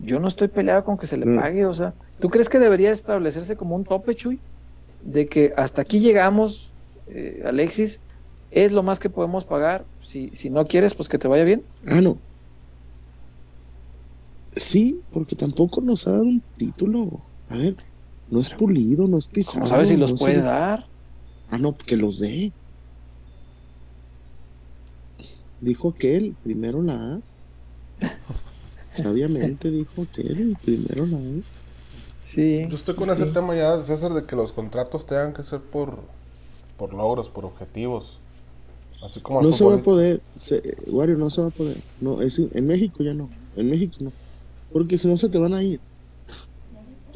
yo 0.00 0.18
no 0.18 0.26
estoy 0.26 0.48
peleado 0.48 0.82
con 0.82 0.98
que 0.98 1.06
se 1.06 1.16
le 1.16 1.26
mm. 1.26 1.38
pague, 1.38 1.66
o 1.66 1.74
sea, 1.74 1.94
¿Tú 2.20 2.28
crees 2.28 2.50
que 2.50 2.58
debería 2.58 2.92
establecerse 2.92 3.56
como 3.56 3.74
un 3.74 3.84
tope, 3.84 4.14
Chuy? 4.14 4.38
De 5.02 5.26
que 5.26 5.54
hasta 5.56 5.80
aquí 5.82 6.00
llegamos, 6.00 6.70
eh, 7.08 7.42
Alexis, 7.46 7.98
es 8.50 8.72
lo 8.72 8.82
más 8.82 9.00
que 9.00 9.08
podemos 9.08 9.46
pagar. 9.46 9.84
Si, 10.02 10.30
si 10.34 10.50
no 10.50 10.66
quieres, 10.66 10.94
pues 10.94 11.08
que 11.08 11.18
te 11.18 11.28
vaya 11.28 11.44
bien. 11.44 11.62
Ah, 11.86 12.00
no. 12.00 12.18
Sí, 14.56 15.00
porque 15.12 15.36
tampoco 15.36 15.80
nos 15.80 16.06
ha 16.06 16.12
dado 16.12 16.24
un 16.24 16.42
título. 16.56 17.20
A 17.48 17.56
ver, 17.56 17.76
no 18.30 18.40
es 18.40 18.50
pulido, 18.50 19.06
no 19.06 19.18
es 19.18 19.28
pisado. 19.28 19.60
¿No 19.60 19.66
sabes 19.66 19.88
si 19.88 19.96
los 19.96 20.18
puede 20.18 20.40
dar? 20.40 20.86
Ah, 21.50 21.58
no, 21.58 21.76
que 21.76 21.96
los 21.96 22.20
dé. 22.20 22.52
Dijo 25.60 25.94
que 25.94 26.16
él 26.16 26.36
primero 26.42 26.82
la 26.82 27.14
A. 27.14 27.20
Sabiamente 28.88 29.70
dijo 29.70 30.06
que 30.12 30.22
él 30.22 30.56
primero 30.64 31.06
la 31.06 31.18
A. 31.18 31.42
Sí. 32.22 32.62
Yo 32.68 32.76
estoy 32.76 32.94
con 32.94 33.10
ese 33.10 33.26
tema 33.26 33.56
ya, 33.56 33.82
César, 33.82 34.14
de 34.14 34.24
que 34.24 34.36
los 34.36 34.52
contratos 34.52 35.06
tengan 35.06 35.34
que 35.34 35.42
ser 35.42 35.60
por, 35.60 35.98
por 36.78 36.94
logros, 36.94 37.28
por 37.28 37.44
objetivos. 37.44 38.19
Así 39.02 39.20
como 39.20 39.42
no 39.42 39.52
se 39.52 39.64
va 39.64 39.76
a 39.76 39.78
poder, 39.78 40.20
se, 40.36 40.76
Wario, 40.86 41.16
no 41.16 41.30
se 41.30 41.40
va 41.40 41.48
a 41.48 41.50
poder. 41.50 41.78
No, 42.00 42.20
es, 42.20 42.38
en 42.38 42.66
México 42.66 43.02
ya 43.02 43.14
no. 43.14 43.30
En 43.56 43.70
México 43.70 43.96
no. 44.00 44.12
Porque 44.72 44.98
si 44.98 45.08
no 45.08 45.16
se 45.16 45.28
te 45.28 45.38
van 45.38 45.54
a 45.54 45.62
ir. 45.62 45.80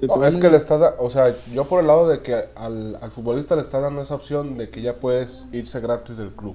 es 0.00 0.36
que 0.38 0.50
le 0.50 0.56
estás, 0.56 0.94
o 0.98 1.10
sea, 1.10 1.36
yo 1.52 1.66
por 1.66 1.80
el 1.80 1.86
lado 1.86 2.08
de 2.08 2.22
que 2.22 2.48
al, 2.54 2.96
al 3.00 3.10
futbolista 3.10 3.54
le 3.54 3.62
estás 3.62 3.82
dando 3.82 4.02
esa 4.02 4.14
opción 4.14 4.56
de 4.56 4.70
que 4.70 4.82
ya 4.82 4.94
puedes 4.94 5.46
irse 5.52 5.78
gratis 5.80 6.16
del 6.16 6.30
club. 6.30 6.54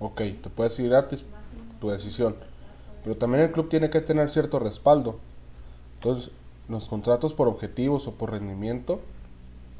Ok, 0.00 0.18
te 0.42 0.50
puedes 0.50 0.78
ir 0.78 0.88
gratis, 0.88 1.24
tu 1.80 1.90
decisión. 1.90 2.34
Pero 3.04 3.16
también 3.16 3.44
el 3.44 3.52
club 3.52 3.68
tiene 3.68 3.88
que 3.88 4.00
tener 4.00 4.30
cierto 4.30 4.58
respaldo. 4.58 5.16
Entonces, 5.94 6.30
los 6.68 6.88
contratos 6.88 7.32
por 7.32 7.46
objetivos 7.46 8.08
o 8.08 8.12
por 8.12 8.32
rendimiento 8.32 9.00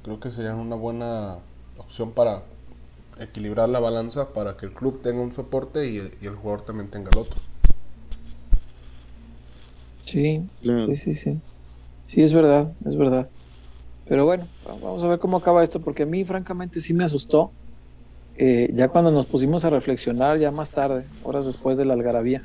creo 0.05 0.21
que 0.21 0.31
serían 0.31 0.57
una 0.57 0.77
buena 0.77 1.39
opción 1.79 2.13
para 2.13 2.45
equilibrar 3.19 3.69
la 3.69 3.81
balanza 3.81 4.33
para 4.33 4.57
que 4.57 4.67
el 4.67 4.73
club 4.73 5.01
tenga 5.03 5.21
un 5.21 5.33
soporte 5.33 5.89
y 5.89 5.99
el, 5.99 6.37
jugador 6.37 6.65
también 6.65 6.91
tenga 6.91 7.11
el 7.13 7.19
otro. 7.19 7.41
Sí, 10.03 10.43
sí, 10.63 10.97
sí, 10.97 11.15
sí. 11.15 11.41
Sí, 12.07 12.23
es 12.23 12.33
verdad, 12.33 12.73
es 12.87 12.97
verdad. 12.97 13.29
Pero 14.09 14.25
bueno, 14.25 14.47
vamos 14.65 15.03
a 15.03 15.09
ver 15.09 15.19
cómo 15.19 15.39
acaba 15.39 15.63
esto, 15.63 15.81
porque 15.81 16.05
a 16.05 16.07
mí 16.07 16.25
francamente 16.25 16.81
sí 16.81 16.95
me 16.95 17.05
asustó. 17.05 17.51
Eh, 18.39 18.71
ya 18.75 18.89
cuando 18.89 19.11
nos 19.11 19.27
pusimos 19.27 19.65
a 19.65 19.71
reflexionar, 19.71 20.39
ya 20.39 20.51
más 20.51 20.71
tarde, 20.71 21.07
horas 21.25 21.47
después 21.47 21.79
de 21.79 21.87
la 21.87 21.95
algarabía, 21.95 22.43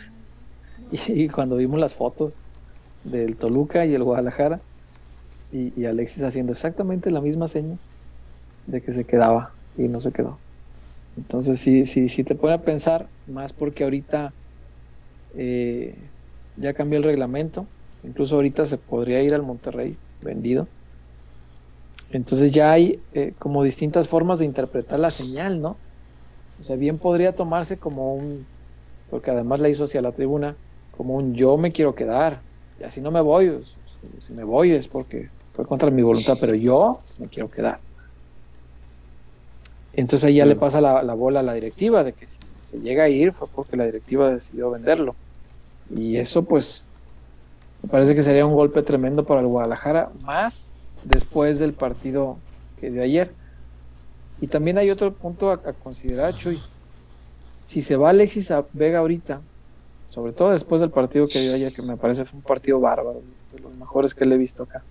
Y, 1.08 1.30
cuando 1.30 1.56
vimos 1.56 1.80
las 1.80 1.96
fotos 1.96 2.44
del 3.04 3.36
Toluca 3.36 3.86
y 3.86 3.96
el 3.96 4.04
Guadalajara, 4.04 4.60
y, 5.54 5.86
Alexis 5.86 6.24
haciendo 6.24 6.54
exactamente 6.54 7.12
la 7.12 7.20
misma 7.20 7.48
seña 7.48 7.78
de 8.68 8.82
que 8.82 8.94
se 8.94 9.04
quedaba 9.04 9.52
y 9.78 9.84
no 9.84 10.00
se 10.00 10.12
quedó. 10.12 10.38
Entonces, 11.18 11.60
sí, 11.60 11.86
sí, 11.86 12.10
sí 12.10 12.24
te 12.24 12.36
pone 12.36 12.54
a 12.54 12.62
pensar, 12.62 13.08
más 13.28 13.54
porque 13.54 13.84
ahorita 13.84 14.34
eh, 15.36 15.96
ya 16.58 16.74
cambió 16.74 16.98
el 16.98 17.04
reglamento, 17.04 17.66
incluso 18.04 18.36
ahorita 18.36 18.66
se 18.66 18.78
podría 18.78 19.22
ir 19.22 19.34
al 19.34 19.44
Monterrey 19.44 19.96
vendido. 20.22 20.68
Entonces 22.12 22.52
ya 22.52 22.72
hay 22.72 23.00
eh, 23.14 23.34
como 23.40 23.64
distintas 23.64 24.08
formas 24.08 24.40
de 24.40 24.46
interpretar 24.46 25.00
la 25.00 25.12
señal, 25.12 25.62
¿no? 25.62 25.78
O 26.60 26.64
sea, 26.64 26.76
bien 26.76 26.98
podría 26.98 27.36
tomarse 27.36 27.78
como 27.78 28.14
un, 28.14 28.46
porque 29.10 29.32
además 29.32 29.62
la 29.62 29.70
hizo 29.70 29.86
hacia 29.86 30.02
la 30.02 30.12
tribuna, 30.12 30.56
como 30.98 31.16
un 31.16 31.34
yo 31.34 31.58
me 31.58 31.72
quiero 31.72 31.96
quedar, 31.96 32.42
y 32.80 32.84
así 32.84 33.02
no 33.02 33.12
me 33.12 33.22
voy, 33.22 33.64
si 34.20 34.34
me 34.34 34.44
voy 34.44 34.72
es 34.72 34.88
porque 34.88 35.30
fue 35.54 35.66
contra 35.66 35.90
mi 35.90 36.02
voluntad, 36.02 36.38
pero 36.40 36.54
yo 36.56 36.90
me 37.20 37.28
quiero 37.28 37.50
quedar. 37.50 37.80
Entonces 39.94 40.26
ahí 40.26 40.36
ya 40.36 40.46
le 40.46 40.56
pasa 40.56 40.80
la, 40.80 41.04
la, 41.04 41.14
bola 41.14 41.42
a 41.42 41.44
la 41.44 41.54
directiva 41.54 42.04
de 42.04 42.14
que 42.14 42.28
si 42.28 42.40
se 42.60 42.80
llega 42.80 43.04
a 43.04 43.10
ir 43.10 43.34
fue 43.34 43.48
porque 43.54 43.76
la 43.76 43.86
directiva 43.86 44.30
decidió 44.30 44.72
venderlo. 44.72 45.16
Y 45.94 46.18
eso 46.18 46.44
pues 46.44 46.86
me 47.84 47.90
parece 47.90 48.16
que 48.16 48.24
sería 48.24 48.46
un 48.46 48.54
golpe 48.54 48.84
tremendo 48.84 49.26
para 49.26 49.42
el 49.42 49.48
Guadalajara, 49.48 50.12
más 50.22 50.70
después 51.04 51.60
del 51.60 51.74
partido 51.74 52.38
que 52.80 52.92
dio 52.92 53.02
ayer. 53.02 53.32
Y 54.40 54.48
también 54.48 54.78
hay 54.78 54.90
otro 54.90 55.14
punto 55.14 55.52
a, 55.52 55.58
considerar, 55.58 56.34
Chuy. 56.34 56.60
Si 57.66 57.82
se 57.82 57.96
va 57.96 58.10
Alexis 58.10 58.52
a 58.52 58.66
Vega 58.74 59.00
ahorita, 59.00 59.42
sobre 60.10 60.34
todo 60.34 60.52
después 60.52 60.82
del 60.82 60.90
partido 60.90 61.26
que 61.28 61.40
dio 61.40 61.54
ayer, 61.54 61.74
que 61.74 61.82
me 61.82 61.98
parece 61.98 62.26
fue 62.26 62.38
un 62.38 62.44
partido 62.44 62.80
bárbaro, 62.80 63.22
de 63.54 63.60
los 63.60 63.76
mejores 63.76 64.14
que 64.14 64.26
le 64.26 64.36
he 64.36 64.38
visto 64.38 64.64
acá. 64.64 64.84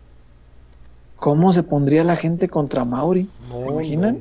¿Cómo 1.16 1.52
se 1.52 1.62
pondría 1.62 2.02
la 2.04 2.16
gente 2.16 2.48
contra 2.48 2.84
Mauri? 2.84 3.28
¿Se 3.52 3.66
imaginan? 3.66 4.18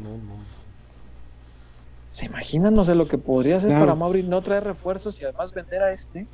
¿Se 2.20 2.26
imaginan? 2.26 2.74
No 2.74 2.84
sé 2.84 2.96
lo 2.96 3.08
que 3.08 3.18
podría 3.18 3.56
hacer 3.56 3.72
para 3.80 3.96
Mauri 3.96 4.24
no 4.24 4.42
traer 4.42 4.66
refuerzos 4.66 5.22
y 5.22 5.24
además 5.24 5.54
vender 5.54 5.82
a 5.82 5.94
este. 5.94 6.28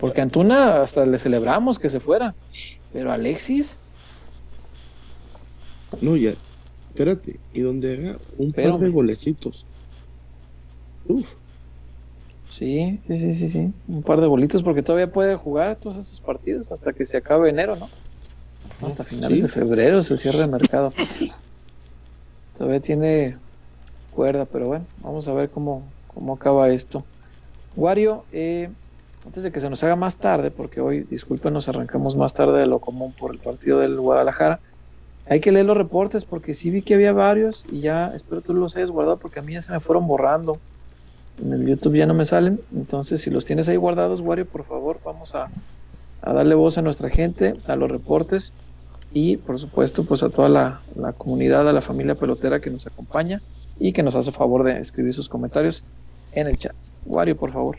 Porque 0.00 0.20
Antuna 0.20 0.80
hasta 0.80 1.06
le 1.06 1.20
celebramos 1.20 1.78
que 1.78 1.88
se 1.88 2.00
fuera. 2.00 2.34
Pero 2.92 3.12
Alexis. 3.12 3.78
No, 6.00 6.16
ya. 6.16 6.34
Espérate. 6.88 7.38
Y 7.52 7.60
donde 7.60 7.92
haga 7.92 8.18
un 8.36 8.52
par 8.52 8.80
de 8.80 8.88
golecitos. 8.88 9.68
Uf. 11.06 11.34
Sí, 12.50 12.98
sí, 13.06 13.18
sí, 13.20 13.32
sí, 13.32 13.48
sí. 13.48 13.72
Un 13.86 14.02
par 14.02 14.20
de 14.20 14.26
bolitos 14.26 14.64
porque 14.64 14.82
todavía 14.82 15.12
puede 15.12 15.36
jugar 15.36 15.76
todos 15.76 15.98
estos 15.98 16.20
partidos 16.20 16.72
hasta 16.72 16.92
que 16.92 17.04
se 17.04 17.18
acabe 17.18 17.48
enero, 17.48 17.76
¿no? 17.76 17.88
Hasta 18.84 19.04
finales 19.04 19.40
de 19.40 19.48
febrero 19.48 20.02
se 20.02 20.16
cierra 20.16 20.42
el 20.42 20.50
mercado. 20.50 20.92
Todavía 22.58 22.80
tiene 22.80 23.36
cuerda, 24.16 24.46
pero 24.46 24.66
bueno, 24.66 24.86
vamos 25.02 25.28
a 25.28 25.34
ver 25.34 25.50
cómo, 25.50 25.82
cómo 26.12 26.32
acaba 26.32 26.70
esto. 26.70 27.04
Wario, 27.76 28.24
eh, 28.32 28.70
antes 29.26 29.44
de 29.44 29.52
que 29.52 29.60
se 29.60 29.68
nos 29.68 29.84
haga 29.84 29.94
más 29.94 30.16
tarde, 30.16 30.50
porque 30.50 30.80
hoy, 30.80 31.02
disculpen, 31.02 31.52
nos 31.52 31.68
arrancamos 31.68 32.16
más 32.16 32.32
tarde 32.32 32.60
de 32.60 32.66
lo 32.66 32.78
común 32.78 33.12
por 33.12 33.30
el 33.30 33.38
partido 33.38 33.78
del 33.78 34.00
Guadalajara, 34.00 34.58
hay 35.28 35.40
que 35.40 35.52
leer 35.52 35.66
los 35.66 35.76
reportes 35.76 36.24
porque 36.24 36.54
sí 36.54 36.70
vi 36.70 36.80
que 36.80 36.94
había 36.94 37.12
varios 37.12 37.66
y 37.70 37.80
ya 37.80 38.12
espero 38.14 38.40
tú 38.40 38.54
los 38.54 38.76
hayas 38.76 38.90
guardado 38.90 39.18
porque 39.18 39.40
a 39.40 39.42
mí 39.42 39.52
ya 39.52 39.60
se 39.60 39.72
me 39.72 39.80
fueron 39.80 40.06
borrando. 40.06 40.56
En 41.42 41.52
el 41.52 41.66
YouTube 41.66 41.96
ya 41.96 42.06
no 42.06 42.14
me 42.14 42.24
salen. 42.24 42.60
Entonces, 42.74 43.20
si 43.20 43.30
los 43.30 43.44
tienes 43.44 43.68
ahí 43.68 43.76
guardados, 43.76 44.22
Wario, 44.22 44.46
por 44.46 44.64
favor, 44.64 45.00
vamos 45.04 45.34
a, 45.34 45.50
a 46.22 46.32
darle 46.32 46.54
voz 46.54 46.78
a 46.78 46.82
nuestra 46.82 47.10
gente, 47.10 47.56
a 47.66 47.76
los 47.76 47.90
reportes 47.90 48.54
y, 49.12 49.36
por 49.36 49.58
supuesto, 49.58 50.04
pues 50.04 50.22
a 50.22 50.30
toda 50.30 50.48
la, 50.48 50.80
la 50.94 51.12
comunidad, 51.12 51.68
a 51.68 51.72
la 51.72 51.82
familia 51.82 52.14
pelotera 52.14 52.60
que 52.60 52.70
nos 52.70 52.86
acompaña 52.86 53.42
y 53.78 53.92
que 53.92 54.02
nos 54.02 54.14
hace 54.14 54.32
favor 54.32 54.64
de 54.64 54.78
escribir 54.78 55.12
sus 55.14 55.28
comentarios 55.28 55.84
en 56.32 56.46
el 56.46 56.56
chat. 56.58 56.74
Wario, 57.04 57.36
por 57.36 57.52
favor. 57.52 57.78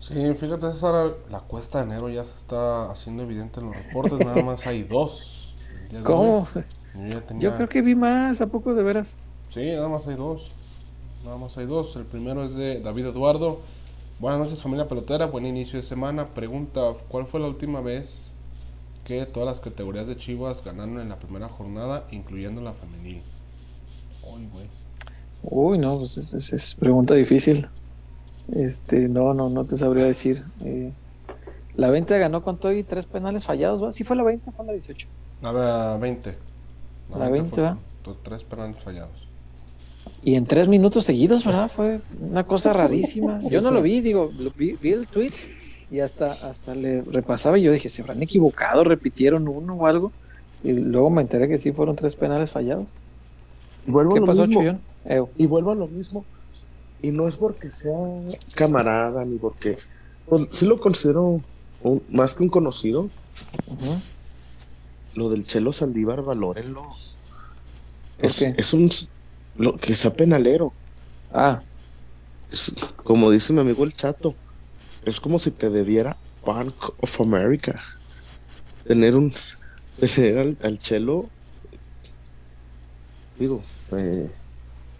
Sí, 0.00 0.14
fíjate, 0.34 0.72
César, 0.72 1.16
la 1.30 1.40
cuesta 1.40 1.78
de 1.78 1.84
enero 1.84 2.08
ya 2.08 2.24
se 2.24 2.36
está 2.36 2.90
haciendo 2.90 3.24
evidente 3.24 3.60
en 3.60 3.66
los 3.66 3.76
reportes, 3.76 4.18
nada 4.24 4.42
más 4.42 4.66
hay 4.66 4.84
dos. 4.84 5.54
¿Cómo? 6.04 6.46
Yo, 7.38 7.54
creo 7.54 7.68
que 7.68 7.82
vi 7.82 7.94
más, 7.94 8.40
¿a 8.40 8.46
poco 8.46 8.74
de 8.74 8.82
veras? 8.82 9.16
Sí, 9.50 9.70
nada 9.72 9.88
más 9.88 10.06
hay 10.06 10.16
dos. 10.16 10.50
Nada 11.24 11.36
más 11.36 11.56
hay 11.56 11.66
dos. 11.66 11.94
El 11.96 12.04
primero 12.04 12.44
es 12.44 12.54
de 12.54 12.80
David 12.80 13.06
Eduardo. 13.06 13.60
Buenas 14.18 14.40
noches 14.40 14.62
familia 14.62 14.88
pelotera, 14.88 15.26
buen 15.26 15.46
inicio 15.46 15.76
de 15.78 15.82
semana. 15.82 16.26
Pregunta, 16.28 16.80
¿cuál 17.08 17.26
fue 17.26 17.40
la 17.40 17.46
última 17.46 17.80
vez 17.80 18.32
que 19.04 19.26
todas 19.26 19.48
las 19.48 19.60
categorías 19.60 20.06
de 20.06 20.16
Chivas 20.16 20.64
ganaron 20.64 21.00
en 21.00 21.08
la 21.08 21.16
primera 21.16 21.48
jornada, 21.48 22.04
incluyendo 22.10 22.60
la 22.60 22.72
femenil? 22.72 23.22
Uy, 24.22 24.48
güey. 24.52 24.66
Uy, 25.42 25.78
no, 25.78 25.98
pues 25.98 26.16
es, 26.18 26.52
es 26.52 26.74
pregunta 26.74 27.14
difícil. 27.14 27.68
Este, 28.54 29.08
no, 29.08 29.34
no, 29.34 29.48
no 29.50 29.64
te 29.64 29.76
sabría 29.76 30.04
decir. 30.04 30.42
Eh, 30.64 30.92
la 31.74 31.90
20 31.90 32.18
ganó 32.18 32.42
con 32.42 32.58
todo 32.58 32.72
y 32.72 32.82
tres 32.82 33.06
penales 33.06 33.44
fallados, 33.44 33.82
¿va? 33.82 33.92
¿Sí 33.92 34.04
fue 34.04 34.16
la 34.16 34.22
20 34.24 34.50
o 34.50 34.52
fue 34.52 34.66
la 34.66 34.72
18? 34.72 35.06
La 35.42 35.96
20. 36.00 36.34
La, 37.16 37.28
20, 37.28 37.60
¿va? 37.60 37.78
Tres 38.22 38.42
penales 38.42 38.76
fallados. 38.82 39.28
Y 40.24 40.34
en 40.34 40.46
tres 40.46 40.66
minutos 40.66 41.04
seguidos, 41.04 41.44
¿verdad? 41.44 41.70
Fue 41.70 42.00
una 42.20 42.44
cosa 42.44 42.72
rarísima. 42.72 43.38
Yo 43.50 43.60
no 43.60 43.70
lo 43.70 43.82
vi, 43.82 44.00
digo, 44.00 44.30
vi, 44.56 44.76
el 44.82 45.06
tweet 45.06 45.32
y 45.90 46.00
hasta, 46.00 46.26
hasta 46.26 46.74
le 46.74 47.02
repasaba 47.02 47.58
y 47.58 47.62
yo 47.62 47.72
dije, 47.72 47.88
¿se 47.88 48.02
habrán 48.02 48.22
equivocado? 48.22 48.84
¿Repitieron 48.84 49.48
uno 49.48 49.74
o 49.74 49.86
algo? 49.86 50.12
Y 50.62 50.72
luego 50.72 51.08
me 51.08 51.22
enteré 51.22 51.48
que 51.48 51.56
sí 51.56 51.72
fueron 51.72 51.96
tres 51.96 52.14
penales 52.14 52.50
fallados. 52.50 52.90
¿Qué 53.86 54.20
pasó, 54.20 54.46
Chuyón? 54.46 54.80
Y 55.36 55.46
vuelvo 55.46 55.72
a 55.72 55.74
lo 55.74 55.86
mismo. 55.86 56.24
Y 57.00 57.12
no 57.12 57.28
es 57.28 57.36
porque 57.36 57.70
sea 57.70 57.98
camarada 58.56 59.24
ni 59.24 59.38
porque. 59.38 59.78
Pues, 60.26 60.46
sí 60.52 60.66
lo 60.66 60.78
considero 60.78 61.40
más 62.10 62.34
que 62.34 62.42
un 62.42 62.48
conocido. 62.48 63.08
Lo 65.16 65.30
del 65.30 65.46
Chelo 65.46 65.72
Saldívar, 65.72 66.22
valórenlo. 66.22 66.88
Es, 68.18 68.42
es 68.42 68.72
un. 68.74 68.90
Lo, 69.56 69.76
que 69.76 69.96
sea 69.96 70.12
penalero. 70.12 70.72
Ah. 71.32 71.62
como 73.04 73.30
dice 73.30 73.52
mi 73.52 73.60
amigo 73.60 73.84
el 73.84 73.94
chato. 73.94 74.34
Es 75.04 75.20
como 75.20 75.38
si 75.38 75.50
te 75.50 75.70
debiera 75.70 76.16
Bank 76.44 76.74
of 77.00 77.20
America. 77.20 77.80
Tener 78.86 79.16
un. 79.16 79.32
Tener 79.98 80.56
al, 80.62 80.78
Chelo. 80.78 81.26
Digo, 83.38 83.62
eh, 83.92 84.30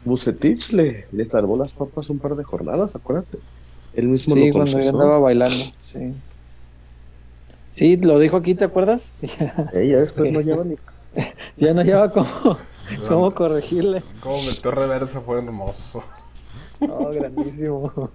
Bucetich 0.05 0.73
le, 0.73 1.07
le 1.13 1.29
salvó 1.29 1.57
las 1.57 1.75
papas 1.75 2.11
un 2.11 2.19
par 2.19 2.37
de 2.37 2.45
jornadas, 2.45 2.97
acuérdate. 2.97 3.39
Él 3.95 4.09
mismo 4.09 4.35
sí, 4.35 4.51
cuando 4.51 4.81
yo 4.81 4.91
andaba 4.91 5.19
bailando, 5.19 5.65
sí. 5.81 6.15
Sí, 7.71 7.97
lo 7.97 8.19
dijo 8.19 8.37
aquí, 8.37 8.55
¿te 8.55 8.65
acuerdas? 8.65 9.13
Ella 9.73 10.01
después 10.01 10.33
no 10.33 10.41
lleva 10.41 10.65
ni. 10.65 10.75
ya 11.57 11.75
no 11.75 11.83
lleva 11.83 12.11
cómo, 12.11 12.59
cómo 13.09 13.35
corregirle. 13.35 14.03
Cómo 14.21 14.37
metió 14.43 14.71
reversa 14.71 15.21
fue 15.21 15.39
hermoso. 15.39 16.03
Oh, 16.81 17.11
grandísimo. 17.11 18.11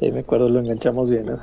Ahí 0.00 0.10
me 0.10 0.20
acuerdo, 0.20 0.48
lo 0.48 0.60
enganchamos 0.60 1.10
bien. 1.10 1.26
¿no? 1.26 1.40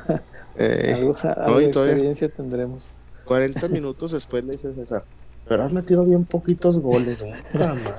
Eh, 0.57 0.93
algo, 0.95 1.15
algo 1.23 1.59
de 1.59 1.65
experiencia 1.67 2.29
tendremos. 2.29 2.89
40 3.25 3.67
minutos 3.69 4.11
después 4.11 4.43
le 4.43 4.51
dice 4.51 4.73
César, 4.75 5.05
pero 5.47 5.63
has 5.63 5.73
metido 5.73 6.05
bien 6.05 6.23
poquitos 6.23 6.79
goles, 6.79 7.23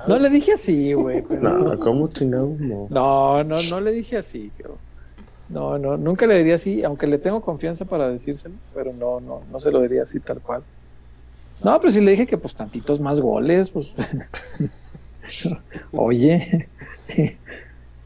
No 0.07 0.19
le 0.19 0.29
dije 0.29 0.53
así, 0.53 0.93
güey. 0.93 1.23
No, 1.41 1.79
¿cómo 1.79 2.07
chingados 2.07 2.59
no? 2.59 2.87
No, 2.89 3.43
no, 3.43 3.61
no 3.69 3.81
le 3.81 3.91
dije 3.91 4.17
así, 4.17 4.51
No, 5.49 5.77
no, 5.77 5.95
nunca 5.97 6.25
le 6.25 6.37
diría 6.39 6.55
así, 6.55 6.83
aunque 6.83 7.05
le 7.05 7.19
tengo 7.19 7.41
confianza 7.41 7.85
para 7.85 8.09
decírselo, 8.09 8.55
pero 8.73 8.93
no, 8.93 9.19
no, 9.19 9.41
no 9.51 9.59
se 9.59 9.71
lo 9.71 9.81
diría 9.81 10.03
así 10.03 10.19
tal 10.19 10.41
cual. 10.41 10.63
No, 11.63 11.79
pero 11.79 11.91
sí 11.91 12.01
le 12.01 12.11
dije 12.11 12.25
que 12.25 12.37
pues 12.37 12.55
tantitos 12.55 12.99
más 12.99 13.21
goles, 13.21 13.69
pues. 13.69 13.93
Oye. 15.91 16.67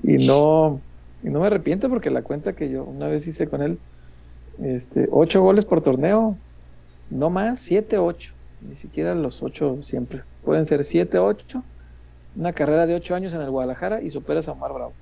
y 0.03 0.28
no, 0.28 0.82
y 1.24 1.30
no 1.30 1.40
me 1.40 1.48
arrepiento 1.48 1.90
porque 1.90 2.10
la 2.10 2.24
cuenta 2.24 2.53
que 2.53 2.70
yo 2.70 2.84
una 2.84 3.07
vez 3.07 3.26
hice 3.26 3.48
con 3.48 3.61
él, 3.61 3.80
este, 4.61 5.07
ocho 5.11 5.41
goles 5.41 5.64
por 5.64 5.82
torneo, 5.82 6.38
no 7.10 7.30
más, 7.30 7.60
siete, 7.60 7.98
ocho 7.98 8.34
ni 8.61 8.76
siquiera 8.76 9.15
los 9.15 9.41
ocho 9.44 9.77
siempre. 9.81 10.22
Pueden 10.44 10.65
ser 10.65 10.84
siete, 10.84 11.19
ocho, 11.19 11.64
una 12.36 12.53
carrera 12.53 12.86
de 12.86 12.95
ocho 12.95 13.15
años 13.15 13.34
en 13.34 13.41
el 13.41 13.49
Guadalajara 13.49 14.02
y 14.02 14.10
superas 14.10 14.48
a 14.48 14.53
Omar 14.53 14.73
Bravo. 14.73 14.94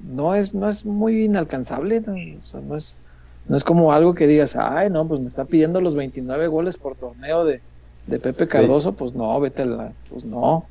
No 0.00 0.34
es, 0.34 0.54
no 0.54 0.68
es 0.68 0.84
muy 0.84 1.24
inalcanzable, 1.24 2.00
no, 2.00 2.76
es, 2.76 2.96
no 3.48 3.56
es 3.56 3.64
como 3.64 3.92
algo 3.92 4.14
que 4.14 4.26
digas, 4.26 4.56
ay, 4.56 4.90
no, 4.90 5.06
pues 5.06 5.20
me 5.20 5.28
está 5.28 5.44
pidiendo 5.44 5.80
los 5.80 5.94
29 5.94 6.46
goles 6.48 6.76
por 6.76 6.94
torneo 6.94 7.44
de, 7.44 7.60
Pepe 8.06 8.46
Cardoso, 8.46 8.92
pues 8.92 9.14
no, 9.14 9.38
vete 9.40 9.62
a 9.62 9.66
la, 9.66 9.92
pues 10.10 10.24
no. 10.24 10.66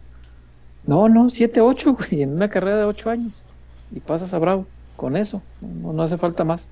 No, 0.85 1.09
no, 1.09 1.29
siete, 1.29 1.61
ocho, 1.61 1.93
güey, 1.97 2.23
en 2.23 2.33
una 2.33 2.49
carrera 2.49 2.77
de 2.77 2.83
ocho 2.83 3.09
años. 3.09 3.43
Y 3.91 3.99
pasas 3.99 4.33
a 4.33 4.39
Bravo 4.39 4.65
con 4.95 5.17
eso, 5.17 5.41
no, 5.61 5.93
no 5.93 6.03
hace 6.03 6.17
falta 6.17 6.43
más. 6.43 6.69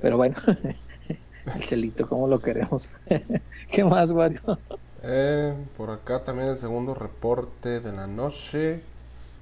Pero 0.00 0.16
bueno, 0.16 0.34
el 1.54 1.64
Chelito, 1.64 2.08
¿cómo 2.08 2.26
lo 2.26 2.38
queremos? 2.38 2.90
¿Qué 3.70 3.84
más, 3.84 4.12
Wario? 4.12 4.40
Eh, 5.02 5.54
por 5.76 5.90
acá 5.90 6.24
también 6.24 6.48
el 6.48 6.58
segundo 6.58 6.94
reporte 6.94 7.80
de 7.80 7.92
la 7.92 8.06
noche. 8.06 8.82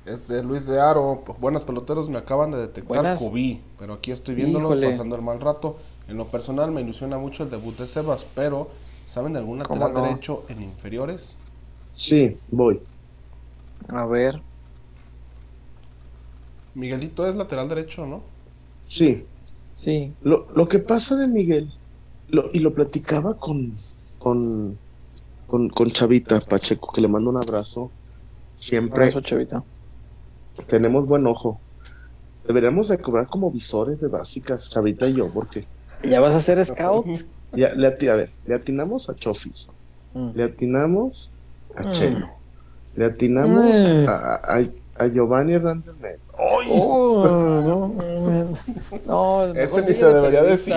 Es 0.06 0.26
de 0.28 0.42
Luis 0.42 0.66
de 0.66 0.80
Aro. 0.80 1.22
Buenas 1.38 1.64
peloteros, 1.64 2.08
me 2.08 2.18
acaban 2.18 2.50
de 2.50 2.58
detectar 2.58 3.18
Cubí, 3.18 3.60
pero 3.78 3.94
aquí 3.94 4.10
estoy 4.10 4.34
viéndolo 4.34 4.68
pasando 4.68 5.16
el 5.16 5.22
mal 5.22 5.40
rato. 5.40 5.76
En 6.08 6.16
lo 6.16 6.24
personal 6.24 6.70
me 6.70 6.80
ilusiona 6.80 7.18
mucho 7.18 7.42
el 7.42 7.50
debut 7.50 7.76
de 7.76 7.86
Sebas, 7.86 8.24
pero 8.34 8.70
¿saben 9.06 9.34
de 9.34 9.40
algún 9.40 9.58
lateral 9.58 9.92
derecho 9.92 10.44
en 10.48 10.62
inferiores? 10.62 11.36
Sí, 11.92 12.38
voy. 12.50 12.80
A 13.88 14.06
ver. 14.06 14.40
Miguelito 16.74 17.26
es 17.26 17.34
lateral 17.34 17.68
derecho, 17.68 18.06
¿no? 18.06 18.22
Sí. 18.86 19.26
Sí. 19.74 20.14
Lo, 20.22 20.46
lo 20.54 20.66
que 20.66 20.78
pasa 20.78 21.16
de 21.16 21.28
Miguel, 21.28 21.70
lo, 22.30 22.50
y 22.52 22.58
lo 22.60 22.72
platicaba 22.74 23.36
con, 23.36 23.68
con, 25.46 25.68
con, 25.70 25.90
Chavita 25.90 26.40
Pacheco, 26.40 26.92
que 26.92 27.00
le 27.00 27.08
mando 27.08 27.30
un 27.30 27.36
abrazo. 27.36 27.90
Siempre. 28.54 29.02
Abrazo, 29.02 29.20
Chavita. 29.20 29.62
Tenemos 30.66 31.06
buen 31.06 31.26
ojo. 31.26 31.60
Deberíamos 32.46 32.88
de 32.88 32.98
cobrar 32.98 33.26
como 33.26 33.50
visores 33.50 34.00
de 34.00 34.08
básicas, 34.08 34.70
Chavita 34.70 35.06
y 35.08 35.14
yo, 35.14 35.30
porque. 35.30 35.66
¿Ya 36.02 36.20
vas 36.20 36.34
a 36.34 36.40
ser 36.40 36.64
scout? 36.64 37.06
Ya, 37.52 37.72
le, 37.74 37.86
a 37.86 38.16
ver, 38.16 38.30
le 38.46 38.54
atinamos 38.54 39.08
a 39.08 39.16
Chofis. 39.16 39.70
Mm. 40.14 40.30
Le 40.34 40.44
atinamos 40.44 41.32
a 41.74 41.84
mm. 41.84 41.92
Chelo. 41.92 42.28
Le 42.94 43.04
atinamos 43.06 43.64
mm. 43.64 44.08
a, 44.08 44.60
a, 44.96 45.06
Giovanni 45.06 45.54
Hernández 45.54 45.94
Oh, 46.40 47.92
no, 49.06 49.54
Ese 49.54 49.80
ni 49.80 49.94
se 49.94 50.06
debería 50.06 50.42
decir. 50.42 50.74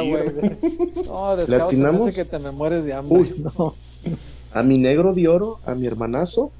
No, 1.05 1.35
de 1.35 1.47
Le 1.47 1.55
atinamos 1.57 2.15
que 2.15 2.25
te 2.25 2.39
me 2.39 2.49
mueres 2.51 2.83
de 2.85 2.93
hambre. 2.93 3.31
No. 3.37 3.75
A 4.53 4.63
mi 4.63 4.79
negro 4.79 5.13
de 5.13 5.27
oro, 5.27 5.59
a 5.65 5.75
mi 5.75 5.85
hermanazo, 5.85 6.51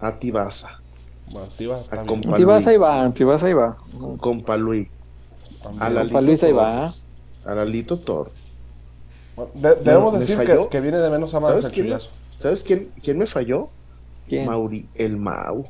a 0.00 0.18
Tibasa. 0.18 0.80
Bueno, 1.30 1.48
Tibasa, 1.56 2.00
a 2.00 2.36
Tibasa 2.36 2.70
ahí 2.70 2.76
va, 2.78 3.12
Tibasa 3.12 3.46
ahí 3.46 3.52
va. 3.52 3.76
Compa 4.18 4.56
Luis. 4.56 4.88
A 5.78 5.90
la 5.90 6.04
Luis 6.20 6.42
ahí 6.42 6.52
va. 6.52 6.88
A 7.44 7.54
Lalito 7.54 7.98
Thor. 7.98 8.30
debemos 9.54 10.18
decir 10.18 10.38
que, 10.38 10.68
que, 10.70 10.80
viene 10.80 10.98
de 10.98 11.10
menos 11.10 11.34
a 11.34 11.40
más 11.40 11.50
¿Sabes, 11.50 11.70
quién, 11.70 11.98
¿Sabes 12.38 12.62
quién, 12.62 12.90
quién 13.02 13.18
me 13.18 13.26
falló? 13.26 13.68
¿Quién? 14.28 14.46
Mauri, 14.46 14.88
el 14.94 15.16
Mau. 15.16 15.66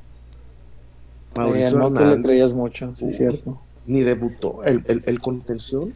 Mauricio 1.37 1.79
no 1.79 1.93
te 1.93 2.05
le 2.05 2.23
creías 2.23 2.53
mucho, 2.53 2.95
sí, 2.95 3.07
es 3.07 3.17
cierto. 3.17 3.59
Ni 3.87 4.01
debutó. 4.03 4.63
El, 4.65 4.85
el, 4.87 5.03
el 5.07 5.21
contención. 5.21 5.95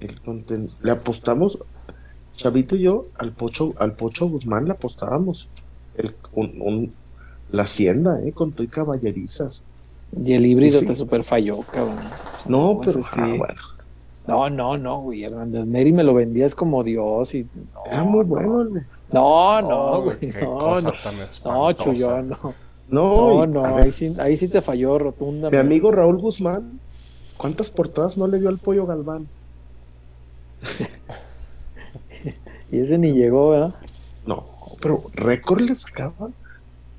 El 0.00 0.20
conten... 0.20 0.68
Le 0.82 0.90
apostamos, 0.90 1.58
Chavito 2.34 2.76
y 2.76 2.82
yo, 2.82 3.06
al 3.18 3.32
Pocho, 3.32 3.74
al 3.78 3.92
Pocho 3.92 4.26
Guzmán 4.28 4.64
le 4.64 4.72
apostábamos. 4.72 5.48
El, 5.96 6.14
un, 6.32 6.92
la 7.50 7.62
hacienda, 7.62 8.20
¿eh? 8.24 8.32
Con 8.32 8.52
todo 8.52 8.64
y 8.64 8.68
caballerizas. 8.68 9.64
Y 10.24 10.32
el 10.32 10.44
híbrido 10.46 10.80
te 10.80 10.94
super 10.94 11.24
falló, 11.24 11.60
cabrón. 11.62 11.98
No, 12.46 12.80
pero 12.84 13.00
sí. 13.00 13.20
Ah, 13.20 13.34
bueno. 13.38 13.60
No, 14.26 14.50
no, 14.50 14.78
no, 14.78 15.00
güey. 15.00 15.24
Hernández 15.24 15.66
Neri 15.66 15.92
me 15.92 16.02
lo 16.02 16.14
vendías 16.14 16.54
como 16.54 16.82
Dios 16.82 17.34
y. 17.34 17.42
No, 17.42 17.84
Era 17.86 18.04
muy 18.04 18.24
bueno, 18.24 18.68
güey. 18.68 18.82
No, 19.12 19.60
no, 19.62 20.02
güey. 20.02 20.32
No, 20.42 20.80
no, 20.80 20.92
no, 21.44 21.72
Chuyón, 21.72 22.28
no. 22.30 22.54
No, 22.92 23.46
no, 23.46 23.64
ahí, 23.64 23.90
sí, 23.90 24.14
ahí 24.18 24.36
sí 24.36 24.48
te 24.48 24.60
falló 24.60 24.98
rotunda. 24.98 25.48
Mi 25.48 25.56
amigo 25.56 25.90
Raúl 25.90 26.18
Guzmán, 26.18 26.78
¿cuántas 27.38 27.70
portadas 27.70 28.18
no 28.18 28.26
le 28.26 28.38
dio 28.38 28.50
al 28.50 28.58
pollo 28.58 28.84
Galván? 28.84 29.26
y 32.70 32.78
ese 32.78 32.98
ni 32.98 33.12
llegó, 33.12 33.48
¿verdad? 33.48 33.74
No, 34.26 34.44
pero 34.82 35.04
récord 35.14 35.62
le 35.62 35.74
sacaban. 35.74 36.34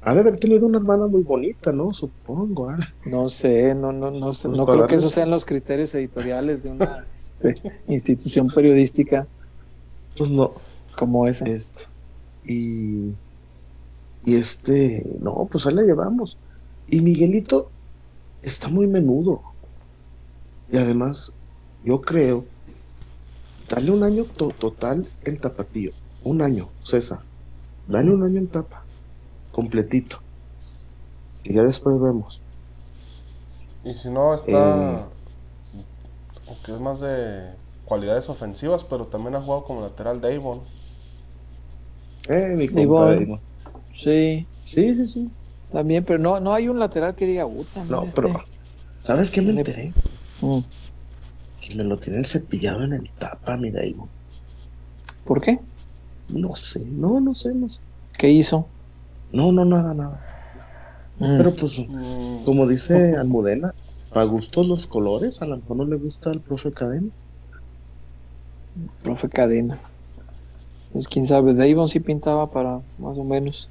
Ha 0.01 0.15
de 0.15 0.21
haber 0.21 0.37
tenido 0.37 0.65
una 0.65 0.79
hermana 0.79 1.05
muy 1.05 1.21
bonita, 1.21 1.71
¿no? 1.71 1.93
Supongo. 1.93 2.71
¿eh? 2.71 2.77
No 3.05 3.29
sé, 3.29 3.75
no, 3.75 3.91
no, 3.91 4.09
no 4.09 4.33
sé. 4.33 4.49
No 4.49 4.65
creo 4.65 4.87
que 4.87 4.95
esos 4.95 5.13
sean 5.13 5.29
los 5.29 5.45
criterios 5.45 5.93
editoriales 5.93 6.63
de 6.63 6.71
una 6.71 7.05
este, 7.15 7.61
institución 7.87 8.47
periodística. 8.47 9.27
Pues 10.17 10.31
no. 10.31 10.53
Como 10.97 11.27
esa. 11.27 11.45
Este. 11.45 11.83
Y 12.45 13.13
y 14.25 14.35
este, 14.35 15.05
no, 15.19 15.47
pues 15.51 15.65
ahí 15.65 15.73
la 15.73 15.83
llevamos. 15.83 16.37
Y 16.87 17.01
Miguelito 17.01 17.69
está 18.41 18.69
muy 18.69 18.87
menudo. 18.87 19.41
Y 20.71 20.77
además, 20.77 21.35
yo 21.83 22.01
creo, 22.01 22.45
dale 23.69 23.91
un 23.91 24.03
año 24.03 24.25
total 24.25 25.07
en 25.23 25.37
tapatío. 25.37 25.91
Un 26.23 26.41
año, 26.41 26.69
César. 26.81 27.19
Dale 27.87 28.11
un 28.11 28.23
año 28.23 28.39
en 28.39 28.47
tapa. 28.47 28.83
Completito. 29.51 30.19
Y 31.45 31.53
ya 31.53 31.63
después 31.63 31.99
vemos. 31.99 32.43
Y 33.83 33.93
si 33.93 34.09
no, 34.09 34.33
está. 34.33 34.91
Eh, 34.91 34.93
que 36.65 36.73
es 36.73 36.79
más 36.79 37.01
de 37.01 37.53
cualidades 37.83 38.29
ofensivas, 38.29 38.85
pero 38.85 39.07
también 39.07 39.35
ha 39.35 39.41
jugado 39.41 39.65
como 39.65 39.81
lateral 39.81 40.21
de 40.21 40.35
Avon. 40.35 40.61
Eh, 42.29 42.53
mi 42.55 42.67
compa 42.69 43.39
Sí. 43.93 44.45
Sí, 44.63 44.95
sí, 44.95 45.07
sí. 45.07 45.29
También, 45.71 46.03
pero 46.03 46.19
no, 46.19 46.39
no 46.39 46.53
hay 46.53 46.67
un 46.67 46.79
lateral 46.79 47.15
que 47.15 47.25
diga, 47.25 47.47
No, 47.89 48.03
este 48.03 48.21
pero, 48.21 48.43
¿sabes 48.99 49.31
qué 49.31 49.41
me 49.41 49.51
enteré? 49.51 49.93
Mm. 50.41 50.59
Que 51.61 51.75
me 51.75 51.83
lo 51.83 51.97
tienen 51.97 52.25
cepillado 52.25 52.83
en 52.83 52.93
el 52.93 53.09
tapa, 53.17 53.57
mi 53.57 53.71
Daigo. 53.71 54.07
¿Por 55.25 55.41
qué? 55.41 55.59
No 56.29 56.55
sé, 56.55 56.85
no, 56.85 57.19
no 57.19 57.33
sé, 57.33 57.53
no 57.53 57.67
sé. 57.69 57.81
¿Qué 58.17 58.29
hizo? 58.29 58.67
No, 59.31 59.51
no, 59.51 59.65
nada, 59.65 59.93
nada. 59.93 60.21
Mm. 61.19 61.37
Pero 61.37 61.55
pues, 61.55 61.79
mm. 61.79 62.43
como 62.45 62.67
dice 62.67 63.15
Almudena, 63.15 63.73
para 64.11 64.25
gustos 64.25 64.67
los 64.67 64.85
colores, 64.85 65.41
a 65.41 65.45
lo 65.45 65.57
mejor 65.57 65.77
no 65.77 65.85
le 65.85 65.95
gusta 65.95 66.29
al 66.29 66.39
profe 66.39 66.71
Cadena. 66.71 67.09
Profe 69.01 69.29
Cadena. 69.29 69.79
Pues 70.91 71.07
quién 71.07 71.25
sabe, 71.25 71.55
Davon 71.55 71.89
sí 71.89 71.99
pintaba 71.99 72.51
para 72.51 72.81
más 72.99 73.17
o 73.17 73.23
menos. 73.23 73.69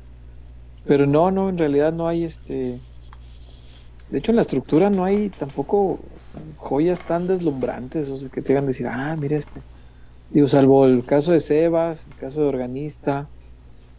Pero 0.86 1.06
no, 1.06 1.30
no, 1.30 1.48
en 1.48 1.58
realidad 1.58 1.92
no 1.92 2.08
hay 2.08 2.24
este. 2.24 2.80
De 4.10 4.18
hecho, 4.18 4.32
en 4.32 4.36
la 4.36 4.42
estructura 4.42 4.90
no 4.90 5.04
hay 5.04 5.30
tampoco 5.30 6.00
joyas 6.56 7.00
tan 7.00 7.26
deslumbrantes, 7.26 8.08
o 8.08 8.16
sea, 8.16 8.28
que 8.28 8.42
te 8.42 8.52
hagan 8.52 8.66
decir, 8.66 8.86
ah, 8.88 9.16
mira 9.16 9.36
este. 9.36 9.60
Digo, 10.30 10.48
salvo 10.48 10.86
el 10.86 11.04
caso 11.04 11.32
de 11.32 11.40
Sebas, 11.40 12.06
el 12.10 12.16
caso 12.16 12.40
de 12.42 12.48
Organista, 12.48 13.28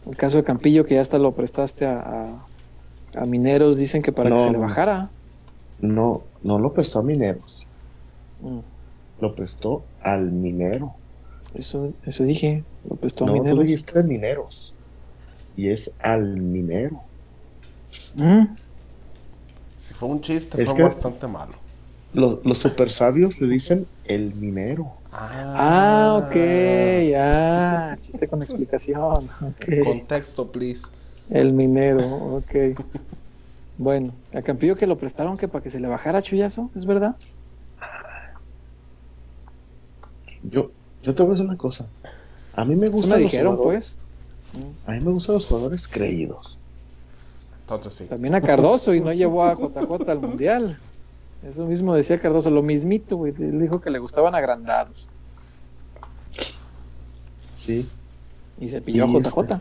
el 0.06 0.16
caso 0.16 0.38
de 0.38 0.44
Campillo, 0.44 0.84
que 0.84 0.94
ya 0.94 1.00
hasta 1.00 1.18
lo 1.18 1.32
prestaste 1.32 1.86
a, 1.86 2.44
a, 3.14 3.24
Mineros, 3.24 3.76
dicen 3.76 4.02
que 4.02 4.12
para 4.12 4.30
que 4.30 4.40
se 4.40 4.50
le 4.50 4.58
bajara. 4.58 5.10
No, 5.80 6.22
no 6.42 6.58
lo 6.58 6.72
prestó 6.72 7.00
a 7.00 7.02
Mineros. 7.02 7.68
Mm. 8.42 8.58
Lo 9.20 9.34
prestó 9.34 9.84
al 10.02 10.32
Minero. 10.32 10.94
Eso, 11.54 11.92
eso 12.04 12.24
dije, 12.24 12.64
lo 12.88 12.96
prestó 12.96 13.24
a 13.24 13.28
no, 13.28 13.34
Mineros. 13.34 13.56
Tú 13.56 13.62
dijiste 13.62 14.02
Mineros 14.02 14.76
y 15.56 15.68
es 15.68 15.92
al 16.00 16.40
minero. 16.40 17.00
¿Mm? 18.16 18.44
Si 19.78 19.94
fue 19.94 20.08
un 20.08 20.20
chiste, 20.20 20.64
fue 20.66 20.82
bastante 20.82 21.26
malo. 21.26 21.52
Los, 22.12 22.44
los 22.44 22.58
super 22.58 22.90
sabios 22.90 23.40
le 23.40 23.48
dicen 23.48 23.86
el 24.04 24.34
minero. 24.34 24.92
Ah, 25.12 26.20
ok, 26.24 26.34
ya. 27.10 27.96
Chiste 28.00 28.26
con 28.26 28.42
explicación. 28.42 29.28
Okay. 29.56 29.82
Contexto, 29.82 30.50
please. 30.50 30.82
El 31.30 31.52
minero, 31.52 32.36
ok. 32.36 32.80
Bueno, 33.78 34.12
a 34.34 34.42
Campillo 34.42 34.76
que 34.76 34.86
lo 34.86 34.98
prestaron 34.98 35.36
que 35.36 35.48
para 35.48 35.62
que 35.62 35.70
se 35.70 35.80
le 35.80 35.88
bajara 35.88 36.22
chullazo, 36.22 36.70
¿es 36.74 36.84
verdad? 36.84 37.16
Yo, 40.42 40.70
yo 41.02 41.14
te 41.14 41.22
voy 41.22 41.30
a 41.30 41.34
decir 41.34 41.46
una 41.46 41.56
cosa. 41.56 41.86
A 42.54 42.64
mí 42.64 42.76
me 42.76 42.88
gusta. 42.88 43.16
me 43.16 43.22
dijeron, 43.22 43.58
pues. 43.60 43.98
A 44.86 44.92
mí 44.92 45.00
me 45.00 45.10
gustan 45.10 45.34
los 45.34 45.46
jugadores 45.46 45.88
creídos. 45.88 46.60
Entonces 47.62 47.94
sí. 47.94 48.04
También 48.04 48.34
a 48.34 48.40
Cardoso 48.40 48.94
y 48.94 49.00
no 49.00 49.12
llevó 49.12 49.44
a 49.44 49.54
JJ 49.54 50.08
al 50.10 50.20
mundial. 50.20 50.78
Eso 51.42 51.66
mismo 51.66 51.94
decía 51.94 52.18
Cardoso, 52.18 52.50
lo 52.50 52.62
mismito, 52.62 53.16
güey. 53.16 53.32
Él 53.38 53.60
dijo 53.60 53.80
que 53.80 53.90
le 53.90 53.98
gustaban 53.98 54.34
agrandados. 54.34 55.10
Sí. 57.56 57.88
Y 58.60 58.68
se 58.68 58.80
pilló 58.80 59.04
a 59.04 59.08
JJ. 59.08 59.40
Este 59.40 59.60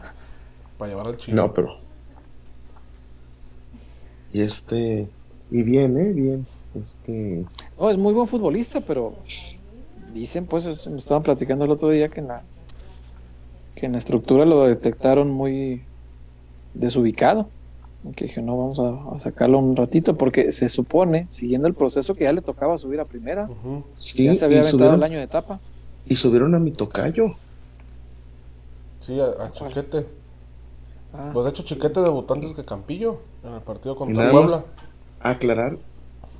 Para 0.78 0.90
llevar 0.90 1.08
al 1.08 1.18
chino. 1.18 1.44
No, 1.44 1.54
pero. 1.54 1.78
Y 4.32 4.42
este. 4.42 5.08
Y 5.52 5.62
bien, 5.62 5.98
¿eh? 5.98 6.12
Bien. 6.12 6.46
Este. 6.76 7.46
No, 7.80 7.90
es 7.90 7.98
muy 7.98 8.14
buen 8.14 8.28
futbolista, 8.28 8.82
pero. 8.82 9.16
Dicen, 10.14 10.46
pues, 10.46 10.88
me 10.88 11.00
estaban 11.00 11.24
platicando 11.24 11.66
el 11.66 11.72
otro 11.72 11.90
día 11.90 12.10
que 12.10 12.20
en 12.20 12.28
la 12.28 12.44
que 13.76 13.86
en 13.86 13.94
la 13.94 13.98
estructura 13.98 14.46
lo 14.46 14.66
detectaron 14.66 15.32
muy 15.32 15.82
desubicado. 16.74 17.50
Que 18.16 18.26
dije, 18.26 18.42
no, 18.42 18.58
vamos 18.58 18.80
a, 18.80 19.20
sacarlo 19.20 19.60
un 19.60 19.78
ratito, 19.78 20.18
porque 20.18 20.52
se 20.52 20.68
supone, 20.68 21.26
siguiendo 21.30 21.70
el 21.70 21.74
proceso, 21.74 22.16
que 22.16 22.26
ya 22.26 22.34
le 22.34 22.42
tocaba 22.42 22.78
subir 22.78 23.00
a 23.00 23.06
primera. 23.06 23.50
ya 24.16 24.36
se 24.36 24.44
había 24.44 24.60
aventado 24.60 24.96
el 24.96 25.04
año 25.04 25.18
de 25.18 25.24
etapa. 25.24 25.60
Y 26.06 26.18
subieron 26.18 26.54
a 26.54 26.60
mi 26.60 26.72
tocayo. 26.72 27.36
Sí, 29.00 29.20
a, 29.20 29.52
Chiquete. 29.54 30.06
Ah. 31.14 31.30
Pues 31.32 31.46
de 31.46 31.52
hecho, 31.52 31.64
Chiquete 31.64 32.02
debutó 32.02 32.34
antes 32.34 32.54
que 32.54 32.66
Campillo 32.66 33.20
en 33.44 33.54
el 33.54 33.62
partido 33.62 33.96
contra 33.96 34.30
Puebla. 34.30 34.66
aclarar, 35.22 35.78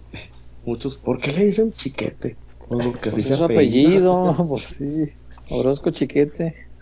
muchos, 0.66 0.98
¿por 0.98 1.20
qué 1.20 1.32
le 1.32 1.46
dicen 1.46 1.72
Chiquete? 1.72 2.36
Pues 2.68 2.88
porque 2.88 3.10
así 3.10 3.22
pues 3.22 3.32
es 3.32 3.38
su 3.38 3.44
apellido, 3.46 4.36
pues 4.50 4.64
sí. 4.64 5.06
Orozco 5.50 5.92
Chiquete. 5.92 6.73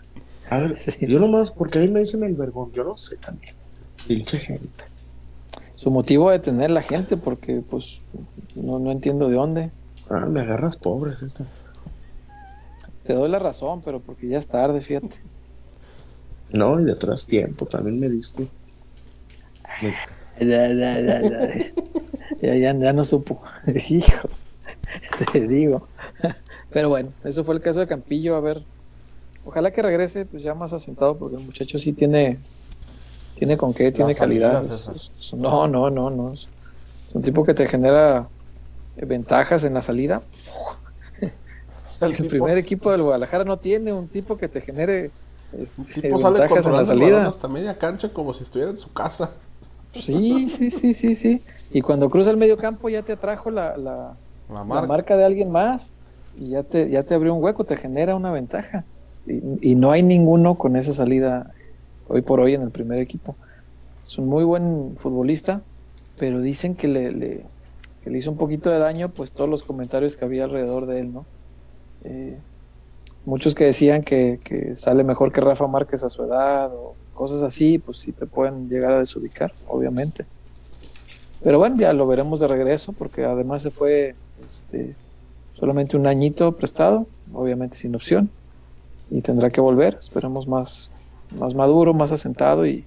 A 0.50 0.60
ver, 0.60 0.78
yo 1.00 1.20
nomás, 1.20 1.50
porque 1.50 1.78
ahí 1.78 1.88
me 1.88 2.00
dicen 2.00 2.24
el 2.24 2.34
vergón, 2.34 2.70
yo 2.72 2.84
no 2.84 2.96
sé 2.96 3.16
también. 3.16 3.54
Pinche 4.06 4.38
gente. 4.38 4.84
Su 5.76 5.90
motivo 5.90 6.30
de 6.30 6.38
tener 6.38 6.70
la 6.70 6.82
gente, 6.82 7.16
porque 7.16 7.62
pues 7.68 8.02
no, 8.54 8.78
no 8.78 8.92
entiendo 8.92 9.28
de 9.28 9.34
dónde. 9.34 9.70
Ah, 10.08 10.26
me 10.26 10.40
agarras 10.40 10.76
pobres 10.76 11.22
esta. 11.22 11.44
Te 13.04 13.14
doy 13.14 13.28
la 13.28 13.38
razón, 13.38 13.82
pero 13.82 14.00
porque 14.00 14.28
ya 14.28 14.38
es 14.38 14.46
tarde, 14.46 14.80
fíjate. 14.80 15.16
No, 16.52 16.80
y 16.80 16.84
de 16.84 16.92
atrás 16.92 17.26
tiempo, 17.26 17.66
también 17.66 17.98
me 17.98 18.08
diste. 18.08 18.46
Ya, 20.38 20.68
ya, 20.68 21.00
ya, 21.00 21.20
ya. 21.22 21.48
ya, 22.40 22.54
ya, 22.54 22.74
ya 22.74 22.92
no 22.92 23.04
supo. 23.04 23.42
Hijo, 23.88 24.28
te 25.32 25.48
digo. 25.48 25.88
Pero 26.70 26.88
bueno, 26.88 27.12
eso 27.24 27.42
fue 27.42 27.54
el 27.54 27.60
caso 27.60 27.80
de 27.80 27.86
Campillo. 27.86 28.36
A 28.36 28.40
ver, 28.40 28.62
ojalá 29.44 29.70
que 29.70 29.82
regrese 29.82 30.24
pues 30.24 30.42
ya 30.42 30.54
más 30.54 30.72
asentado, 30.72 31.16
porque 31.16 31.36
el 31.36 31.44
muchacho 31.44 31.78
sí 31.78 31.92
tiene, 31.92 32.38
tiene 33.36 33.56
con 33.56 33.74
qué, 33.74 33.92
tiene 33.92 34.14
calidad. 34.14 34.64
no, 35.36 35.68
no, 35.68 35.90
no, 35.90 36.10
no. 36.10 36.32
Es 36.32 36.48
un 37.12 37.22
tipo 37.22 37.44
que 37.44 37.54
te 37.54 37.66
genera 37.66 38.28
ventajas 38.96 39.64
en 39.64 39.74
la 39.74 39.82
salida. 39.82 40.22
El, 42.00 42.14
primer 42.26 42.58
equipo 42.58 42.90
del 42.90 43.02
Guadalajara 43.02 43.44
no 43.44 43.58
tiene 43.58 43.92
un 43.92 44.08
tipo 44.08 44.36
que 44.36 44.48
te 44.48 44.60
genere 44.60 45.12
este, 45.56 46.10
ventajas 46.10 46.66
en 46.66 46.72
la 46.72 46.84
salida. 46.84 47.28
Hasta 47.28 47.46
media 47.46 47.78
cancha 47.78 48.08
como 48.08 48.34
si 48.34 48.42
estuviera 48.42 48.72
en 48.72 48.78
su 48.78 48.92
casa. 48.92 49.30
Sí, 49.92 50.48
sí, 50.48 50.70
sí, 50.70 50.94
sí, 50.94 51.14
sí. 51.14 51.42
Y 51.70 51.80
cuando 51.80 52.10
cruza 52.10 52.30
el 52.30 52.36
medio 52.36 52.56
campo 52.56 52.88
ya 52.88 53.02
te 53.02 53.12
atrajo 53.12 53.50
la, 53.50 53.76
la, 53.76 54.16
marca. 54.64 55.16
de 55.16 55.24
alguien 55.24 55.50
más 55.50 55.92
y 56.36 56.50
ya 56.50 56.62
te, 56.62 56.90
ya 56.90 57.02
te 57.02 57.14
abrió 57.14 57.34
un 57.34 57.42
hueco, 57.42 57.64
te 57.64 57.76
genera 57.76 58.16
una 58.16 58.32
ventaja. 58.32 58.84
Y, 59.26 59.76
no 59.76 59.92
hay 59.92 60.02
ninguno 60.02 60.56
con 60.56 60.76
esa 60.76 60.92
salida 60.92 61.52
hoy 62.08 62.22
por 62.22 62.40
hoy 62.40 62.54
en 62.54 62.62
el 62.62 62.70
primer 62.70 62.98
equipo. 62.98 63.36
Es 64.06 64.18
un 64.18 64.28
muy 64.28 64.44
buen 64.44 64.94
futbolista, 64.96 65.62
pero 66.18 66.40
dicen 66.40 66.74
que 66.74 66.88
le, 66.88 67.12
le, 67.12 67.42
le 68.04 68.18
hizo 68.18 68.30
un 68.30 68.36
poquito 68.36 68.70
de 68.70 68.78
daño 68.78 69.10
pues 69.10 69.32
todos 69.32 69.48
los 69.48 69.62
comentarios 69.62 70.16
que 70.16 70.24
había 70.24 70.44
alrededor 70.44 70.86
de 70.86 71.00
él, 71.00 71.12
¿no? 71.12 71.24
Eh, 72.04 72.36
muchos 73.24 73.54
que 73.54 73.64
decían 73.64 74.02
que, 74.02 74.40
que, 74.42 74.74
sale 74.74 75.04
mejor 75.04 75.32
que 75.32 75.40
Rafa 75.40 75.68
Márquez 75.68 76.02
a 76.02 76.10
su 76.10 76.24
edad 76.24 76.72
o 76.74 76.94
cosas 77.14 77.42
así, 77.44 77.78
pues 77.78 77.98
sí 77.98 78.10
te 78.12 78.26
pueden 78.26 78.68
llegar 78.68 78.92
a 78.92 78.98
desubicar, 78.98 79.52
obviamente. 79.68 80.26
Pero 81.42 81.58
bueno, 81.58 81.76
ya 81.76 81.92
lo 81.92 82.06
veremos 82.06 82.40
de 82.40 82.48
regreso 82.48 82.92
porque 82.92 83.24
además 83.24 83.62
se 83.62 83.70
fue 83.70 84.14
este, 84.46 84.94
solamente 85.54 85.96
un 85.96 86.06
añito 86.06 86.52
prestado, 86.52 87.06
obviamente 87.32 87.76
sin 87.76 87.94
opción, 87.94 88.30
y 89.12 89.20
tendrá 89.20 89.50
que 89.50 89.60
volver, 89.60 89.98
esperemos 90.00 90.48
más, 90.48 90.90
más 91.38 91.54
maduro, 91.54 91.92
más 91.92 92.12
asentado 92.12 92.66
y 92.66 92.84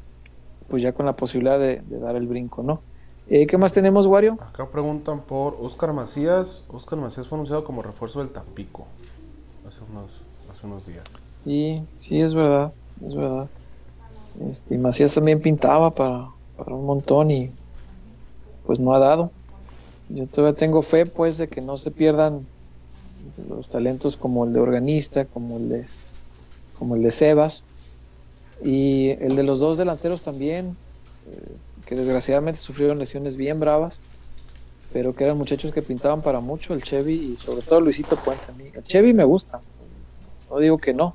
pues 0.67 0.81
ya 0.81 0.91
con 0.91 1.05
la 1.05 1.15
posibilidad 1.15 1.59
de, 1.59 1.81
dar 1.99 2.15
el 2.15 2.27
brinco, 2.27 2.63
¿no? 2.63 2.81
Eh, 3.29 3.47
¿Qué 3.47 3.57
más 3.57 3.73
tenemos, 3.73 4.07
Wario? 4.07 4.37
Acá 4.41 4.67
preguntan 4.69 5.21
por 5.21 5.57
Oscar 5.59 5.93
Macías. 5.93 6.65
Oscar 6.71 6.99
Macías 6.99 7.27
fue 7.27 7.37
anunciado 7.37 7.63
como 7.63 7.81
refuerzo 7.81 8.19
del 8.19 8.29
Tampico 8.29 8.85
hace 9.67 9.79
unos 9.91 10.11
unos 10.63 10.87
días. 10.87 11.03
Sí, 11.33 11.83
sí, 11.97 12.19
es 12.19 12.33
verdad, 12.33 12.73
es 13.05 13.15
verdad. 13.15 13.47
Este, 14.49 14.77
Macías 14.77 15.13
también 15.13 15.39
pintaba 15.41 15.91
para, 15.91 16.29
para 16.57 16.73
un 16.73 16.85
montón 16.85 17.31
y 17.31 17.51
pues 18.65 18.79
no 18.79 18.93
ha 18.93 18.99
dado. 18.99 19.27
Yo 20.09 20.27
todavía 20.27 20.57
tengo 20.57 20.81
fe 20.81 21.05
pues 21.05 21.37
de 21.37 21.47
que 21.47 21.61
no 21.61 21.77
se 21.77 21.91
pierdan 21.91 22.45
los 23.49 23.69
talentos 23.69 24.17
como 24.17 24.45
el 24.45 24.53
de 24.53 24.59
organista, 24.59 25.25
como 25.25 25.57
el 25.57 25.69
de 25.69 25.85
como 26.77 26.95
el 26.95 27.03
de 27.03 27.11
Sebas 27.11 27.63
y 28.63 29.09
el 29.19 29.35
de 29.35 29.43
los 29.43 29.59
dos 29.59 29.77
delanteros 29.77 30.21
también 30.21 30.75
eh, 31.29 31.55
que 31.85 31.95
desgraciadamente 31.95 32.59
sufrieron 32.59 32.97
lesiones 32.97 33.35
bien 33.35 33.59
bravas, 33.59 34.01
pero 34.91 35.13
que 35.13 35.23
eran 35.23 35.37
muchachos 35.37 35.71
que 35.71 35.81
pintaban 35.81 36.21
para 36.21 36.39
mucho, 36.39 36.73
el 36.73 36.81
Chevy 36.81 37.13
y 37.13 37.35
sobre 37.35 37.61
todo 37.61 37.81
Luisito 37.81 38.15
Puente. 38.15 38.47
El 38.73 38.83
Chevy 38.83 39.13
me 39.13 39.23
gusta, 39.23 39.61
no 40.49 40.59
digo 40.59 40.77
que 40.77 40.93
no. 40.93 41.13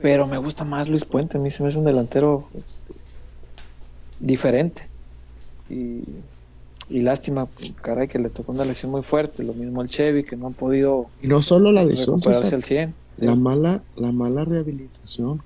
Pero 0.00 0.26
me 0.26 0.38
gusta 0.38 0.64
más 0.64 0.88
Luis 0.88 1.04
Puente. 1.04 1.38
A 1.38 1.40
mí 1.40 1.50
se 1.50 1.62
me 1.62 1.68
hace 1.68 1.78
un 1.78 1.84
delantero 1.84 2.48
este, 2.54 2.94
diferente. 4.20 4.86
Y, 5.68 6.04
lástima, 6.88 7.48
caray, 7.82 8.06
que 8.06 8.18
le 8.18 8.30
tocó 8.30 8.52
una 8.52 8.64
lesión 8.64 8.92
muy 8.92 9.02
fuerte. 9.02 9.42
Lo 9.42 9.54
mismo 9.54 9.80
al 9.80 9.88
Chevy, 9.88 10.22
que 10.22 10.36
no 10.36 10.46
han 10.46 10.54
podido. 10.54 11.06
Y 11.20 11.26
no 11.26 11.42
solo 11.42 11.72
la 11.72 11.84
lesión, 11.84 12.20
recuperarse 12.20 12.54
al 12.54 12.62
100. 12.62 12.94
La 13.18 13.34
mala, 13.34 13.82
la 13.96 14.12
mala 14.12 14.44
rehabilitación. 14.44 15.42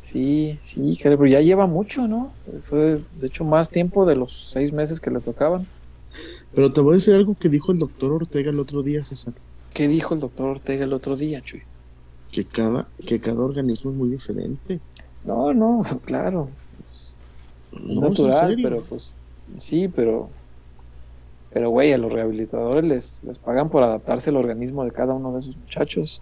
Sí, 0.00 0.58
sí, 0.62 0.98
pero 1.02 1.26
ya 1.26 1.40
lleva 1.40 1.66
mucho, 1.66 2.06
¿no? 2.06 2.32
Fue, 2.62 3.02
de 3.18 3.26
hecho, 3.26 3.44
más 3.44 3.70
tiempo 3.70 4.06
de 4.06 4.14
los 4.14 4.50
seis 4.52 4.72
meses 4.72 5.00
que 5.00 5.10
le 5.10 5.20
tocaban. 5.20 5.66
Pero 6.54 6.72
te 6.72 6.80
voy 6.80 6.92
a 6.92 6.94
decir 6.94 7.14
algo 7.14 7.34
que 7.34 7.48
dijo 7.48 7.72
el 7.72 7.78
doctor 7.78 8.12
Ortega 8.12 8.50
el 8.50 8.60
otro 8.60 8.82
día, 8.82 9.04
César. 9.04 9.34
¿Qué 9.74 9.88
dijo 9.88 10.14
el 10.14 10.20
doctor 10.20 10.48
Ortega 10.48 10.84
el 10.84 10.92
otro 10.92 11.16
día, 11.16 11.42
Chuy? 11.42 11.60
que 12.32 12.44
cada, 12.44 12.86
que 13.06 13.18
cada 13.20 13.42
organismo 13.42 13.90
es 13.90 13.96
muy 13.96 14.10
diferente. 14.10 14.80
No, 15.24 15.54
no, 15.54 15.82
claro. 16.04 16.48
Es 17.72 17.96
natural, 18.00 18.56
pero 18.62 18.82
pues 18.82 19.14
sí, 19.58 19.88
pero 19.88 20.28
pero 21.52 21.70
güey, 21.70 21.92
a 21.92 21.98
los 21.98 22.12
rehabilitadores 22.12 22.84
les, 22.84 23.16
les 23.22 23.38
pagan 23.38 23.70
por 23.70 23.82
adaptarse 23.82 24.28
al 24.28 24.36
organismo 24.36 24.84
de 24.84 24.90
cada 24.90 25.14
uno 25.14 25.32
de 25.32 25.40
esos 25.40 25.56
muchachos. 25.56 26.20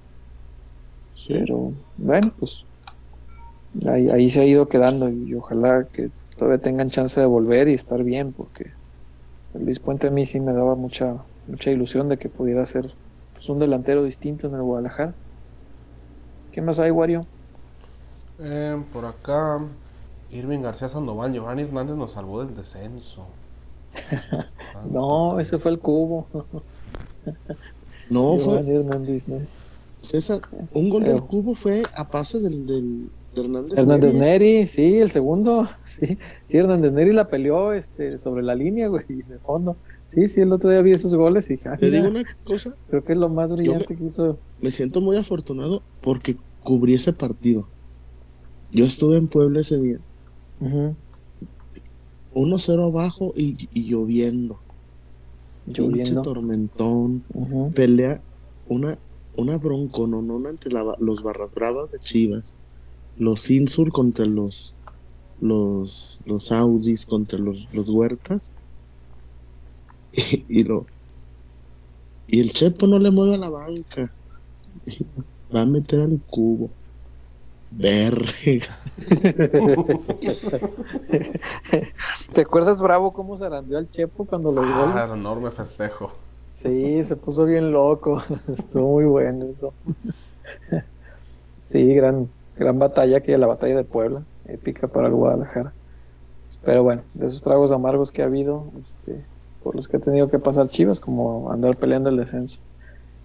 Pero 1.28 1.73
bueno, 1.97 2.32
pues 2.39 2.65
ahí, 3.86 4.09
ahí, 4.11 4.28
se 4.28 4.41
ha 4.41 4.45
ido 4.45 4.69
quedando 4.69 5.09
y 5.09 5.35
ojalá 5.35 5.86
que 5.93 6.11
todavía 6.36 6.62
tengan 6.62 6.91
chance 6.91 7.19
de 7.20 7.27
volver 7.27 7.69
y 7.69 7.74
estar 7.74 8.03
bien, 8.03 8.32
porque 8.32 8.70
el 9.55 9.65
Luis 9.65 9.78
Puente 9.78 10.09
a 10.09 10.11
mí 10.11 10.24
sí 10.24 10.41
me 10.41 10.53
daba 10.53 10.74
mucha, 10.74 11.16
mucha 11.47 11.70
ilusión 11.70 12.09
de 12.09 12.19
que 12.19 12.28
pudiera 12.28 12.65
ser 12.66 12.93
pues, 13.35 13.49
un 13.49 13.59
delantero 13.59 14.03
distinto 14.05 14.49
en 14.49 14.55
el 14.55 14.62
Guadalajara. 14.62 15.15
¿Qué 16.53 16.61
más 16.61 16.78
hay, 16.78 16.91
Wario? 16.91 17.27
Eh, 18.41 18.82
por 18.93 19.05
acá, 19.05 19.61
Irving 20.31 20.61
García 20.61 20.89
Sandoval, 20.89 21.32
Giovanni 21.32 21.62
Hernández 21.62 21.97
nos 21.97 22.12
salvó 22.12 22.45
del 22.45 22.55
descenso. 22.55 23.27
no, 24.91 25.39
ese 25.39 25.59
fue 25.59 25.70
el 25.70 25.78
cubo. 25.78 26.27
no, 28.11 28.36
fue. 28.39 28.59
Hernández, 28.59 29.28
¿no? 29.28 29.39
César, 30.05 30.43
un 30.72 30.89
gol 30.89 31.05
del 31.05 31.22
cubo 31.22 31.55
fue 31.55 31.82
a 31.97 32.09
pase 32.09 32.40
del, 32.40 32.66
del 32.66 33.09
Hernández, 33.36 33.78
Hernández 33.78 34.14
Neri. 34.14 34.66
sí, 34.66 34.98
el 34.98 35.10
segundo, 35.10 35.68
sí, 35.85 36.18
sí, 36.44 36.56
Hernández 36.56 36.93
Neri 36.93 37.12
la 37.12 37.28
peleó 37.28 37.72
este, 37.72 38.18
sobre 38.18 38.43
la 38.43 38.55
línea, 38.55 38.89
güey, 38.89 39.05
de 39.06 39.39
fondo. 39.39 39.76
Sí, 40.06 40.28
sí, 40.28 40.40
el 40.40 40.52
otro 40.52 40.70
día 40.70 40.82
vi 40.82 40.93
esos 40.93 41.14
goles 41.14 41.51
y 41.51 41.56
Te 41.56 41.90
digo 41.90 42.09
una 42.09 42.22
cosa. 42.44 42.74
Creo 42.89 43.02
que 43.02 43.12
es 43.12 43.18
lo 43.18 43.28
más 43.28 43.52
brillante 43.52 43.97
que 43.97 44.05
hizo. 44.05 44.39
Me 44.60 44.70
siento 44.70 45.01
muy 45.01 45.16
afortunado 45.16 45.82
porque 46.02 46.36
cubrí 46.62 46.94
ese 46.94 47.12
partido. 47.12 47.66
Yo 48.70 48.85
estuve 48.85 49.16
en 49.16 49.28
Puebla 49.28 49.60
ese 49.60 49.81
día. 49.81 49.98
1-0 52.35 52.86
abajo 52.86 53.32
y, 53.35 53.68
lloviendo. 53.72 54.60
Lloviendo. 55.66 56.22
tormentón. 56.22 57.22
Pelea 57.74 58.20
una, 58.68 58.98
una 59.36 59.59
broncononona 59.59 60.51
entre 60.51 60.73
los 60.98 61.23
barras 61.23 61.55
bravas 61.55 61.93
de 61.93 61.98
Chivas. 61.98 62.56
Los 63.16 63.51
Insur 63.51 63.93
contra 63.93 64.27
los 64.27 64.74
los, 65.40 66.20
los 66.24 66.52
Audis 66.52 67.06
contra 67.06 67.39
los, 67.39 67.69
los 67.73 67.89
Huertas 67.90 68.52
y, 70.12 70.65
lo 70.65 70.86
y 72.27 72.40
el 72.40 72.52
Chepo 72.52 72.86
no 72.86 72.98
le 72.98 73.11
mueve 73.11 73.35
a 73.35 73.39
la 73.39 73.51
banca 73.51 74.11
va 75.55 75.62
a 75.62 75.66
meter 75.66 76.01
al 76.01 76.20
cubo 76.31 76.70
verga 77.70 78.78
¿Te 82.32 82.40
acuerdas, 82.40 82.81
Bravo, 82.81 83.12
cómo 83.12 83.36
se 83.36 83.44
arandeó 83.44 83.77
al 83.78 83.89
Chepo 83.89 84.24
cuando 84.24 84.52
lo 84.52 84.62
vio? 84.62 84.74
Ah, 84.74 85.11
enorme 85.12 85.51
festejo. 85.51 86.12
Sí, 86.55 87.02
se 87.02 87.16
puso 87.16 87.47
bien 87.47 87.72
loco. 87.72 88.22
Estuvo 88.48 88.93
muy 88.93 89.05
bueno 89.06 89.47
eso. 89.47 89.74
Sí, 91.64 91.93
gran, 91.94 92.28
gran 92.56 92.78
batalla 92.78 93.20
que 93.20 93.36
la 93.36 93.48
batalla 93.48 93.76
de 93.76 93.85
Puebla, 93.85 94.22
épica 94.47 94.86
para 94.86 95.09
el 95.09 95.14
Guadalajara. 95.14 95.72
Pero 96.64 96.85
bueno, 96.85 97.02
de 97.12 97.26
esos 97.26 97.43
tragos 97.43 97.72
amargos 97.72 98.12
que 98.12 98.22
ha 98.22 98.26
habido, 98.26 98.70
este, 98.78 99.20
por 99.64 99.74
los 99.74 99.89
que 99.89 99.97
ha 99.97 100.01
tenido 100.01 100.31
que 100.31 100.39
pasar 100.39 100.68
Chivas, 100.68 101.01
como 101.01 101.51
andar 101.51 101.76
peleando 101.76 102.09
el 102.09 102.18
descenso. 102.18 102.60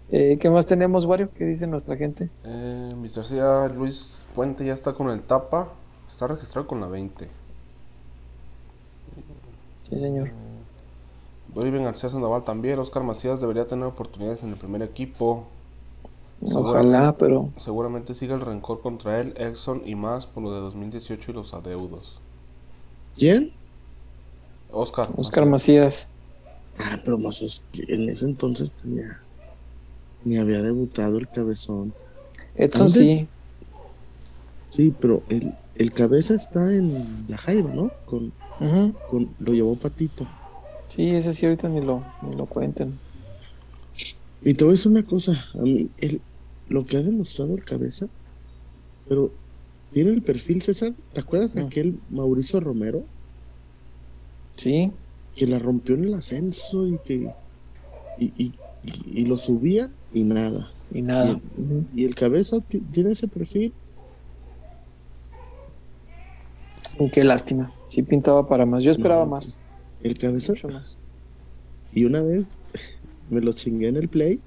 Eh, 0.10 0.40
¿Qué 0.42 0.50
más 0.50 0.66
tenemos, 0.66 1.06
Wario? 1.06 1.30
¿Qué 1.32 1.46
dice 1.46 1.68
nuestra 1.68 1.96
gente? 1.98 2.32
Eh, 2.46 2.96
Mr. 2.98 3.76
Luis 3.76 4.24
Puente 4.34 4.66
ya 4.66 4.74
está 4.74 4.94
con 4.94 5.12
el 5.12 5.22
tapa, 5.22 5.70
está 6.08 6.26
registrado 6.26 6.66
con 6.66 6.82
la 6.82 6.88
20. 6.88 7.28
Sí, 9.88 10.00
señor. 10.00 10.30
Oliver 11.56 11.82
García 11.82 12.10
Sandoval 12.10 12.44
también. 12.44 12.80
Oscar 12.80 13.04
Macías 13.04 13.40
debería 13.40 13.68
tener 13.68 13.86
oportunidades 13.86 14.44
en 14.44 14.50
el 14.50 14.58
primer 14.58 14.82
equipo. 14.82 15.46
Ojalá, 16.42 17.16
pero. 17.18 17.50
Seguramente 17.58 18.14
sigue 18.14 18.34
el 18.34 18.42
rencor 18.42 18.82
contra 18.82 19.20
él, 19.20 19.34
Exxon 19.38 19.82
y 19.86 19.96
más 19.96 20.26
por 20.26 20.44
lo 20.44 20.54
de 20.54 20.62
2018 20.62 21.32
y 21.32 21.34
los 21.34 21.54
adeudos. 21.54 22.20
¿Quién? 23.18 23.52
Oscar. 24.72 25.08
Oscar 25.18 25.46
Macías. 25.46 26.08
Ah, 26.78 27.00
pero 27.04 27.18
Macías 27.18 27.66
en 27.74 28.10
ese 28.10 28.26
entonces 28.26 28.78
tenía. 28.84 29.20
Ni 30.24 30.38
había 30.38 30.62
debutado 30.62 31.18
el 31.18 31.28
cabezón. 31.28 31.94
Edson 32.56 32.90
sí. 32.90 33.28
Sí, 34.70 34.94
pero 35.00 35.24
el, 35.30 35.54
el 35.76 35.92
cabeza 35.92 36.36
está 36.36 36.74
en 36.74 37.26
la 37.28 37.38
Jaiba, 37.38 37.74
¿no? 37.74 37.92
Con, 38.06 38.32
con, 39.10 39.30
lo 39.40 39.54
llevó 39.54 39.76
Patito. 39.76 40.28
Sí, 40.90 41.10
ese 41.10 41.34
sí 41.34 41.46
ahorita 41.46 41.70
ni 41.70 41.82
lo, 41.82 42.04
ni 42.22 42.36
lo 42.36 42.46
cuenten. 42.46 43.00
Y 44.42 44.54
te 44.54 44.64
voy 44.64 44.72
a 44.72 44.76
decir 44.76 44.92
una 44.92 45.06
cosa, 45.06 45.46
a 45.54 45.58
mí, 45.58 45.90
el, 45.98 46.22
lo 46.68 46.86
que 46.86 46.98
ha 46.98 47.02
demostrado 47.02 47.56
el 47.56 47.64
cabeza, 47.64 48.08
pero 49.08 49.32
tiene 49.92 50.12
el 50.12 50.22
perfil, 50.22 50.62
César, 50.62 50.94
¿te 51.14 51.22
acuerdas 51.22 51.54
de 51.54 51.64
aquel 51.64 52.00
Mauricio 52.10 52.60
Romero? 52.60 53.04
Sí. 54.56 54.92
Que 55.36 55.48
la 55.48 55.60
rompió 55.60 55.96
en 55.96 56.06
el 56.06 56.14
ascenso 56.14 56.88
y 56.88 56.98
que 57.00 57.32
y, 58.18 58.52
y, 59.14 59.26
lo 59.26 59.38
subía 59.38 59.90
y 60.14 60.24
nada. 60.24 60.72
Y 60.92 61.02
nada. 61.02 61.40
Y 61.96 62.06
el, 62.06 62.16
cabeza 62.16 62.58
tiene 62.92 63.12
ese 63.12 63.28
perfil. 63.28 63.74
qué 67.14 67.24
lástima. 67.24 67.72
Sí 67.88 68.04
pintaba 68.04 68.48
para 68.48 68.66
más. 68.66 68.84
Yo 68.84 68.92
esperaba 68.92 69.26
más. 69.26 69.58
El 70.04 70.18
cabeza. 70.18 70.54
más. 70.68 70.98
Y 71.94 72.06
una 72.06 72.22
vez 72.22 72.54
me 73.30 73.42
lo 73.42 73.54
chingué 73.54 73.88
en 73.88 73.98
el 73.98 74.10
play. 74.10 74.40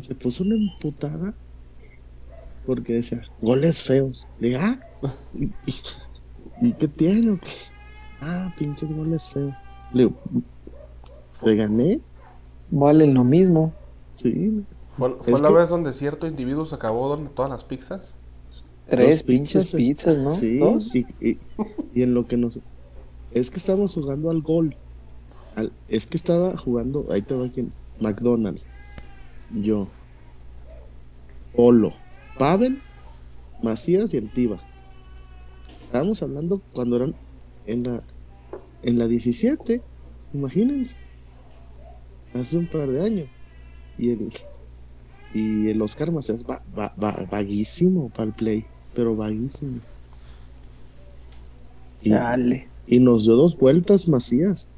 Se 0.00 0.14
puso 0.14 0.42
una 0.42 0.56
emputada 0.56 1.34
porque 2.68 2.92
decía, 2.92 3.22
goles 3.40 3.82
feos. 3.82 4.28
Le 4.40 4.48
dije, 4.48 4.60
ah, 4.60 4.78
¿y, 6.60 6.72
qué 6.78 6.86
tiene? 6.86 7.40
Ah, 8.20 8.52
pinches 8.58 8.92
goles 8.92 9.30
feos. 9.30 9.56
Le 9.94 10.02
digo, 10.02 10.16
¿te 11.42 11.54
gané? 11.54 12.00
Valen 12.70 13.14
lo 13.14 13.24
mismo. 13.24 13.72
Sí. 14.16 14.64
¿Fue, 14.98 15.40
la 15.40 15.50
vez 15.50 15.70
donde 15.70 15.94
cierto 15.94 16.26
individuo 16.26 16.66
se 16.66 16.74
acabó 16.74 17.08
donde 17.08 17.30
todas 17.30 17.50
las 17.50 17.64
pizzas? 17.64 18.16
Tres 18.86 19.22
pinches 19.22 19.72
pizzas, 19.72 20.18
¿no? 20.18 20.30
Sí, 20.30 21.06
Y, 21.20 21.38
y, 21.94 22.02
en 22.02 22.12
lo 22.12 22.26
que 22.26 22.36
nos... 22.36 22.60
Es 23.32 23.50
que 23.50 23.56
estábamos 23.58 23.94
jugando 23.94 24.30
al 24.30 24.42
gol. 24.42 24.76
es 25.88 26.06
que 26.06 26.16
estaba 26.16 26.56
jugando, 26.56 27.06
ahí 27.10 27.22
te 27.22 27.34
va 27.34 27.46
aquí, 27.46 27.68
McDonald's. 28.00 28.62
Yo. 29.54 29.88
Polo. 31.54 31.92
Pavel, 32.38 32.80
Macías 33.62 34.14
y 34.14 34.18
el 34.18 34.30
Tiba. 34.30 34.60
Estábamos 35.84 36.22
hablando 36.22 36.60
cuando 36.72 36.96
eran 36.96 37.14
en 37.66 37.82
la, 37.82 38.02
en 38.82 38.98
la 38.98 39.06
17, 39.06 39.82
imagínense. 40.34 40.96
Hace 42.34 42.58
un 42.58 42.66
par 42.66 42.88
de 42.88 43.04
años. 43.04 43.34
Y 43.96 44.10
el, 44.10 44.28
y 45.34 45.70
el 45.70 45.82
Oscar 45.82 46.12
Macías 46.12 46.44
va, 46.46 46.62
vaguísimo 46.96 48.10
para 48.10 48.24
el 48.24 48.32
play 48.34 48.66
pero 48.98 49.14
vaguísimo. 49.14 49.78
Y, 52.02 52.10
Dale. 52.10 52.66
Y 52.88 53.00
nos 53.00 53.24
dio 53.24 53.36
dos 53.36 53.56
vueltas 53.56 54.08
Macías. 54.08 54.68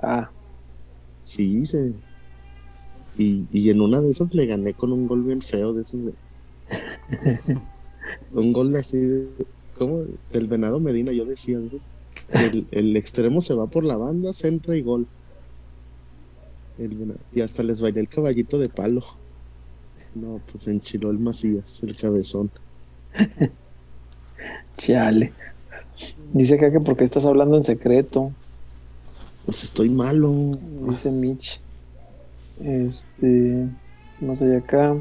Ah. 0.00 0.30
Sí, 1.20 1.66
se. 1.66 1.92
Y, 3.18 3.46
y 3.52 3.70
en 3.70 3.80
una 3.80 4.00
de 4.00 4.08
esas 4.10 4.32
le 4.32 4.46
gané 4.46 4.74
con 4.74 4.92
un 4.92 5.08
gol 5.08 5.24
bien 5.24 5.42
feo 5.42 5.72
de 5.74 5.82
esos 5.82 6.06
de. 6.06 6.12
un 8.32 8.52
gol 8.52 8.74
así 8.76 8.98
de, 8.98 9.28
como 9.76 10.04
del 10.32 10.46
Venado 10.46 10.78
Medina, 10.78 11.12
yo 11.12 11.24
decía, 11.24 11.58
el, 11.58 12.66
el, 12.70 12.96
extremo 12.96 13.40
se 13.40 13.54
va 13.54 13.66
por 13.66 13.84
la 13.84 13.96
banda, 13.96 14.32
centra 14.32 14.76
y 14.76 14.82
gol. 14.82 15.06
y 17.34 17.40
hasta 17.40 17.64
les 17.64 17.82
bailé 17.82 18.00
el 18.00 18.08
caballito 18.08 18.58
de 18.58 18.68
palo. 18.68 19.02
No, 20.14 20.40
pues 20.50 20.68
enchiló 20.68 21.10
el 21.10 21.18
Macías, 21.18 21.82
el 21.82 21.96
cabezón. 21.96 22.50
Chale. 24.78 25.32
Dice 26.32 26.56
acá 26.56 26.70
que 26.70 26.80
porque 26.80 27.04
estás 27.04 27.26
hablando 27.26 27.56
en 27.56 27.64
secreto. 27.64 28.32
Pues 29.46 29.64
estoy 29.64 29.88
malo. 29.88 30.52
Dice 30.88 31.10
Mitch. 31.10 31.60
Este. 32.62 33.66
No 34.20 34.36
sé 34.36 34.46
de 34.46 34.58
acá. 34.58 34.96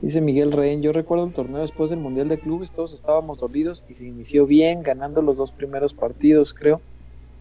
Dice 0.00 0.20
Miguel 0.20 0.52
Rehn, 0.52 0.80
yo 0.80 0.92
recuerdo 0.92 1.24
el 1.24 1.32
torneo 1.32 1.60
después 1.60 1.90
del 1.90 1.98
Mundial 1.98 2.28
de 2.28 2.38
Clubes, 2.38 2.70
todos 2.70 2.92
estábamos 2.92 3.40
dolidos 3.40 3.84
y 3.88 3.94
se 3.94 4.06
inició 4.06 4.46
bien, 4.46 4.84
ganando 4.84 5.22
los 5.22 5.38
dos 5.38 5.50
primeros 5.50 5.92
partidos, 5.92 6.54
creo. 6.54 6.80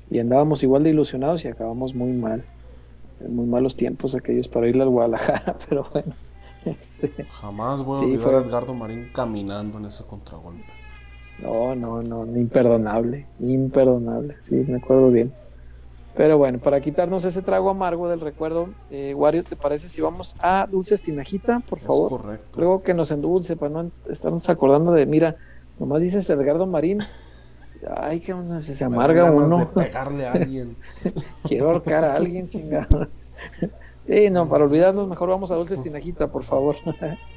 Y 0.10 0.18
andábamos 0.18 0.64
igual 0.64 0.84
de 0.84 0.90
ilusionados 0.90 1.46
y 1.46 1.50
acabamos 1.50 1.94
muy 1.94 2.14
mal. 2.14 2.44
En 3.20 3.36
muy 3.36 3.46
malos 3.46 3.76
tiempos 3.76 4.16
aquellos 4.16 4.48
para 4.48 4.68
ir 4.68 4.82
al 4.82 4.90
Guadalajara, 4.90 5.56
pero 5.70 5.88
bueno. 5.94 6.16
Este, 6.66 7.26
Jamás 7.26 7.84
voy 7.84 7.98
a 7.98 8.02
olvidar 8.02 8.36
a 8.36 8.38
Edgardo 8.40 8.74
Marín 8.74 9.10
caminando 9.14 9.78
en 9.78 9.86
ese 9.86 10.04
contragolpe. 10.04 10.72
No, 11.40 11.76
no, 11.76 12.02
no, 12.02 12.26
imperdonable, 12.38 13.28
imperdonable, 13.40 14.36
sí, 14.40 14.56
me 14.68 14.78
acuerdo 14.78 15.12
bien. 15.12 15.34
Pero 16.16 16.40
bueno, 16.40 16.58
para 16.58 16.82
quitarnos 16.82 17.26
ese 17.26 17.44
trago 17.44 17.70
amargo 17.70 18.10
del 18.10 18.20
recuerdo, 18.20 18.70
eh, 18.90 19.14
Wario, 19.14 19.44
¿te 19.44 19.56
parece 19.56 19.88
si 19.88 20.02
vamos 20.02 20.36
a 20.40 20.66
Dulces 20.66 21.04
Tinajita, 21.04 21.60
por 21.60 21.80
favor? 21.80 22.10
correcto. 22.10 22.60
Luego 22.60 22.82
que 22.82 22.96
nos 22.96 23.12
endulce, 23.12 23.56
para 23.56 23.72
no 23.72 23.92
estarnos 24.10 24.50
acordando 24.50 24.92
de, 24.94 25.06
mira, 25.06 25.36
nomás 25.78 26.02
dices 26.02 26.28
Edgardo 26.28 26.66
Marín, 26.66 27.04
ay, 27.96 28.20
que 28.20 28.34
se, 28.60 28.84
amarga 28.84 29.32
uno. 29.32 29.60
De 29.60 29.66
pegarle 29.68 30.26
a 30.26 30.32
alguien. 30.32 30.76
Quiero 31.44 31.70
ahorcar 31.70 32.04
a 32.04 32.16
alguien, 32.16 32.50
chingado. 32.50 33.08
Sí, 34.08 34.32
no, 34.32 34.50
para 34.50 34.64
olvidarnos, 34.64 35.08
mejor 35.08 35.30
vamos 35.30 35.52
a 35.52 35.56
Dulces 35.56 35.82
Tinajita, 35.82 36.32
por 36.32 36.44
favor. 36.44 36.78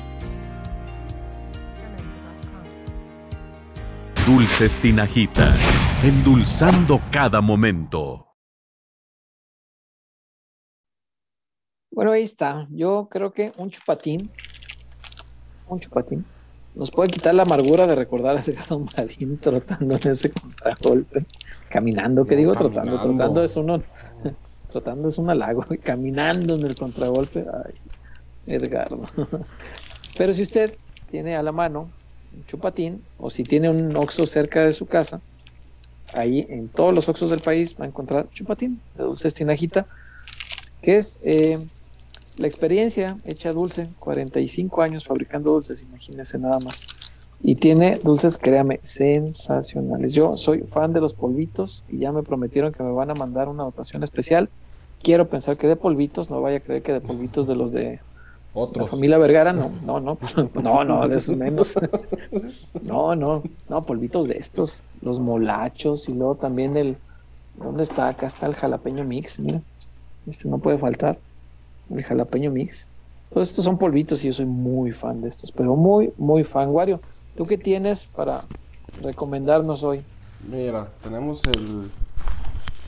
Dulces 4.25 4.77
Tinajita, 4.77 5.55
endulzando 6.03 7.01
cada 7.11 7.41
momento. 7.41 8.27
Bueno, 11.91 12.11
ahí 12.11 12.21
está. 12.21 12.67
Yo 12.69 13.07
creo 13.09 13.33
que 13.33 13.51
un 13.57 13.71
chupatín, 13.71 14.29
un 15.67 15.79
chupatín, 15.79 16.23
nos 16.75 16.91
puede 16.91 17.09
quitar 17.09 17.33
la 17.33 17.41
amargura 17.41 17.87
de 17.87 17.95
recordar 17.95 18.37
a 18.37 18.41
Edgardo 18.41 18.85
Marín 18.95 19.39
trotando 19.39 19.95
en 19.95 20.07
ese 20.07 20.29
contragolpe, 20.29 21.25
caminando, 21.69 22.23
¿qué 22.23 22.35
digo? 22.35 22.53
Trotando, 22.53 23.01
trotando 23.01 23.43
es 23.43 23.57
uno, 23.57 23.81
trotando 24.71 25.07
es 25.07 25.17
un 25.17 25.31
halago, 25.31 25.65
caminando 25.83 26.53
en 26.53 26.61
el 26.67 26.75
contragolpe. 26.75 27.43
Ay, 27.65 27.73
Edgardo. 28.45 29.01
Pero 30.15 30.31
si 30.35 30.43
usted 30.43 30.77
tiene 31.09 31.35
a 31.35 31.41
la 31.41 31.51
mano 31.51 31.89
chupatín 32.47 33.01
o 33.17 33.29
si 33.29 33.43
tiene 33.43 33.69
un 33.69 33.95
oxo 33.95 34.25
cerca 34.25 34.65
de 34.65 34.73
su 34.73 34.85
casa, 34.85 35.21
ahí 36.13 36.45
en 36.49 36.67
todos 36.67 36.93
los 36.93 37.07
oxos 37.09 37.29
del 37.29 37.39
país 37.39 37.75
va 37.79 37.85
a 37.85 37.87
encontrar 37.87 38.29
chupatín 38.31 38.79
de 38.97 39.03
dulces 39.03 39.33
tinajita, 39.33 39.87
que 40.81 40.97
es 40.97 41.19
eh, 41.23 41.59
la 42.37 42.47
experiencia 42.47 43.17
hecha 43.25 43.53
dulce, 43.53 43.87
45 43.99 44.81
años 44.81 45.05
fabricando 45.05 45.51
dulces, 45.51 45.81
imagínense 45.81 46.37
nada 46.39 46.59
más. 46.59 46.87
Y 47.43 47.55
tiene 47.55 47.99
dulces, 48.03 48.37
créame, 48.37 48.79
sensacionales. 48.81 50.13
Yo 50.13 50.37
soy 50.37 50.61
fan 50.61 50.93
de 50.93 51.01
los 51.01 51.13
polvitos 51.13 51.83
y 51.89 51.97
ya 51.99 52.11
me 52.11 52.21
prometieron 52.21 52.71
que 52.71 52.83
me 52.83 52.91
van 52.91 53.09
a 53.09 53.15
mandar 53.15 53.49
una 53.49 53.63
dotación 53.63 54.03
especial. 54.03 54.49
Quiero 55.01 55.27
pensar 55.27 55.57
que 55.57 55.67
de 55.67 55.75
polvitos, 55.75 56.29
no 56.29 56.39
vaya 56.41 56.57
a 56.57 56.59
creer 56.59 56.83
que 56.83 56.93
de 56.93 57.01
polvitos 57.01 57.47
de 57.47 57.55
los 57.55 57.71
de 57.71 57.99
la 58.53 58.87
familia 58.87 59.17
Vergara, 59.17 59.53
no, 59.53 59.71
no, 59.85 59.99
no, 59.99 60.17
no, 60.61 60.83
no, 60.83 61.07
de 61.07 61.17
esos 61.17 61.37
menos. 61.37 61.75
No, 62.81 63.15
no, 63.15 63.43
no, 63.69 63.81
polvitos 63.83 64.27
de 64.27 64.37
estos, 64.37 64.83
los 65.01 65.19
molachos 65.19 66.09
y 66.09 66.13
luego 66.13 66.35
también 66.35 66.75
el, 66.75 66.97
¿dónde 67.55 67.83
está? 67.83 68.09
Acá 68.09 68.27
está 68.27 68.47
el 68.47 68.55
jalapeño 68.55 69.03
mix, 69.03 69.39
mira, 69.39 69.61
este 70.27 70.49
no 70.49 70.57
puede 70.57 70.77
faltar 70.77 71.17
el 71.89 72.03
jalapeño 72.03 72.51
mix. 72.51 72.87
Todos 73.33 73.49
estos 73.49 73.63
son 73.63 73.77
polvitos 73.77 74.23
y 74.23 74.27
yo 74.27 74.33
soy 74.33 74.45
muy 74.45 74.91
fan 74.91 75.21
de 75.21 75.29
estos, 75.29 75.51
pero 75.53 75.75
muy, 75.75 76.11
muy 76.17 76.43
fan. 76.43 76.69
Wario, 76.69 76.99
¿tú 77.37 77.45
qué 77.45 77.57
tienes 77.57 78.05
para 78.05 78.41
recomendarnos 79.01 79.83
hoy? 79.83 80.03
Mira, 80.49 80.89
tenemos 81.01 81.45
el 81.45 81.89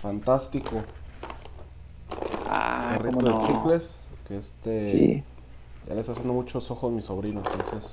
fantástico 0.02 0.84
ah, 2.50 2.96
carrito 2.98 3.22
no? 3.22 3.40
de 3.40 3.48
chicles, 3.48 3.98
que 4.28 4.38
este 4.38 4.88
sí. 4.90 5.24
Ya 5.88 5.94
le 5.94 6.02
está 6.02 6.14
haciendo 6.14 6.34
muchos 6.34 6.70
ojos 6.72 6.92
mi 6.92 7.02
sobrino, 7.02 7.42
entonces 7.42 7.92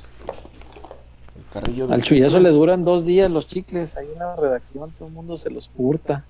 el 1.36 1.52
carrillo 1.52 1.88
Al 1.90 2.02
chuyazo 2.02 2.40
le 2.40 2.50
duran 2.50 2.84
dos 2.84 3.04
días 3.04 3.30
los 3.30 3.48
chicles, 3.48 3.96
ahí 3.96 4.08
en 4.12 4.18
la 4.18 4.36
redacción 4.36 4.90
todo 4.90 5.08
el 5.08 5.14
mundo 5.14 5.38
se 5.38 5.50
los 5.50 5.70
hurta. 5.76 6.24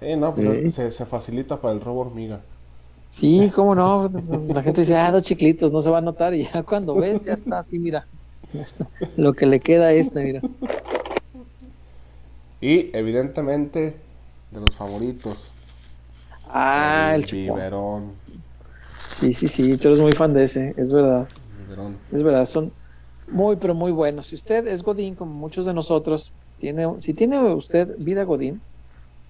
Sí, 0.00 0.16
no, 0.16 0.34
pues 0.34 0.74
Se, 0.74 0.92
se 0.92 1.06
facilita 1.06 1.56
para 1.56 1.74
el 1.74 1.80
robo 1.80 2.00
hormiga. 2.00 2.40
Sí, 3.08 3.50
cómo 3.54 3.74
no. 3.74 4.10
La 4.48 4.62
gente 4.62 4.82
dice, 4.82 4.96
ah, 4.96 5.10
dos 5.10 5.22
chiclitos, 5.22 5.72
no 5.72 5.80
se 5.80 5.90
va 5.90 5.98
a 5.98 6.02
notar. 6.02 6.34
Y 6.34 6.44
ya 6.44 6.62
cuando 6.62 6.94
ves, 6.94 7.24
ya 7.24 7.32
está 7.32 7.58
así, 7.58 7.78
mira. 7.78 8.06
Lo 9.16 9.34
que 9.34 9.46
le 9.46 9.60
queda 9.60 9.86
a 9.86 9.92
este, 9.92 10.22
mira. 10.22 10.40
Y 12.60 12.90
evidentemente, 12.96 13.96
de 14.50 14.60
los 14.60 14.74
favoritos. 14.74 15.38
Ah, 16.48 17.12
el, 17.14 17.24
biberón. 17.24 18.12
Sí, 19.18 19.32
sí, 19.32 19.48
sí, 19.48 19.76
tú 19.76 19.88
eres 19.88 20.00
muy 20.00 20.12
fan 20.12 20.32
de 20.32 20.44
ese, 20.44 20.74
es 20.76 20.92
verdad. 20.92 21.28
Es 22.12 22.22
verdad, 22.22 22.46
son 22.46 22.72
muy, 23.30 23.56
pero 23.56 23.74
muy 23.74 23.90
buenos. 23.90 24.26
Si 24.26 24.36
usted 24.36 24.66
es 24.68 24.82
Godín, 24.82 25.14
como 25.14 25.32
muchos 25.34 25.66
de 25.66 25.74
nosotros, 25.74 26.32
tiene, 26.58 26.86
si 27.00 27.14
tiene 27.14 27.38
usted 27.52 27.96
vida 27.98 28.24
Godín, 28.24 28.60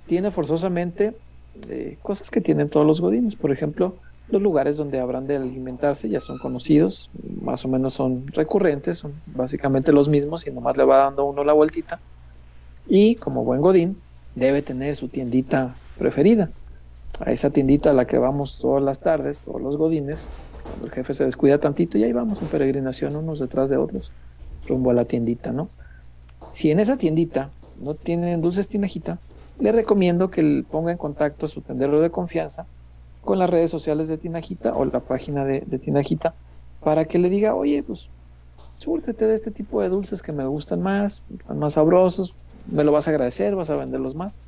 tiene 0.06 0.30
forzosamente 0.30 1.14
eh, 1.68 1.98
cosas 2.02 2.30
que 2.30 2.40
tienen 2.40 2.68
todos 2.68 2.86
los 2.86 3.00
godines. 3.00 3.34
Por 3.34 3.50
ejemplo, 3.50 3.96
los 4.28 4.42
lugares 4.42 4.76
donde 4.76 5.00
habrán 5.00 5.26
de 5.26 5.36
alimentarse 5.36 6.08
ya 6.08 6.20
son 6.20 6.38
conocidos, 6.38 7.10
más 7.40 7.64
o 7.64 7.68
menos 7.68 7.94
son 7.94 8.26
recurrentes, 8.28 8.98
son 8.98 9.14
básicamente 9.26 9.92
los 9.92 10.08
mismos 10.08 10.46
y 10.46 10.50
nomás 10.50 10.76
le 10.76 10.84
va 10.84 10.98
dando 10.98 11.24
uno 11.24 11.44
la 11.44 11.54
vueltita. 11.54 11.98
Y 12.86 13.14
como 13.16 13.44
buen 13.44 13.60
godín, 13.60 13.96
debe 14.34 14.62
tener 14.62 14.96
su 14.96 15.08
tiendita 15.08 15.76
preferida. 15.98 16.50
A 17.20 17.32
esa 17.32 17.50
tiendita 17.50 17.90
a 17.90 17.94
la 17.94 18.06
que 18.06 18.18
vamos 18.18 18.58
todas 18.58 18.82
las 18.82 19.00
tardes, 19.00 19.40
todos 19.40 19.60
los 19.60 19.76
godines, 19.76 20.28
cuando 20.62 20.86
el 20.86 20.92
jefe 20.92 21.14
se 21.14 21.24
descuida 21.24 21.58
tantito 21.58 21.98
y 21.98 22.04
ahí 22.04 22.12
vamos 22.12 22.40
en 22.40 22.48
peregrinación 22.48 23.16
unos 23.16 23.38
detrás 23.38 23.70
de 23.70 23.76
otros, 23.76 24.12
rumbo 24.66 24.90
a 24.90 24.94
la 24.94 25.04
tiendita, 25.04 25.52
¿no? 25.52 25.68
Si 26.52 26.70
en 26.70 26.78
esa 26.78 26.96
tiendita 26.96 27.50
no 27.80 27.94
tienen 27.94 28.40
dulces 28.40 28.68
tinajita, 28.68 29.18
le 29.58 29.72
recomiendo 29.72 30.30
que 30.30 30.64
ponga 30.70 30.92
en 30.92 30.98
contacto 30.98 31.46
a 31.46 31.48
su 31.48 31.60
tendero 31.60 32.00
de 32.00 32.10
confianza 32.10 32.66
con 33.22 33.38
las 33.38 33.50
redes 33.50 33.70
sociales 33.70 34.08
de 34.08 34.16
Tinajita 34.16 34.74
o 34.74 34.84
la 34.84 35.00
página 35.00 35.44
de, 35.44 35.60
Tinajita 35.60 36.34
para 36.80 37.04
que 37.04 37.18
le 37.18 37.28
diga, 37.28 37.54
oye, 37.54 37.82
pues 37.82 38.08
súrtete 38.78 39.26
de 39.26 39.34
este 39.34 39.50
tipo 39.50 39.82
de 39.82 39.88
dulces 39.88 40.22
que 40.22 40.32
me 40.32 40.46
gustan 40.46 40.80
más, 40.80 41.22
están 41.38 41.58
más 41.58 41.74
sabrosos, 41.74 42.34
me 42.70 42.84
lo 42.84 42.92
vas 42.92 43.08
a 43.08 43.10
agradecer, 43.10 43.56
vas 43.56 43.70
a 43.70 43.76
venderlos 43.76 44.14
más. 44.14 44.40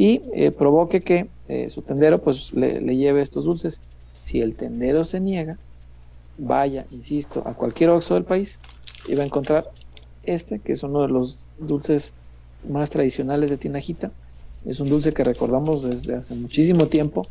Y 0.00 0.22
eh, 0.32 0.52
provoque 0.52 1.00
que 1.00 1.26
eh, 1.48 1.68
su 1.70 1.82
tendero 1.82 2.22
pues 2.22 2.54
le, 2.54 2.80
le, 2.80 2.96
lleve 2.96 3.20
estos 3.20 3.44
dulces. 3.44 3.82
Si 4.22 4.40
el 4.40 4.54
tendero 4.54 5.02
se 5.02 5.18
niega, 5.18 5.58
vaya, 6.38 6.86
insisto, 6.92 7.42
a 7.44 7.54
cualquier 7.54 7.90
oxo 7.90 8.14
del 8.14 8.22
país 8.22 8.60
y 9.08 9.16
va 9.16 9.24
a 9.24 9.26
encontrar 9.26 9.68
este, 10.22 10.60
que 10.60 10.74
es 10.74 10.84
uno 10.84 11.02
de 11.02 11.08
los 11.08 11.42
dulces 11.58 12.14
más 12.68 12.90
tradicionales 12.90 13.50
de 13.50 13.56
Tinajita. 13.56 14.12
Es 14.64 14.78
un 14.78 14.88
dulce 14.88 15.12
que 15.12 15.24
recordamos 15.24 15.82
desde 15.82 16.14
hace 16.14 16.32
muchísimo 16.36 16.86
tiempo, 16.86 17.22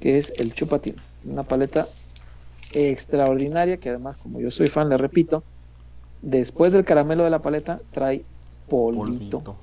que 0.00 0.18
es 0.18 0.32
el 0.38 0.52
chupatín. 0.52 0.96
Una 1.24 1.44
paleta 1.44 1.86
extraordinaria 2.72 3.76
que 3.76 3.90
además, 3.90 4.16
como 4.16 4.40
yo 4.40 4.50
soy 4.50 4.66
fan, 4.66 4.88
le 4.88 4.96
repito, 4.96 5.44
después 6.22 6.72
del 6.72 6.84
caramelo 6.84 7.22
de 7.22 7.30
la 7.30 7.40
paleta 7.40 7.80
trae 7.92 8.24
polvito, 8.68 9.54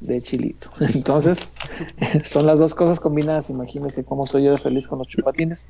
de 0.00 0.22
chilito. 0.22 0.70
Entonces, 0.94 1.48
son 2.24 2.46
las 2.46 2.58
dos 2.58 2.74
cosas 2.74 3.00
combinadas. 3.00 3.50
Imagínense 3.50 4.04
cómo 4.04 4.26
soy 4.26 4.44
yo 4.44 4.52
de 4.52 4.58
feliz 4.58 4.88
con 4.88 4.98
los 4.98 5.08
chupatines. 5.08 5.68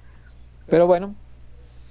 Pero 0.66 0.86
bueno, 0.86 1.14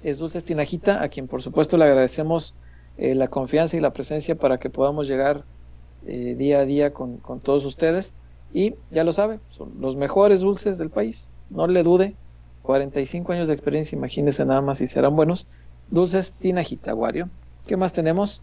es 0.02 0.18
Dulces 0.18 0.44
Tinajita, 0.44 1.02
a 1.02 1.08
quien 1.08 1.26
por 1.26 1.42
supuesto 1.42 1.76
le 1.76 1.84
agradecemos 1.84 2.54
eh, 2.96 3.14
la 3.14 3.28
confianza 3.28 3.76
y 3.76 3.80
la 3.80 3.92
presencia 3.92 4.36
para 4.36 4.58
que 4.58 4.70
podamos 4.70 5.08
llegar 5.08 5.44
eh, 6.06 6.34
día 6.38 6.60
a 6.60 6.64
día 6.64 6.92
con, 6.92 7.20
todos 7.42 7.64
ustedes. 7.64 8.14
Y 8.52 8.74
ya 8.90 9.04
lo 9.04 9.12
sabe, 9.12 9.40
son 9.50 9.72
los 9.80 9.96
mejores 9.96 10.40
dulces 10.40 10.78
del 10.78 10.90
país. 10.90 11.30
No 11.50 11.66
le 11.66 11.82
dude. 11.82 12.14
45 12.62 13.32
años 13.32 13.48
de 13.48 13.54
experiencia, 13.54 13.96
imagínese 13.96 14.44
nada 14.44 14.60
más 14.60 14.78
si 14.78 14.86
serán 14.86 15.16
buenos. 15.16 15.46
Dulces 15.90 16.34
Tina 16.34 16.62
Gitaguario. 16.62 17.30
¿Qué 17.66 17.76
más 17.76 17.94
tenemos? 17.94 18.42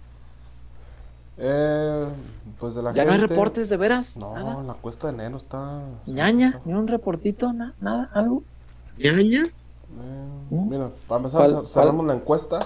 Eh, 1.37 2.07
pues 2.59 2.75
de 2.75 2.81
la 2.81 2.93
¿Ya 2.93 3.05
no 3.05 3.11
hay 3.11 3.19
reportes 3.19 3.69
de 3.69 3.77
veras? 3.77 4.17
No, 4.17 4.63
la 4.63 4.73
cuesta 4.73 5.07
de 5.07 5.13
enero 5.13 5.37
está. 5.37 5.81
ñaña, 6.05 6.61
ni 6.65 6.73
un 6.73 6.87
reportito, 6.87 7.53
nada, 7.53 8.09
algo. 8.13 8.43
ñaña. 8.97 9.43
Eh, 9.43 9.49
mira, 10.49 10.89
para 11.07 11.19
empezar, 11.19 11.67
cerramos 11.67 12.05
la 12.05 12.15
encuesta. 12.15 12.59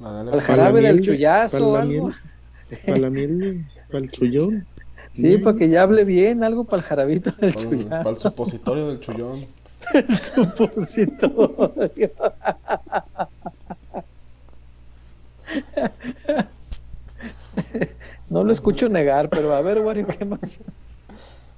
el 0.00 0.40
jarabe 0.40 0.80
del 0.80 1.00
chullazo, 1.02 1.72
para 1.72 1.84
la 2.98 3.10
miel, 3.10 3.66
para 3.90 4.04
el 4.04 4.10
chullón. 4.10 4.66
Sí, 5.10 5.38
para 5.38 5.56
que 5.56 5.68
ya 5.68 5.82
hable 5.82 6.04
bien, 6.04 6.44
algo 6.44 6.64
para 6.64 6.82
el 6.82 6.88
jarabito 6.88 7.30
del 7.32 7.54
chullón. 7.54 7.88
Para 7.88 8.10
el 8.10 8.16
supositorio 8.16 8.88
del 8.88 9.00
chullón. 9.00 9.40
el 9.94 10.18
supositorio. 10.18 12.10
no 18.28 18.44
lo 18.44 18.52
escucho 18.52 18.88
negar, 18.88 19.28
pero 19.30 19.54
a 19.54 19.60
ver, 19.60 19.80
Wario, 19.80 20.06
¿qué 20.06 20.24
más? 20.24 20.60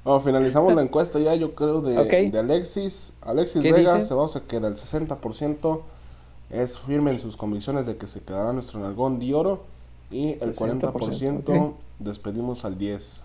Bueno, 0.04 0.20
finalizamos 0.20 0.74
la 0.74 0.82
encuesta 0.82 1.18
ya, 1.18 1.34
yo 1.34 1.54
creo, 1.54 1.80
de, 1.80 2.30
de 2.30 2.38
Alexis. 2.38 3.12
Alexis 3.20 3.62
Vega 3.62 4.00
se 4.00 4.14
va 4.14 4.24
a 4.24 4.40
quedar 4.40 4.72
el 4.72 4.78
60%. 4.78 5.80
Es 6.50 6.78
firme 6.78 7.10
en 7.10 7.18
sus 7.18 7.36
convicciones 7.36 7.84
de 7.84 7.96
que 7.96 8.06
se 8.06 8.20
quedará 8.20 8.52
nuestro 8.52 8.80
nalgón 8.80 9.18
de 9.18 9.34
oro. 9.34 9.64
Y 10.10 10.32
el 10.32 10.54
40% 10.54 11.74
despedimos 11.98 12.64
al 12.64 12.78
10. 12.78 13.22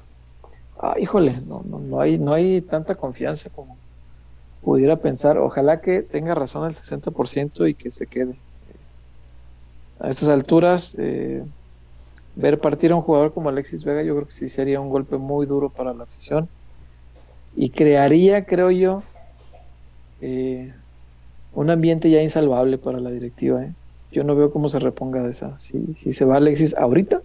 Ah, 0.80 0.96
híjole, 1.00 1.32
no, 1.48 1.62
no, 1.64 1.80
no, 1.80 2.02
hay, 2.02 2.18
no 2.18 2.34
hay 2.34 2.60
tanta 2.62 2.96
confianza 2.96 3.50
como 3.50 3.74
pudiera 4.64 4.98
pensar. 4.98 5.38
Ojalá 5.38 5.80
que 5.80 6.02
tenga 6.02 6.36
razón 6.36 6.66
el 6.66 6.74
60% 6.74 7.70
y 7.70 7.76
que 7.76 7.92
se 7.92 8.08
quede. 8.08 8.36
A 10.00 10.10
estas 10.10 10.28
alturas, 10.28 10.96
eh, 10.98 11.46
ver 12.36 12.60
partir 12.60 12.92
a 12.92 12.96
un 12.96 13.02
jugador 13.02 13.34
como 13.34 13.50
Alexis 13.50 13.84
Vega, 13.84 14.04
yo 14.04 14.16
creo 14.16 14.28
que 14.28 14.34
sí 14.34 14.50
sería 14.50 14.80
un 14.80 14.90
golpe 14.90 15.18
muy 15.18 15.46
duro 15.46 15.70
para 15.70 15.94
la 15.94 16.04
afición. 16.04 16.48
Y 17.56 17.70
crearía, 17.70 18.46
creo 18.46 18.72
yo, 18.72 19.04
eh, 20.22 20.74
un 21.54 21.70
ambiente 21.70 22.10
ya 22.10 22.22
insalvable 22.22 22.78
para 22.78 23.00
la 23.00 23.12
directiva. 23.12 23.64
¿eh? 23.64 23.74
Yo 24.12 24.24
no 24.24 24.36
veo 24.36 24.52
cómo 24.52 24.70
se 24.70 24.80
reponga 24.80 25.22
de 25.22 25.30
esa. 25.30 25.60
Si, 25.60 25.94
se 25.96 26.26
va 26.26 26.38
Alexis 26.38 26.76
ahorita, 26.76 27.22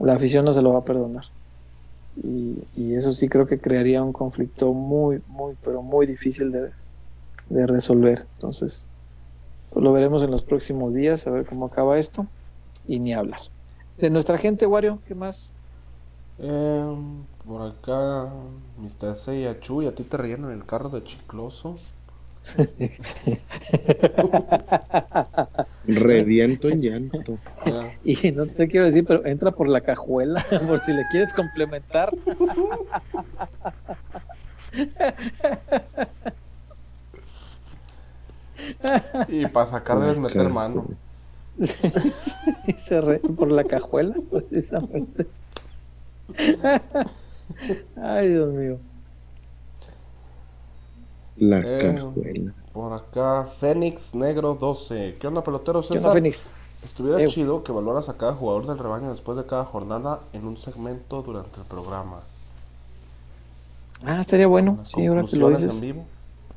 la 0.00 0.14
afición 0.14 0.44
no 0.44 0.54
se 0.54 0.62
lo 0.62 0.72
va 0.72 0.80
a 0.80 0.84
perdonar. 0.84 1.24
Y, 2.22 2.94
eso 2.94 3.12
sí 3.12 3.28
creo 3.28 3.46
que 3.46 3.58
crearía 3.58 4.02
un 4.02 4.12
conflicto 4.12 4.72
muy, 4.72 5.20
muy, 5.28 5.54
pero 5.62 5.82
muy 5.82 6.06
difícil 6.06 6.50
de, 6.50 6.70
de 7.50 7.66
resolver. 7.66 8.24
Entonces, 8.36 8.88
pues 9.70 9.84
lo 9.84 9.92
veremos 9.92 10.22
en 10.22 10.30
los 10.30 10.42
próximos 10.42 10.94
días, 10.94 11.26
a 11.26 11.30
ver 11.30 11.44
cómo 11.44 11.66
acaba 11.66 11.98
esto 11.98 12.26
y 12.88 13.00
ni 13.00 13.12
hablar. 13.12 13.40
De 13.98 14.10
nuestra 14.10 14.36
gente, 14.38 14.66
Wario, 14.66 14.98
¿qué 15.06 15.14
más? 15.14 15.52
Eh, 16.38 16.96
por 17.46 17.62
acá, 17.62 18.28
Mr. 18.78 19.16
Seiya 19.16 19.58
Chuy, 19.60 19.86
a 19.86 19.94
ti 19.94 20.02
te 20.02 20.18
rellenan 20.18 20.50
el 20.50 20.66
carro 20.66 20.90
de 20.90 21.02
chicloso. 21.02 21.76
Reviento 25.86 26.68
en 26.68 26.82
llanto. 26.82 27.38
Y 28.04 28.30
no 28.32 28.46
te 28.46 28.68
quiero 28.68 28.86
decir, 28.86 29.04
pero 29.06 29.26
entra 29.26 29.50
por 29.50 29.68
la 29.68 29.80
cajuela, 29.80 30.44
por 30.66 30.78
si 30.78 30.92
le 30.92 31.02
quieres 31.10 31.32
complementar. 31.34 32.14
y 39.28 39.46
para 39.46 39.66
sacar 39.66 39.98
de 39.98 40.20
meter 40.20 40.48
mano. 41.94 42.12
se 42.76 43.00
re 43.00 43.18
por 43.18 43.50
la 43.50 43.64
cajuela, 43.64 44.14
precisamente. 44.30 45.26
Ay, 47.96 48.28
Dios 48.28 48.52
mío. 48.52 48.78
La 51.36 51.60
eh, 51.60 51.78
cajuela. 51.78 52.52
Por 52.72 52.92
acá, 52.92 53.46
Fénix 53.58 54.14
Negro 54.14 54.54
12. 54.54 55.16
¿Qué 55.18 55.26
onda, 55.26 55.42
pelotero 55.42 55.82
César? 55.82 56.12
Fénix? 56.12 56.50
Estuviera 56.84 57.26
chido 57.28 57.64
que 57.64 57.72
valoras 57.72 58.08
a 58.08 58.16
cada 58.16 58.34
jugador 58.34 58.66
del 58.66 58.78
rebaño 58.78 59.10
después 59.10 59.36
de 59.36 59.44
cada 59.44 59.64
jornada 59.64 60.20
en 60.32 60.46
un 60.46 60.56
segmento 60.56 61.22
durante 61.22 61.58
el 61.58 61.66
programa. 61.66 62.20
Ah, 64.04 64.20
estaría 64.20 64.46
bueno. 64.46 64.78
Sí, 64.84 65.06
ahora 65.06 65.24
que 65.24 65.36
lo 65.36 65.50
dices. 65.50 65.82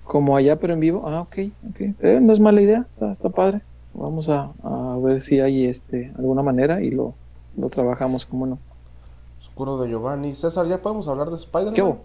Como 0.03 0.35
allá, 0.35 0.59
pero 0.59 0.73
en 0.73 0.79
vivo. 0.79 1.03
Ah, 1.07 1.21
ok, 1.21 1.37
ok. 1.69 1.81
Eh, 2.01 2.19
no 2.21 2.33
es 2.33 2.39
mala 2.39 2.61
idea, 2.61 2.83
está, 2.85 3.11
está 3.11 3.29
padre. 3.29 3.61
Vamos 3.93 4.29
a, 4.29 4.51
a, 4.63 4.97
ver 5.03 5.19
si 5.19 5.39
hay 5.39 5.65
este 5.65 6.11
alguna 6.17 6.41
manera 6.41 6.81
y 6.81 6.91
lo, 6.91 7.15
lo 7.57 7.69
trabajamos, 7.69 8.25
como 8.25 8.45
no. 8.45 8.59
Oscuro 9.41 9.81
de 9.81 9.89
Giovanni. 9.89 10.35
César, 10.35 10.67
¿ya 10.67 10.81
podemos 10.81 11.07
hablar 11.07 11.29
de 11.29 11.35
Spider-Man? 11.35 11.97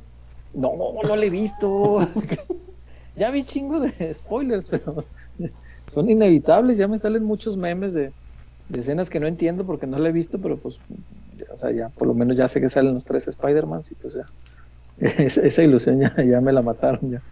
No, 0.55 0.73
no 1.02 1.16
lo 1.16 1.23
he 1.23 1.31
visto. 1.31 2.01
ya 3.16 3.31
vi 3.31 3.44
chingo 3.44 3.81
de 3.81 4.15
spoilers, 4.15 4.69
pero 4.69 5.05
son 5.86 6.11
inevitables. 6.11 6.78
Ya 6.78 6.89
me 6.89 6.98
salen 6.98 7.24
muchos 7.24 7.56
memes 7.56 7.93
de, 7.93 8.12
escenas 8.73 9.11
que 9.11 9.20
no 9.20 9.27
entiendo 9.27 9.65
porque 9.65 9.86
no 9.86 9.98
lo 9.98 10.06
he 10.06 10.12
visto, 10.12 10.39
pero 10.39 10.56
pues, 10.56 10.78
o 11.52 11.59
sea, 11.59 11.70
ya 11.70 11.89
por 11.90 12.09
lo 12.09 12.15
menos 12.15 12.36
ya 12.36 12.48
sé 12.48 12.61
que 12.61 12.69
salen 12.69 12.94
los 12.94 13.05
tres 13.05 13.28
Spider-Man 13.28 13.82
y 13.90 13.94
pues 13.94 14.15
ya. 14.15 14.27
esa 14.98 15.62
ilusión 15.62 16.01
ya, 16.01 16.15
ya 16.23 16.40
me 16.40 16.52
la 16.52 16.62
mataron, 16.62 17.11
ya, 17.11 17.23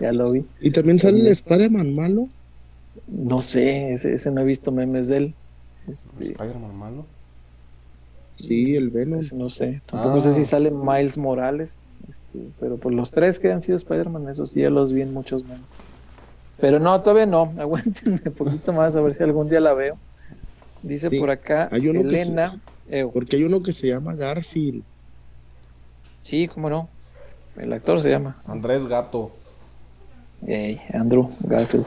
ya 0.00 0.12
lo 0.12 0.32
vi. 0.32 0.44
¿Y 0.60 0.70
también 0.72 0.98
sale 0.98 1.20
el 1.20 1.28
Spider-Man 1.28 1.94
malo? 1.94 2.28
No 3.06 3.40
sé, 3.40 3.92
ese, 3.92 4.30
no 4.30 4.40
he 4.40 4.44
visto 4.44 4.72
memes 4.72 5.08
de 5.08 5.16
él. 5.16 5.34
Este, 5.90 6.08
¿Spider-Man 6.20 6.76
malo? 6.76 7.06
Sí, 8.38 8.74
el 8.74 8.90
Venom. 8.90 9.20
no 9.34 9.48
sé. 9.48 9.80
Tampoco 9.86 10.20
sé 10.20 10.34
si 10.34 10.42
ah. 10.42 10.46
sale 10.46 10.70
Miles 10.70 11.18
Morales. 11.18 11.78
Este, 12.08 12.48
pero 12.60 12.76
por 12.76 12.92
los 12.92 13.10
tres 13.10 13.38
que 13.38 13.50
han 13.52 13.62
sido 13.62 13.76
Spider-Man, 13.76 14.28
esos 14.28 14.50
sí 14.50 14.60
ya 14.60 14.70
los 14.70 14.92
vi 14.92 15.02
en 15.02 15.12
muchos 15.12 15.44
memes. 15.44 15.76
Pero 16.58 16.78
no, 16.78 17.00
todavía 17.00 17.26
no. 17.26 17.52
Aguántenme 17.58 18.20
un 18.24 18.32
poquito 18.32 18.72
más 18.72 18.96
a 18.96 19.00
ver 19.00 19.14
si 19.14 19.22
algún 19.22 19.48
día 19.48 19.60
la 19.60 19.74
veo. 19.74 19.96
Dice 20.82 21.10
por 21.10 21.30
acá 21.30 21.68
hay 21.72 21.88
uno 21.88 22.00
Elena. 22.00 22.60
porque 23.12 23.36
hay 23.36 23.44
uno 23.44 23.62
que 23.62 23.72
se 23.72 23.88
llama 23.88 24.14
Garfield. 24.14 24.82
Sí, 26.20 26.46
cómo 26.48 26.68
no. 26.68 26.88
El 27.56 27.72
actor 27.72 28.00
se 28.00 28.10
llama. 28.10 28.42
Andrés 28.46 28.86
Gato. 28.86 29.30
Andrew 30.92 31.30
Garfield. 31.40 31.86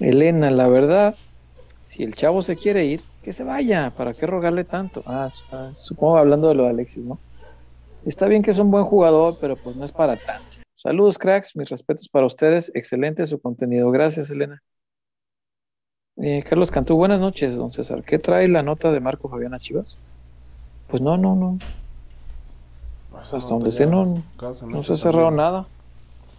Elena, 0.00 0.50
la 0.50 0.68
verdad, 0.68 1.14
si 1.84 2.02
el 2.02 2.14
chavo 2.14 2.42
se 2.42 2.56
quiere 2.56 2.84
ir, 2.84 3.02
que 3.22 3.32
se 3.32 3.44
vaya, 3.44 3.92
¿para 3.96 4.14
qué 4.14 4.26
rogarle 4.26 4.64
tanto? 4.64 5.02
Ah, 5.06 5.28
ah, 5.52 5.72
supongo 5.80 6.18
hablando 6.18 6.48
de 6.48 6.54
lo 6.54 6.64
de 6.64 6.70
Alexis, 6.70 7.04
¿no? 7.04 7.18
Está 8.04 8.26
bien 8.26 8.42
que 8.42 8.52
es 8.52 8.58
un 8.58 8.70
buen 8.70 8.84
jugador, 8.84 9.36
pero 9.40 9.56
pues 9.56 9.74
no 9.74 9.84
es 9.84 9.92
para 9.92 10.16
tanto. 10.16 10.58
Saludos, 10.74 11.18
cracks, 11.18 11.56
mis 11.56 11.68
respetos 11.70 12.08
para 12.08 12.26
ustedes, 12.26 12.70
excelente 12.74 13.26
su 13.26 13.40
contenido. 13.40 13.90
Gracias, 13.90 14.30
Elena. 14.30 14.62
Eh, 16.18 16.44
Carlos 16.48 16.70
Cantú, 16.70 16.96
buenas 16.96 17.18
noches, 17.18 17.56
don 17.56 17.72
César. 17.72 18.02
¿Qué 18.04 18.18
trae 18.18 18.46
la 18.48 18.62
nota 18.62 18.92
de 18.92 19.00
Marco 19.00 19.28
Fabián 19.28 19.58
Chivas? 19.58 19.98
Pues 20.88 21.02
no, 21.02 21.16
no, 21.16 21.34
no. 21.34 21.58
Pues 23.10 23.34
hasta 23.34 23.50
donde 23.50 23.72
sé, 23.72 23.86
no, 23.86 24.22
no 24.66 24.82
se 24.82 24.92
ha 24.92 24.96
cerrado 24.96 25.30
nada. 25.30 25.66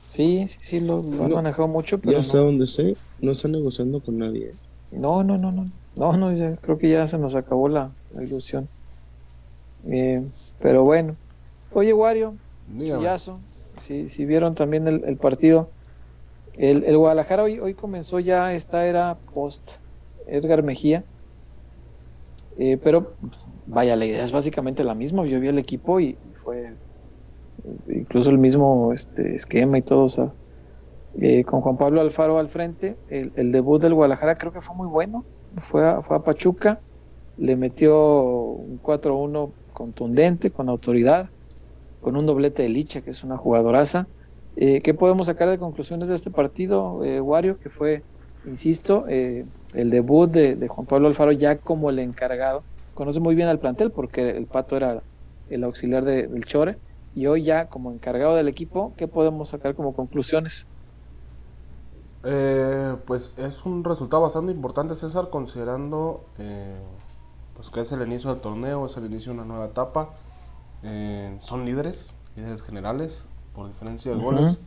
Sí, 0.07 0.47
sí, 0.47 0.57
sí, 0.61 0.79
lo, 0.79 0.99
han 0.99 1.31
manejado 1.31 1.67
mucho. 1.67 1.99
Pero 1.99 2.13
ya 2.13 2.19
hasta 2.19 2.39
donde 2.39 2.65
sé, 2.65 2.95
no 3.21 3.33
está 3.33 3.49
negociando 3.49 3.99
con 3.99 4.17
nadie. 4.17 4.47
¿eh? 4.47 4.55
No, 4.91 5.23
no, 5.23 5.37
no, 5.37 5.51
no. 5.51 5.69
No, 5.95 6.15
no, 6.15 6.31
ya, 6.31 6.55
creo 6.57 6.77
que 6.77 6.89
ya 6.89 7.05
se 7.07 7.17
nos 7.17 7.35
acabó 7.35 7.67
la, 7.67 7.91
ilusión. 8.19 8.69
Eh, 9.85 10.23
pero 10.59 10.83
bueno. 10.83 11.15
Oye, 11.73 11.93
Wario, 11.93 12.35
chullazo. 12.79 13.39
Si, 13.77 14.07
si 14.07 14.25
vieron 14.25 14.55
también 14.55 14.87
el, 14.87 15.17
partido. 15.17 15.69
El, 16.57 16.85
el, 16.85 16.97
Guadalajara 16.97 17.43
hoy, 17.43 17.59
hoy 17.59 17.73
comenzó 17.73 18.19
ya 18.19 18.53
esta 18.53 18.87
era 18.87 19.17
post 19.33 19.73
Edgar 20.25 20.63
Mejía. 20.63 21.03
Eh, 22.57 22.79
pero 22.81 23.13
vaya, 23.65 23.95
la 23.95 24.05
idea 24.05 24.23
es 24.23 24.31
básicamente 24.31 24.83
la 24.83 24.95
misma. 24.95 25.25
Yo 25.25 25.39
vi 25.39 25.49
el 25.49 25.59
equipo 25.59 25.99
y 25.99 26.17
fue 26.43 26.73
incluso 27.89 28.29
el 28.29 28.37
mismo 28.37 28.91
este, 28.93 29.35
esquema 29.35 29.77
y 29.77 29.81
todo. 29.81 30.33
Eh, 31.19 31.43
con 31.45 31.61
Juan 31.61 31.77
Pablo 31.77 32.01
Alfaro 32.01 32.37
al 32.37 32.47
frente, 32.47 32.95
el, 33.09 33.51
debut 33.51 33.81
del 33.81 33.93
Guadalajara 33.93 34.35
creo 34.35 34.51
que 34.51 34.61
fue 34.61 34.75
muy 34.75 34.87
bueno 34.87 35.25
fue 35.57 35.87
a, 35.87 36.01
fue 36.01 36.17
a 36.17 36.19
Pachuca, 36.19 36.79
le 37.37 37.55
metió 37.55 37.95
un 37.95 38.81
4-1 38.81 39.51
contundente, 39.73 40.51
con 40.51 40.69
autoridad, 40.69 41.29
con 42.01 42.15
un 42.15 42.25
doblete 42.25 42.63
de 42.63 42.69
Licha, 42.69 43.01
que 43.01 43.11
es 43.11 43.23
una 43.23 43.37
jugadoraza. 43.37 44.07
Eh, 44.55 44.81
¿Qué 44.81 44.93
podemos 44.93 45.27
sacar 45.27 45.49
de 45.49 45.59
conclusiones 45.59 46.09
de 46.09 46.15
este 46.15 46.31
partido, 46.31 47.03
eh, 47.03 47.21
Wario? 47.21 47.59
Que 47.59 47.69
fue, 47.69 48.01
insisto, 48.45 49.05
eh, 49.07 49.45
el 49.73 49.89
debut 49.89 50.31
de, 50.31 50.67
Juan 50.67 50.87
Pablo 50.87 51.07
Alfaro 51.07 51.31
ya 51.31 51.57
como 51.57 51.89
el 51.89 51.99
encargado. 51.99 52.63
Conoce 52.93 53.19
muy 53.19 53.35
bien 53.35 53.47
al 53.47 53.59
plantel 53.59 53.91
porque 53.91 54.31
el 54.31 54.47
Pato 54.47 54.75
era 54.75 55.03
el 55.49 55.63
auxiliar 55.63 56.03
del 56.03 56.45
Chore. 56.45 56.77
Y 57.17 57.25
hoy 57.25 57.41
ya 57.41 57.65
como 57.65 57.91
encargado 57.91 58.35
del 58.35 58.47
equipo, 58.47 58.93
¿qué 58.95 59.07
podemos 59.07 59.49
sacar 59.49 59.73
como 59.73 59.95
conclusiones? 59.95 60.67
Eh, 62.23 62.95
pues 63.07 63.33
es 63.37 63.65
un 63.65 63.83
resultado 63.83 64.21
bastante 64.21 64.51
importante, 64.51 64.95
César, 64.95 65.31
considerando 65.31 66.23
eh, 66.37 66.77
pues 67.55 67.71
que 67.71 67.81
es 67.81 67.91
el 67.91 68.03
inicio 68.03 68.31
del 68.31 68.39
torneo, 68.39 68.85
es 68.85 68.95
el 68.97 69.07
inicio 69.07 69.31
de 69.31 69.39
una 69.39 69.47
nueva 69.47 69.65
etapa. 69.65 70.09
Eh, 70.83 71.35
son 71.41 71.65
líderes, 71.65 72.13
líderes 72.35 72.61
generales, 72.61 73.25
por 73.55 73.67
diferencia 73.67 74.11
de 74.13 74.21
goles, 74.21 74.59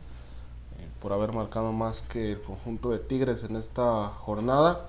por 1.01 1.13
haber 1.13 1.31
marcado 1.31 1.71
más 1.71 2.01
que 2.01 2.33
el 2.33 2.41
conjunto 2.41 2.89
de 2.89 2.99
Tigres 2.99 3.45
en 3.45 3.55
esta 3.55 4.09
jornada. 4.09 4.87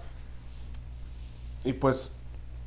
Y 1.62 1.74
pues 1.74 2.10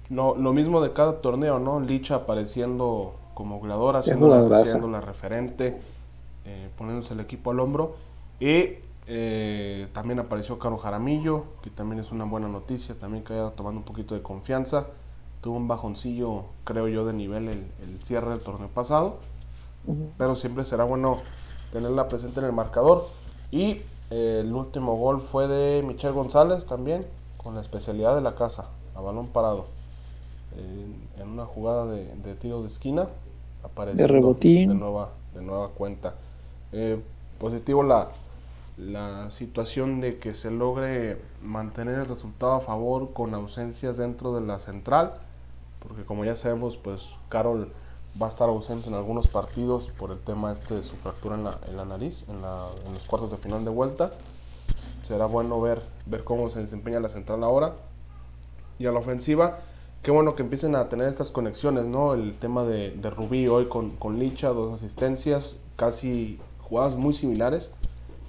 lo, 0.10 0.38
lo 0.38 0.54
mismo 0.54 0.80
de 0.80 0.94
cada 0.94 1.20
torneo, 1.20 1.60
¿no? 1.60 1.82
Licha 1.82 2.16
apareciendo 2.16 3.16
como 3.36 3.60
goleadora, 3.60 4.02
siendo, 4.02 4.32
siendo 4.66 4.88
la 4.88 5.02
referente, 5.02 5.80
poniéndose 6.78 7.14
el 7.14 7.20
equipo 7.20 7.52
al 7.52 7.60
hombro. 7.60 7.96
Y 8.40 8.80
eh, 9.08 9.88
también 9.94 10.20
apareció 10.20 10.58
Caro 10.58 10.78
Jaramillo, 10.78 11.46
que 11.62 11.70
también 11.70 12.02
es 12.02 12.12
una 12.12 12.26
buena 12.26 12.48
noticia, 12.48 12.96
también 12.96 13.24
que 13.24 13.34
haya 13.34 13.52
tomando 13.52 13.80
un 13.80 13.86
poquito 13.86 14.16
de 14.16 14.22
confianza. 14.22 14.88
Tuvo 15.42 15.58
un 15.58 15.68
bajoncillo, 15.68 16.46
creo 16.64 16.88
yo, 16.88 17.06
de 17.06 17.14
nivel 17.14 17.48
el, 17.50 17.68
el 17.84 18.00
cierre 18.02 18.32
del 18.32 18.40
torneo 18.40 18.68
pasado, 18.68 19.18
pero 20.18 20.36
siempre 20.36 20.66
será 20.66 20.86
bueno 20.86 21.18
tenerla 21.72 22.08
presente 22.08 22.40
en 22.40 22.48
el 22.48 22.52
marcador. 22.52 23.10
Y 23.52 23.82
eh, 24.10 24.42
el 24.42 24.54
último 24.54 24.96
gol 24.96 25.22
fue 25.22 25.48
de 25.48 25.84
Michel 25.84 26.14
González 26.14 26.66
también, 26.66 27.06
con 27.38 27.54
la 27.54 27.62
especialidad 27.62 28.16
de 28.16 28.22
la 28.22 28.34
casa, 28.34 28.70
a 28.96 29.02
balón 29.02 29.28
parado. 29.28 29.68
en 30.56 31.30
una 31.30 31.46
jugada 31.46 31.86
de, 31.86 32.36
tiro 32.40 32.62
de 32.62 32.68
esquina, 32.68 33.08
apareció 33.66 34.08
de, 34.08 34.66
nueva, 34.68 35.12
de 35.34 35.42
nueva 35.42 35.70
cuenta. 35.70 36.16
Eh, 36.72 37.00
positivo 37.40 37.84
la, 37.84 38.10
la 38.78 39.32
situación 39.32 40.02
de 40.02 40.18
que 40.20 40.34
se 40.34 40.52
logre 40.52 41.22
mantener 41.42 42.00
el 42.00 42.06
resultado 42.08 42.54
a 42.54 42.62
favor 42.62 43.14
con 43.14 43.34
ausencias 43.34 43.98
dentro 43.98 44.34
de 44.34 44.42
la 44.42 44.60
central, 44.60 45.14
porque 45.80 46.04
como 46.04 46.26
ya 46.26 46.36
sabemos, 46.36 46.78
pues 46.78 47.20
Carol 47.30 47.72
va 48.22 48.28
a 48.28 48.30
estar 48.30 48.48
ausente 48.50 48.88
en 48.88 48.96
algunos 48.96 49.28
partidos 49.28 49.90
por 49.90 50.12
el 50.12 50.20
tema 50.20 50.52
este 50.54 50.76
de 50.76 50.84
su 50.84 50.96
fractura 50.98 51.36
en 51.36 51.44
la, 51.44 51.60
en 51.68 51.78
la 51.78 51.86
nariz, 51.86 52.26
en, 52.30 52.42
la, 52.42 52.68
en, 52.86 52.94
los 52.94 53.04
cuartos 53.04 53.32
de 53.32 53.38
final 53.38 53.64
de 53.64 53.72
vuelta. 53.72 54.12
Será 55.04 55.26
bueno 55.26 55.60
ver, 55.62 55.82
ver 56.06 56.24
cómo 56.24 56.50
se 56.50 56.62
desempeña 56.62 57.00
la 57.00 57.10
central 57.10 57.44
ahora. 57.44 57.74
Y 58.80 58.88
a 58.88 58.92
la 58.92 59.00
ofensiva, 59.00 59.60
qué 60.06 60.12
bueno 60.12 60.36
que 60.36 60.44
empiecen 60.44 60.76
a 60.76 60.88
tener 60.88 61.08
estas 61.08 61.32
conexiones, 61.32 61.86
¿no? 61.88 62.14
El 62.14 62.38
tema 62.38 62.64
de, 62.64 62.92
de 62.92 63.10
Rubí 63.10 63.48
hoy 63.48 63.66
con, 63.66 63.96
con 63.96 64.20
Licha, 64.20 64.50
dos 64.50 64.76
asistencias, 64.76 65.60
casi 65.78 66.40
jugadas 66.60 66.96
muy 66.96 67.16
similares, 67.16 67.72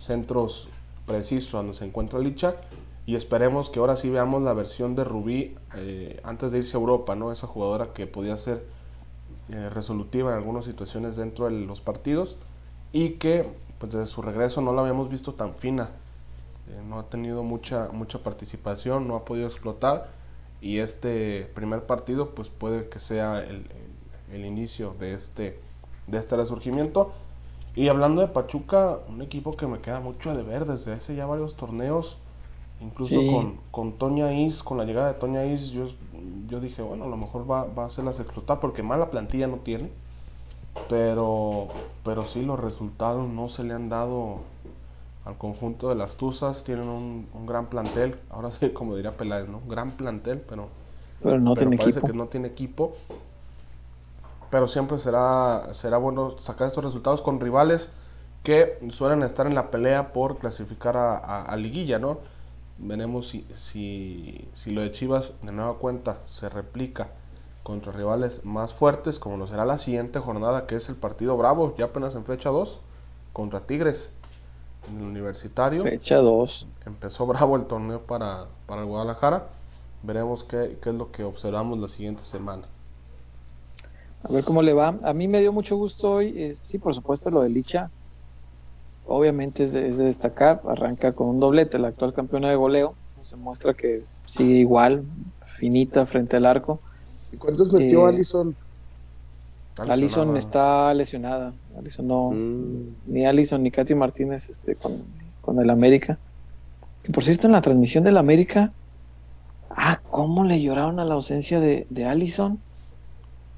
centros 0.01 0.71
precisos 1.05 1.53
donde 1.53 1.75
se 1.75 1.85
encuentra 1.85 2.19
Licha. 2.19 2.57
Y 3.05 3.15
esperemos 3.15 3.69
que 3.69 3.79
ahora 3.79 3.97
sí 3.97 4.09
veamos 4.09 4.43
la 4.43 4.55
versión 4.55 4.95
de 4.97 5.05
Rubí 5.05 5.55
eh, 5.75 6.19
antes 6.25 6.51
de 6.51 6.59
irse 6.59 6.79
a 6.79 6.81
Europa, 6.81 7.15
¿no? 7.15 7.31
Esa 7.31 7.47
jugadora 7.47 7.93
que 7.93 8.07
podía 8.07 8.39
ser 8.39 8.65
eh, 9.51 9.69
resolutiva 9.69 10.31
en 10.31 10.39
algunas 10.39 10.65
situaciones 10.65 11.17
dentro 11.17 11.45
de 11.45 11.51
los 11.51 11.83
partidos 11.83 12.39
y 12.91 13.11
que 13.11 13.51
pues 13.79 13.93
desde 13.93 14.07
su 14.07 14.23
regreso 14.23 14.63
no 14.63 14.73
la 14.73 14.81
habíamos 14.81 15.11
visto 15.11 15.35
tan 15.35 15.55
fina. 15.57 15.91
Eh, 16.71 16.81
no 16.89 16.99
ha 16.99 17.03
tenido 17.11 17.43
mucha, 17.43 17.91
mucha 17.93 18.21
participación, 18.21 19.07
no 19.07 19.15
ha 19.15 19.27
podido 19.27 19.47
explotar 19.47 20.16
y 20.61 20.79
este 20.79 21.51
primer 21.55 21.85
partido 21.85 22.31
pues 22.31 22.49
puede 22.49 22.89
que 22.89 23.01
sea 23.01 23.41
el, 23.41 23.67
el, 24.33 24.45
inicio 24.45 24.95
de 24.99 25.15
este, 25.15 25.61
de 26.07 26.19
este 26.19 26.37
resurgimiento. 26.37 27.13
Y 27.75 27.89
hablando 27.89 28.23
de 28.23 28.29
Pachuca, 28.29 28.99
un 29.09 29.21
equipo 29.21 29.53
que 29.53 29.67
me 29.67 29.81
queda 29.81 30.01
mucho 30.01 30.35
de 30.35 30.43
ver 30.43 30.65
desde 30.65 30.95
hace 30.95 31.15
ya 31.15 31.27
varios 31.27 31.57
torneos 31.57 32.17
Incluso 32.81 33.15
con, 33.33 33.59
con 33.71 33.93
Toña 33.93 34.33
Is, 34.35 34.63
con 34.63 34.77
la 34.77 34.85
llegada 34.85 35.09
de 35.09 35.15
Toña 35.15 35.47
Is, 35.47 35.71
yo, 35.71 35.89
yo 36.47 36.61
dije, 36.61 36.83
bueno, 36.83 37.05
a 37.05 37.09
lo 37.09 37.17
mejor 37.17 37.51
va, 37.51 37.65
va 37.65 37.85
a 37.85 37.87
hacerlas 37.87 38.21
explotar 38.21 38.61
porque 38.61 38.83
mala 38.83 39.11
plantilla 39.11 39.47
no 39.47 39.57
tiene. 39.57 39.91
Pero, 40.91 41.69
pero 42.05 42.27
sí, 42.27 42.43
los 42.43 42.61
resultados 42.61 43.27
no 43.29 43.49
se 43.49 43.65
le 43.65 43.73
han 43.73 43.89
dado 43.89 44.41
al 45.27 45.37
conjunto 45.37 45.91
de 45.91 45.95
las 45.97 46.17
Tuzas. 46.17 46.65
Tienen 46.65 46.89
un, 46.89 47.29
un 47.35 47.47
gran 47.47 47.67
plantel. 47.67 48.19
Ahora 48.31 48.51
sí, 48.53 48.71
como 48.71 48.97
diría 48.97 49.17
Peláez, 49.17 49.49
¿no? 49.49 49.61
Gran 49.69 49.91
plantel, 49.93 50.41
pero, 50.49 50.69
pero 51.23 51.39
no 51.39 51.55
tiene 51.55 51.77
parece 51.77 51.99
equipo. 51.99 52.07
que 52.07 52.17
no 52.17 52.27
tiene 52.29 52.49
equipo. 52.49 52.95
Pero 54.51 54.69
siempre 54.69 54.99
será, 54.99 55.75
será 55.75 55.99
bueno 55.99 56.39
sacar 56.39 56.69
estos 56.69 56.85
resultados 56.85 57.21
con 57.21 57.41
rivales 57.41 57.93
que 58.43 58.79
suelen 58.91 59.23
estar 59.23 59.47
en 59.47 59.55
la 59.55 59.71
pelea 59.71 60.13
por 60.13 60.39
clasificar 60.39 60.97
a, 60.97 61.19
a, 61.19 61.43
a 61.43 61.57
liguilla, 61.57 61.99
¿no? 61.99 62.19
veremos 62.79 63.29
si, 63.29 63.47
si, 63.55 64.49
si, 64.55 64.71
lo 64.71 64.83
de 64.83 64.91
Chivas 64.91 65.33
de 65.43 65.53
nueva 65.53 65.79
cuenta 65.79 66.19
se 66.27 66.49
replica 66.49 67.09
contra 67.63 67.93
rivales 67.93 68.45
más 68.45 68.73
fuertes, 68.73 69.19
como 69.19 69.37
lo 69.37 69.47
será 69.47 69.65
la 69.65 69.79
siguiente 69.79 70.19
jornada, 70.21 70.67
que 70.67 70.77
es 70.77 70.89
el 70.89 70.95
partido 70.95 71.37
Bravo, 71.37 71.75
ya 71.77 71.87
apenas 71.87 72.15
en 72.15 72.25
fecha 72.25 72.51
2, 72.51 72.79
contra 73.33 73.61
Tigres, 73.61 74.13
en 74.89 74.99
el 74.99 75.03
universitario. 75.05 75.83
Fecha 75.83 76.17
2. 76.17 76.67
Empezó 76.87 77.27
Bravo 77.27 77.57
el 77.57 77.65
torneo 77.65 78.01
para, 78.01 78.47
para 78.67 78.83
el 78.83 78.87
Guadalajara. 78.87 79.47
Veremos 80.03 80.45
qué, 80.45 80.79
qué 80.83 80.91
es 80.91 80.95
lo 80.95 81.11
que 81.11 81.25
observamos 81.25 81.79
la 81.79 81.89
siguiente 81.89 82.25
semana. 82.25 82.65
A 84.23 84.33
ver 84.33 84.45
cómo 84.45 84.63
le 84.63 84.73
va. 84.73 84.99
A 85.03 85.13
mí 85.13 85.29
me 85.29 85.41
dio 85.41 85.53
mucho 85.53 85.77
gusto 85.77 86.13
hoy, 86.13 86.35
eh, 86.37 86.57
sí, 86.61 86.79
por 86.79 86.95
supuesto, 86.95 87.31
lo 87.31 87.43
de 87.43 87.49
Licha, 87.49 87.91
obviamente 89.07 89.65
es 89.65 89.73
de, 89.73 89.89
es 89.89 89.99
de, 89.99 90.07
destacar, 90.07 90.63
arranca 90.69 91.13
con 91.13 91.29
un 91.29 91.41
doblete, 91.41 91.79
la 91.79 91.89
actual 91.89 92.13
campeona 92.13 92.49
de 92.49 92.57
goleo, 92.57 92.95
se 93.23 93.37
muestra 93.37 93.75
que 93.75 94.05
sigue 94.25 94.55
igual, 94.55 95.05
finita 95.59 96.07
frente 96.07 96.37
al 96.37 96.47
arco. 96.47 96.81
¿Y 97.33 97.37
cuántos 97.37 97.73
metió 97.73 98.07
eh, 98.07 98.11
Alison? 98.11 98.57
Alison 99.89 100.37
está 100.37 100.93
lesionada, 100.95 101.53
Alison 101.79 102.07
no, 102.07 102.31
mm. 102.31 102.97
ni 103.07 103.27
Alison 103.27 103.63
ni 103.63 103.71
Katy 103.71 103.95
Martínez 103.95 104.49
este, 104.49 104.75
con, 104.75 105.03
con 105.41 105.61
el 105.61 105.69
América. 105.71 106.19
Que 107.03 107.13
por 107.13 107.23
cierto, 107.23 107.47
en 107.47 107.53
la 107.53 107.61
transmisión 107.61 108.03
del 108.03 108.17
América, 108.17 108.73
ah, 109.71 110.01
cómo 110.11 110.45
le 110.45 110.63
lloraron 110.63 110.99
a 110.99 111.05
la 111.05 111.15
ausencia 111.15 111.61
de, 111.61 111.87
de 111.91 112.05
Alison 112.05 112.59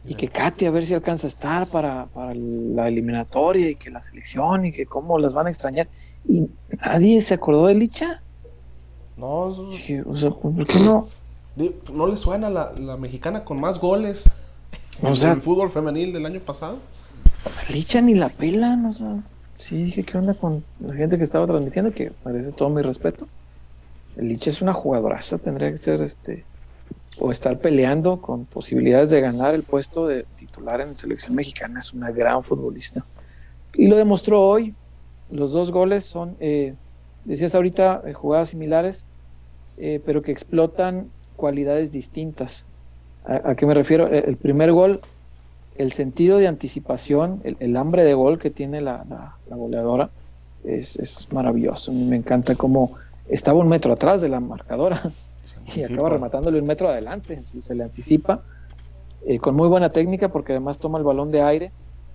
y 0.04 0.14
que 0.14 0.28
Katy 0.28 0.66
a 0.66 0.70
ver 0.70 0.84
si 0.84 0.94
alcanza 0.94 1.26
a 1.26 1.28
estar 1.28 1.66
para, 1.68 2.06
para, 2.06 2.34
la 2.34 2.88
eliminatoria 2.88 3.70
y 3.70 3.76
que 3.76 3.90
la 3.90 4.02
selección 4.02 4.66
y 4.66 4.72
que 4.72 4.86
cómo 4.86 5.18
las 5.18 5.34
van 5.34 5.46
a 5.46 5.50
extrañar. 5.50 5.88
Y 6.26 6.46
nadie 6.84 7.20
se 7.20 7.34
acordó 7.34 7.66
de 7.66 7.74
Licha. 7.74 8.22
No, 9.16 9.50
eso... 9.50 9.70
O 10.06 10.16
sea, 10.16 10.30
¿por 10.30 10.66
qué 10.66 10.78
no? 10.80 11.08
¿No 11.92 12.06
le 12.06 12.16
suena 12.16 12.48
la, 12.48 12.72
la 12.72 12.96
mexicana 12.96 13.44
con 13.44 13.58
más 13.60 13.80
goles? 13.80 14.24
O 15.02 15.14
sea, 15.14 15.32
el 15.32 15.42
fútbol 15.42 15.70
femenil 15.70 16.12
del 16.12 16.26
año 16.26 16.40
pasado. 16.40 16.78
Licha 17.72 18.00
ni 18.00 18.14
la 18.14 18.28
pelan, 18.28 18.86
o 18.86 18.92
sea. 18.92 19.22
Sí, 19.56 19.84
dije, 19.84 20.04
¿qué 20.04 20.18
onda 20.18 20.34
con 20.34 20.64
la 20.80 20.94
gente 20.94 21.18
que 21.18 21.24
estaba 21.24 21.46
transmitiendo? 21.46 21.92
Que 21.92 22.12
merece 22.24 22.52
todo 22.52 22.68
mi 22.70 22.82
respeto. 22.82 23.26
Licha 24.16 24.50
es 24.50 24.62
una 24.62 24.72
jugadoraza, 24.72 25.38
tendría 25.38 25.70
que 25.70 25.78
ser 25.78 26.00
este 26.02 26.44
o 27.20 27.32
estar 27.32 27.58
peleando 27.58 28.20
con 28.20 28.44
posibilidades 28.44 29.10
de 29.10 29.20
ganar 29.20 29.54
el 29.54 29.64
puesto 29.64 30.06
de 30.06 30.24
titular 30.36 30.80
en 30.80 30.88
la 30.88 30.94
selección 30.94 31.34
mexicana. 31.34 31.80
Es 31.80 31.92
una 31.92 32.10
gran 32.10 32.44
futbolista. 32.44 33.04
Y 33.74 33.88
lo 33.88 33.96
demostró 33.96 34.42
hoy. 34.42 34.74
Los 35.30 35.52
dos 35.52 35.72
goles 35.72 36.04
son, 36.04 36.36
eh, 36.40 36.74
decías 37.24 37.54
ahorita, 37.54 38.02
eh, 38.06 38.12
jugadas 38.12 38.50
similares, 38.50 39.06
eh, 39.76 40.00
pero 40.04 40.22
que 40.22 40.32
explotan 40.32 41.10
cualidades 41.36 41.92
distintas. 41.92 42.66
¿A, 43.28 43.50
a 43.50 43.54
qué 43.54 43.66
me 43.66 43.74
refiero? 43.74 44.08
El 44.08 44.36
primer 44.36 44.72
gol, 44.72 45.00
el 45.76 45.92
sentido 45.92 46.38
de 46.38 46.48
anticipación, 46.48 47.40
el, 47.44 47.56
el 47.60 47.76
hambre 47.76 48.02
de 48.04 48.14
gol 48.14 48.38
que 48.38 48.50
tiene 48.50 48.80
la, 48.80 49.04
la, 49.08 49.36
la 49.48 49.56
goleadora 49.56 50.10
es, 50.64 50.96
es 50.96 51.32
maravilloso. 51.32 51.92
Me 51.92 52.16
encanta 52.16 52.54
cómo 52.54 52.92
estaba 53.28 53.58
un 53.58 53.68
metro 53.68 53.92
atrás 53.92 54.20
de 54.20 54.28
la 54.28 54.40
marcadora 54.40 55.12
y 55.76 55.82
acaba 55.82 56.10
rematándole 56.10 56.60
un 56.60 56.66
metro 56.66 56.88
adelante, 56.88 57.40
si 57.44 57.60
se 57.60 57.74
le 57.74 57.84
anticipa, 57.84 58.42
eh, 59.26 59.38
con 59.38 59.54
muy 59.54 59.68
buena 59.68 59.90
técnica 59.90 60.28
porque 60.28 60.52
además 60.52 60.78
toma 60.78 60.98
el 60.98 61.04
balón 61.04 61.30
de 61.30 61.42
aire 61.42 61.70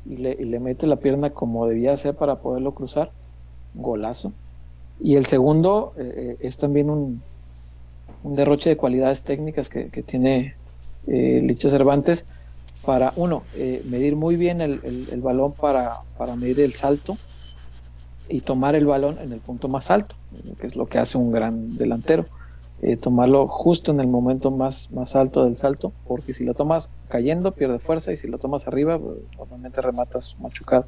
y 0.05 0.17
le, 0.17 0.35
y 0.37 0.43
le, 0.45 0.59
mete 0.59 0.87
la 0.87 0.97
pierna 0.97 1.29
como 1.29 1.67
debía 1.67 1.95
ser 1.95 2.15
para 2.15 2.37
poderlo 2.37 2.73
cruzar, 2.73 3.11
golazo. 3.73 4.33
Y 4.99 5.15
el 5.15 5.25
segundo 5.25 5.93
eh, 5.97 6.37
es 6.39 6.57
también 6.57 6.89
un, 6.89 7.21
un, 8.23 8.35
derroche 8.35 8.69
de 8.69 8.77
cualidades 8.77 9.23
técnicas 9.23 9.69
que, 9.69 9.89
que 9.89 10.03
tiene 10.03 10.55
eh, 11.07 11.41
Licha 11.43 11.69
Cervantes 11.69 12.25
para, 12.85 13.13
uno, 13.15 13.43
eh, 13.55 13.81
medir 13.89 14.15
muy 14.15 14.35
bien 14.35 14.61
el, 14.61 14.81
el, 14.83 15.07
el 15.11 15.21
balón 15.21 15.53
para, 15.53 16.01
para 16.17 16.35
medir 16.35 16.59
el 16.59 16.73
salto 16.73 17.17
y 18.29 18.41
tomar 18.41 18.75
el 18.75 18.85
balón 18.85 19.17
en 19.19 19.31
el 19.31 19.39
punto 19.39 19.67
más 19.67 19.91
alto, 19.91 20.15
que 20.59 20.67
es 20.67 20.75
lo 20.75 20.87
que 20.87 20.97
hace 20.97 21.17
un 21.17 21.31
gran 21.31 21.77
delantero 21.77 22.25
eh, 22.85 22.97
tomarlo 22.97 23.47
justo 23.47 23.93
en 23.93 24.01
el 24.01 24.07
momento 24.07 24.51
más, 24.51 24.91
más 24.91 25.15
alto 25.15 25.45
del 25.45 25.55
salto, 25.55 25.93
porque 26.05 26.33
si 26.33 26.43
lo 26.43 26.53
tomas 26.53 26.89
cayendo 27.07 27.53
pierde 27.53 27.79
fuerza 27.79 28.11
y 28.11 28.17
si 28.17 28.27
lo 28.27 28.39
tomas 28.39 28.67
arriba, 28.67 28.99
pues, 28.99 29.19
normalmente 29.37 29.79
rematas 29.79 30.35
machucado. 30.41 30.85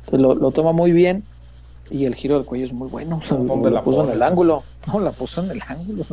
Entonces 0.00 0.20
lo, 0.20 0.34
lo, 0.34 0.50
toma 0.50 0.72
muy 0.72 0.90
bien 0.90 1.22
y 1.88 2.06
el 2.06 2.16
giro 2.16 2.34
del 2.34 2.46
cuello 2.46 2.64
es 2.64 2.72
muy 2.72 2.88
bueno. 2.88 3.20
¿Dónde 3.30 3.70
lo 3.70 3.76
la 3.76 3.84
puso 3.84 4.02
en 4.02 4.10
el 4.10 4.22
ángulo. 4.24 4.64
No, 4.88 4.98
la 4.98 5.12
puso 5.12 5.44
en 5.44 5.52
el 5.52 5.60
ángulo. 5.68 6.04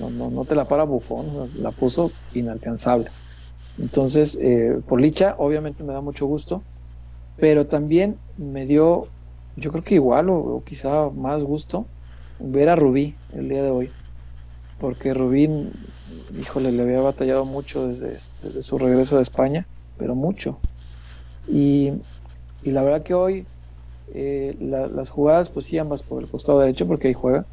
No, 0.00 0.10
no, 0.10 0.30
no 0.30 0.44
te 0.44 0.54
la 0.54 0.66
para 0.66 0.84
bufón, 0.84 1.26
la 1.60 1.70
puso 1.70 2.10
inalcanzable. 2.34 3.10
Entonces, 3.78 4.38
eh, 4.40 4.80
por 4.88 5.00
Licha, 5.00 5.34
obviamente 5.38 5.84
me 5.84 5.92
da 5.92 6.00
mucho 6.00 6.26
gusto, 6.26 6.62
pero 7.36 7.66
también 7.66 8.16
me 8.36 8.66
dio, 8.66 9.08
yo 9.56 9.70
creo 9.70 9.84
que 9.84 9.94
igual 9.94 10.30
o, 10.30 10.36
o 10.36 10.64
quizá 10.64 11.10
más 11.10 11.42
gusto, 11.42 11.86
ver 12.40 12.68
a 12.68 12.76
Rubí 12.76 13.14
el 13.34 13.48
día 13.48 13.62
de 13.62 13.70
hoy 13.70 13.90
porque 14.80 15.14
Rubín, 15.14 15.70
híjole, 16.38 16.72
le 16.72 16.82
había 16.82 17.00
batallado 17.00 17.44
mucho 17.44 17.86
desde, 17.86 18.18
desde 18.42 18.62
su 18.62 18.78
regreso 18.78 19.16
de 19.16 19.22
España, 19.22 19.66
pero 19.96 20.14
mucho. 20.14 20.58
Y, 21.48 21.92
y 22.62 22.70
la 22.70 22.82
verdad 22.82 23.02
que 23.02 23.14
hoy 23.14 23.46
eh, 24.12 24.56
la, 24.60 24.86
las 24.86 25.10
jugadas, 25.10 25.48
pues 25.48 25.66
sí, 25.66 25.78
ambas 25.78 26.02
por 26.02 26.22
el 26.22 26.28
costado 26.28 26.60
derecho, 26.60 26.86
porque 26.86 27.08
ahí 27.08 27.14
juega, 27.14 27.46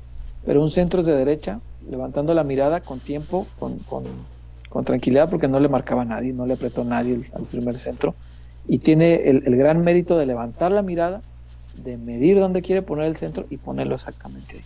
pero 0.46 0.62
un 0.62 0.72
centro 0.72 1.00
es 1.00 1.06
de 1.06 1.16
derecha, 1.16 1.60
levantando 1.90 2.34
la 2.34 2.44
mirada 2.44 2.82
con 2.82 3.00
tiempo, 3.00 3.48
con, 3.60 3.80
con, 3.80 4.04
con 4.70 4.86
tranquilidad, 4.86 5.30
porque 5.30 5.48
no 5.48 5.60
le 5.60 5.70
marcaba 5.70 6.04
a 6.04 6.06
nadie, 6.06 6.34
no 6.34 6.46
le 6.46 6.54
apretó 6.54 6.82
a 6.82 6.86
nadie 6.86 7.16
el, 7.16 7.26
al 7.34 7.44
primer 7.44 7.78
centro. 7.78 8.16
Y 8.68 8.78
tiene 8.80 9.30
el, 9.30 9.44
el 9.46 9.56
gran 9.56 9.82
mérito 9.82 10.18
de 10.18 10.26
levantar 10.26 10.72
la 10.72 10.82
mirada, 10.82 11.22
de 11.84 11.98
medir 11.98 12.40
dónde 12.40 12.62
quiere 12.62 12.82
poner 12.82 13.06
el 13.06 13.16
centro 13.16 13.46
y 13.50 13.58
ponerlo 13.58 13.96
exactamente 13.96 14.58
ahí, 14.58 14.64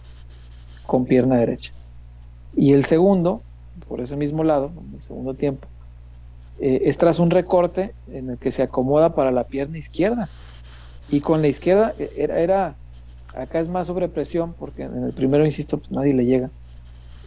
con 0.85 1.05
pierna 1.05 1.37
derecha. 1.37 1.71
Y 2.55 2.73
el 2.73 2.85
segundo, 2.85 3.41
por 3.87 4.01
ese 4.01 4.15
mismo 4.15 4.43
lado, 4.43 4.71
en 4.89 4.95
el 4.95 5.01
segundo 5.01 5.33
tiempo, 5.33 5.67
eh, 6.59 6.83
es 6.85 6.97
tras 6.97 7.19
un 7.19 7.31
recorte 7.31 7.93
en 8.11 8.31
el 8.31 8.37
que 8.37 8.51
se 8.51 8.63
acomoda 8.63 9.13
para 9.13 9.31
la 9.31 9.43
pierna 9.43 9.77
izquierda. 9.77 10.29
Y 11.11 11.21
con 11.21 11.41
la 11.41 11.47
izquierda 11.47 11.93
era, 12.17 12.39
era 12.39 12.75
acá 13.35 13.59
es 13.59 13.67
más 13.67 13.87
sobre 13.87 14.07
presión, 14.07 14.53
porque 14.57 14.83
en 14.83 15.03
el 15.03 15.13
primero, 15.13 15.45
insisto, 15.45 15.77
pues 15.77 15.91
nadie 15.91 16.13
le 16.13 16.25
llega. 16.25 16.49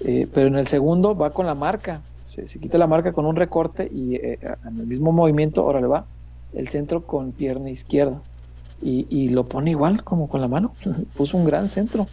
Eh, 0.04 0.28
pero 0.32 0.46
en 0.46 0.56
el 0.56 0.66
segundo 0.66 1.16
va 1.16 1.30
con 1.30 1.46
la 1.46 1.54
marca, 1.54 2.02
se, 2.24 2.46
se, 2.46 2.58
quita 2.58 2.78
la 2.78 2.86
marca 2.86 3.12
con 3.12 3.26
un 3.26 3.36
recorte 3.36 3.88
y 3.92 4.14
eh, 4.16 4.38
en 4.64 4.80
el 4.80 4.86
mismo 4.86 5.12
movimiento, 5.12 5.62
ahora 5.62 5.80
le 5.80 5.86
va 5.86 6.04
el 6.52 6.68
centro 6.68 7.02
con 7.02 7.32
pierna 7.32 7.70
izquierda. 7.70 8.20
Y, 8.80 9.30
lo 9.30 9.48
pone 9.48 9.72
igual, 9.72 10.04
como 10.04 10.28
con 10.28 10.40
la 10.40 10.46
mano. 10.46 10.72
Puso 11.16 11.36
un 11.36 11.44
gran 11.44 11.68
centro 11.68 12.06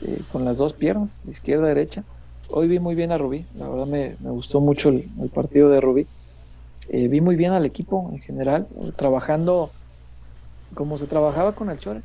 eh, 0.00 0.18
con 0.32 0.42
las 0.46 0.56
dos 0.56 0.72
piernas, 0.72 1.20
izquierda, 1.28 1.66
derecha. 1.66 2.02
Hoy 2.50 2.66
vi 2.66 2.78
muy 2.78 2.94
bien 2.94 3.12
a 3.12 3.18
Rubí, 3.18 3.44
la 3.58 3.68
verdad 3.68 3.86
me, 3.86 4.16
gustó 4.30 4.60
mucho 4.60 4.88
el, 4.88 5.04
partido 5.34 5.68
de 5.68 5.82
Rubí. 5.82 6.06
Vi 6.90 7.20
muy 7.20 7.36
bien 7.36 7.52
al 7.52 7.66
equipo 7.66 8.08
en 8.10 8.20
general, 8.20 8.66
trabajando 8.96 9.70
como 10.72 10.96
se 10.96 11.06
trabajaba 11.06 11.52
con 11.52 11.68
el 11.68 11.78
Chore. 11.78 12.00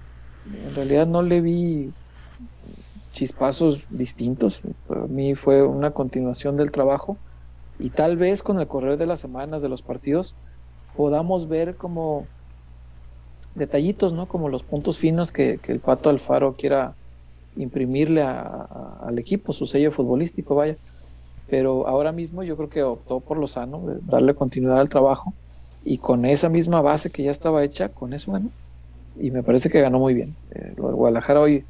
En 0.67 0.75
realidad 0.75 1.07
no 1.07 1.21
le 1.21 1.39
vi 1.39 1.93
chispazos 3.13 3.85
distintos. 3.89 4.61
Para 4.87 5.07
mí 5.07 5.35
fue 5.35 5.63
una 5.63 5.91
continuación 5.91 6.57
del 6.57 6.71
trabajo 6.71 7.15
y 7.79 7.89
tal 7.89 8.17
vez 8.17 8.43
con 8.43 8.59
el 8.59 8.67
correr 8.67 8.97
de 8.97 9.05
las 9.05 9.21
semanas, 9.21 9.61
de 9.61 9.69
los 9.69 9.81
partidos, 9.81 10.35
podamos 10.97 11.47
ver 11.47 11.75
como 11.75 12.27
detallitos, 13.55 14.13
¿no? 14.13 14.27
Como 14.27 14.49
los 14.49 14.63
puntos 14.63 14.97
finos 14.97 15.31
que, 15.31 15.59
el 15.67 15.79
Pato 15.79 16.09
Alfaro 16.09 16.53
quiera 16.53 16.95
imprimirle 17.55 18.23
al 18.23 19.17
equipo, 19.17 19.53
su 19.53 19.65
sello 19.65 19.91
futbolístico, 19.91 20.55
vaya. 20.55 20.75
Pero 21.49 21.87
ahora 21.87 22.11
mismo 22.11 22.43
yo 22.43 22.57
creo 22.57 22.69
que 22.69 22.83
optó 22.83 23.19
por 23.19 23.37
lo 23.37 23.47
sano, 23.47 23.81
de 23.85 23.99
darle 24.03 24.33
continuidad 24.33 24.79
al 24.79 24.89
trabajo 24.89 25.33
y 25.85 25.97
con 25.97 26.25
esa 26.25 26.49
misma 26.49 26.81
base 26.81 27.11
que 27.11 27.23
ya 27.23 27.31
estaba 27.31 27.63
hecha, 27.63 27.89
con 27.89 28.13
eso 28.13 28.31
ganó. 28.31 28.49
Y 29.19 29.29
me 29.29 29.43
parece 29.43 29.69
que 29.69 29.81
ganó 29.81 29.99
muy 29.99 30.15
bien. 30.15 30.35
Eh, 30.51 30.73
lo 30.77 30.87
de 30.87 30.93
Guadalajara 30.93 31.41
hoy, 31.41 31.65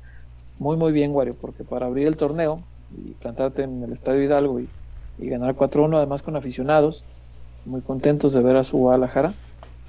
muy, 0.59 0.77
muy 0.77 0.91
bien, 0.91 1.11
Wario, 1.11 1.35
porque 1.39 1.63
para 1.63 1.85
abrir 1.85 2.07
el 2.07 2.17
torneo 2.17 2.61
y 2.95 3.11
plantarte 3.11 3.63
en 3.63 3.83
el 3.83 3.91
Estadio 3.91 4.21
Hidalgo 4.21 4.59
y, 4.59 4.69
y 5.17 5.27
ganar 5.27 5.55
4-1, 5.55 5.97
además 5.97 6.23
con 6.23 6.35
aficionados, 6.35 7.05
muy 7.65 7.81
contentos 7.81 8.33
de 8.33 8.41
ver 8.41 8.57
a 8.57 8.63
su 8.63 8.77
Guadalajara 8.77 9.33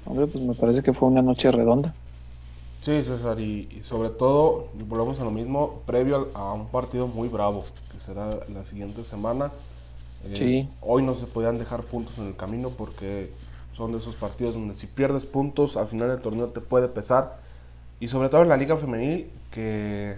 Hombre, 0.05 0.27
pues 0.27 0.43
me 0.43 0.53
parece 0.53 0.83
que 0.83 0.93
fue 0.93 1.09
una 1.09 1.21
noche 1.21 1.51
redonda. 1.51 1.93
Sí, 2.81 3.01
César, 3.01 3.39
y, 3.39 3.81
sobre 3.83 4.09
todo, 4.09 4.67
volvemos 4.87 5.19
a 5.19 5.23
lo 5.23 5.31
mismo, 5.31 5.81
previo 5.87 6.29
a, 6.35 6.53
un 6.53 6.67
partido 6.67 7.07
muy 7.07 7.27
bravo, 7.27 7.65
que 7.91 7.99
será 7.99 8.29
la 8.53 8.63
siguiente 8.63 9.03
semana. 9.03 9.51
Eh, 10.23 10.33
sí. 10.35 10.69
Hoy 10.81 11.01
no 11.01 11.15
se 11.15 11.25
podían 11.25 11.57
dejar 11.57 11.81
puntos 11.81 12.17
en 12.19 12.27
el 12.27 12.35
camino 12.35 12.69
porque 12.69 13.31
son 13.73 13.91
de 13.91 13.97
esos 13.97 14.15
partidos 14.15 14.53
donde 14.53 14.75
si 14.75 14.85
pierdes 14.85 15.25
puntos 15.25 15.77
al 15.77 15.87
final 15.87 16.09
del 16.09 16.21
torneo 16.21 16.47
te 16.47 16.61
puede 16.61 16.87
pesar. 16.87 17.39
Y 17.99 18.07
sobre 18.07 18.29
todo 18.29 18.43
en 18.43 18.49
la 18.49 18.57
Liga 18.57 18.77
Femenil, 18.77 19.31
que, 19.49 20.17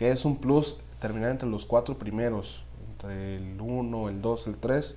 que 0.00 0.10
es 0.10 0.24
un 0.24 0.38
plus 0.38 0.76
terminar 0.98 1.30
entre 1.30 1.46
los 1.46 1.66
cuatro 1.66 1.98
primeros, 1.98 2.62
entre 2.92 3.36
el 3.36 3.60
1, 3.60 4.08
el 4.08 4.22
2, 4.22 4.46
el 4.46 4.56
3, 4.56 4.96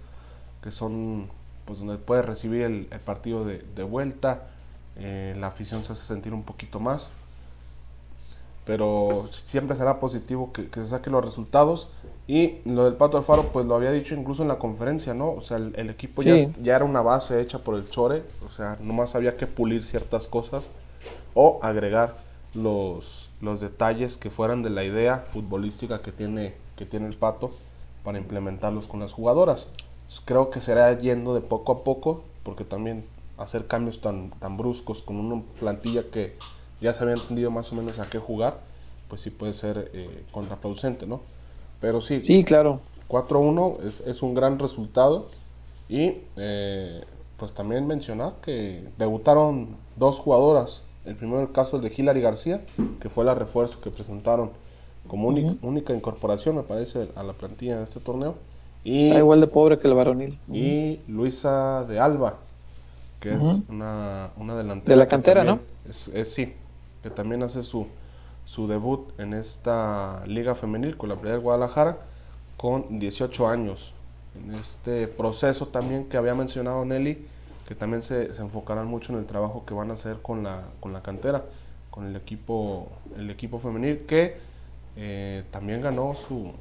que 0.64 0.72
son 0.72 1.28
pues 1.66 1.80
donde 1.80 1.98
puede 1.98 2.22
recibir 2.22 2.62
el, 2.62 2.86
partido 3.04 3.44
de, 3.44 3.84
vuelta, 3.84 4.48
eh, 4.96 5.36
la 5.38 5.48
afición 5.48 5.84
se 5.84 5.92
hace 5.92 6.06
sentir 6.06 6.34
un 6.34 6.44
poquito 6.44 6.80
más, 6.80 7.12
pero 8.64 9.28
siempre 9.46 9.76
será 9.76 10.00
positivo 10.00 10.54
que, 10.54 10.70
se 10.74 10.88
saquen 10.88 11.12
los 11.12 11.26
resultados. 11.26 11.90
Y 12.26 12.60
lo 12.64 12.86
del 12.86 12.94
Pato 12.94 13.18
Alfaro, 13.18 13.50
pues 13.52 13.66
lo 13.66 13.76
había 13.76 13.92
dicho 13.92 14.16
incluso 14.16 14.44
en 14.44 14.48
la 14.48 14.58
conferencia, 14.58 15.14
¿no? 15.14 15.32
O 15.32 15.42
sea, 15.42 15.58
el, 15.58 15.90
equipo 15.90 16.22
ya, 16.22 16.38
ya, 16.62 16.78
era 16.78 16.86
una 16.86 17.02
base 17.02 17.42
hecha 17.42 17.60
por 17.60 17.76
el 17.76 17.90
Chore, 17.90 18.24
o 18.48 18.50
sea, 18.50 18.78
nomás 18.80 19.16
había 19.16 19.36
que 19.36 19.48
pulir 19.48 19.84
ciertas 19.84 20.30
cosas 20.30 20.64
o 21.34 21.60
agregar 21.62 22.16
los, 22.54 23.23
los 23.44 23.60
detalles 23.60 24.18
que 24.18 24.30
fueran 24.30 24.64
de 24.64 24.70
la 24.70 24.84
idea 24.84 25.26
futbolística 25.32 26.02
que 26.02 26.12
tiene, 26.12 26.56
que 26.76 26.86
tiene 26.86 27.08
el 27.08 27.16
Pato 27.16 27.52
para 28.04 28.18
implementarlos 28.18 28.88
con 28.88 29.02
las 29.02 29.14
jugadoras 29.14 29.70
creo 30.22 30.50
que 30.50 30.62
será 30.62 30.98
yendo 30.98 31.34
de 31.34 31.42
poco 31.42 31.72
a 31.72 31.84
poco, 31.84 32.24
porque 32.44 32.64
también 32.64 33.06
hacer 33.38 33.68
cambios 33.68 34.02
tan, 34.02 34.32
tan 34.32 34.58
bruscos 34.58 35.02
con 35.02 35.18
una 35.18 35.42
plantilla 35.60 36.04
que 36.12 36.38
ya 36.82 36.94
se 36.94 37.04
había 37.04 37.16
entendido 37.16 37.52
más 37.52 37.72
o 37.72 37.76
menos 37.76 38.00
a 38.00 38.10
qué 38.10 38.20
jugar, 38.20 38.60
pues 39.08 39.22
sí 39.22 39.30
puede 39.30 39.54
ser 39.54 39.92
eh, 39.94 40.24
contraproducente, 40.32 41.08
¿no? 41.08 41.22
Pero 41.82 42.02
sí, 42.02 42.22
sí 42.22 42.44
claro. 42.44 42.80
4-1 43.10 43.84
es, 43.84 44.00
es, 44.02 44.24
un 44.24 44.34
gran 44.34 44.58
resultado 44.58 45.28
y 45.88 46.20
eh, 46.36 47.04
pues 47.38 47.54
también 47.54 47.86
mencionar 47.86 48.36
que 48.42 48.88
debutaron 48.98 49.76
dos 49.98 50.20
jugadoras. 50.20 50.84
El 51.06 51.16
primero 51.16 51.42
el 51.42 51.52
caso 51.52 51.80
de 51.80 51.92
Hilary 51.96 52.22
García, 52.22 52.62
que 53.00 53.10
fue 53.10 53.26
la 53.26 53.36
refuerzo 53.36 53.82
que 53.82 53.92
presentaron 53.92 54.52
como 55.08 55.28
única 55.28 55.94
incorporación, 55.94 56.56
me 56.56 56.64
parece, 56.64 57.10
a 57.16 57.24
la 57.24 57.34
plantilla 57.34 57.76
en 57.76 57.84
este 57.84 58.00
torneo. 58.00 58.36
Y, 58.84 59.08
Está 59.08 59.20
igual 59.20 59.42
de 59.42 59.48
pobre 59.48 59.80
que 59.80 59.88
el 59.88 59.94
varonil. 59.94 60.38
Y 60.52 61.00
Luisa 61.08 61.86
de 61.86 62.00
Alba, 62.00 62.38
que 63.20 63.34
es 63.34 63.62
una, 63.70 64.32
una, 64.38 64.56
delantera. 64.56 64.94
De 64.94 64.96
la 64.98 65.08
cantera, 65.08 65.44
¿no? 65.44 65.60
Es, 65.90 66.10
sí, 66.34 66.54
que 67.02 67.10
también 67.10 67.44
hace 67.44 67.64
su, 67.64 67.88
su 68.46 68.68
debut 68.68 69.08
en 69.20 69.34
esta 69.34 70.24
liga 70.26 70.56
femenil 70.56 70.98
con 70.98 71.10
la 71.10 71.16
Playa 71.16 71.36
de 71.36 71.42
Guadalajara 71.42 71.98
con 72.58 73.00
18 73.00 73.48
años. 73.48 73.94
En 74.36 74.56
este 74.56 75.08
proceso 75.08 75.68
también 75.68 76.06
que 76.06 76.18
había 76.18 76.34
mencionado 76.34 76.84
Nelly, 76.86 77.28
que 77.68 77.76
también 77.76 78.02
se, 78.02 78.34
se 78.34 78.42
enfocarán 78.42 78.88
mucho 78.88 79.14
en 79.14 79.20
el 79.20 79.26
trabajo 79.26 79.64
que 79.66 79.74
van 79.74 79.92
a 79.92 79.94
hacer 79.94 80.18
con 80.22 80.44
la, 80.44 80.64
con 80.80 80.94
la 80.94 81.02
cantera, 81.02 81.46
con 81.90 82.08
el 82.08 82.16
equipo, 82.16 82.90
el 83.18 83.30
equipo 83.30 83.60
femenil, 83.60 84.00
que 84.08 84.38
eh, 84.96 85.44
también 85.52 85.82
ganó 85.82 86.16
su, 86.16 86.52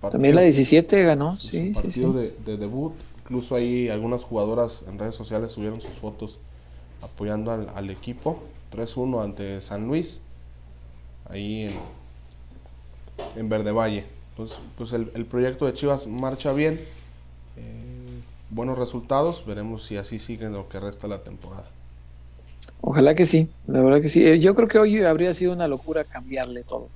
también 0.00 0.34
la 0.34 0.42
17 0.42 1.02
ganó, 1.02 1.38
sí, 1.38 1.74
sí, 1.74 1.90
sí. 1.90 2.04
De, 2.04 2.34
de, 2.44 2.56
debut. 2.56 2.92
Incluso 3.22 3.54
ahí 3.54 3.88
algunas 3.88 4.24
jugadoras 4.24 4.84
en 4.88 4.98
redes 4.98 5.14
sociales 5.14 5.52
subieron 5.52 5.80
sus 5.80 5.92
fotos 5.92 6.38
apoyando 7.02 7.52
al, 7.52 7.90
equipo. 7.90 8.42
3-1 8.72 9.24
ante 9.24 9.60
San 9.60 9.86
Luis, 9.88 10.22
ahí 11.28 11.62
en, 11.62 11.72
en 13.36 13.48
Verde 13.48 13.72
Valle. 13.72 14.04
Entonces, 14.30 14.58
pues 14.76 14.92
el, 14.92 15.26
proyecto 15.26 15.66
de 15.66 15.74
Chivas 15.74 16.06
marcha 16.06 16.52
bien. 16.52 16.80
Eh, 17.56 17.89
buenos 18.50 18.78
resultados. 18.78 19.44
Veremos 19.46 19.84
si 19.84 19.96
así 19.96 20.18
sigue 20.18 20.48
lo 20.48 20.68
que 20.68 20.80
resta 20.80 21.08
la 21.08 21.22
temporada. 21.22 21.68
Ojalá 22.82 23.14
que 23.14 23.24
sí, 23.24 23.48
la 23.66 23.82
verdad 23.82 24.00
que 24.00 24.08
sí. 24.08 24.26
Eh, 24.26 24.40
yo 24.40 24.54
creo 24.54 24.68
que 24.68 24.78
hoy 24.78 25.02
habría 25.02 25.32
sido 25.32 25.52
una 25.52 25.68
locura 25.68 26.04
cambiarle 26.04 26.62
todo 26.62 26.88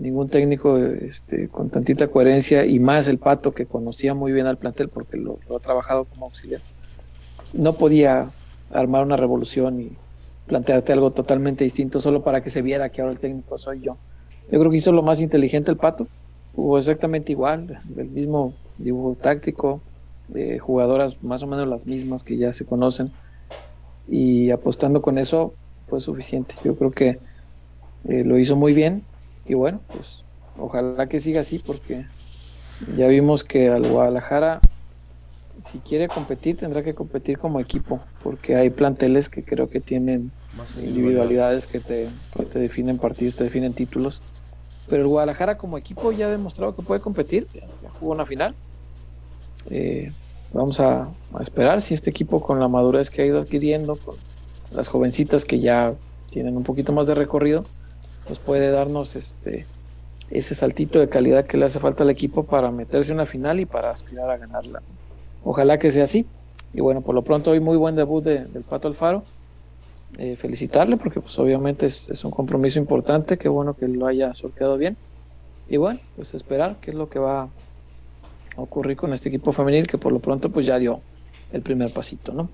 ningún 0.00 0.30
técnico 0.30 0.78
este, 0.78 1.48
con 1.48 1.68
tantita 1.68 2.08
coherencia 2.08 2.64
y 2.64 2.78
más 2.78 3.06
el 3.06 3.18
Pato 3.18 3.52
que 3.52 3.66
conocía 3.66 4.14
muy 4.14 4.32
bien 4.32 4.46
al 4.46 4.56
plantel 4.56 4.88
porque 4.88 5.18
lo, 5.18 5.38
ha 5.54 5.60
trabajado 5.60 6.06
como 6.06 6.24
auxiliar. 6.24 6.62
No 7.52 7.74
podía 7.74 8.30
armar 8.72 9.04
una 9.04 9.16
revolución 9.16 9.80
y 9.80 9.92
plantearte 10.46 10.94
algo 10.94 11.10
totalmente 11.10 11.64
distinto 11.64 12.00
solo 12.00 12.22
para 12.22 12.42
que 12.42 12.48
se 12.48 12.62
viera 12.62 12.88
que 12.88 13.02
ahora 13.02 13.12
el 13.12 13.20
técnico 13.20 13.58
soy 13.58 13.80
yo. 13.80 13.98
Yo 14.50 14.58
creo 14.58 14.70
que 14.70 14.78
hizo 14.78 14.90
lo 14.90 15.02
más 15.02 15.20
inteligente 15.20 15.70
el 15.70 15.76
Pato, 15.76 16.08
jugó 16.56 16.78
exactamente 16.78 17.32
igual, 17.32 17.80
el 17.94 18.08
mismo 18.08 18.54
dibujo 18.78 19.14
táctico, 19.14 19.82
eh, 20.34 20.58
jugadoras 20.58 21.22
más 21.22 21.42
o 21.42 21.46
menos 21.46 21.68
las 21.68 21.86
mismas 21.86 22.24
que 22.24 22.36
ya 22.36 22.52
se 22.52 22.64
conocen 22.64 23.12
y 24.08 24.50
apostando 24.50 25.02
con 25.02 25.18
eso 25.18 25.54
fue 25.82 26.00
suficiente. 26.00 26.54
Yo 26.64 26.76
creo 26.76 26.90
que 26.90 27.18
eh, 28.04 28.24
lo 28.24 28.38
hizo 28.38 28.56
muy 28.56 28.74
bien 28.74 29.02
y 29.46 29.54
bueno, 29.54 29.80
pues 29.92 30.24
ojalá 30.58 31.08
que 31.08 31.20
siga 31.20 31.40
así 31.40 31.58
porque 31.58 32.06
ya 32.96 33.08
vimos 33.08 33.44
que 33.44 33.68
al 33.68 33.86
Guadalajara, 33.86 34.60
si 35.60 35.78
quiere 35.78 36.08
competir, 36.08 36.56
tendrá 36.56 36.82
que 36.82 36.94
competir 36.94 37.38
como 37.38 37.60
equipo, 37.60 38.00
porque 38.22 38.56
hay 38.56 38.70
planteles 38.70 39.28
que 39.28 39.44
creo 39.44 39.68
que 39.68 39.80
tienen 39.80 40.32
individualidades 40.82 41.66
que 41.66 41.80
te, 41.80 42.08
te 42.50 42.58
definen 42.58 42.98
partidos, 42.98 43.36
te 43.36 43.44
definen 43.44 43.74
títulos. 43.74 44.22
Pero 44.88 45.02
el 45.02 45.08
Guadalajara 45.08 45.58
como 45.58 45.76
equipo 45.78 46.10
ya 46.10 46.26
ha 46.26 46.30
demostrado 46.30 46.74
que 46.74 46.82
puede 46.82 47.00
competir, 47.00 47.46
ya, 47.54 47.62
jugó 48.00 48.12
una 48.12 48.26
final. 48.26 48.54
Eh, 49.70 50.12
vamos 50.52 50.80
a, 50.80 51.08
esperar 51.40 51.80
si 51.80 51.94
este 51.94 52.10
equipo 52.10 52.40
con 52.40 52.60
la 52.60 52.68
madurez 52.68 53.08
que 53.10 53.22
ha 53.22 53.26
ido 53.26 53.40
adquiriendo, 53.40 53.96
con 53.96 54.16
las 54.72 54.88
jovencitas 54.88 55.44
que 55.44 55.60
ya 55.60 55.94
tienen 56.30 56.56
un 56.56 56.64
poquito 56.64 56.92
más 56.92 57.06
de 57.06 57.14
recorrido, 57.14 57.64
pues 58.26 58.38
puede 58.38 58.70
darnos 58.70 59.16
este 59.16 59.66
ese 60.30 60.54
saltito 60.54 61.00
de 61.00 61.08
calidad 61.08 61.44
que 61.44 61.56
le 61.56 61.66
hace 61.66 61.80
falta 61.80 62.04
al 62.04 62.10
equipo 62.10 62.44
para 62.44 62.70
meterse 62.70 63.10
en 63.10 63.16
una 63.16 63.26
final 63.26 63.58
y 63.58 63.66
para 63.66 63.90
aspirar 63.90 64.30
a 64.30 64.36
ganarla. 64.36 64.80
Ojalá 65.44 65.78
que 65.78 65.90
sea 65.90 66.04
así. 66.04 66.24
Y 66.72 66.80
bueno, 66.80 67.00
por 67.00 67.16
lo 67.16 67.22
pronto 67.22 67.50
hoy 67.50 67.58
muy 67.58 67.76
buen 67.76 67.96
debut 67.96 68.22
del 68.22 68.62
Pato 68.62 68.86
Alfaro. 68.86 69.24
Eh, 70.18 70.36
felicitarle 70.36 70.96
porque 70.96 71.20
pues 71.20 71.38
obviamente 71.38 71.86
es, 71.86 72.24
un 72.24 72.30
compromiso 72.30 72.78
importante, 72.78 73.38
qué 73.38 73.48
bueno 73.48 73.74
que 73.74 73.88
lo 73.88 74.06
haya 74.06 74.34
sorteado 74.34 74.76
bien. 74.76 74.96
Y 75.68 75.76
bueno, 75.76 76.00
pues 76.16 76.34
esperar 76.34 76.76
qué 76.80 76.90
es 76.90 76.96
lo 76.96 77.08
que 77.08 77.18
va 77.18 77.48
ocurrir 78.56 78.96
con 78.96 79.12
este 79.12 79.28
equipo 79.28 79.52
femenil 79.52 79.86
que 79.86 79.98
por 79.98 80.12
lo 80.12 80.18
pronto 80.18 80.50
pues 80.50 80.66
ya 80.66 80.78
dio 80.78 81.00
el 81.52 81.62
primer 81.62 81.92
pasito, 81.92 82.32
¿no? 82.32 82.48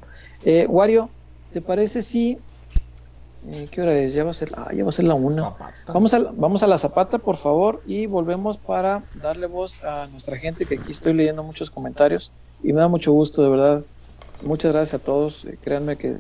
Eh, 0.45 0.67
Wario, 0.69 1.11
¿te 1.53 1.61
parece 1.61 2.03
si 2.03 2.39
eh, 3.49 3.69
¿Qué 3.71 3.81
hora 3.81 3.97
es? 3.97 4.13
Ya 4.13 4.25
va 4.25 4.31
a 4.31 4.35
ser, 4.35 4.53
ah, 4.57 4.73
ya 4.75 4.83
va 4.83 4.89
a 4.91 4.93
ser 4.93 5.07
la 5.07 5.15
una. 5.15 5.55
Vamos 5.87 6.13
a, 6.15 6.19
vamos 6.19 6.63
a 6.65 6.67
la 6.67 6.79
zapata, 6.79 7.19
por 7.19 7.37
favor, 7.37 7.81
y 7.87 8.07
volvemos 8.07 8.59
para 8.59 9.05
darle 9.23 9.47
voz 9.47 9.83
a 9.85 10.09
nuestra 10.09 10.37
gente, 10.37 10.67
que 10.67 10.77
aquí 10.77 10.91
estoy 10.91 11.13
leyendo 11.13 11.45
muchos 11.45 11.71
comentarios 11.71 12.33
y 12.63 12.73
me 12.73 12.81
da 12.81 12.89
mucho 12.89 13.13
gusto, 13.13 13.43
de 13.45 13.51
verdad, 13.51 13.85
muchas 14.43 14.73
gracias 14.73 15.01
a 15.01 15.05
todos. 15.05 15.45
Eh, 15.45 15.59
créanme 15.63 15.97
que 15.97 16.17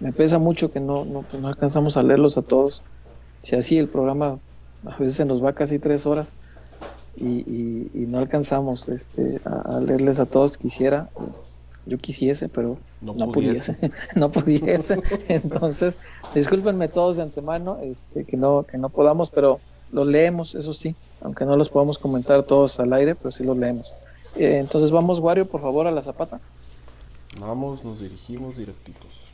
me 0.00 0.12
pesa 0.12 0.38
mucho 0.38 0.72
que 0.72 0.80
no, 0.80 1.04
no, 1.04 1.24
no, 1.38 1.48
alcanzamos 1.48 1.98
a 1.98 2.02
leerlos 2.02 2.38
a 2.38 2.42
todos. 2.42 2.82
Si 3.42 3.56
así 3.56 3.76
el 3.76 3.88
programa 3.88 4.38
a 4.86 4.96
veces 4.96 5.16
se 5.16 5.24
nos 5.26 5.44
va 5.44 5.52
casi 5.52 5.78
tres 5.78 6.06
horas 6.06 6.34
y, 7.16 8.06
no 8.08 8.18
alcanzamos 8.18 8.88
este, 8.88 9.40
a, 9.44 9.80
leerles 9.80 10.20
a 10.20 10.26
todos. 10.26 10.56
Quisiera, 10.56 11.08
yo 11.86 11.98
quisiese, 11.98 12.48
pero 12.48 12.78
no, 13.00 13.14
pudiese, 13.32 13.76
no 14.16 14.30
pudiese. 14.30 15.02
Entonces, 15.28 15.98
discúlpenme 16.34 16.88
todos 16.88 17.16
de 17.16 17.22
antemano 17.22 17.78
este, 17.82 18.24
que, 18.24 18.36
no, 18.36 18.64
que 18.64 18.78
no 18.78 18.88
podamos, 18.88 19.30
pero 19.30 19.60
los 19.92 20.06
leemos, 20.06 20.54
eso 20.54 20.72
sí, 20.72 20.94
aunque 21.20 21.44
no 21.44 21.56
los 21.56 21.68
podamos 21.68 21.98
comentar 21.98 22.44
todos 22.44 22.80
al 22.80 22.92
aire, 22.92 23.14
pero 23.14 23.30
sí 23.32 23.44
los 23.44 23.56
leemos. 23.56 23.94
Eh, 24.36 24.58
entonces 24.58 24.90
vamos, 24.90 25.20
Wario, 25.20 25.46
por 25.46 25.60
favor, 25.60 25.86
a 25.86 25.90
la 25.90 26.02
zapata. 26.02 26.40
Vamos, 27.40 27.84
nos 27.84 28.00
dirigimos 28.00 28.56
directitos. 28.56 29.33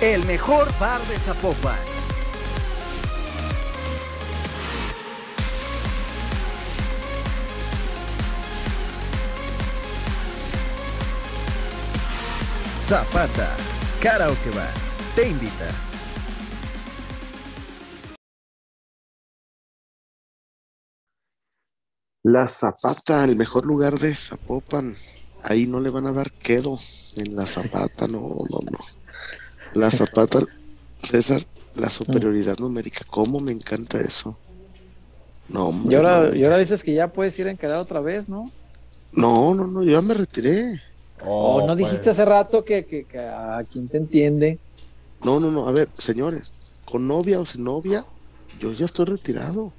El 0.00 0.26
mejor 0.26 0.68
bar 0.78 1.00
de 1.08 1.18
Zapopan. 1.18 1.74
Zapata, 12.78 13.56
Karaoke 14.02 14.50
Bar, 14.50 14.70
te 15.14 15.30
invita. 15.30 15.70
La 22.22 22.46
Zapata, 22.48 23.24
el 23.24 23.36
mejor 23.36 23.64
lugar 23.64 23.98
de 23.98 24.14
Zapopan. 24.14 24.94
Ahí 25.42 25.66
no 25.66 25.80
le 25.80 25.90
van 25.90 26.06
a 26.06 26.12
dar 26.12 26.30
quedo 26.32 26.78
en 27.16 27.34
la 27.34 27.46
Zapata, 27.46 28.06
no, 28.06 28.20
no, 28.20 28.58
no. 28.70 29.05
La 29.76 29.90
Zapata, 29.90 30.40
César, 30.96 31.46
la 31.74 31.90
superioridad 31.90 32.58
numérica. 32.58 33.04
¿Cómo 33.10 33.38
me 33.38 33.52
encanta 33.52 34.00
eso? 34.00 34.36
No, 35.48 35.72
y 35.84 35.94
ahora, 35.94 36.34
y 36.34 36.42
ahora 36.44 36.58
dices 36.58 36.82
que 36.82 36.94
ya 36.94 37.12
puedes 37.12 37.38
ir 37.38 37.46
a 37.46 37.50
encarar 37.50 37.78
otra 37.78 38.00
vez, 38.00 38.28
¿no? 38.28 38.50
No, 39.12 39.54
no, 39.54 39.66
no, 39.66 39.84
yo 39.84 39.92
ya 39.92 40.00
me 40.00 40.14
retiré. 40.14 40.80
Oh, 41.24 41.64
¿no 41.66 41.76
dijiste 41.76 42.04
pues. 42.04 42.08
hace 42.18 42.24
rato 42.24 42.64
que, 42.64 42.84
que, 42.84 43.06
a 43.18 43.64
quien 43.70 43.86
te 43.88 43.98
entiende? 43.98 44.58
No, 45.22 45.38
no, 45.40 45.50
no, 45.50 45.68
a 45.68 45.72
ver, 45.72 45.88
señores, 45.98 46.54
con 46.84 47.06
novia 47.06 47.38
o 47.38 47.44
sin 47.44 47.64
novia, 47.64 48.04
yo 48.58 48.72
ya 48.72 48.86
estoy 48.86 49.04
retirado. 49.04 49.72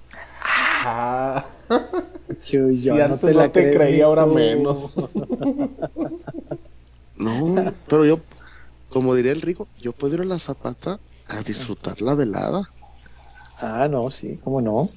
Ah. 0.44 1.46
Yo, 2.46 2.68
no 3.08 3.18
te, 3.18 3.34
la 3.34 3.52
creí, 3.52 4.02
ahora 4.02 4.26
menos. 4.26 4.94
no, 7.16 7.74
pero 7.88 8.06
yo, 8.06 8.20
como 8.90 9.16
diría 9.16 9.32
el 9.32 9.42
rico, 9.42 9.68
yo 9.80 9.92
puedo 9.92 10.16
ir 10.16 10.22
a 10.22 10.26
la 10.26 10.40
zapata 10.40 11.00
a 11.28 11.42
disfrutar 11.42 12.02
la 12.02 12.16
velada. 12.16 12.70
Ah, 13.58 13.88
no, 13.90 14.10
sí, 14.10 14.40
cómo 14.44 14.62
no. 14.62 14.90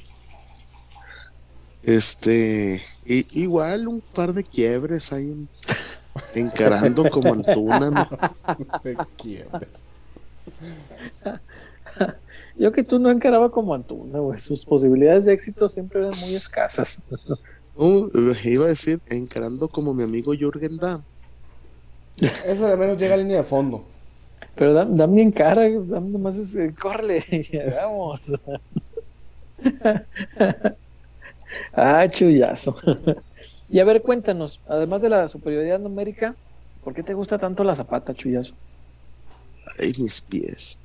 Este, 1.83 2.83
igual 3.05 3.89
un 3.89 4.01
par 4.01 4.35
de 4.35 4.45
quiebres 4.45 5.13
ahí 5.13 5.49
encarando 6.35 7.09
como 7.11 7.33
Antuna. 7.33 8.09
Yo 12.57 12.73
que 12.73 12.85
tú 12.85 12.99
no 12.99 13.11
encaraba 13.11 13.51
como 13.51 13.75
Antuna, 13.75 14.19
güey. 14.19 14.39
Sus 14.39 14.67
posibilidades 14.67 15.25
de 15.25 15.33
éxito 15.33 15.69
siempre 15.69 16.01
eran 16.01 16.13
muy 16.21 16.35
escasas. 16.35 17.01
iba 18.45 18.67
a 18.67 18.69
decir, 18.69 19.01
encarando 19.09 19.69
como 19.69 19.95
mi 19.95 20.03
amigo 20.03 20.35
Jürgen 20.35 20.77
Damm. 20.77 21.03
Eso 22.47 22.67
de 22.67 22.77
menos 22.77 22.99
llega 22.99 23.15
a 23.15 23.19
línea 23.19 23.39
de 23.39 23.45
fondo. 23.45 23.85
Pero 24.55 24.75
dame 24.75 25.15
bien 25.15 25.33
cara, 25.33 25.69
dame 25.69 26.11
nomás 26.11 26.37
es, 26.37 26.55
eh, 26.55 26.75
córrele, 26.79 27.25
vamos. 27.77 28.21
ah, 31.73 32.07
chullazo. 32.09 32.77
y 33.69 33.79
a 33.79 33.85
ver, 33.85 34.03
cuéntanos, 34.03 34.61
además 34.69 35.03
de 35.03 35.09
la 35.09 35.29
superioridad 35.29 35.79
numérica, 35.79 36.35
¿por 36.85 36.95
qué 36.95 37.03
te 37.03 37.15
gusta 37.15 37.39
tanto 37.39 37.65
la 37.65 37.75
zapata, 37.75 38.15
chullazo? 38.15 38.55
Ay, 39.79 39.95
mis 39.99 40.21
pies. 40.21 40.79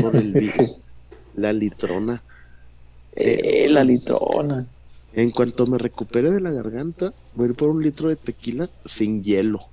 Por 0.00 0.16
el 0.16 0.52
la 1.34 1.52
litrona. 1.52 2.22
Eh, 3.14 3.68
la 3.70 3.84
litrona. 3.84 4.66
En 5.12 5.30
cuanto 5.30 5.66
me 5.66 5.78
recupere 5.78 6.30
de 6.30 6.40
la 6.40 6.50
garganta, 6.50 7.12
voy 7.34 7.46
a 7.46 7.50
ir 7.50 7.56
por 7.56 7.70
un 7.70 7.82
litro 7.82 8.08
de 8.08 8.16
tequila 8.16 8.68
sin 8.84 9.22
hielo. 9.22 9.69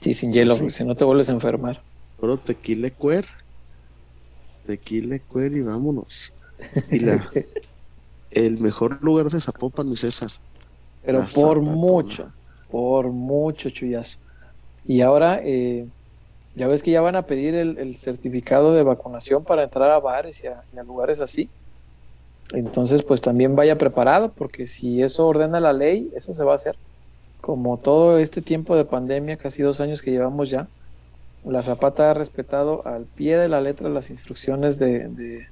Sí, 0.00 0.14
sin 0.14 0.32
hielo, 0.32 0.56
porque 0.56 0.70
si 0.70 0.84
no 0.84 0.94
te 0.94 1.04
vuelves 1.04 1.28
a 1.28 1.32
enfermar. 1.32 1.82
Pero 2.20 2.36
tequila 2.36 2.88
cuer. 2.90 3.26
Tequila 4.66 5.18
cuer 5.28 5.52
y 5.52 5.62
vámonos. 5.62 6.32
Y 6.90 7.00
la, 7.00 7.28
el 8.30 8.58
mejor 8.58 9.02
lugar 9.02 9.30
de 9.30 9.40
Zapopan, 9.40 9.88
mi 9.88 9.96
César. 9.96 10.30
Pero 11.04 11.24
por 11.34 11.60
mucho, 11.60 12.30
por 12.70 13.10
mucho, 13.10 13.70
chuyazo. 13.70 14.18
Y 14.86 15.00
ahora, 15.00 15.40
eh, 15.42 15.86
ya 16.54 16.66
ves 16.66 16.82
que 16.82 16.90
ya 16.90 17.00
van 17.00 17.16
a 17.16 17.22
pedir 17.22 17.54
el, 17.54 17.96
certificado 17.96 18.74
de 18.74 18.82
vacunación 18.82 19.44
para 19.44 19.64
entrar 19.64 19.90
a 19.90 20.00
bares 20.00 20.42
y 20.42 20.46
a, 20.48 20.64
lugares 20.82 21.20
así. 21.20 21.48
Entonces, 22.52 23.02
pues 23.02 23.20
también 23.20 23.54
vaya 23.54 23.76
preparado, 23.78 24.32
porque 24.32 24.66
si 24.66 25.02
eso 25.02 25.26
ordena 25.26 25.60
la 25.60 25.72
ley, 25.72 26.10
eso 26.14 26.32
se 26.32 26.44
va 26.44 26.52
a 26.52 26.56
hacer. 26.56 26.76
Como 27.40 27.78
todo 27.78 28.18
este 28.18 28.42
tiempo 28.42 28.76
de 28.76 28.84
pandemia, 28.84 29.36
casi 29.36 29.62
dos 29.62 29.80
años 29.80 30.02
que 30.02 30.10
llevamos 30.10 30.50
ya, 30.50 30.68
la 31.44 31.62
Zapata 31.62 32.10
ha 32.10 32.14
respetado 32.14 32.86
al 32.86 33.04
pie 33.04 33.36
de 33.36 33.48
la 33.48 33.60
letra 33.60 33.88
las 33.88 34.10
instrucciones 34.10 34.78
de, 34.78 35.46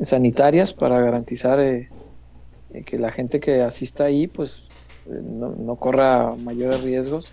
sanitarias 0.00 0.72
para 0.72 1.00
garantizar 1.00 1.60
eh, 1.60 1.90
eh, 2.72 2.82
que 2.82 2.98
la 2.98 3.12
gente 3.12 3.40
que 3.40 3.62
asista 3.62 4.04
ahí 4.04 4.26
pues 4.26 4.68
eh, 5.06 5.20
no, 5.22 5.76
corra 5.76 6.34
mayores 6.34 6.82
riesgos 6.82 7.32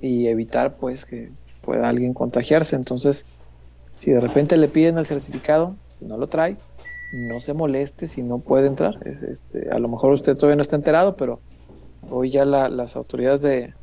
y 0.00 0.26
evitar 0.26 0.76
pues 0.76 1.06
que 1.06 1.30
pueda 1.62 1.88
alguien 1.88 2.12
contagiarse. 2.12 2.76
Entonces, 2.76 3.26
si 3.98 4.10
de 4.10 4.20
repente 4.20 4.56
le 4.56 4.68
piden 4.68 4.98
el 4.98 5.06
certificado, 5.06 5.76
no 6.00 6.16
lo 6.16 6.26
trae, 6.26 6.56
no 7.12 7.40
se 7.40 7.54
moleste 7.54 8.06
si 8.06 8.22
no 8.22 8.38
puede 8.38 8.66
entrar. 8.66 8.98
Este, 9.30 9.70
a 9.70 9.78
lo 9.78 9.88
mejor 9.88 10.12
usted 10.12 10.34
todavía 10.34 10.56
no 10.56 10.62
está 10.62 10.76
enterado, 10.76 11.16
pero 11.16 11.40
hoy 12.10 12.30
ya 12.30 12.44
las 12.44 12.96
autoridades 12.96 13.42
de, 13.42 13.74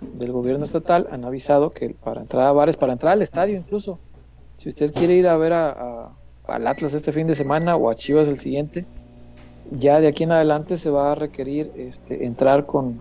del 0.00 0.32
gobierno 0.32 0.64
estatal 0.64 1.08
han 1.10 1.24
avisado 1.24 1.70
que 1.70 1.90
para 1.90 2.20
entrar 2.20 2.46
a 2.46 2.52
bares, 2.52 2.76
para 2.76 2.92
entrar 2.92 3.12
al 3.12 3.22
estadio 3.22 3.56
incluso, 3.56 3.98
si 4.56 4.68
usted 4.68 4.92
quiere 4.92 5.14
ir 5.14 5.26
a 5.28 5.36
ver 5.36 5.52
a, 5.52 6.10
al 6.46 6.66
Atlas 6.66 6.94
este 6.94 7.12
fin 7.12 7.26
de 7.26 7.34
semana 7.34 7.76
o 7.76 7.90
a 7.90 7.94
Chivas 7.94 8.28
el 8.28 8.38
siguiente, 8.38 8.86
ya 9.70 10.00
de 10.00 10.08
aquí 10.08 10.24
en 10.24 10.32
adelante 10.32 10.76
se 10.76 10.90
va 10.90 11.12
a 11.12 11.14
requerir 11.14 11.72
este, 11.76 12.26
entrar 12.26 12.66
con, 12.66 13.00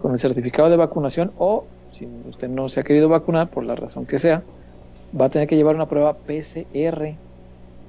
con 0.00 0.12
el 0.12 0.18
certificado 0.18 0.70
de 0.70 0.76
vacunación 0.76 1.32
o 1.38 1.64
si 1.90 2.08
usted 2.28 2.48
no 2.48 2.68
se 2.68 2.80
ha 2.80 2.82
querido 2.84 3.08
vacunar 3.08 3.48
por 3.50 3.64
la 3.64 3.76
razón 3.76 4.06
que 4.06 4.18
sea, 4.18 4.42
va 5.18 5.26
a 5.26 5.28
tener 5.28 5.46
que 5.46 5.56
llevar 5.56 5.76
una 5.76 5.86
prueba 5.86 6.14
PCR, 6.14 7.14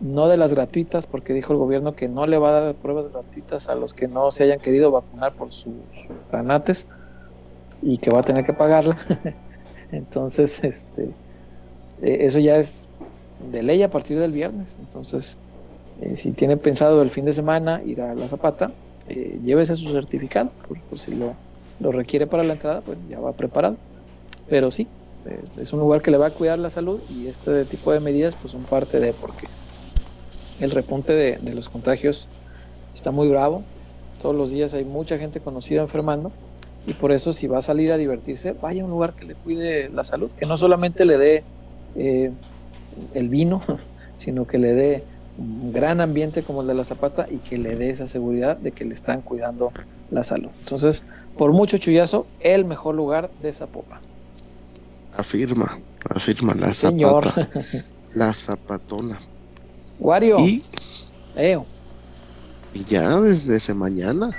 no 0.01 0.27
de 0.27 0.37
las 0.37 0.53
gratuitas, 0.53 1.07
porque 1.07 1.33
dijo 1.33 1.53
el 1.53 1.59
gobierno 1.59 1.95
que 1.95 2.07
no 2.07 2.27
le 2.27 2.37
va 2.37 2.49
a 2.49 2.61
dar 2.61 2.75
pruebas 2.75 3.11
gratuitas 3.11 3.69
a 3.69 3.75
los 3.75 3.93
que 3.93 4.07
no 4.07 4.31
se 4.31 4.43
hayan 4.43 4.59
querido 4.59 4.91
vacunar 4.91 5.33
por 5.35 5.51
sus 5.51 5.73
granates 6.31 6.87
y 7.81 7.97
que 7.97 8.11
va 8.11 8.19
a 8.19 8.23
tener 8.23 8.45
que 8.45 8.53
pagarla. 8.53 8.97
Entonces, 9.91 10.63
este, 10.63 11.03
eh, 12.01 12.17
eso 12.21 12.39
ya 12.39 12.57
es 12.57 12.85
de 13.51 13.63
ley 13.63 13.81
a 13.83 13.89
partir 13.89 14.19
del 14.19 14.31
viernes. 14.31 14.77
Entonces, 14.79 15.37
eh, 16.01 16.17
si 16.17 16.31
tiene 16.31 16.57
pensado 16.57 17.01
el 17.01 17.09
fin 17.09 17.25
de 17.25 17.33
semana 17.33 17.81
ir 17.85 18.01
a 18.01 18.13
la 18.15 18.27
Zapata, 18.27 18.71
eh, 19.07 19.39
llévese 19.43 19.75
su 19.75 19.91
certificado, 19.91 20.51
por, 20.89 20.99
si 20.99 21.15
lo, 21.15 21.33
lo, 21.79 21.91
requiere 21.91 22.27
para 22.27 22.43
la 22.43 22.53
entrada, 22.53 22.81
pues 22.81 22.97
ya 23.09 23.19
va 23.19 23.33
preparado. 23.33 23.77
Pero 24.49 24.71
sí, 24.71 24.87
es 25.57 25.73
un 25.73 25.79
lugar 25.79 26.01
que 26.01 26.11
le 26.11 26.17
va 26.17 26.27
a 26.27 26.31
cuidar 26.31 26.59
la 26.59 26.69
salud 26.69 26.99
y 27.09 27.27
este 27.27 27.65
tipo 27.65 27.91
de 27.91 27.99
medidas 27.99 28.35
pues 28.35 28.51
son 28.51 28.61
parte 28.63 28.99
de 28.99 29.11
porque 29.13 29.47
el 30.59 30.71
repunte 30.71 31.13
de, 31.13 31.37
de 31.37 31.53
los 31.53 31.69
contagios 31.69 32.27
está 32.93 33.11
muy 33.11 33.27
bravo. 33.27 33.63
Todos 34.21 34.35
los 34.35 34.51
días 34.51 34.73
hay 34.73 34.85
mucha 34.85 35.17
gente 35.17 35.39
conocida 35.39 35.81
enfermando 35.81 36.31
y 36.87 36.93
por 36.93 37.11
eso 37.11 37.31
si 37.31 37.47
va 37.47 37.59
a 37.59 37.61
salir 37.61 37.91
a 37.91 37.97
divertirse, 37.97 38.53
vaya 38.53 38.81
a 38.81 38.85
un 38.85 38.91
lugar 38.91 39.13
que 39.15 39.25
le 39.25 39.35
cuide 39.35 39.89
la 39.89 40.03
salud, 40.03 40.31
que 40.31 40.45
no 40.45 40.57
solamente 40.57 41.05
le 41.05 41.17
dé 41.17 41.43
eh, 41.95 42.31
el 43.13 43.29
vino, 43.29 43.61
sino 44.17 44.45
que 44.45 44.57
le 44.57 44.73
dé 44.73 45.03
un 45.37 45.73
gran 45.73 45.99
ambiente 45.99 46.43
como 46.43 46.61
el 46.61 46.67
de 46.67 46.75
la 46.75 46.85
Zapata 46.85 47.27
y 47.29 47.39
que 47.39 47.57
le 47.57 47.75
dé 47.75 47.89
esa 47.89 48.05
seguridad 48.05 48.55
de 48.57 48.71
que 48.71 48.85
le 48.85 48.93
están 48.93 49.21
cuidando 49.21 49.71
la 50.11 50.23
salud. 50.23 50.49
Entonces, 50.59 51.03
por 51.37 51.51
mucho 51.51 51.77
chullazo, 51.77 52.27
el 52.39 52.65
mejor 52.65 52.95
lugar 52.95 53.29
de 53.41 53.51
Zapopan. 53.51 53.99
Afirma, 55.17 55.79
afirma 56.09 56.53
la 56.53 56.73
Zapata. 56.73 57.49
La 58.15 58.33
Zapatona. 58.33 59.19
Wario. 59.99 60.39
Y, 60.39 60.61
y 62.73 62.83
ya 62.83 63.19
desde 63.19 63.73
mañana. 63.73 64.35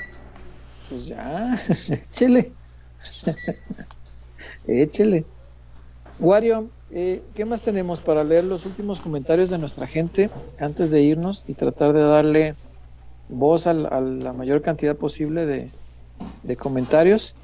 Pues 0.88 1.06
ya, 1.06 1.58
échele. 1.88 2.52
échele. 4.66 5.24
Wario, 6.18 6.68
eh, 6.90 7.22
¿qué 7.34 7.44
más 7.44 7.62
tenemos 7.62 8.00
para 8.00 8.24
leer 8.24 8.44
los 8.44 8.64
últimos 8.66 9.00
comentarios 9.00 9.50
de 9.50 9.58
nuestra 9.58 9.86
gente 9.86 10.30
antes 10.58 10.90
de 10.90 11.02
irnos 11.02 11.44
y 11.48 11.54
tratar 11.54 11.92
de 11.92 12.02
darle 12.02 12.54
voz 13.28 13.66
a, 13.66 13.74
la 13.74 14.32
mayor 14.32 14.62
cantidad 14.62 14.96
posible 14.96 15.46
de, 15.46 16.56
comentarios 16.56 17.34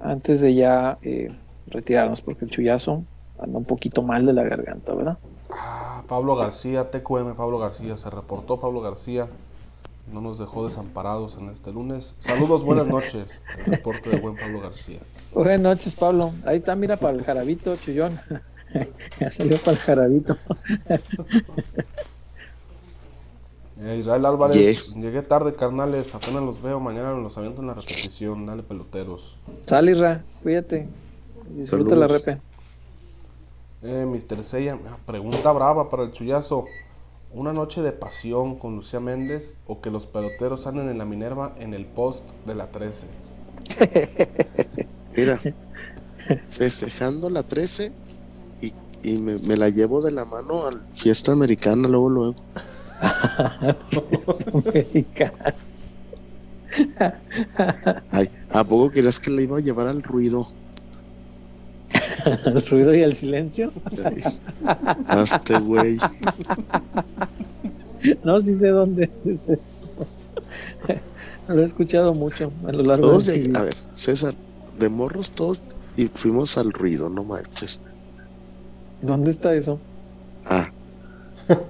antes 0.00 0.40
de 0.40 0.54
ya 0.54 0.98
eh, 1.02 1.30
retirarnos? 1.66 2.20
Porque 2.20 2.46
el 2.46 2.50
chullazo 2.50 3.04
anda 3.38 3.58
un 3.58 3.64
poquito 3.64 4.02
mal 4.02 4.24
de 4.26 4.32
la 4.32 4.44
garganta, 4.44 4.94
¿verdad? 4.94 5.18
Ah, 5.50 6.02
Pablo 6.08 6.36
García, 6.36 6.90
TQM 6.90 7.34
Pablo 7.34 7.58
García, 7.58 7.96
se 7.96 8.10
reportó 8.10 8.58
Pablo 8.58 8.80
García 8.80 9.28
no 10.12 10.20
nos 10.20 10.38
dejó 10.38 10.64
desamparados 10.64 11.36
en 11.36 11.50
este 11.50 11.72
lunes. 11.72 12.14
Saludos, 12.20 12.64
buenas 12.64 12.86
noches. 12.86 13.28
El 13.58 13.72
reporte 13.72 14.10
de 14.10 14.20
buen 14.20 14.36
Pablo 14.36 14.60
García. 14.60 15.00
Buenas 15.32 15.60
noches, 15.60 15.94
Pablo. 15.94 16.32
Ahí 16.44 16.58
está, 16.58 16.76
mira, 16.76 16.96
para 16.96 17.16
el 17.16 17.24
jarabito, 17.24 17.76
chullón. 17.76 18.20
ya 19.20 19.30
salió 19.30 19.58
para 19.58 19.72
el 19.72 19.78
jarabito. 19.78 20.36
Eh, 23.78 23.98
Israel 24.00 24.24
Álvarez, 24.24 24.94
llegué 24.94 25.22
tarde, 25.22 25.54
carnales. 25.54 26.14
Apenas 26.14 26.42
los 26.42 26.62
veo. 26.62 26.80
Mañana 26.80 27.12
los 27.12 27.36
aviento 27.36 27.60
en 27.60 27.66
la 27.66 27.74
repetición. 27.74 28.46
Dale, 28.46 28.62
peloteros. 28.62 29.36
Sal, 29.66 29.88
Isra. 29.88 30.22
Cuídate. 30.42 30.88
Disfruta 31.50 31.94
la 31.94 32.06
repe. 32.06 32.38
Eh, 33.88 34.04
Mr. 34.04 34.44
Seiya, 34.44 34.76
pregunta 35.06 35.52
brava 35.52 35.88
para 35.88 36.02
el 36.02 36.10
chullazo. 36.10 36.64
Una 37.32 37.52
noche 37.52 37.82
de 37.82 37.92
pasión 37.92 38.58
con 38.58 38.74
Lucía 38.74 38.98
Méndez 38.98 39.54
o 39.68 39.80
que 39.80 39.92
los 39.92 40.06
peloteros 40.06 40.66
anden 40.66 40.88
en 40.88 40.98
la 40.98 41.04
Minerva 41.04 41.54
en 41.60 41.72
el 41.72 41.86
post 41.86 42.24
de 42.46 42.56
la 42.56 42.72
13. 42.72 43.06
Mira, 45.16 45.38
festejando 46.48 47.30
la 47.30 47.44
13 47.44 47.92
y, 49.04 49.18
me, 49.18 49.56
la 49.56 49.68
llevo 49.68 50.02
de 50.02 50.10
la 50.10 50.24
mano 50.24 50.66
a 50.66 50.72
la 50.72 50.80
fiesta 50.92 51.30
americana 51.30 51.86
luego, 51.86 52.08
luego. 52.08 52.34
fiesta 54.10 54.50
americana. 54.52 55.54
Ay, 58.10 58.28
¿a 58.50 58.64
poco 58.64 58.90
querías 58.90 59.20
que 59.20 59.30
le 59.30 59.44
iba 59.44 59.58
a 59.58 59.60
llevar 59.60 59.86
al 59.86 60.02
ruido? 60.02 60.48
¿Al 62.44 62.66
ruido 62.70 62.94
y 62.94 63.02
al 63.02 63.14
silencio? 63.14 63.72
Hasta 65.06 65.58
güey. 65.60 65.98
No, 68.24 68.40
sí 68.40 68.54
sé 68.54 68.68
dónde 68.68 69.10
es 69.24 69.48
eso. 69.48 69.84
Lo 71.48 71.60
he 71.60 71.64
escuchado 71.64 72.14
mucho 72.14 72.52
a 72.66 72.72
lo 72.72 72.82
largo 72.82 73.18
de, 73.20 73.50
A 73.54 73.62
ver, 73.62 73.74
César, 73.94 74.34
de 74.78 74.88
morros 74.88 75.30
todos 75.30 75.76
y 75.96 76.06
fuimos 76.06 76.58
al 76.58 76.72
ruido, 76.72 77.08
no 77.08 77.24
manches. 77.24 77.80
¿Dónde 79.02 79.30
está 79.30 79.54
eso? 79.54 79.78
Ah. 80.44 80.70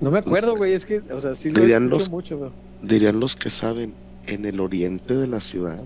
No 0.00 0.10
me 0.10 0.20
acuerdo, 0.20 0.56
güey, 0.56 0.72
es 0.72 0.86
que, 0.86 0.96
o 0.96 1.20
sea, 1.20 1.34
sí 1.34 1.50
lo 1.50 1.60
dirían 1.60 1.90
los, 1.90 2.10
mucho, 2.10 2.54
Dirían 2.80 3.20
los 3.20 3.36
que 3.36 3.50
saben, 3.50 3.92
en 4.26 4.46
el 4.46 4.60
oriente 4.60 5.14
de 5.14 5.26
la 5.26 5.42
ciudad. 5.42 5.78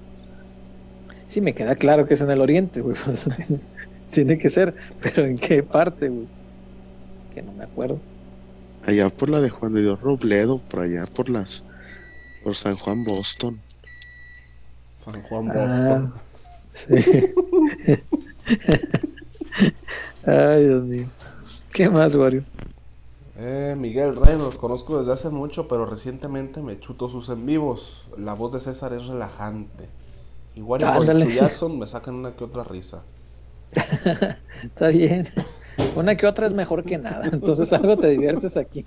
Sí, 1.33 1.41
me 1.41 1.55
queda 1.55 1.77
claro 1.77 2.07
que 2.07 2.13
es 2.13 2.21
en 2.21 2.31
el 2.31 2.43
oriente, 2.43 2.83
güey. 2.83 2.95
tiene 4.11 4.37
que 4.37 4.51
ser, 4.51 4.75
pero 5.01 5.25
¿en 5.25 5.39
qué 5.39 5.63
parte, 5.63 6.11
güey? 6.11 6.27
Que 7.35 7.41
no 7.41 7.53
me 7.53 7.65
acuerdo. 7.65 7.99
Allá 8.85 9.09
por 9.09 9.31
la 9.31 9.41
de 9.41 9.49
Juan 9.49 9.73
de 9.73 9.81
Dios 9.81 9.99
Robledo, 10.03 10.59
por 10.59 10.81
allá 10.81 11.01
por 11.17 11.31
las. 11.31 11.65
por 12.45 12.55
San 12.55 12.77
Juan 12.77 13.03
Boston. 13.05 13.59
San 14.95 15.23
Juan 15.23 15.49
Boston. 15.49 16.13
Ah, 16.15 16.21
sí. 16.75 16.97
Ay, 20.27 20.67
Dios 20.67 20.85
mío. 20.85 21.07
¿Qué 21.73 21.89
más, 21.89 22.15
Wario? 22.15 22.45
Eh, 23.39 23.75
Miguel 23.79 24.17
Rey, 24.17 24.37
los 24.37 24.59
conozco 24.59 24.99
desde 24.99 25.15
hace 25.15 25.31
mucho, 25.31 25.67
pero 25.67 25.87
recientemente 25.87 26.61
me 26.61 26.79
chuto 26.79 27.09
sus 27.09 27.31
en 27.31 27.47
vivos. 27.47 28.05
La 28.19 28.35
voz 28.35 28.53
de 28.53 28.61
César 28.61 28.93
es 28.93 29.07
relajante. 29.07 29.89
Igual 30.55 30.83
y 31.27 31.35
Jackson 31.35 31.79
me 31.79 31.87
sacan 31.87 32.15
una 32.15 32.37
que 32.37 32.45
otra 32.45 32.65
risa. 32.65 33.03
Está 34.63 34.89
bien. 34.89 35.27
Una 35.97 36.15
que 36.15 36.27
otra 36.27 36.47
es 36.47 36.53
mejor 36.53 36.85
que 36.85 36.99
nada. 36.99 37.29
Entonces 37.33 37.73
algo 37.73 37.97
te 37.97 38.09
diviertes 38.09 38.57
aquí. 38.57 38.85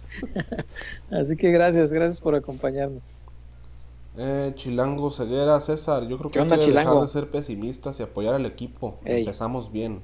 Así 1.10 1.36
que 1.36 1.50
gracias, 1.50 1.92
gracias 1.92 2.20
por 2.20 2.34
acompañarnos. 2.34 3.10
Eh, 4.18 4.52
Chilango 4.54 5.10
Ceguera, 5.10 5.60
César, 5.60 6.06
yo 6.06 6.16
creo 6.16 6.30
que 6.30 6.40
hay 6.40 6.48
que 6.48 6.72
dejar 6.72 7.00
de 7.00 7.08
ser 7.08 7.30
pesimistas 7.30 8.00
y 8.00 8.02
apoyar 8.02 8.34
al 8.34 8.46
equipo. 8.46 8.98
Empezamos 9.04 9.70
bien. 9.70 10.00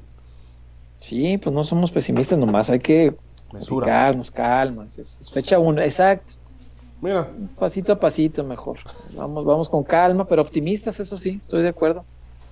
Sí, 0.99 1.39
pues 1.39 1.55
no 1.55 1.65
somos 1.65 1.91
pesimistas 1.91 2.39
nomás, 2.39 2.69
hay 2.69 2.79
que 2.79 3.17
nos 3.53 4.31
calmas. 4.31 4.99
Es, 4.99 5.31
fecha 5.33 5.59
una, 5.59 5.85
exacto. 5.85 6.35
Mira. 7.03 7.29
Pasito 7.59 7.93
a 7.93 7.99
pasito 7.99 8.45
mejor. 8.45 8.79
Vamos, 9.17 9.45
vamos 9.45 9.69
con 9.69 9.83
calma, 9.83 10.25
pero 10.25 10.41
optimistas, 10.41 11.01
eso 11.01 11.17
sí, 11.17 11.41
estoy 11.43 11.63
de 11.63 11.69
acuerdo. 11.69 12.05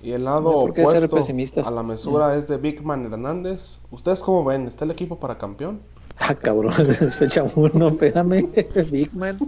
Y 0.03 0.11
el 0.11 0.25
lado 0.25 0.49
opuesto 0.49 1.17
a 1.63 1.71
la 1.71 1.83
mesura 1.83 2.27
mm. 2.27 2.39
es 2.39 2.47
de 2.49 2.57
Bigman 2.57 3.05
Hernández. 3.05 3.79
¿Ustedes 3.91 4.19
cómo 4.19 4.43
ven? 4.43 4.67
¿Está 4.67 4.83
el 4.83 4.91
equipo 4.91 5.17
para 5.17 5.37
campeón? 5.37 5.79
Ah, 6.19 6.35
cabrón, 6.35 6.73
es 6.89 7.15
fecha 7.15 7.45
uno, 7.55 7.87
espérame, 7.87 8.49
Bigman. 8.91 9.39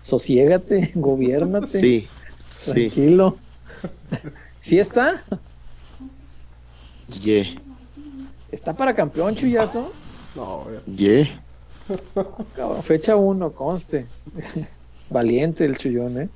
Sosiégate, 0.00 0.92
gobiernate. 0.94 1.66
Sí, 1.66 2.08
tranquilo. 2.56 3.36
¿Sí 4.60 4.78
está? 4.78 5.24
Yeah. 7.24 7.46
¿Está 8.52 8.74
para 8.74 8.94
campeón, 8.94 9.34
Chuyazo? 9.34 9.92
No, 10.36 10.66
yeah. 10.94 11.41
Cabrón, 12.56 12.82
fecha 12.82 13.16
uno, 13.16 13.52
conste. 13.52 14.06
Valiente 15.10 15.64
el 15.64 15.76
chullón, 15.76 16.22
¿eh? 16.22 16.28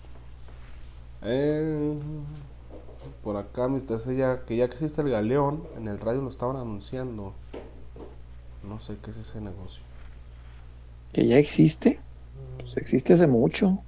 Eh 1.22 1.94
por 3.26 3.36
acá. 3.36 3.68
Sella, 3.98 4.44
que 4.46 4.56
ya 4.56 4.68
que 4.68 4.74
existe 4.74 5.02
el 5.02 5.10
galeón, 5.10 5.64
en 5.76 5.88
el 5.88 5.98
radio 5.98 6.20
lo 6.20 6.30
estaban 6.30 6.54
anunciando. 6.54 7.34
No 8.62 8.78
sé 8.78 8.96
qué 9.02 9.10
es 9.10 9.16
ese 9.16 9.40
negocio. 9.40 9.82
¿Que 11.12 11.26
ya 11.26 11.36
existe? 11.36 11.98
Pues 12.60 12.76
existe 12.76 13.14
hace 13.14 13.26
mucho. 13.26 13.80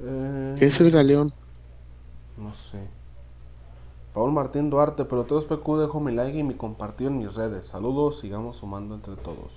Eh, 0.00 0.54
¿Qué 0.56 0.66
es 0.66 0.80
el 0.80 0.92
galeón? 0.92 1.32
No 2.36 2.54
sé. 2.54 2.78
Paul 4.18 4.32
Martín 4.32 4.68
Duarte, 4.68 5.04
pero 5.04 5.22
todos 5.22 5.44
PQ, 5.44 5.78
dejo 5.78 6.00
mi 6.00 6.10
like 6.10 6.36
y 6.36 6.42
mi 6.42 6.54
compartido 6.54 7.08
en 7.08 7.18
mis 7.18 7.32
redes. 7.36 7.66
Saludos, 7.66 8.18
sigamos 8.18 8.56
sumando 8.56 8.96
entre 8.96 9.14
todos. 9.14 9.52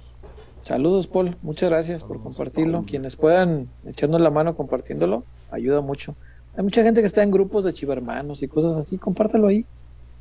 Saludos, 0.62 1.08
Paul. 1.08 1.36
Muchas 1.42 1.72
gracias 1.72 2.04
por 2.04 2.22
compartirlo. 2.22 2.84
Quienes 2.86 3.16
puedan 3.16 3.70
echarnos 3.88 4.22
la 4.22 4.30
mano 4.30 4.56
compartiéndolo, 4.56 5.24
ayuda 5.50 5.82
mucho. 5.82 6.14
Hay 6.56 6.64
mucha 6.64 6.84
gente 6.84 7.02
que 7.02 7.08
está 7.08 7.24
en 7.24 7.32
grupos 7.32 7.64
de 7.64 7.74
chivermanos 7.74 8.44
y 8.44 8.48
cosas 8.48 8.78
así, 8.78 9.00
compártelo 9.00 9.48
ahí. 9.48 9.66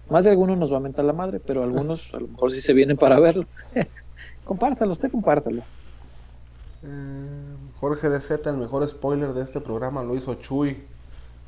Más 0.08 0.24
de 0.24 0.30
algunos 0.30 0.56
nos 0.56 0.72
va 0.72 0.78
a 0.78 0.80
mentar 0.80 1.04
la 1.04 1.12
madre, 1.12 1.38
pero 1.38 1.62
algunos 1.62 2.08
a 2.14 2.18
lo 2.18 2.28
mejor 2.28 2.50
sí 2.50 2.62
se 2.62 2.72
vienen 2.72 2.96
para 2.96 3.20
verlo. 3.20 3.44
compártalo, 4.46 4.92
usted 4.92 5.10
compártalo. 5.10 5.64
Eh, 6.82 7.56
Jorge 7.78 8.08
de 8.08 8.22
Z, 8.22 8.48
el 8.48 8.56
mejor 8.56 8.88
spoiler 8.88 9.34
de 9.34 9.42
este 9.42 9.60
programa 9.60 10.02
lo 10.02 10.16
hizo 10.16 10.32
Chuy 10.36 10.78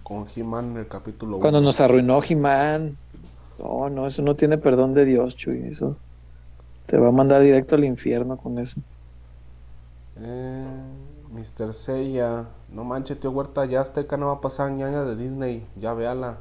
con 0.03 0.27
He-Man 0.35 0.73
en 0.73 0.77
el 0.79 0.89
capítulo 0.89 1.41
Cuando 1.41 1.61
nos 1.61 1.81
arruinó 1.81 2.21
He-Man. 2.23 2.97
No, 3.59 3.89
no, 3.91 4.07
eso 4.07 4.23
no 4.23 4.35
tiene 4.35 4.59
perdón 4.59 4.95
de 4.95 5.05
Dios, 5.05 5.37
Chuy. 5.37 5.67
Eso 5.69 5.97
te 6.87 6.99
va 6.99 7.09
a 7.09 7.13
mandar 7.13 7.43
directo 7.43 7.77
al 7.77 7.85
infierno 7.85 8.37
con 8.37 8.59
eso. 8.59 8.81
Eh, 10.21 10.67
Mr. 11.33 11.73
Seiya, 11.73 12.47
no 12.71 12.85
manches, 12.85 13.19
tío 13.19 13.31
Huerta, 13.31 13.65
ya 13.65 13.81
Azteca 13.81 14.17
no 14.17 14.27
va 14.27 14.35
a 14.35 14.41
pasar 14.41 14.71
ñaña 14.71 15.05
de 15.05 15.17
Disney, 15.17 15.67
ya 15.77 15.95
véala. 15.95 16.39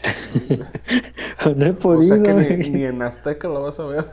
no 1.56 1.66
he 1.66 1.72
podido. 1.72 2.14
O 2.14 2.22
sea 2.22 2.22
que 2.22 2.56
ni, 2.56 2.84
en 2.84 3.02
Azteca 3.02 3.48
lo 3.48 3.62
vas 3.62 3.78
a 3.80 3.84
ver. 3.84 4.10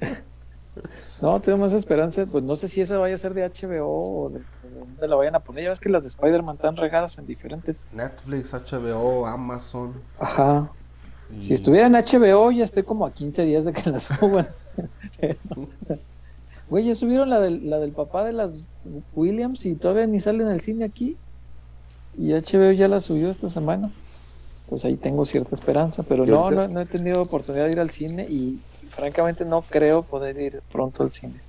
no, 1.20 1.40
tengo 1.40 1.58
más 1.58 1.72
esperanza. 1.72 2.24
Pues 2.26 2.44
no 2.44 2.56
sé 2.56 2.68
si 2.68 2.80
esa 2.80 2.98
vaya 2.98 3.14
a 3.14 3.18
ser 3.18 3.34
de 3.34 3.48
HBO 3.48 3.86
o 3.86 4.30
de, 4.30 4.40
dónde 4.80 5.08
la 5.08 5.16
vayan 5.16 5.34
a 5.34 5.40
poner. 5.40 5.64
Ya 5.64 5.70
ves 5.70 5.80
que 5.80 5.88
las 5.88 6.02
de 6.02 6.08
Spider-Man 6.08 6.56
están 6.56 6.76
regadas 6.76 7.18
en 7.18 7.26
diferentes. 7.26 7.84
Netflix, 7.92 8.52
HBO, 8.52 9.26
Amazon. 9.26 9.94
Ajá. 10.18 10.70
Si 11.38 11.54
estuviera 11.54 11.86
en 11.86 11.92
HBO, 11.92 12.50
ya 12.50 12.64
estoy 12.64 12.82
como 12.82 13.06
a 13.06 13.12
15 13.12 13.44
días 13.44 13.64
de 13.64 13.72
que 13.72 13.88
la 13.88 14.00
suban. 14.00 14.48
Güey, 16.68 16.86
ya 16.86 16.94
subieron 16.94 17.30
la 17.30 17.40
del, 17.40 17.68
la 17.68 17.78
del 17.78 17.92
papá 17.92 18.24
de 18.24 18.32
las 18.32 18.64
Williams 19.14 19.66
y 19.66 19.74
todavía 19.74 20.06
ni 20.06 20.20
sale 20.20 20.42
en 20.42 20.50
el 20.50 20.60
cine 20.60 20.84
aquí. 20.84 21.16
Y 22.16 22.32
HBO 22.32 22.72
ya 22.72 22.88
la 22.88 23.00
subió 23.00 23.30
esta 23.30 23.48
semana. 23.48 23.90
Pues 24.68 24.84
ahí 24.84 24.96
tengo 24.96 25.26
cierta 25.26 25.54
esperanza, 25.54 26.02
pero 26.04 26.24
no, 26.24 26.50
no, 26.50 26.80
he 26.80 26.86
tenido 26.86 27.22
oportunidad 27.22 27.64
de 27.64 27.70
ir 27.70 27.80
al 27.80 27.90
cine 27.90 28.24
y 28.28 28.60
francamente 28.88 29.44
no 29.44 29.62
creo 29.62 30.02
poder 30.02 30.40
ir 30.40 30.62
pronto 30.70 31.02
al 31.02 31.10
cine. 31.10 31.40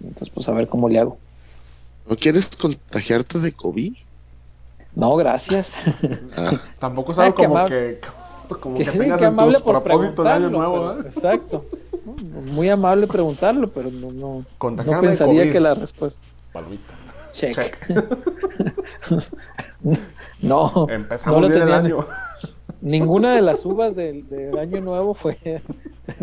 Entonces, 0.00 0.30
pues 0.30 0.48
a 0.48 0.52
ver 0.52 0.68
cómo 0.68 0.88
le 0.88 0.98
hago. 0.98 1.18
¿No 2.08 2.16
quieres 2.16 2.46
contagiarte 2.56 3.38
de 3.38 3.52
COVID? 3.52 3.94
No, 4.94 5.16
gracias. 5.16 5.74
Ah. 6.36 6.52
Tampoco 6.80 7.12
es 7.12 7.18
algo 7.18 7.36
como 7.36 7.66
que 7.66 8.00
como 8.60 8.74
que, 8.76 8.84
tengas 8.84 9.20
amable 9.20 9.60
por 9.60 9.82
propósito 9.82 10.22
de 10.22 10.30
año 10.30 10.48
nuevo, 10.48 10.92
¿eh? 10.92 11.02
Exacto. 11.04 11.66
Muy 12.52 12.70
amable 12.70 13.06
preguntarlo, 13.06 13.70
pero 13.70 13.90
no, 13.90 14.10
no, 14.10 14.44
no 14.58 15.00
pensaría 15.00 15.50
que 15.50 15.60
la 15.60 15.74
respuesta. 15.74 16.20
Palmita. 16.52 16.94
Check. 17.34 17.76
no. 20.40 20.86
Empezamos 20.88 21.42
no 21.42 21.48
bien 21.48 21.62
el 21.62 21.72
año. 21.72 22.06
Ninguna 22.80 23.34
de 23.34 23.42
las 23.42 23.66
uvas 23.66 23.94
del, 23.94 24.24
año 24.58 24.80
nuevo 24.80 25.12
fue 25.12 25.36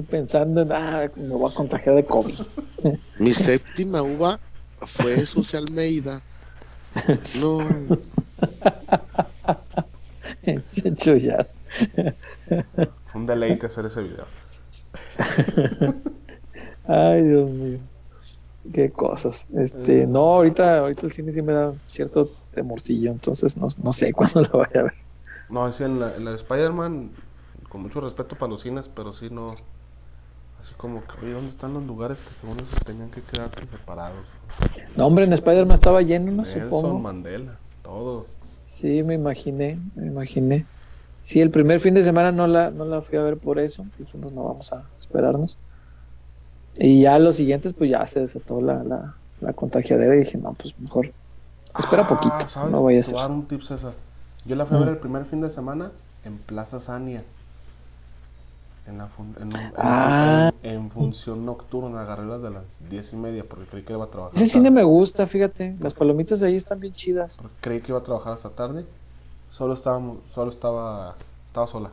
pensando 0.10 0.62
en, 0.62 0.72
ah, 0.72 1.08
me 1.16 1.36
voy 1.36 1.52
a 1.52 1.54
contagiar 1.54 1.96
de 1.96 2.06
COVID. 2.06 2.40
Mi 3.20 3.32
séptima 3.32 4.02
uva 4.02 4.36
fue 4.82 5.26
Social 5.26 5.66
Almeida. 5.68 6.22
No. 7.42 7.60
ya. 11.18 11.48
Fue 13.12 13.22
un 13.22 13.26
deleite 13.26 13.66
hacer 13.66 13.86
ese 13.86 14.02
video. 14.02 14.26
Ay, 16.88 17.24
Dios 17.24 17.50
mío. 17.50 17.80
Qué 18.74 18.92
cosas. 18.92 19.48
Este, 19.56 20.02
eh. 20.02 20.08
no, 20.08 20.20
ahorita, 20.20 20.80
ahorita 20.80 21.06
el 21.06 21.12
cine 21.12 21.32
sí 21.32 21.42
me 21.42 21.54
da 21.54 21.74
cierto 21.86 22.30
temorcillo, 22.54 23.12
entonces 23.12 23.58
no, 23.58 23.68
no 23.84 23.94
sé 23.94 24.14
cuándo 24.14 24.42
lo 24.42 24.60
vaya 24.60 24.80
a 24.80 24.84
ver. 24.84 24.94
No, 25.50 25.72
sí, 25.72 25.84
en 25.84 26.00
la, 26.00 26.16
en 26.16 26.26
la 26.26 26.32
de 26.32 26.38
Spider-Man, 26.38 27.12
con 27.70 27.82
mucho 27.82 28.02
respeto 28.02 28.36
para 28.36 28.52
los 28.52 28.62
cines, 28.62 28.90
pero 28.96 29.14
sí 29.14 29.30
no. 29.30 29.48
Así 29.48 30.74
como 30.78 31.04
que, 31.06 31.26
oye, 31.26 31.34
¿dónde 31.34 31.52
están 31.52 31.74
los 31.74 31.84
lugares 31.84 32.20
que 32.20 32.34
según 32.42 32.60
eso 32.60 32.76
tenían 32.84 33.12
que 33.12 33.22
quedarse 33.22 33.68
separados? 33.68 34.26
No, 34.96 35.08
hombre, 35.08 35.26
en 35.26 35.34
Spider-Man 35.34 35.76
estaba 35.76 36.02
lleno, 36.02 36.32
no 36.32 36.46
supongo. 36.46 37.00
Mandela, 37.00 37.58
todo. 37.84 38.28
Sí, 38.66 39.04
me 39.04 39.14
imaginé, 39.14 39.78
me 39.96 40.08
imaginé. 40.08 40.66
Sí, 41.22 41.42
el 41.42 41.50
primer 41.50 41.80
fin 41.80 41.94
de 41.94 42.04
semana 42.04 42.32
no 42.32 42.48
la, 42.48 42.72
no 42.72 42.86
la 42.86 43.02
fui 43.02 43.18
a 43.18 43.22
ver 43.24 43.38
por 43.38 43.60
eso. 43.60 43.86
Dijimos, 43.98 44.32
no 44.32 44.44
vamos 44.44 44.72
a 44.74 44.84
esperarnos. 45.00 45.58
Y 46.78 47.02
ya 47.02 47.18
los 47.20 47.36
siguientes, 47.36 47.74
pues 47.74 47.90
ya 47.90 48.06
se 48.06 48.22
desató 48.22 48.62
la, 48.62 48.84
la, 48.84 49.16
la 49.42 49.54
contagiadera 49.54 50.16
y 50.16 50.20
dije, 50.20 50.38
no, 50.38 50.54
pues 50.54 50.78
mejor 50.80 51.12
espera 51.78 52.04
ah, 52.04 52.08
poquito. 52.08 52.36
No 52.70 52.82
voy 52.82 52.98
a 52.98 53.00
hacer. 53.00 53.16
un 53.30 53.48
tip, 53.48 53.62
César. 53.62 53.94
Yo 54.46 54.56
la 54.56 54.66
fui 54.66 54.78
a 54.78 54.80
ver 54.82 54.90
mm. 54.90 54.94
el 54.94 54.98
primer 54.98 55.26
fin 55.26 55.42
de 55.42 55.50
semana 55.50 55.92
en 56.24 56.38
Plaza 56.38 56.80
Sania. 56.80 57.24
En, 58.88 59.00
la 59.00 59.10
en, 59.40 59.50
ah. 59.78 60.54
en, 60.62 60.92
función 60.92 61.44
nocturna, 61.44 62.02
agarré 62.02 62.28
las 62.28 62.44
de 62.44 62.52
las 62.52 62.66
diez 62.88 63.12
y 63.14 63.16
media 63.16 63.44
porque 63.44 63.66
creí 63.66 63.84
que 63.84 63.94
iba 63.94 64.06
a 64.06 64.10
trabajar. 64.10 64.36
Ese 64.36 64.46
cine 64.46 64.70
me 64.70 64.84
gusta, 64.84 65.26
fíjate. 65.26 65.76
Las 65.80 65.96
palomitas 65.96 66.40
de 66.40 66.48
ahí 66.48 66.56
están 66.56 66.80
bien 66.80 66.94
chidas. 66.94 67.40
creí 67.62 67.82
que 67.82 67.92
iba 67.92 68.00
a 68.00 68.04
trabajar 68.04 68.34
hasta 68.34 68.50
tarde 68.50 68.86
Solo 69.52 69.74
estaba, 69.74 70.02
solo 70.34 70.52
estaba, 70.52 71.16
estaba 71.48 71.68
sola 71.68 71.92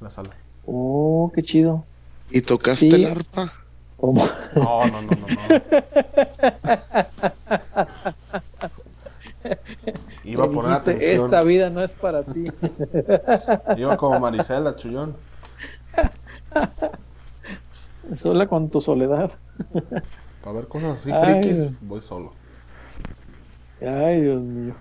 la 0.00 0.10
sala. 0.10 0.30
Oh, 0.66 1.30
qué 1.34 1.42
chido. 1.42 1.84
¿Y 2.30 2.42
tocaste 2.42 2.88
el 2.88 3.06
arpa? 3.06 3.52
No, 4.00 4.12
no, 4.54 4.90
no, 4.90 5.02
no, 5.02 5.02
no. 5.02 5.16
Iba 10.24 10.44
a 10.44 10.50
poner 10.50 10.72
atención. 10.72 11.26
Esta 11.26 11.42
vida 11.42 11.70
no 11.70 11.82
es 11.82 11.94
para 11.94 12.22
ti. 12.24 12.44
Iba 13.76 13.96
como 13.96 14.20
Marisela, 14.20 14.76
chullón. 14.76 15.16
Sola 18.14 18.46
con 18.46 18.70
tu 18.70 18.80
soledad. 18.80 19.32
Para 20.42 20.52
ver 20.52 20.68
cosas 20.68 20.98
así 20.98 21.12
frikis, 21.12 21.70
voy 21.80 22.00
solo. 22.00 22.32
Ay, 23.80 24.20
Dios 24.20 24.42
mío. 24.42 24.74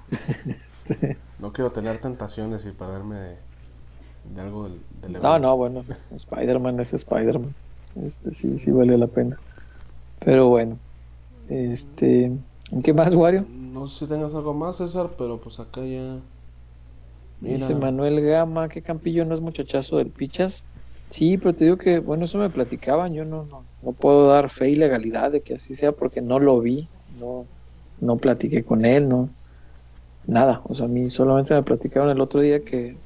No 1.40 1.52
quiero 1.52 1.72
tener 1.72 2.00
tentaciones 2.00 2.66
y 2.66 2.72
perderme 2.72 3.36
de, 4.34 4.42
algo 4.42 4.70
del, 5.02 5.22
No, 5.22 5.38
no, 5.38 5.58
bueno, 5.58 5.84
Spider-Man 6.16 6.80
es 6.80 6.94
Spider-Man. 6.94 7.54
Este 8.04 8.32
sí, 8.32 8.58
sí 8.58 8.72
vale 8.72 8.98
la 8.98 9.08
pena. 9.08 9.38
Pero 10.20 10.48
bueno, 10.48 10.78
este, 11.50 12.32
¿qué 12.84 12.94
más, 12.94 13.16
Wario? 13.16 13.46
No 13.50 13.88
sé 13.88 14.00
si 14.00 14.08
tengas 14.08 14.34
algo 14.34 14.54
más, 14.54 14.78
César, 14.78 15.12
pero 15.18 15.40
pues 15.40 15.60
acá 15.60 15.82
ya. 15.82 16.18
Dice 17.42 17.76
Manuel 17.76 18.22
Gama, 18.22 18.70
¿qué 18.70 18.82
Campillo 18.82 19.26
no 19.26 19.34
es 19.34 19.42
muchachazo 19.42 19.98
del 19.98 20.10
Pichas? 20.10 20.64
Sí, 21.10 21.38
pero 21.38 21.53
te 21.53 21.65
digo 21.65 21.77
que, 21.77 21.99
bueno, 21.99 22.26
eso 22.26 22.38
me 22.38 22.49
platicaban, 22.49 23.14
yo 23.14 23.26
no, 23.26 23.45
no, 23.45 23.64
no 23.82 23.91
puedo 23.91 24.27
dar 24.30 24.49
fe 24.49 24.69
y 24.69 24.76
legalidad 24.76 25.32
de 25.32 25.41
que 25.41 25.56
así 25.56 25.76
sea 25.76 25.91
porque 25.91 26.22
no 26.22 26.40
lo 26.40 26.60
vi, 26.60 26.88
no, 27.19 27.45
no 28.02 28.18
platiqué 28.18 28.64
con 28.64 28.86
él, 28.86 29.07
no, 29.07 29.30
nada. 30.27 30.61
O 30.65 30.76
sea, 30.76 30.86
a 30.86 30.90
mí 30.90 31.10
solamente 31.10 31.53
me 31.53 31.64
platicaron 31.64 32.10
el 32.10 32.22
otro 32.22 32.41
día 32.41 32.64
que, 32.64 32.98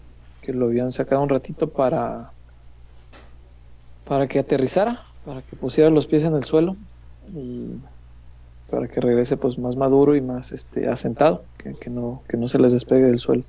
lo 0.47 0.65
habían 0.65 0.91
sacado 0.91 1.21
un 1.21 1.29
ratito 1.29 1.69
para, 1.69 2.31
para 4.03 4.27
que 4.27 4.39
aterrizara, 4.39 5.03
para 5.23 5.43
que 5.43 5.55
pusiera 5.55 5.91
los 5.91 6.07
pies 6.07 6.23
en 6.23 6.33
el 6.33 6.43
suelo 6.43 6.75
y 7.35 7.75
para 8.71 8.87
que 8.87 8.99
regrese 8.99 9.37
pues 9.37 9.59
más 9.59 9.75
maduro 9.75 10.15
y 10.15 10.21
más 10.21 10.51
este 10.51 10.89
asentado, 10.89 11.43
que, 11.59 11.91
no, 11.91 12.23
que 12.27 12.35
no 12.35 12.47
se 12.47 12.57
les 12.57 12.73
despegue 12.73 13.03
del 13.03 13.19
suelo. 13.19 13.43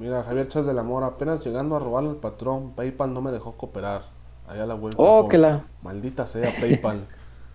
Mira, 0.00 0.22
Javier 0.22 0.48
Chas 0.48 0.66
del 0.66 0.78
Amor, 0.78 1.04
apenas 1.04 1.44
llegando 1.44 1.76
a 1.76 1.78
robarle 1.78 2.10
al 2.10 2.16
patrón, 2.16 2.72
PayPal 2.72 3.12
no 3.12 3.20
me 3.20 3.30
dejó 3.30 3.52
cooperar. 3.52 4.04
Allá 4.48 4.66
la 4.66 4.74
vuelta. 4.74 4.96
Oh, 5.00 5.28
que 5.28 5.38
la. 5.38 5.64
Maldita 5.82 6.26
sea 6.26 6.50
PayPal. 6.60 7.06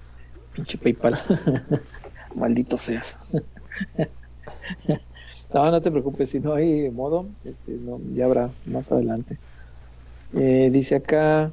Pinche 0.54 0.78
PayPal. 0.78 1.20
Maldito 2.36 2.78
seas. 2.78 3.18
no, 5.54 5.72
no 5.72 5.82
te 5.82 5.92
preocupes, 5.92 6.30
si 6.30 6.40
no 6.40 6.54
hay 6.54 6.90
modo, 6.92 7.26
este, 7.44 7.74
no, 7.74 8.00
ya 8.14 8.26
habrá 8.26 8.52
más 8.66 8.92
adelante. 8.92 9.38
Eh, 10.34 10.70
dice 10.72 10.96
acá, 10.96 11.52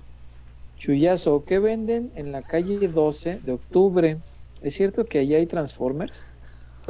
Chuyazo, 0.78 1.44
¿qué 1.44 1.58
venden 1.58 2.12
en 2.14 2.32
la 2.32 2.42
calle 2.42 2.86
12 2.86 3.40
de 3.44 3.52
octubre? 3.52 4.18
¿Es 4.62 4.74
cierto 4.74 5.04
que 5.04 5.20
allá 5.20 5.38
hay 5.38 5.46
Transformers? 5.46 6.26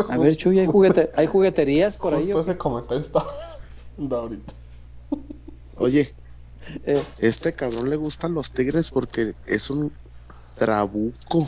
A 0.09 0.19
ver, 0.19 0.37
Chuy, 0.37 0.59
¿hay, 0.59 0.69
¿hay 1.15 1.27
jugueterías 1.27 1.97
por 1.97 2.15
ahí? 2.15 2.31
ese 2.31 2.57
comentario 2.57 3.03
está 4.05 4.17
ahorita. 4.17 4.53
Oye, 5.77 6.15
eh. 6.87 7.05
este 7.21 7.53
cabrón 7.53 7.91
le 7.91 7.97
gustan 7.97 8.33
los 8.35 8.53
tigres 8.53 8.91
porque 8.91 9.35
es 9.47 9.71
un 9.71 9.93
trabuco. 10.57 11.47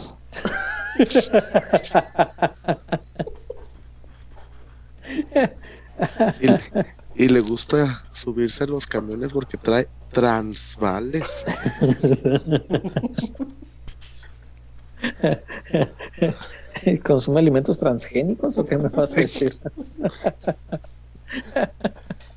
y, 7.15 7.29
le 7.29 7.41
gusta 7.41 8.03
subirse 8.13 8.65
a 8.65 8.67
los 8.67 8.87
camiones 8.87 9.33
porque 9.33 9.57
trae 9.57 9.89
transvales. 10.11 11.47
¿Consume 17.05 17.41
alimentos 17.41 17.79
transgénicos 17.79 18.59
o 18.59 18.67
qué 18.67 18.77
me 18.77 18.89
vas 18.89 19.13
a 19.13 19.17
decir? 19.17 19.57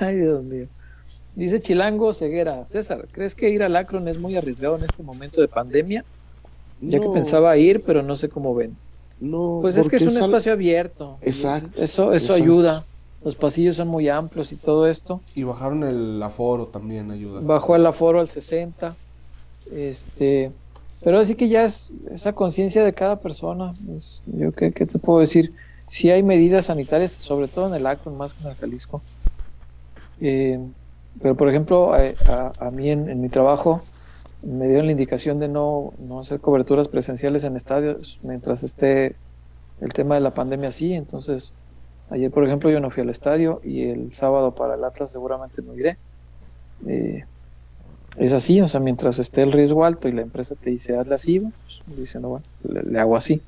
Ay, 0.00 0.16
Dios 0.16 0.46
mío. 0.46 0.66
Dice 1.34 1.60
Chilango 1.60 2.12
Ceguera, 2.12 2.66
César, 2.66 3.06
¿crees 3.12 3.34
que 3.34 3.50
ir 3.50 3.62
al 3.62 3.76
Acron 3.76 4.08
es 4.08 4.18
muy 4.18 4.36
arriesgado 4.36 4.76
en 4.76 4.84
este 4.84 5.02
momento 5.02 5.40
de 5.40 5.48
pandemia? 5.48 6.04
Ya 6.80 6.98
que 6.98 7.08
pensaba 7.08 7.56
ir, 7.56 7.82
pero 7.82 8.02
no 8.02 8.16
sé 8.16 8.28
cómo 8.28 8.54
ven. 8.54 8.76
No, 9.20 9.58
pues 9.60 9.76
es 9.76 9.88
que 9.88 9.96
es 9.96 10.02
un 10.02 10.08
espacio 10.16 10.52
abierto. 10.52 11.18
Exacto. 11.20 11.82
Eso, 11.82 12.12
eso 12.12 12.32
ayuda. 12.32 12.82
Los 13.22 13.36
pasillos 13.36 13.76
son 13.76 13.88
muy 13.88 14.08
amplios 14.08 14.50
y 14.52 14.56
todo 14.56 14.86
esto. 14.86 15.20
Y 15.34 15.42
bajaron 15.42 15.84
el 15.84 16.22
aforo 16.22 16.66
también 16.66 17.10
ayuda. 17.10 17.40
Bajó 17.40 17.76
el 17.76 17.84
aforo 17.84 18.20
al 18.20 18.28
60. 18.28 18.96
Este, 19.70 20.50
pero 21.02 21.18
así 21.18 21.34
que 21.34 21.48
ya 21.48 21.64
es 21.64 21.92
esa 22.10 22.32
conciencia 22.32 22.82
de 22.82 22.94
cada 22.94 23.20
persona. 23.20 23.74
yo 24.26 24.52
¿qué, 24.52 24.70
te 24.70 24.98
puedo 24.98 25.20
decir. 25.20 25.52
sí 25.86 26.10
hay 26.10 26.22
medidas 26.22 26.66
sanitarias, 26.66 27.12
sobre 27.12 27.48
todo 27.48 27.68
en 27.68 27.74
el 27.74 27.86
Akron, 27.86 28.16
más 28.16 28.32
que 28.32 28.42
en 28.42 28.50
el 28.50 28.56
Jalisco. 28.56 29.02
Eh, 30.20 30.58
pero, 31.20 31.34
por 31.34 31.48
ejemplo, 31.48 31.92
a, 31.94 32.70
mí 32.70 32.90
en, 32.90 33.20
mi 33.20 33.28
trabajo 33.28 33.82
me 34.42 34.66
dieron 34.66 34.86
la 34.86 34.92
indicación 34.92 35.38
de 35.38 35.48
no, 35.48 35.92
no 35.98 36.20
hacer 36.20 36.40
coberturas 36.40 36.88
presenciales 36.88 37.44
en 37.44 37.56
estadios 37.56 38.18
mientras 38.22 38.62
esté 38.62 39.16
el 39.80 39.92
tema 39.92 40.14
de 40.14 40.20
la 40.20 40.32
pandemia 40.32 40.68
así. 40.68 40.94
Entonces, 40.94 41.54
ayer, 42.10 42.30
por 42.30 42.44
ejemplo, 42.44 42.70
yo 42.70 42.80
no 42.80 42.90
fui 42.90 43.02
al 43.02 43.10
estadio 43.10 43.60
y 43.64 43.88
el 43.88 44.14
sábado 44.14 44.54
para 44.54 44.74
el 44.74 44.84
Atlas 44.84 45.10
seguramente 45.10 45.62
no 45.62 45.74
iré. 45.74 45.96
Eh, 46.86 47.24
es 48.16 48.32
así, 48.32 48.60
o 48.60 48.68
sea, 48.68 48.80
mientras 48.80 49.18
esté 49.18 49.42
el 49.42 49.52
riesgo 49.52 49.84
alto 49.84 50.08
y 50.08 50.12
la 50.12 50.22
empresa 50.22 50.54
te 50.54 50.70
dice 50.70 50.96
hazle 50.96 51.14
así, 51.14 51.40
pues 51.40 52.14
bueno, 52.20 52.42
le, 52.62 52.98
hago 52.98 53.16
así. 53.16 53.40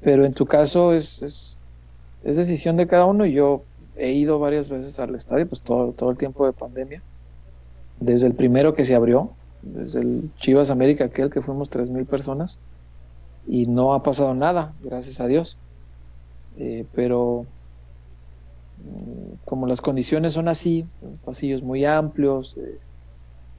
Pero 0.00 0.24
en 0.24 0.32
tu 0.32 0.46
caso 0.46 0.94
es, 0.94 1.22
es, 1.22 1.58
es, 2.24 2.36
decisión 2.36 2.76
de 2.76 2.86
cada 2.86 3.04
uno 3.04 3.26
y 3.26 3.32
yo 3.32 3.62
he 3.96 4.12
ido 4.12 4.38
varias 4.38 4.68
veces 4.68 4.98
al 4.98 5.14
estadio, 5.14 5.48
pues 5.48 5.62
todo, 5.62 5.92
todo 5.92 6.10
el 6.10 6.16
tiempo 6.16 6.46
de 6.46 6.52
pandemia, 6.52 7.02
desde 8.00 8.26
el 8.26 8.34
primero 8.34 8.74
que 8.74 8.84
se 8.84 8.94
abrió, 8.94 9.30
desde 9.62 10.00
el 10.00 10.30
Chivas 10.38 10.70
América, 10.70 11.04
aquel 11.04 11.30
que 11.30 11.42
fuimos 11.42 11.70
3.000 11.70 12.06
personas, 12.06 12.58
y 13.46 13.66
no 13.66 13.94
ha 13.94 14.02
pasado 14.02 14.34
nada, 14.34 14.72
gracias 14.82 15.20
a 15.20 15.26
Dios. 15.26 15.58
Eh, 16.56 16.84
pero 16.94 17.46
mm, 18.78 19.44
como 19.44 19.66
las 19.66 19.80
condiciones 19.80 20.34
son 20.34 20.48
así, 20.48 20.86
pasillos 21.24 21.62
muy 21.62 21.84
amplios, 21.84 22.56
eh, 22.56 22.78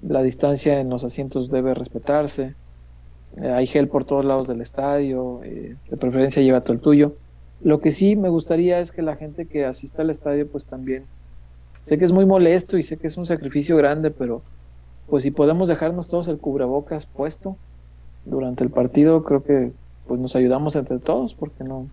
la 0.02 0.22
distancia 0.22 0.80
en 0.80 0.90
los 0.90 1.04
asientos 1.04 1.50
debe 1.50 1.74
respetarse, 1.74 2.54
eh, 3.42 3.50
hay 3.50 3.68
gel 3.68 3.88
por 3.88 4.06
todos 4.06 4.24
lados 4.24 4.48
del 4.48 4.62
estadio, 4.62 5.42
de 5.42 5.98
preferencia 5.98 6.42
lleva 6.42 6.62
todo 6.62 6.74
el 6.74 6.80
tuyo. 6.80 7.16
Lo 7.66 7.82
que 7.82 7.90
sí 7.90 8.16
me 8.16 8.30
gustaría 8.30 8.80
es 8.80 8.92
que 8.92 9.02
la 9.02 9.16
gente 9.16 9.48
que 9.48 9.66
asista 9.66 10.04
al 10.04 10.12
estadio 10.12 10.48
pues 10.48 10.68
también, 10.68 11.06
sé 11.82 11.98
que 11.98 12.06
es 12.06 12.12
muy 12.12 12.28
molesto 12.28 12.78
y 12.78 12.84
sé 12.84 12.98
que 12.98 13.08
es 13.08 13.18
un 13.18 13.26
sacrificio 13.26 13.76
grande, 13.76 14.12
pero 14.12 14.44
pues 15.10 15.24
si 15.24 15.32
podemos 15.32 15.68
dejarnos 15.68 16.08
todos 16.08 16.28
el 16.28 16.38
cubrebocas 16.38 17.08
puesto, 17.08 17.58
durante 18.24 18.64
el 18.64 18.70
partido 18.70 19.24
creo 19.24 19.44
que 19.44 19.72
pues 20.06 20.20
nos 20.20 20.36
ayudamos 20.36 20.76
entre 20.76 21.00
todos 21.00 21.34
porque 21.34 21.64
no 21.64 21.88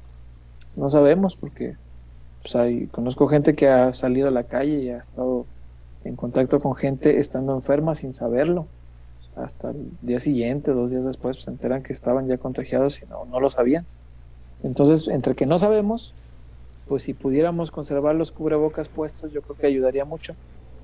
no 0.76 0.90
sabemos 0.90 1.36
porque 1.36 1.76
pues 2.42 2.54
hay, 2.54 2.86
conozco 2.88 3.26
gente 3.26 3.54
que 3.54 3.68
ha 3.68 3.94
salido 3.94 4.28
a 4.28 4.30
la 4.30 4.44
calle 4.44 4.74
y 4.74 4.90
ha 4.90 4.98
estado 4.98 5.46
en 6.04 6.16
contacto 6.16 6.60
con 6.60 6.74
gente 6.74 7.18
estando 7.18 7.54
enferma 7.54 7.94
sin 7.94 8.12
saberlo. 8.12 8.66
Hasta 9.36 9.70
el 9.70 9.90
día 10.02 10.20
siguiente 10.20 10.72
dos 10.72 10.90
días 10.90 11.06
después 11.06 11.38
pues, 11.38 11.44
se 11.44 11.50
enteran 11.50 11.82
que 11.82 11.94
estaban 11.94 12.26
ya 12.26 12.36
contagiados 12.36 13.00
y 13.00 13.06
no, 13.06 13.24
no 13.24 13.40
lo 13.40 13.48
sabían 13.48 13.86
entonces 14.62 15.08
entre 15.08 15.34
que 15.34 15.46
no 15.46 15.58
sabemos 15.58 16.14
pues 16.88 17.04
si 17.04 17.14
pudiéramos 17.14 17.70
conservar 17.70 18.14
los 18.14 18.32
cubrebocas 18.32 18.88
puestos 18.88 19.32
yo 19.32 19.42
creo 19.42 19.56
que 19.56 19.66
ayudaría 19.66 20.04
mucho 20.04 20.34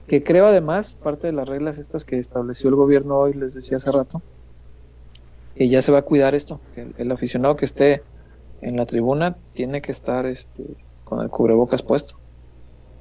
que 0.06 0.22
creo 0.22 0.46
además 0.46 0.94
parte 0.94 1.26
de 1.26 1.32
las 1.32 1.48
reglas 1.48 1.78
estas 1.78 2.04
que 2.04 2.18
estableció 2.18 2.70
el 2.70 2.76
gobierno 2.76 3.18
hoy 3.18 3.34
les 3.34 3.54
decía 3.54 3.76
hace 3.76 3.92
rato 3.92 4.22
que 5.58 5.68
ya 5.68 5.82
se 5.82 5.90
va 5.90 5.98
a 5.98 6.02
cuidar 6.02 6.36
esto, 6.36 6.60
el, 6.76 7.10
aficionado 7.10 7.56
que 7.56 7.64
esté 7.64 8.02
en 8.60 8.76
la 8.76 8.86
tribuna 8.86 9.36
tiene 9.54 9.80
que 9.80 9.90
estar 9.90 10.24
este, 10.26 10.64
con 11.02 11.20
el 11.20 11.30
cubrebocas 11.30 11.82
puesto. 11.82 12.16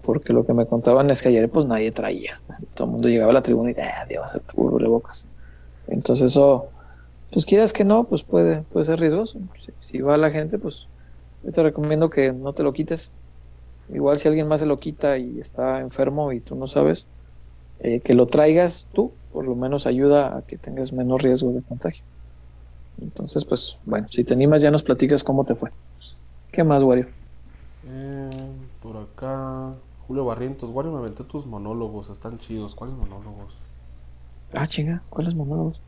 Porque 0.01 0.33
lo 0.33 0.43
que 0.43 0.53
me 0.53 0.65
contaban 0.65 1.11
es 1.11 1.21
que 1.21 1.27
ayer 1.27 1.49
pues 1.49 1.65
nadie 1.65 1.91
traía. 1.91 2.41
Todo 2.73 2.85
el 2.85 2.91
mundo 2.93 3.09
llegaba 3.09 3.29
a 3.29 3.35
la 3.35 3.41
tribuna 3.43 3.69
y 3.69 3.75
ah, 3.79 4.07
a 4.21 4.25
hacer 4.25 4.41
cubrebocas. 4.41 5.27
Entonces 5.87 6.31
eso, 6.31 6.69
pues 7.31 7.45
quieras 7.45 7.73
que 7.73 7.83
no, 7.83 8.05
pues 8.05 8.23
puede, 8.23 8.61
puede 8.63 8.85
ser 8.85 8.99
riesgoso. 8.99 9.39
Si, 9.79 9.99
va 10.01 10.17
la 10.17 10.31
gente, 10.31 10.57
pues 10.57 10.87
te 11.51 11.63
recomiendo 11.63 12.09
que 12.09 12.31
no 12.31 12.53
te 12.53 12.63
lo 12.63 12.73
quites. 12.73 13.11
Igual 13.89 14.17
si 14.17 14.27
alguien 14.27 14.47
más 14.47 14.59
se 14.59 14.65
lo 14.65 14.79
quita 14.79 15.17
y 15.17 15.39
está 15.39 15.79
enfermo 15.79 16.31
y 16.31 16.39
tú 16.39 16.55
no 16.55 16.67
sabes, 16.67 17.07
eh, 17.79 18.01
que 18.01 18.13
lo 18.13 18.27
traigas 18.27 18.87
tú, 18.93 19.13
por 19.31 19.45
lo 19.45 19.55
menos 19.55 19.85
ayuda 19.85 20.37
a 20.37 20.41
que 20.41 20.57
tengas 20.57 20.93
menos 20.93 21.21
riesgo 21.21 21.51
de 21.51 21.61
contagio. 21.61 22.03
Entonces, 23.01 23.45
pues, 23.45 23.77
bueno, 23.85 24.07
si 24.09 24.23
te 24.23 24.33
animas 24.33 24.61
ya 24.61 24.71
nos 24.71 24.83
platicas 24.83 25.23
cómo 25.23 25.45
te 25.45 25.55
fue. 25.55 25.71
¿Qué 26.51 26.63
más, 26.63 26.81
Wario? 26.83 27.07
Eh, 27.87 28.51
por 28.81 28.97
acá, 28.97 29.75
Julio 30.07 30.25
Barrientos. 30.25 30.69
Wario, 30.71 30.91
me 30.91 30.99
aventé 30.99 31.23
tus 31.23 31.45
monólogos, 31.45 32.09
están 32.09 32.39
chidos. 32.39 32.73
¿Cuáles 32.73 32.95
monólogos? 32.95 33.53
Ah, 34.53 34.65
chinga, 34.65 35.03
¿cuáles 35.09 35.35
monólogos? 35.35 35.81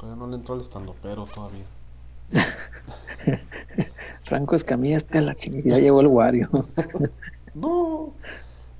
Todavía 0.00 0.18
no 0.18 0.28
le 0.28 0.36
entró 0.36 0.54
al 0.54 0.62
estando, 0.62 0.96
pero 1.02 1.26
todavía. 1.26 1.66
Franco 4.24 4.56
Escamilla 4.56 4.96
está 4.96 5.20
la 5.20 5.34
chinga, 5.34 5.60
ya 5.62 5.78
llegó 5.78 6.00
el 6.00 6.06
Wario. 6.06 6.48
no, 7.54 8.14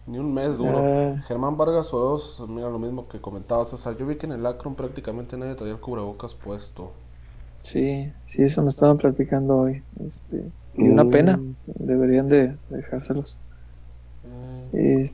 ni 0.07 0.19
un 0.19 0.33
mes 0.33 0.57
duro. 0.57 0.79
Ah. 0.79 1.23
Germán 1.29 1.59
Vargas 1.59 1.93
Oroz, 1.93 2.41
mira 2.49 2.71
lo 2.71 2.79
mismo 2.79 3.07
que 3.07 3.21
comentabas. 3.21 3.71
O 3.75 3.77
sea, 3.77 3.95
yo 3.99 4.07
vi 4.07 4.17
que 4.17 4.25
en 4.25 4.33
el 4.33 4.47
Acron 4.47 4.75
prácticamente 4.75 5.37
nadie 5.37 5.57
traía 5.57 5.75
el 5.75 5.81
cubrebocas 5.81 6.33
puesto. 6.33 6.93
Sí, 7.59 8.11
sí, 8.25 8.43
eso 8.43 8.63
me 8.63 8.71
estaban 8.71 8.97
platicando 8.97 9.59
hoy. 9.59 9.83
Este, 10.03 10.51
y 10.75 10.89
una 10.89 11.05
mm. 11.05 11.11
pena, 11.11 11.39
deberían 11.67 12.31
de, 12.31 12.57
dejárselos. 12.71 13.37
Mm. 14.25 15.05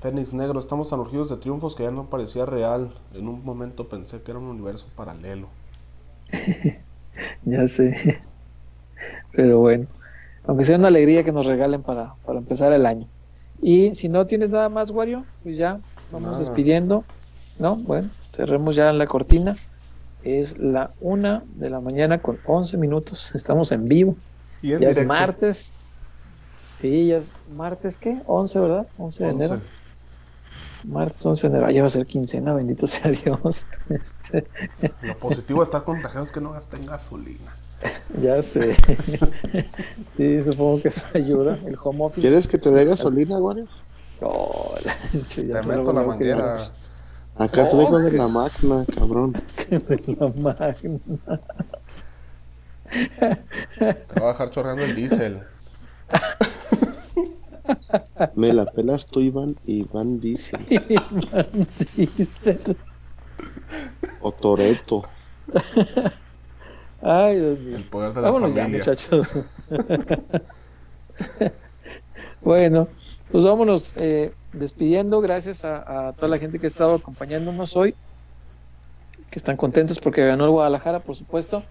Fénix 0.00 0.32
Negro, 0.32 0.60
estamos 0.60 0.90
tan 0.90 1.00
urgidos 1.00 1.28
de 1.28 1.36
triunfos 1.36 1.74
que 1.74 1.82
ya 1.82 1.90
no 1.90 2.06
parecía 2.06 2.46
real. 2.46 2.94
En 3.14 3.26
un 3.26 3.44
momento 3.44 3.88
pensé 3.88 4.22
que 4.22 4.30
era 4.30 4.38
un 4.38 4.46
universo 4.46 4.86
paralelo. 4.94 5.48
ya 7.44 7.66
sé. 7.66 8.22
Pero 9.32 9.58
bueno, 9.58 9.86
aunque 10.44 10.64
sea 10.64 10.78
una 10.78 10.88
alegría 10.88 11.24
que 11.24 11.32
nos 11.32 11.46
regalen 11.46 11.82
para, 11.82 12.14
para 12.24 12.38
empezar 12.38 12.72
el 12.72 12.86
año. 12.86 13.08
Y 13.60 13.94
si 13.94 14.08
no 14.08 14.26
tienes 14.26 14.50
nada 14.50 14.68
más, 14.68 14.92
Wario, 14.92 15.24
pues 15.42 15.58
ya 15.58 15.80
vamos 16.12 16.38
despidiendo. 16.38 17.04
¿No? 17.58 17.74
Bueno, 17.74 18.08
cerremos 18.32 18.76
ya 18.76 18.92
la 18.92 19.06
cortina. 19.06 19.56
Es 20.22 20.58
la 20.58 20.92
una 21.00 21.42
de 21.56 21.70
la 21.70 21.80
mañana 21.80 22.18
con 22.18 22.38
11 22.46 22.76
minutos. 22.76 23.34
Estamos 23.34 23.72
en 23.72 23.88
vivo. 23.88 24.16
ya 24.62 24.76
es 24.76 25.04
martes. 25.04 25.72
Sí, 26.76 27.08
ya 27.08 27.16
es 27.16 27.36
martes, 27.56 27.96
¿qué? 27.96 28.22
11, 28.26 28.60
¿verdad? 28.60 28.86
11 28.98 29.24
de 29.24 29.30
enero. 29.30 29.60
Martes 30.84 31.24
11 31.24 31.48
de 31.48 31.56
enero. 31.56 31.70
Ya 31.70 31.80
va 31.82 31.86
a 31.86 31.90
ser 31.90 32.06
quincena, 32.06 32.54
bendito 32.54 32.86
sea 32.86 33.10
Dios. 33.10 33.66
Este... 33.88 34.46
Lo 35.02 35.18
positivo 35.18 35.60
de 35.60 35.64
estar 35.64 35.84
contagiado 35.84 36.24
es 36.24 36.32
que 36.32 36.40
no 36.40 36.52
gasten 36.52 36.86
gasolina. 36.86 37.54
Ya 38.20 38.42
sé. 38.42 38.74
sí, 40.06 40.42
supongo 40.42 40.82
que 40.82 40.88
eso 40.88 41.06
ayuda. 41.14 41.56
El 41.64 41.76
home 41.82 42.04
office. 42.04 42.20
¿Quieres 42.20 42.48
que 42.48 42.58
te 42.58 42.70
dé 42.70 42.84
gasolina, 42.84 43.38
Wario? 43.38 43.66
Oh, 44.20 44.74
te 45.34 45.44
meto 45.44 45.92
la 45.92 46.02
manguera. 46.02 46.72
Acá 47.36 47.68
traigo 47.68 47.96
oh, 47.96 47.98
de 47.98 48.12
la 48.12 48.28
máquina, 48.28 48.84
cabrón. 48.96 49.32
de 49.68 50.16
la 50.18 50.28
máquina. 50.28 50.98
Te 53.68 54.20
va 54.20 54.30
a 54.30 54.32
dejar 54.32 54.50
chorreando 54.50 54.82
el 54.84 54.96
diésel. 54.96 55.42
Me 58.34 58.52
la 58.52 58.64
pelas 58.66 59.06
tú, 59.06 59.20
Iván, 59.20 59.56
Iván 59.66 60.20
Diesel. 60.20 60.66
Iván 60.70 61.66
Diesel. 61.96 62.76
O 64.20 64.32
Toreto. 64.32 65.04
Ay, 67.02 67.38
Dios 67.38 67.60
mío. 67.60 67.76
El 67.76 67.84
poder 67.84 68.12
de 68.12 68.20
la 68.20 68.30
Vámonos 68.30 68.54
ya, 68.54 68.66
muchachos. 68.66 69.34
bueno, 72.40 72.88
pues 73.30 73.44
vámonos. 73.44 73.96
Eh, 73.98 74.32
despidiendo, 74.52 75.20
gracias 75.20 75.64
a, 75.64 76.12
toda 76.16 76.28
la 76.28 76.38
gente 76.38 76.58
que 76.58 76.66
ha 76.66 76.68
estado 76.68 76.94
acompañándonos 76.94 77.76
hoy, 77.76 77.94
que 79.30 79.38
están 79.38 79.56
contentos 79.56 79.98
porque 80.00 80.24
ganó 80.26 80.44
el 80.44 80.50
Guadalajara, 80.50 81.00
por 81.00 81.16
supuesto. 81.16 81.62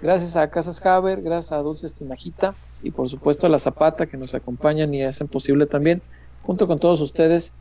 Gracias 0.00 0.36
a 0.36 0.50
Casas 0.50 0.84
Haber, 0.84 1.22
gracias 1.22 1.52
a 1.52 1.58
Dulce 1.58 1.88
Tinajita 1.88 2.54
y 2.82 2.90
por 2.90 3.08
supuesto 3.08 3.46
a 3.46 3.50
la 3.50 3.58
Zapata 3.58 4.06
que 4.06 4.16
nos 4.16 4.34
acompañan 4.34 4.94
y 4.94 5.02
hacen 5.02 5.28
posible 5.28 5.66
también, 5.66 6.02
junto 6.42 6.66
con 6.66 6.78
todos 6.78 7.00
ustedes 7.00 7.52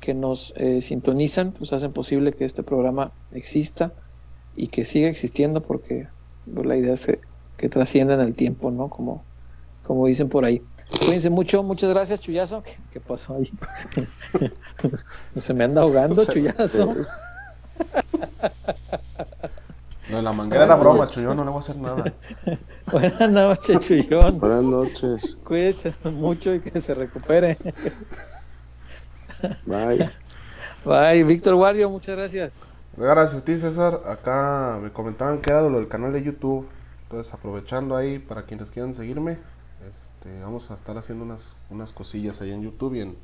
que 0.00 0.14
nos 0.14 0.52
eh, 0.56 0.80
sintonizan, 0.80 1.52
pues 1.52 1.72
hacen 1.72 1.92
posible 1.92 2.32
que 2.32 2.44
este 2.44 2.62
programa 2.62 3.12
exista 3.32 3.92
y 4.56 4.68
que 4.68 4.84
siga 4.84 5.08
existiendo 5.08 5.62
porque 5.62 6.08
pues, 6.52 6.66
la 6.66 6.76
idea 6.76 6.94
es 6.94 7.06
que, 7.06 7.20
que 7.56 7.68
trascienda 7.68 8.14
en 8.14 8.20
el 8.20 8.34
tiempo, 8.34 8.70
¿no? 8.70 8.88
Como, 8.88 9.24
como 9.84 10.06
dicen 10.06 10.28
por 10.28 10.44
ahí. 10.44 10.62
Cuídense 10.98 11.30
mucho, 11.30 11.62
muchas 11.62 11.90
gracias, 11.90 12.20
Chuyazo. 12.20 12.62
¿Qué, 12.92 13.00
pasó 13.00 13.36
ahí? 13.36 13.50
Se 15.36 15.54
me 15.54 15.64
anda 15.64 15.82
ahogando, 15.82 16.24
Chuyazo. 16.26 16.94
No, 20.12 20.20
la 20.20 20.32
manguera 20.34 20.64
era 20.64 20.74
broma, 20.74 21.08
Chuyón, 21.08 21.34
no 21.34 21.42
le 21.42 21.50
voy 21.50 21.56
a 21.56 21.60
hacer 21.60 21.76
nada. 21.76 22.04
Buenas 22.92 23.30
noches, 23.30 23.80
Chuyón. 23.80 24.38
Buenas 24.38 24.62
noches. 24.62 25.38
Cuídense 25.42 25.94
mucho 26.04 26.54
y 26.54 26.60
que 26.60 26.82
se 26.82 26.92
recupere. 26.92 27.56
Bye. 29.64 30.10
Bye, 30.84 31.24
Víctor 31.24 31.54
Wario, 31.54 31.88
muchas 31.88 32.14
gracias. 32.14 32.62
Gracias 32.94 33.40
a 33.40 33.44
ti, 33.44 33.58
César. 33.58 34.02
Acá 34.06 34.78
me 34.82 34.92
comentaban 34.92 35.40
que 35.40 35.48
era 35.48 35.62
lo 35.62 35.78
del 35.78 35.88
canal 35.88 36.12
de 36.12 36.22
YouTube 36.22 36.68
Entonces, 37.04 37.32
aprovechando 37.32 37.96
ahí, 37.96 38.18
para 38.18 38.42
quienes 38.42 38.70
quieran 38.70 38.92
seguirme, 38.94 39.38
este, 39.90 40.42
vamos 40.42 40.70
a 40.70 40.74
estar 40.74 40.98
haciendo 40.98 41.24
unas, 41.24 41.56
unas 41.70 41.92
cosillas 41.92 42.42
ahí 42.42 42.52
en 42.52 42.60
YouTube 42.60 42.96
y 42.96 43.00
en, 43.00 43.16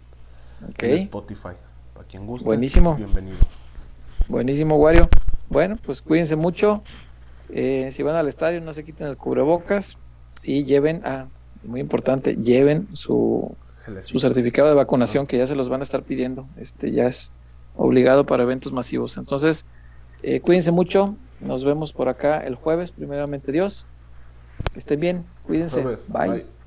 Spotify. 0.79 1.55
Para 1.93 2.07
quien 2.09 2.27
guste, 2.27 2.47
Buenísimo. 2.47 2.95
bienvenido. 2.95 3.37
Buenísimo, 4.27 4.77
Wario. 4.77 5.07
Bueno, 5.49 5.77
pues 5.85 6.03
cuídense 6.03 6.37
mucho. 6.37 6.83
Eh, 7.51 7.91
si 7.93 8.03
van 8.03 8.17
al 8.17 8.29
estadio, 8.29 8.61
no 8.61 8.73
se 8.73 8.85
quiten 8.85 9.07
el 9.07 9.17
cubrebocas 9.17 9.97
y 10.43 10.65
lleven, 10.65 11.05
a, 11.07 11.27
muy 11.65 11.81
importante, 11.81 12.37
lleven 12.37 12.89
su, 12.93 13.55
su 14.03 14.21
certificado 14.21 14.69
de 14.69 14.75
vacunación 14.75 15.27
que 15.27 15.39
ya 15.39 15.47
se 15.47 15.55
los 15.55 15.69
van 15.69 15.81
a 15.81 15.85
estar 15.85 16.03
pidiendo. 16.03 16.47
Este 16.59 16.93
ya 16.93 17.07
es 17.07 17.33
obligado 17.77 18.27
para 18.27 18.43
eventos 18.43 18.73
masivos. 18.73 19.17
Entonces, 19.17 19.67
eh, 20.23 20.41
cuídense 20.41 20.73
mucho. 20.73 21.17
Nos 21.41 21.65
vemos 21.65 21.93
por 21.93 22.09
acá 22.09 22.41
el 22.41 22.57
jueves, 22.57 22.93
primeramente 22.93 23.53
Dios. 23.53 23.87
Que 24.73 24.81
estén 24.81 25.01
bien. 25.01 25.25
Cuídense. 25.45 25.83
Bye. 26.09 26.58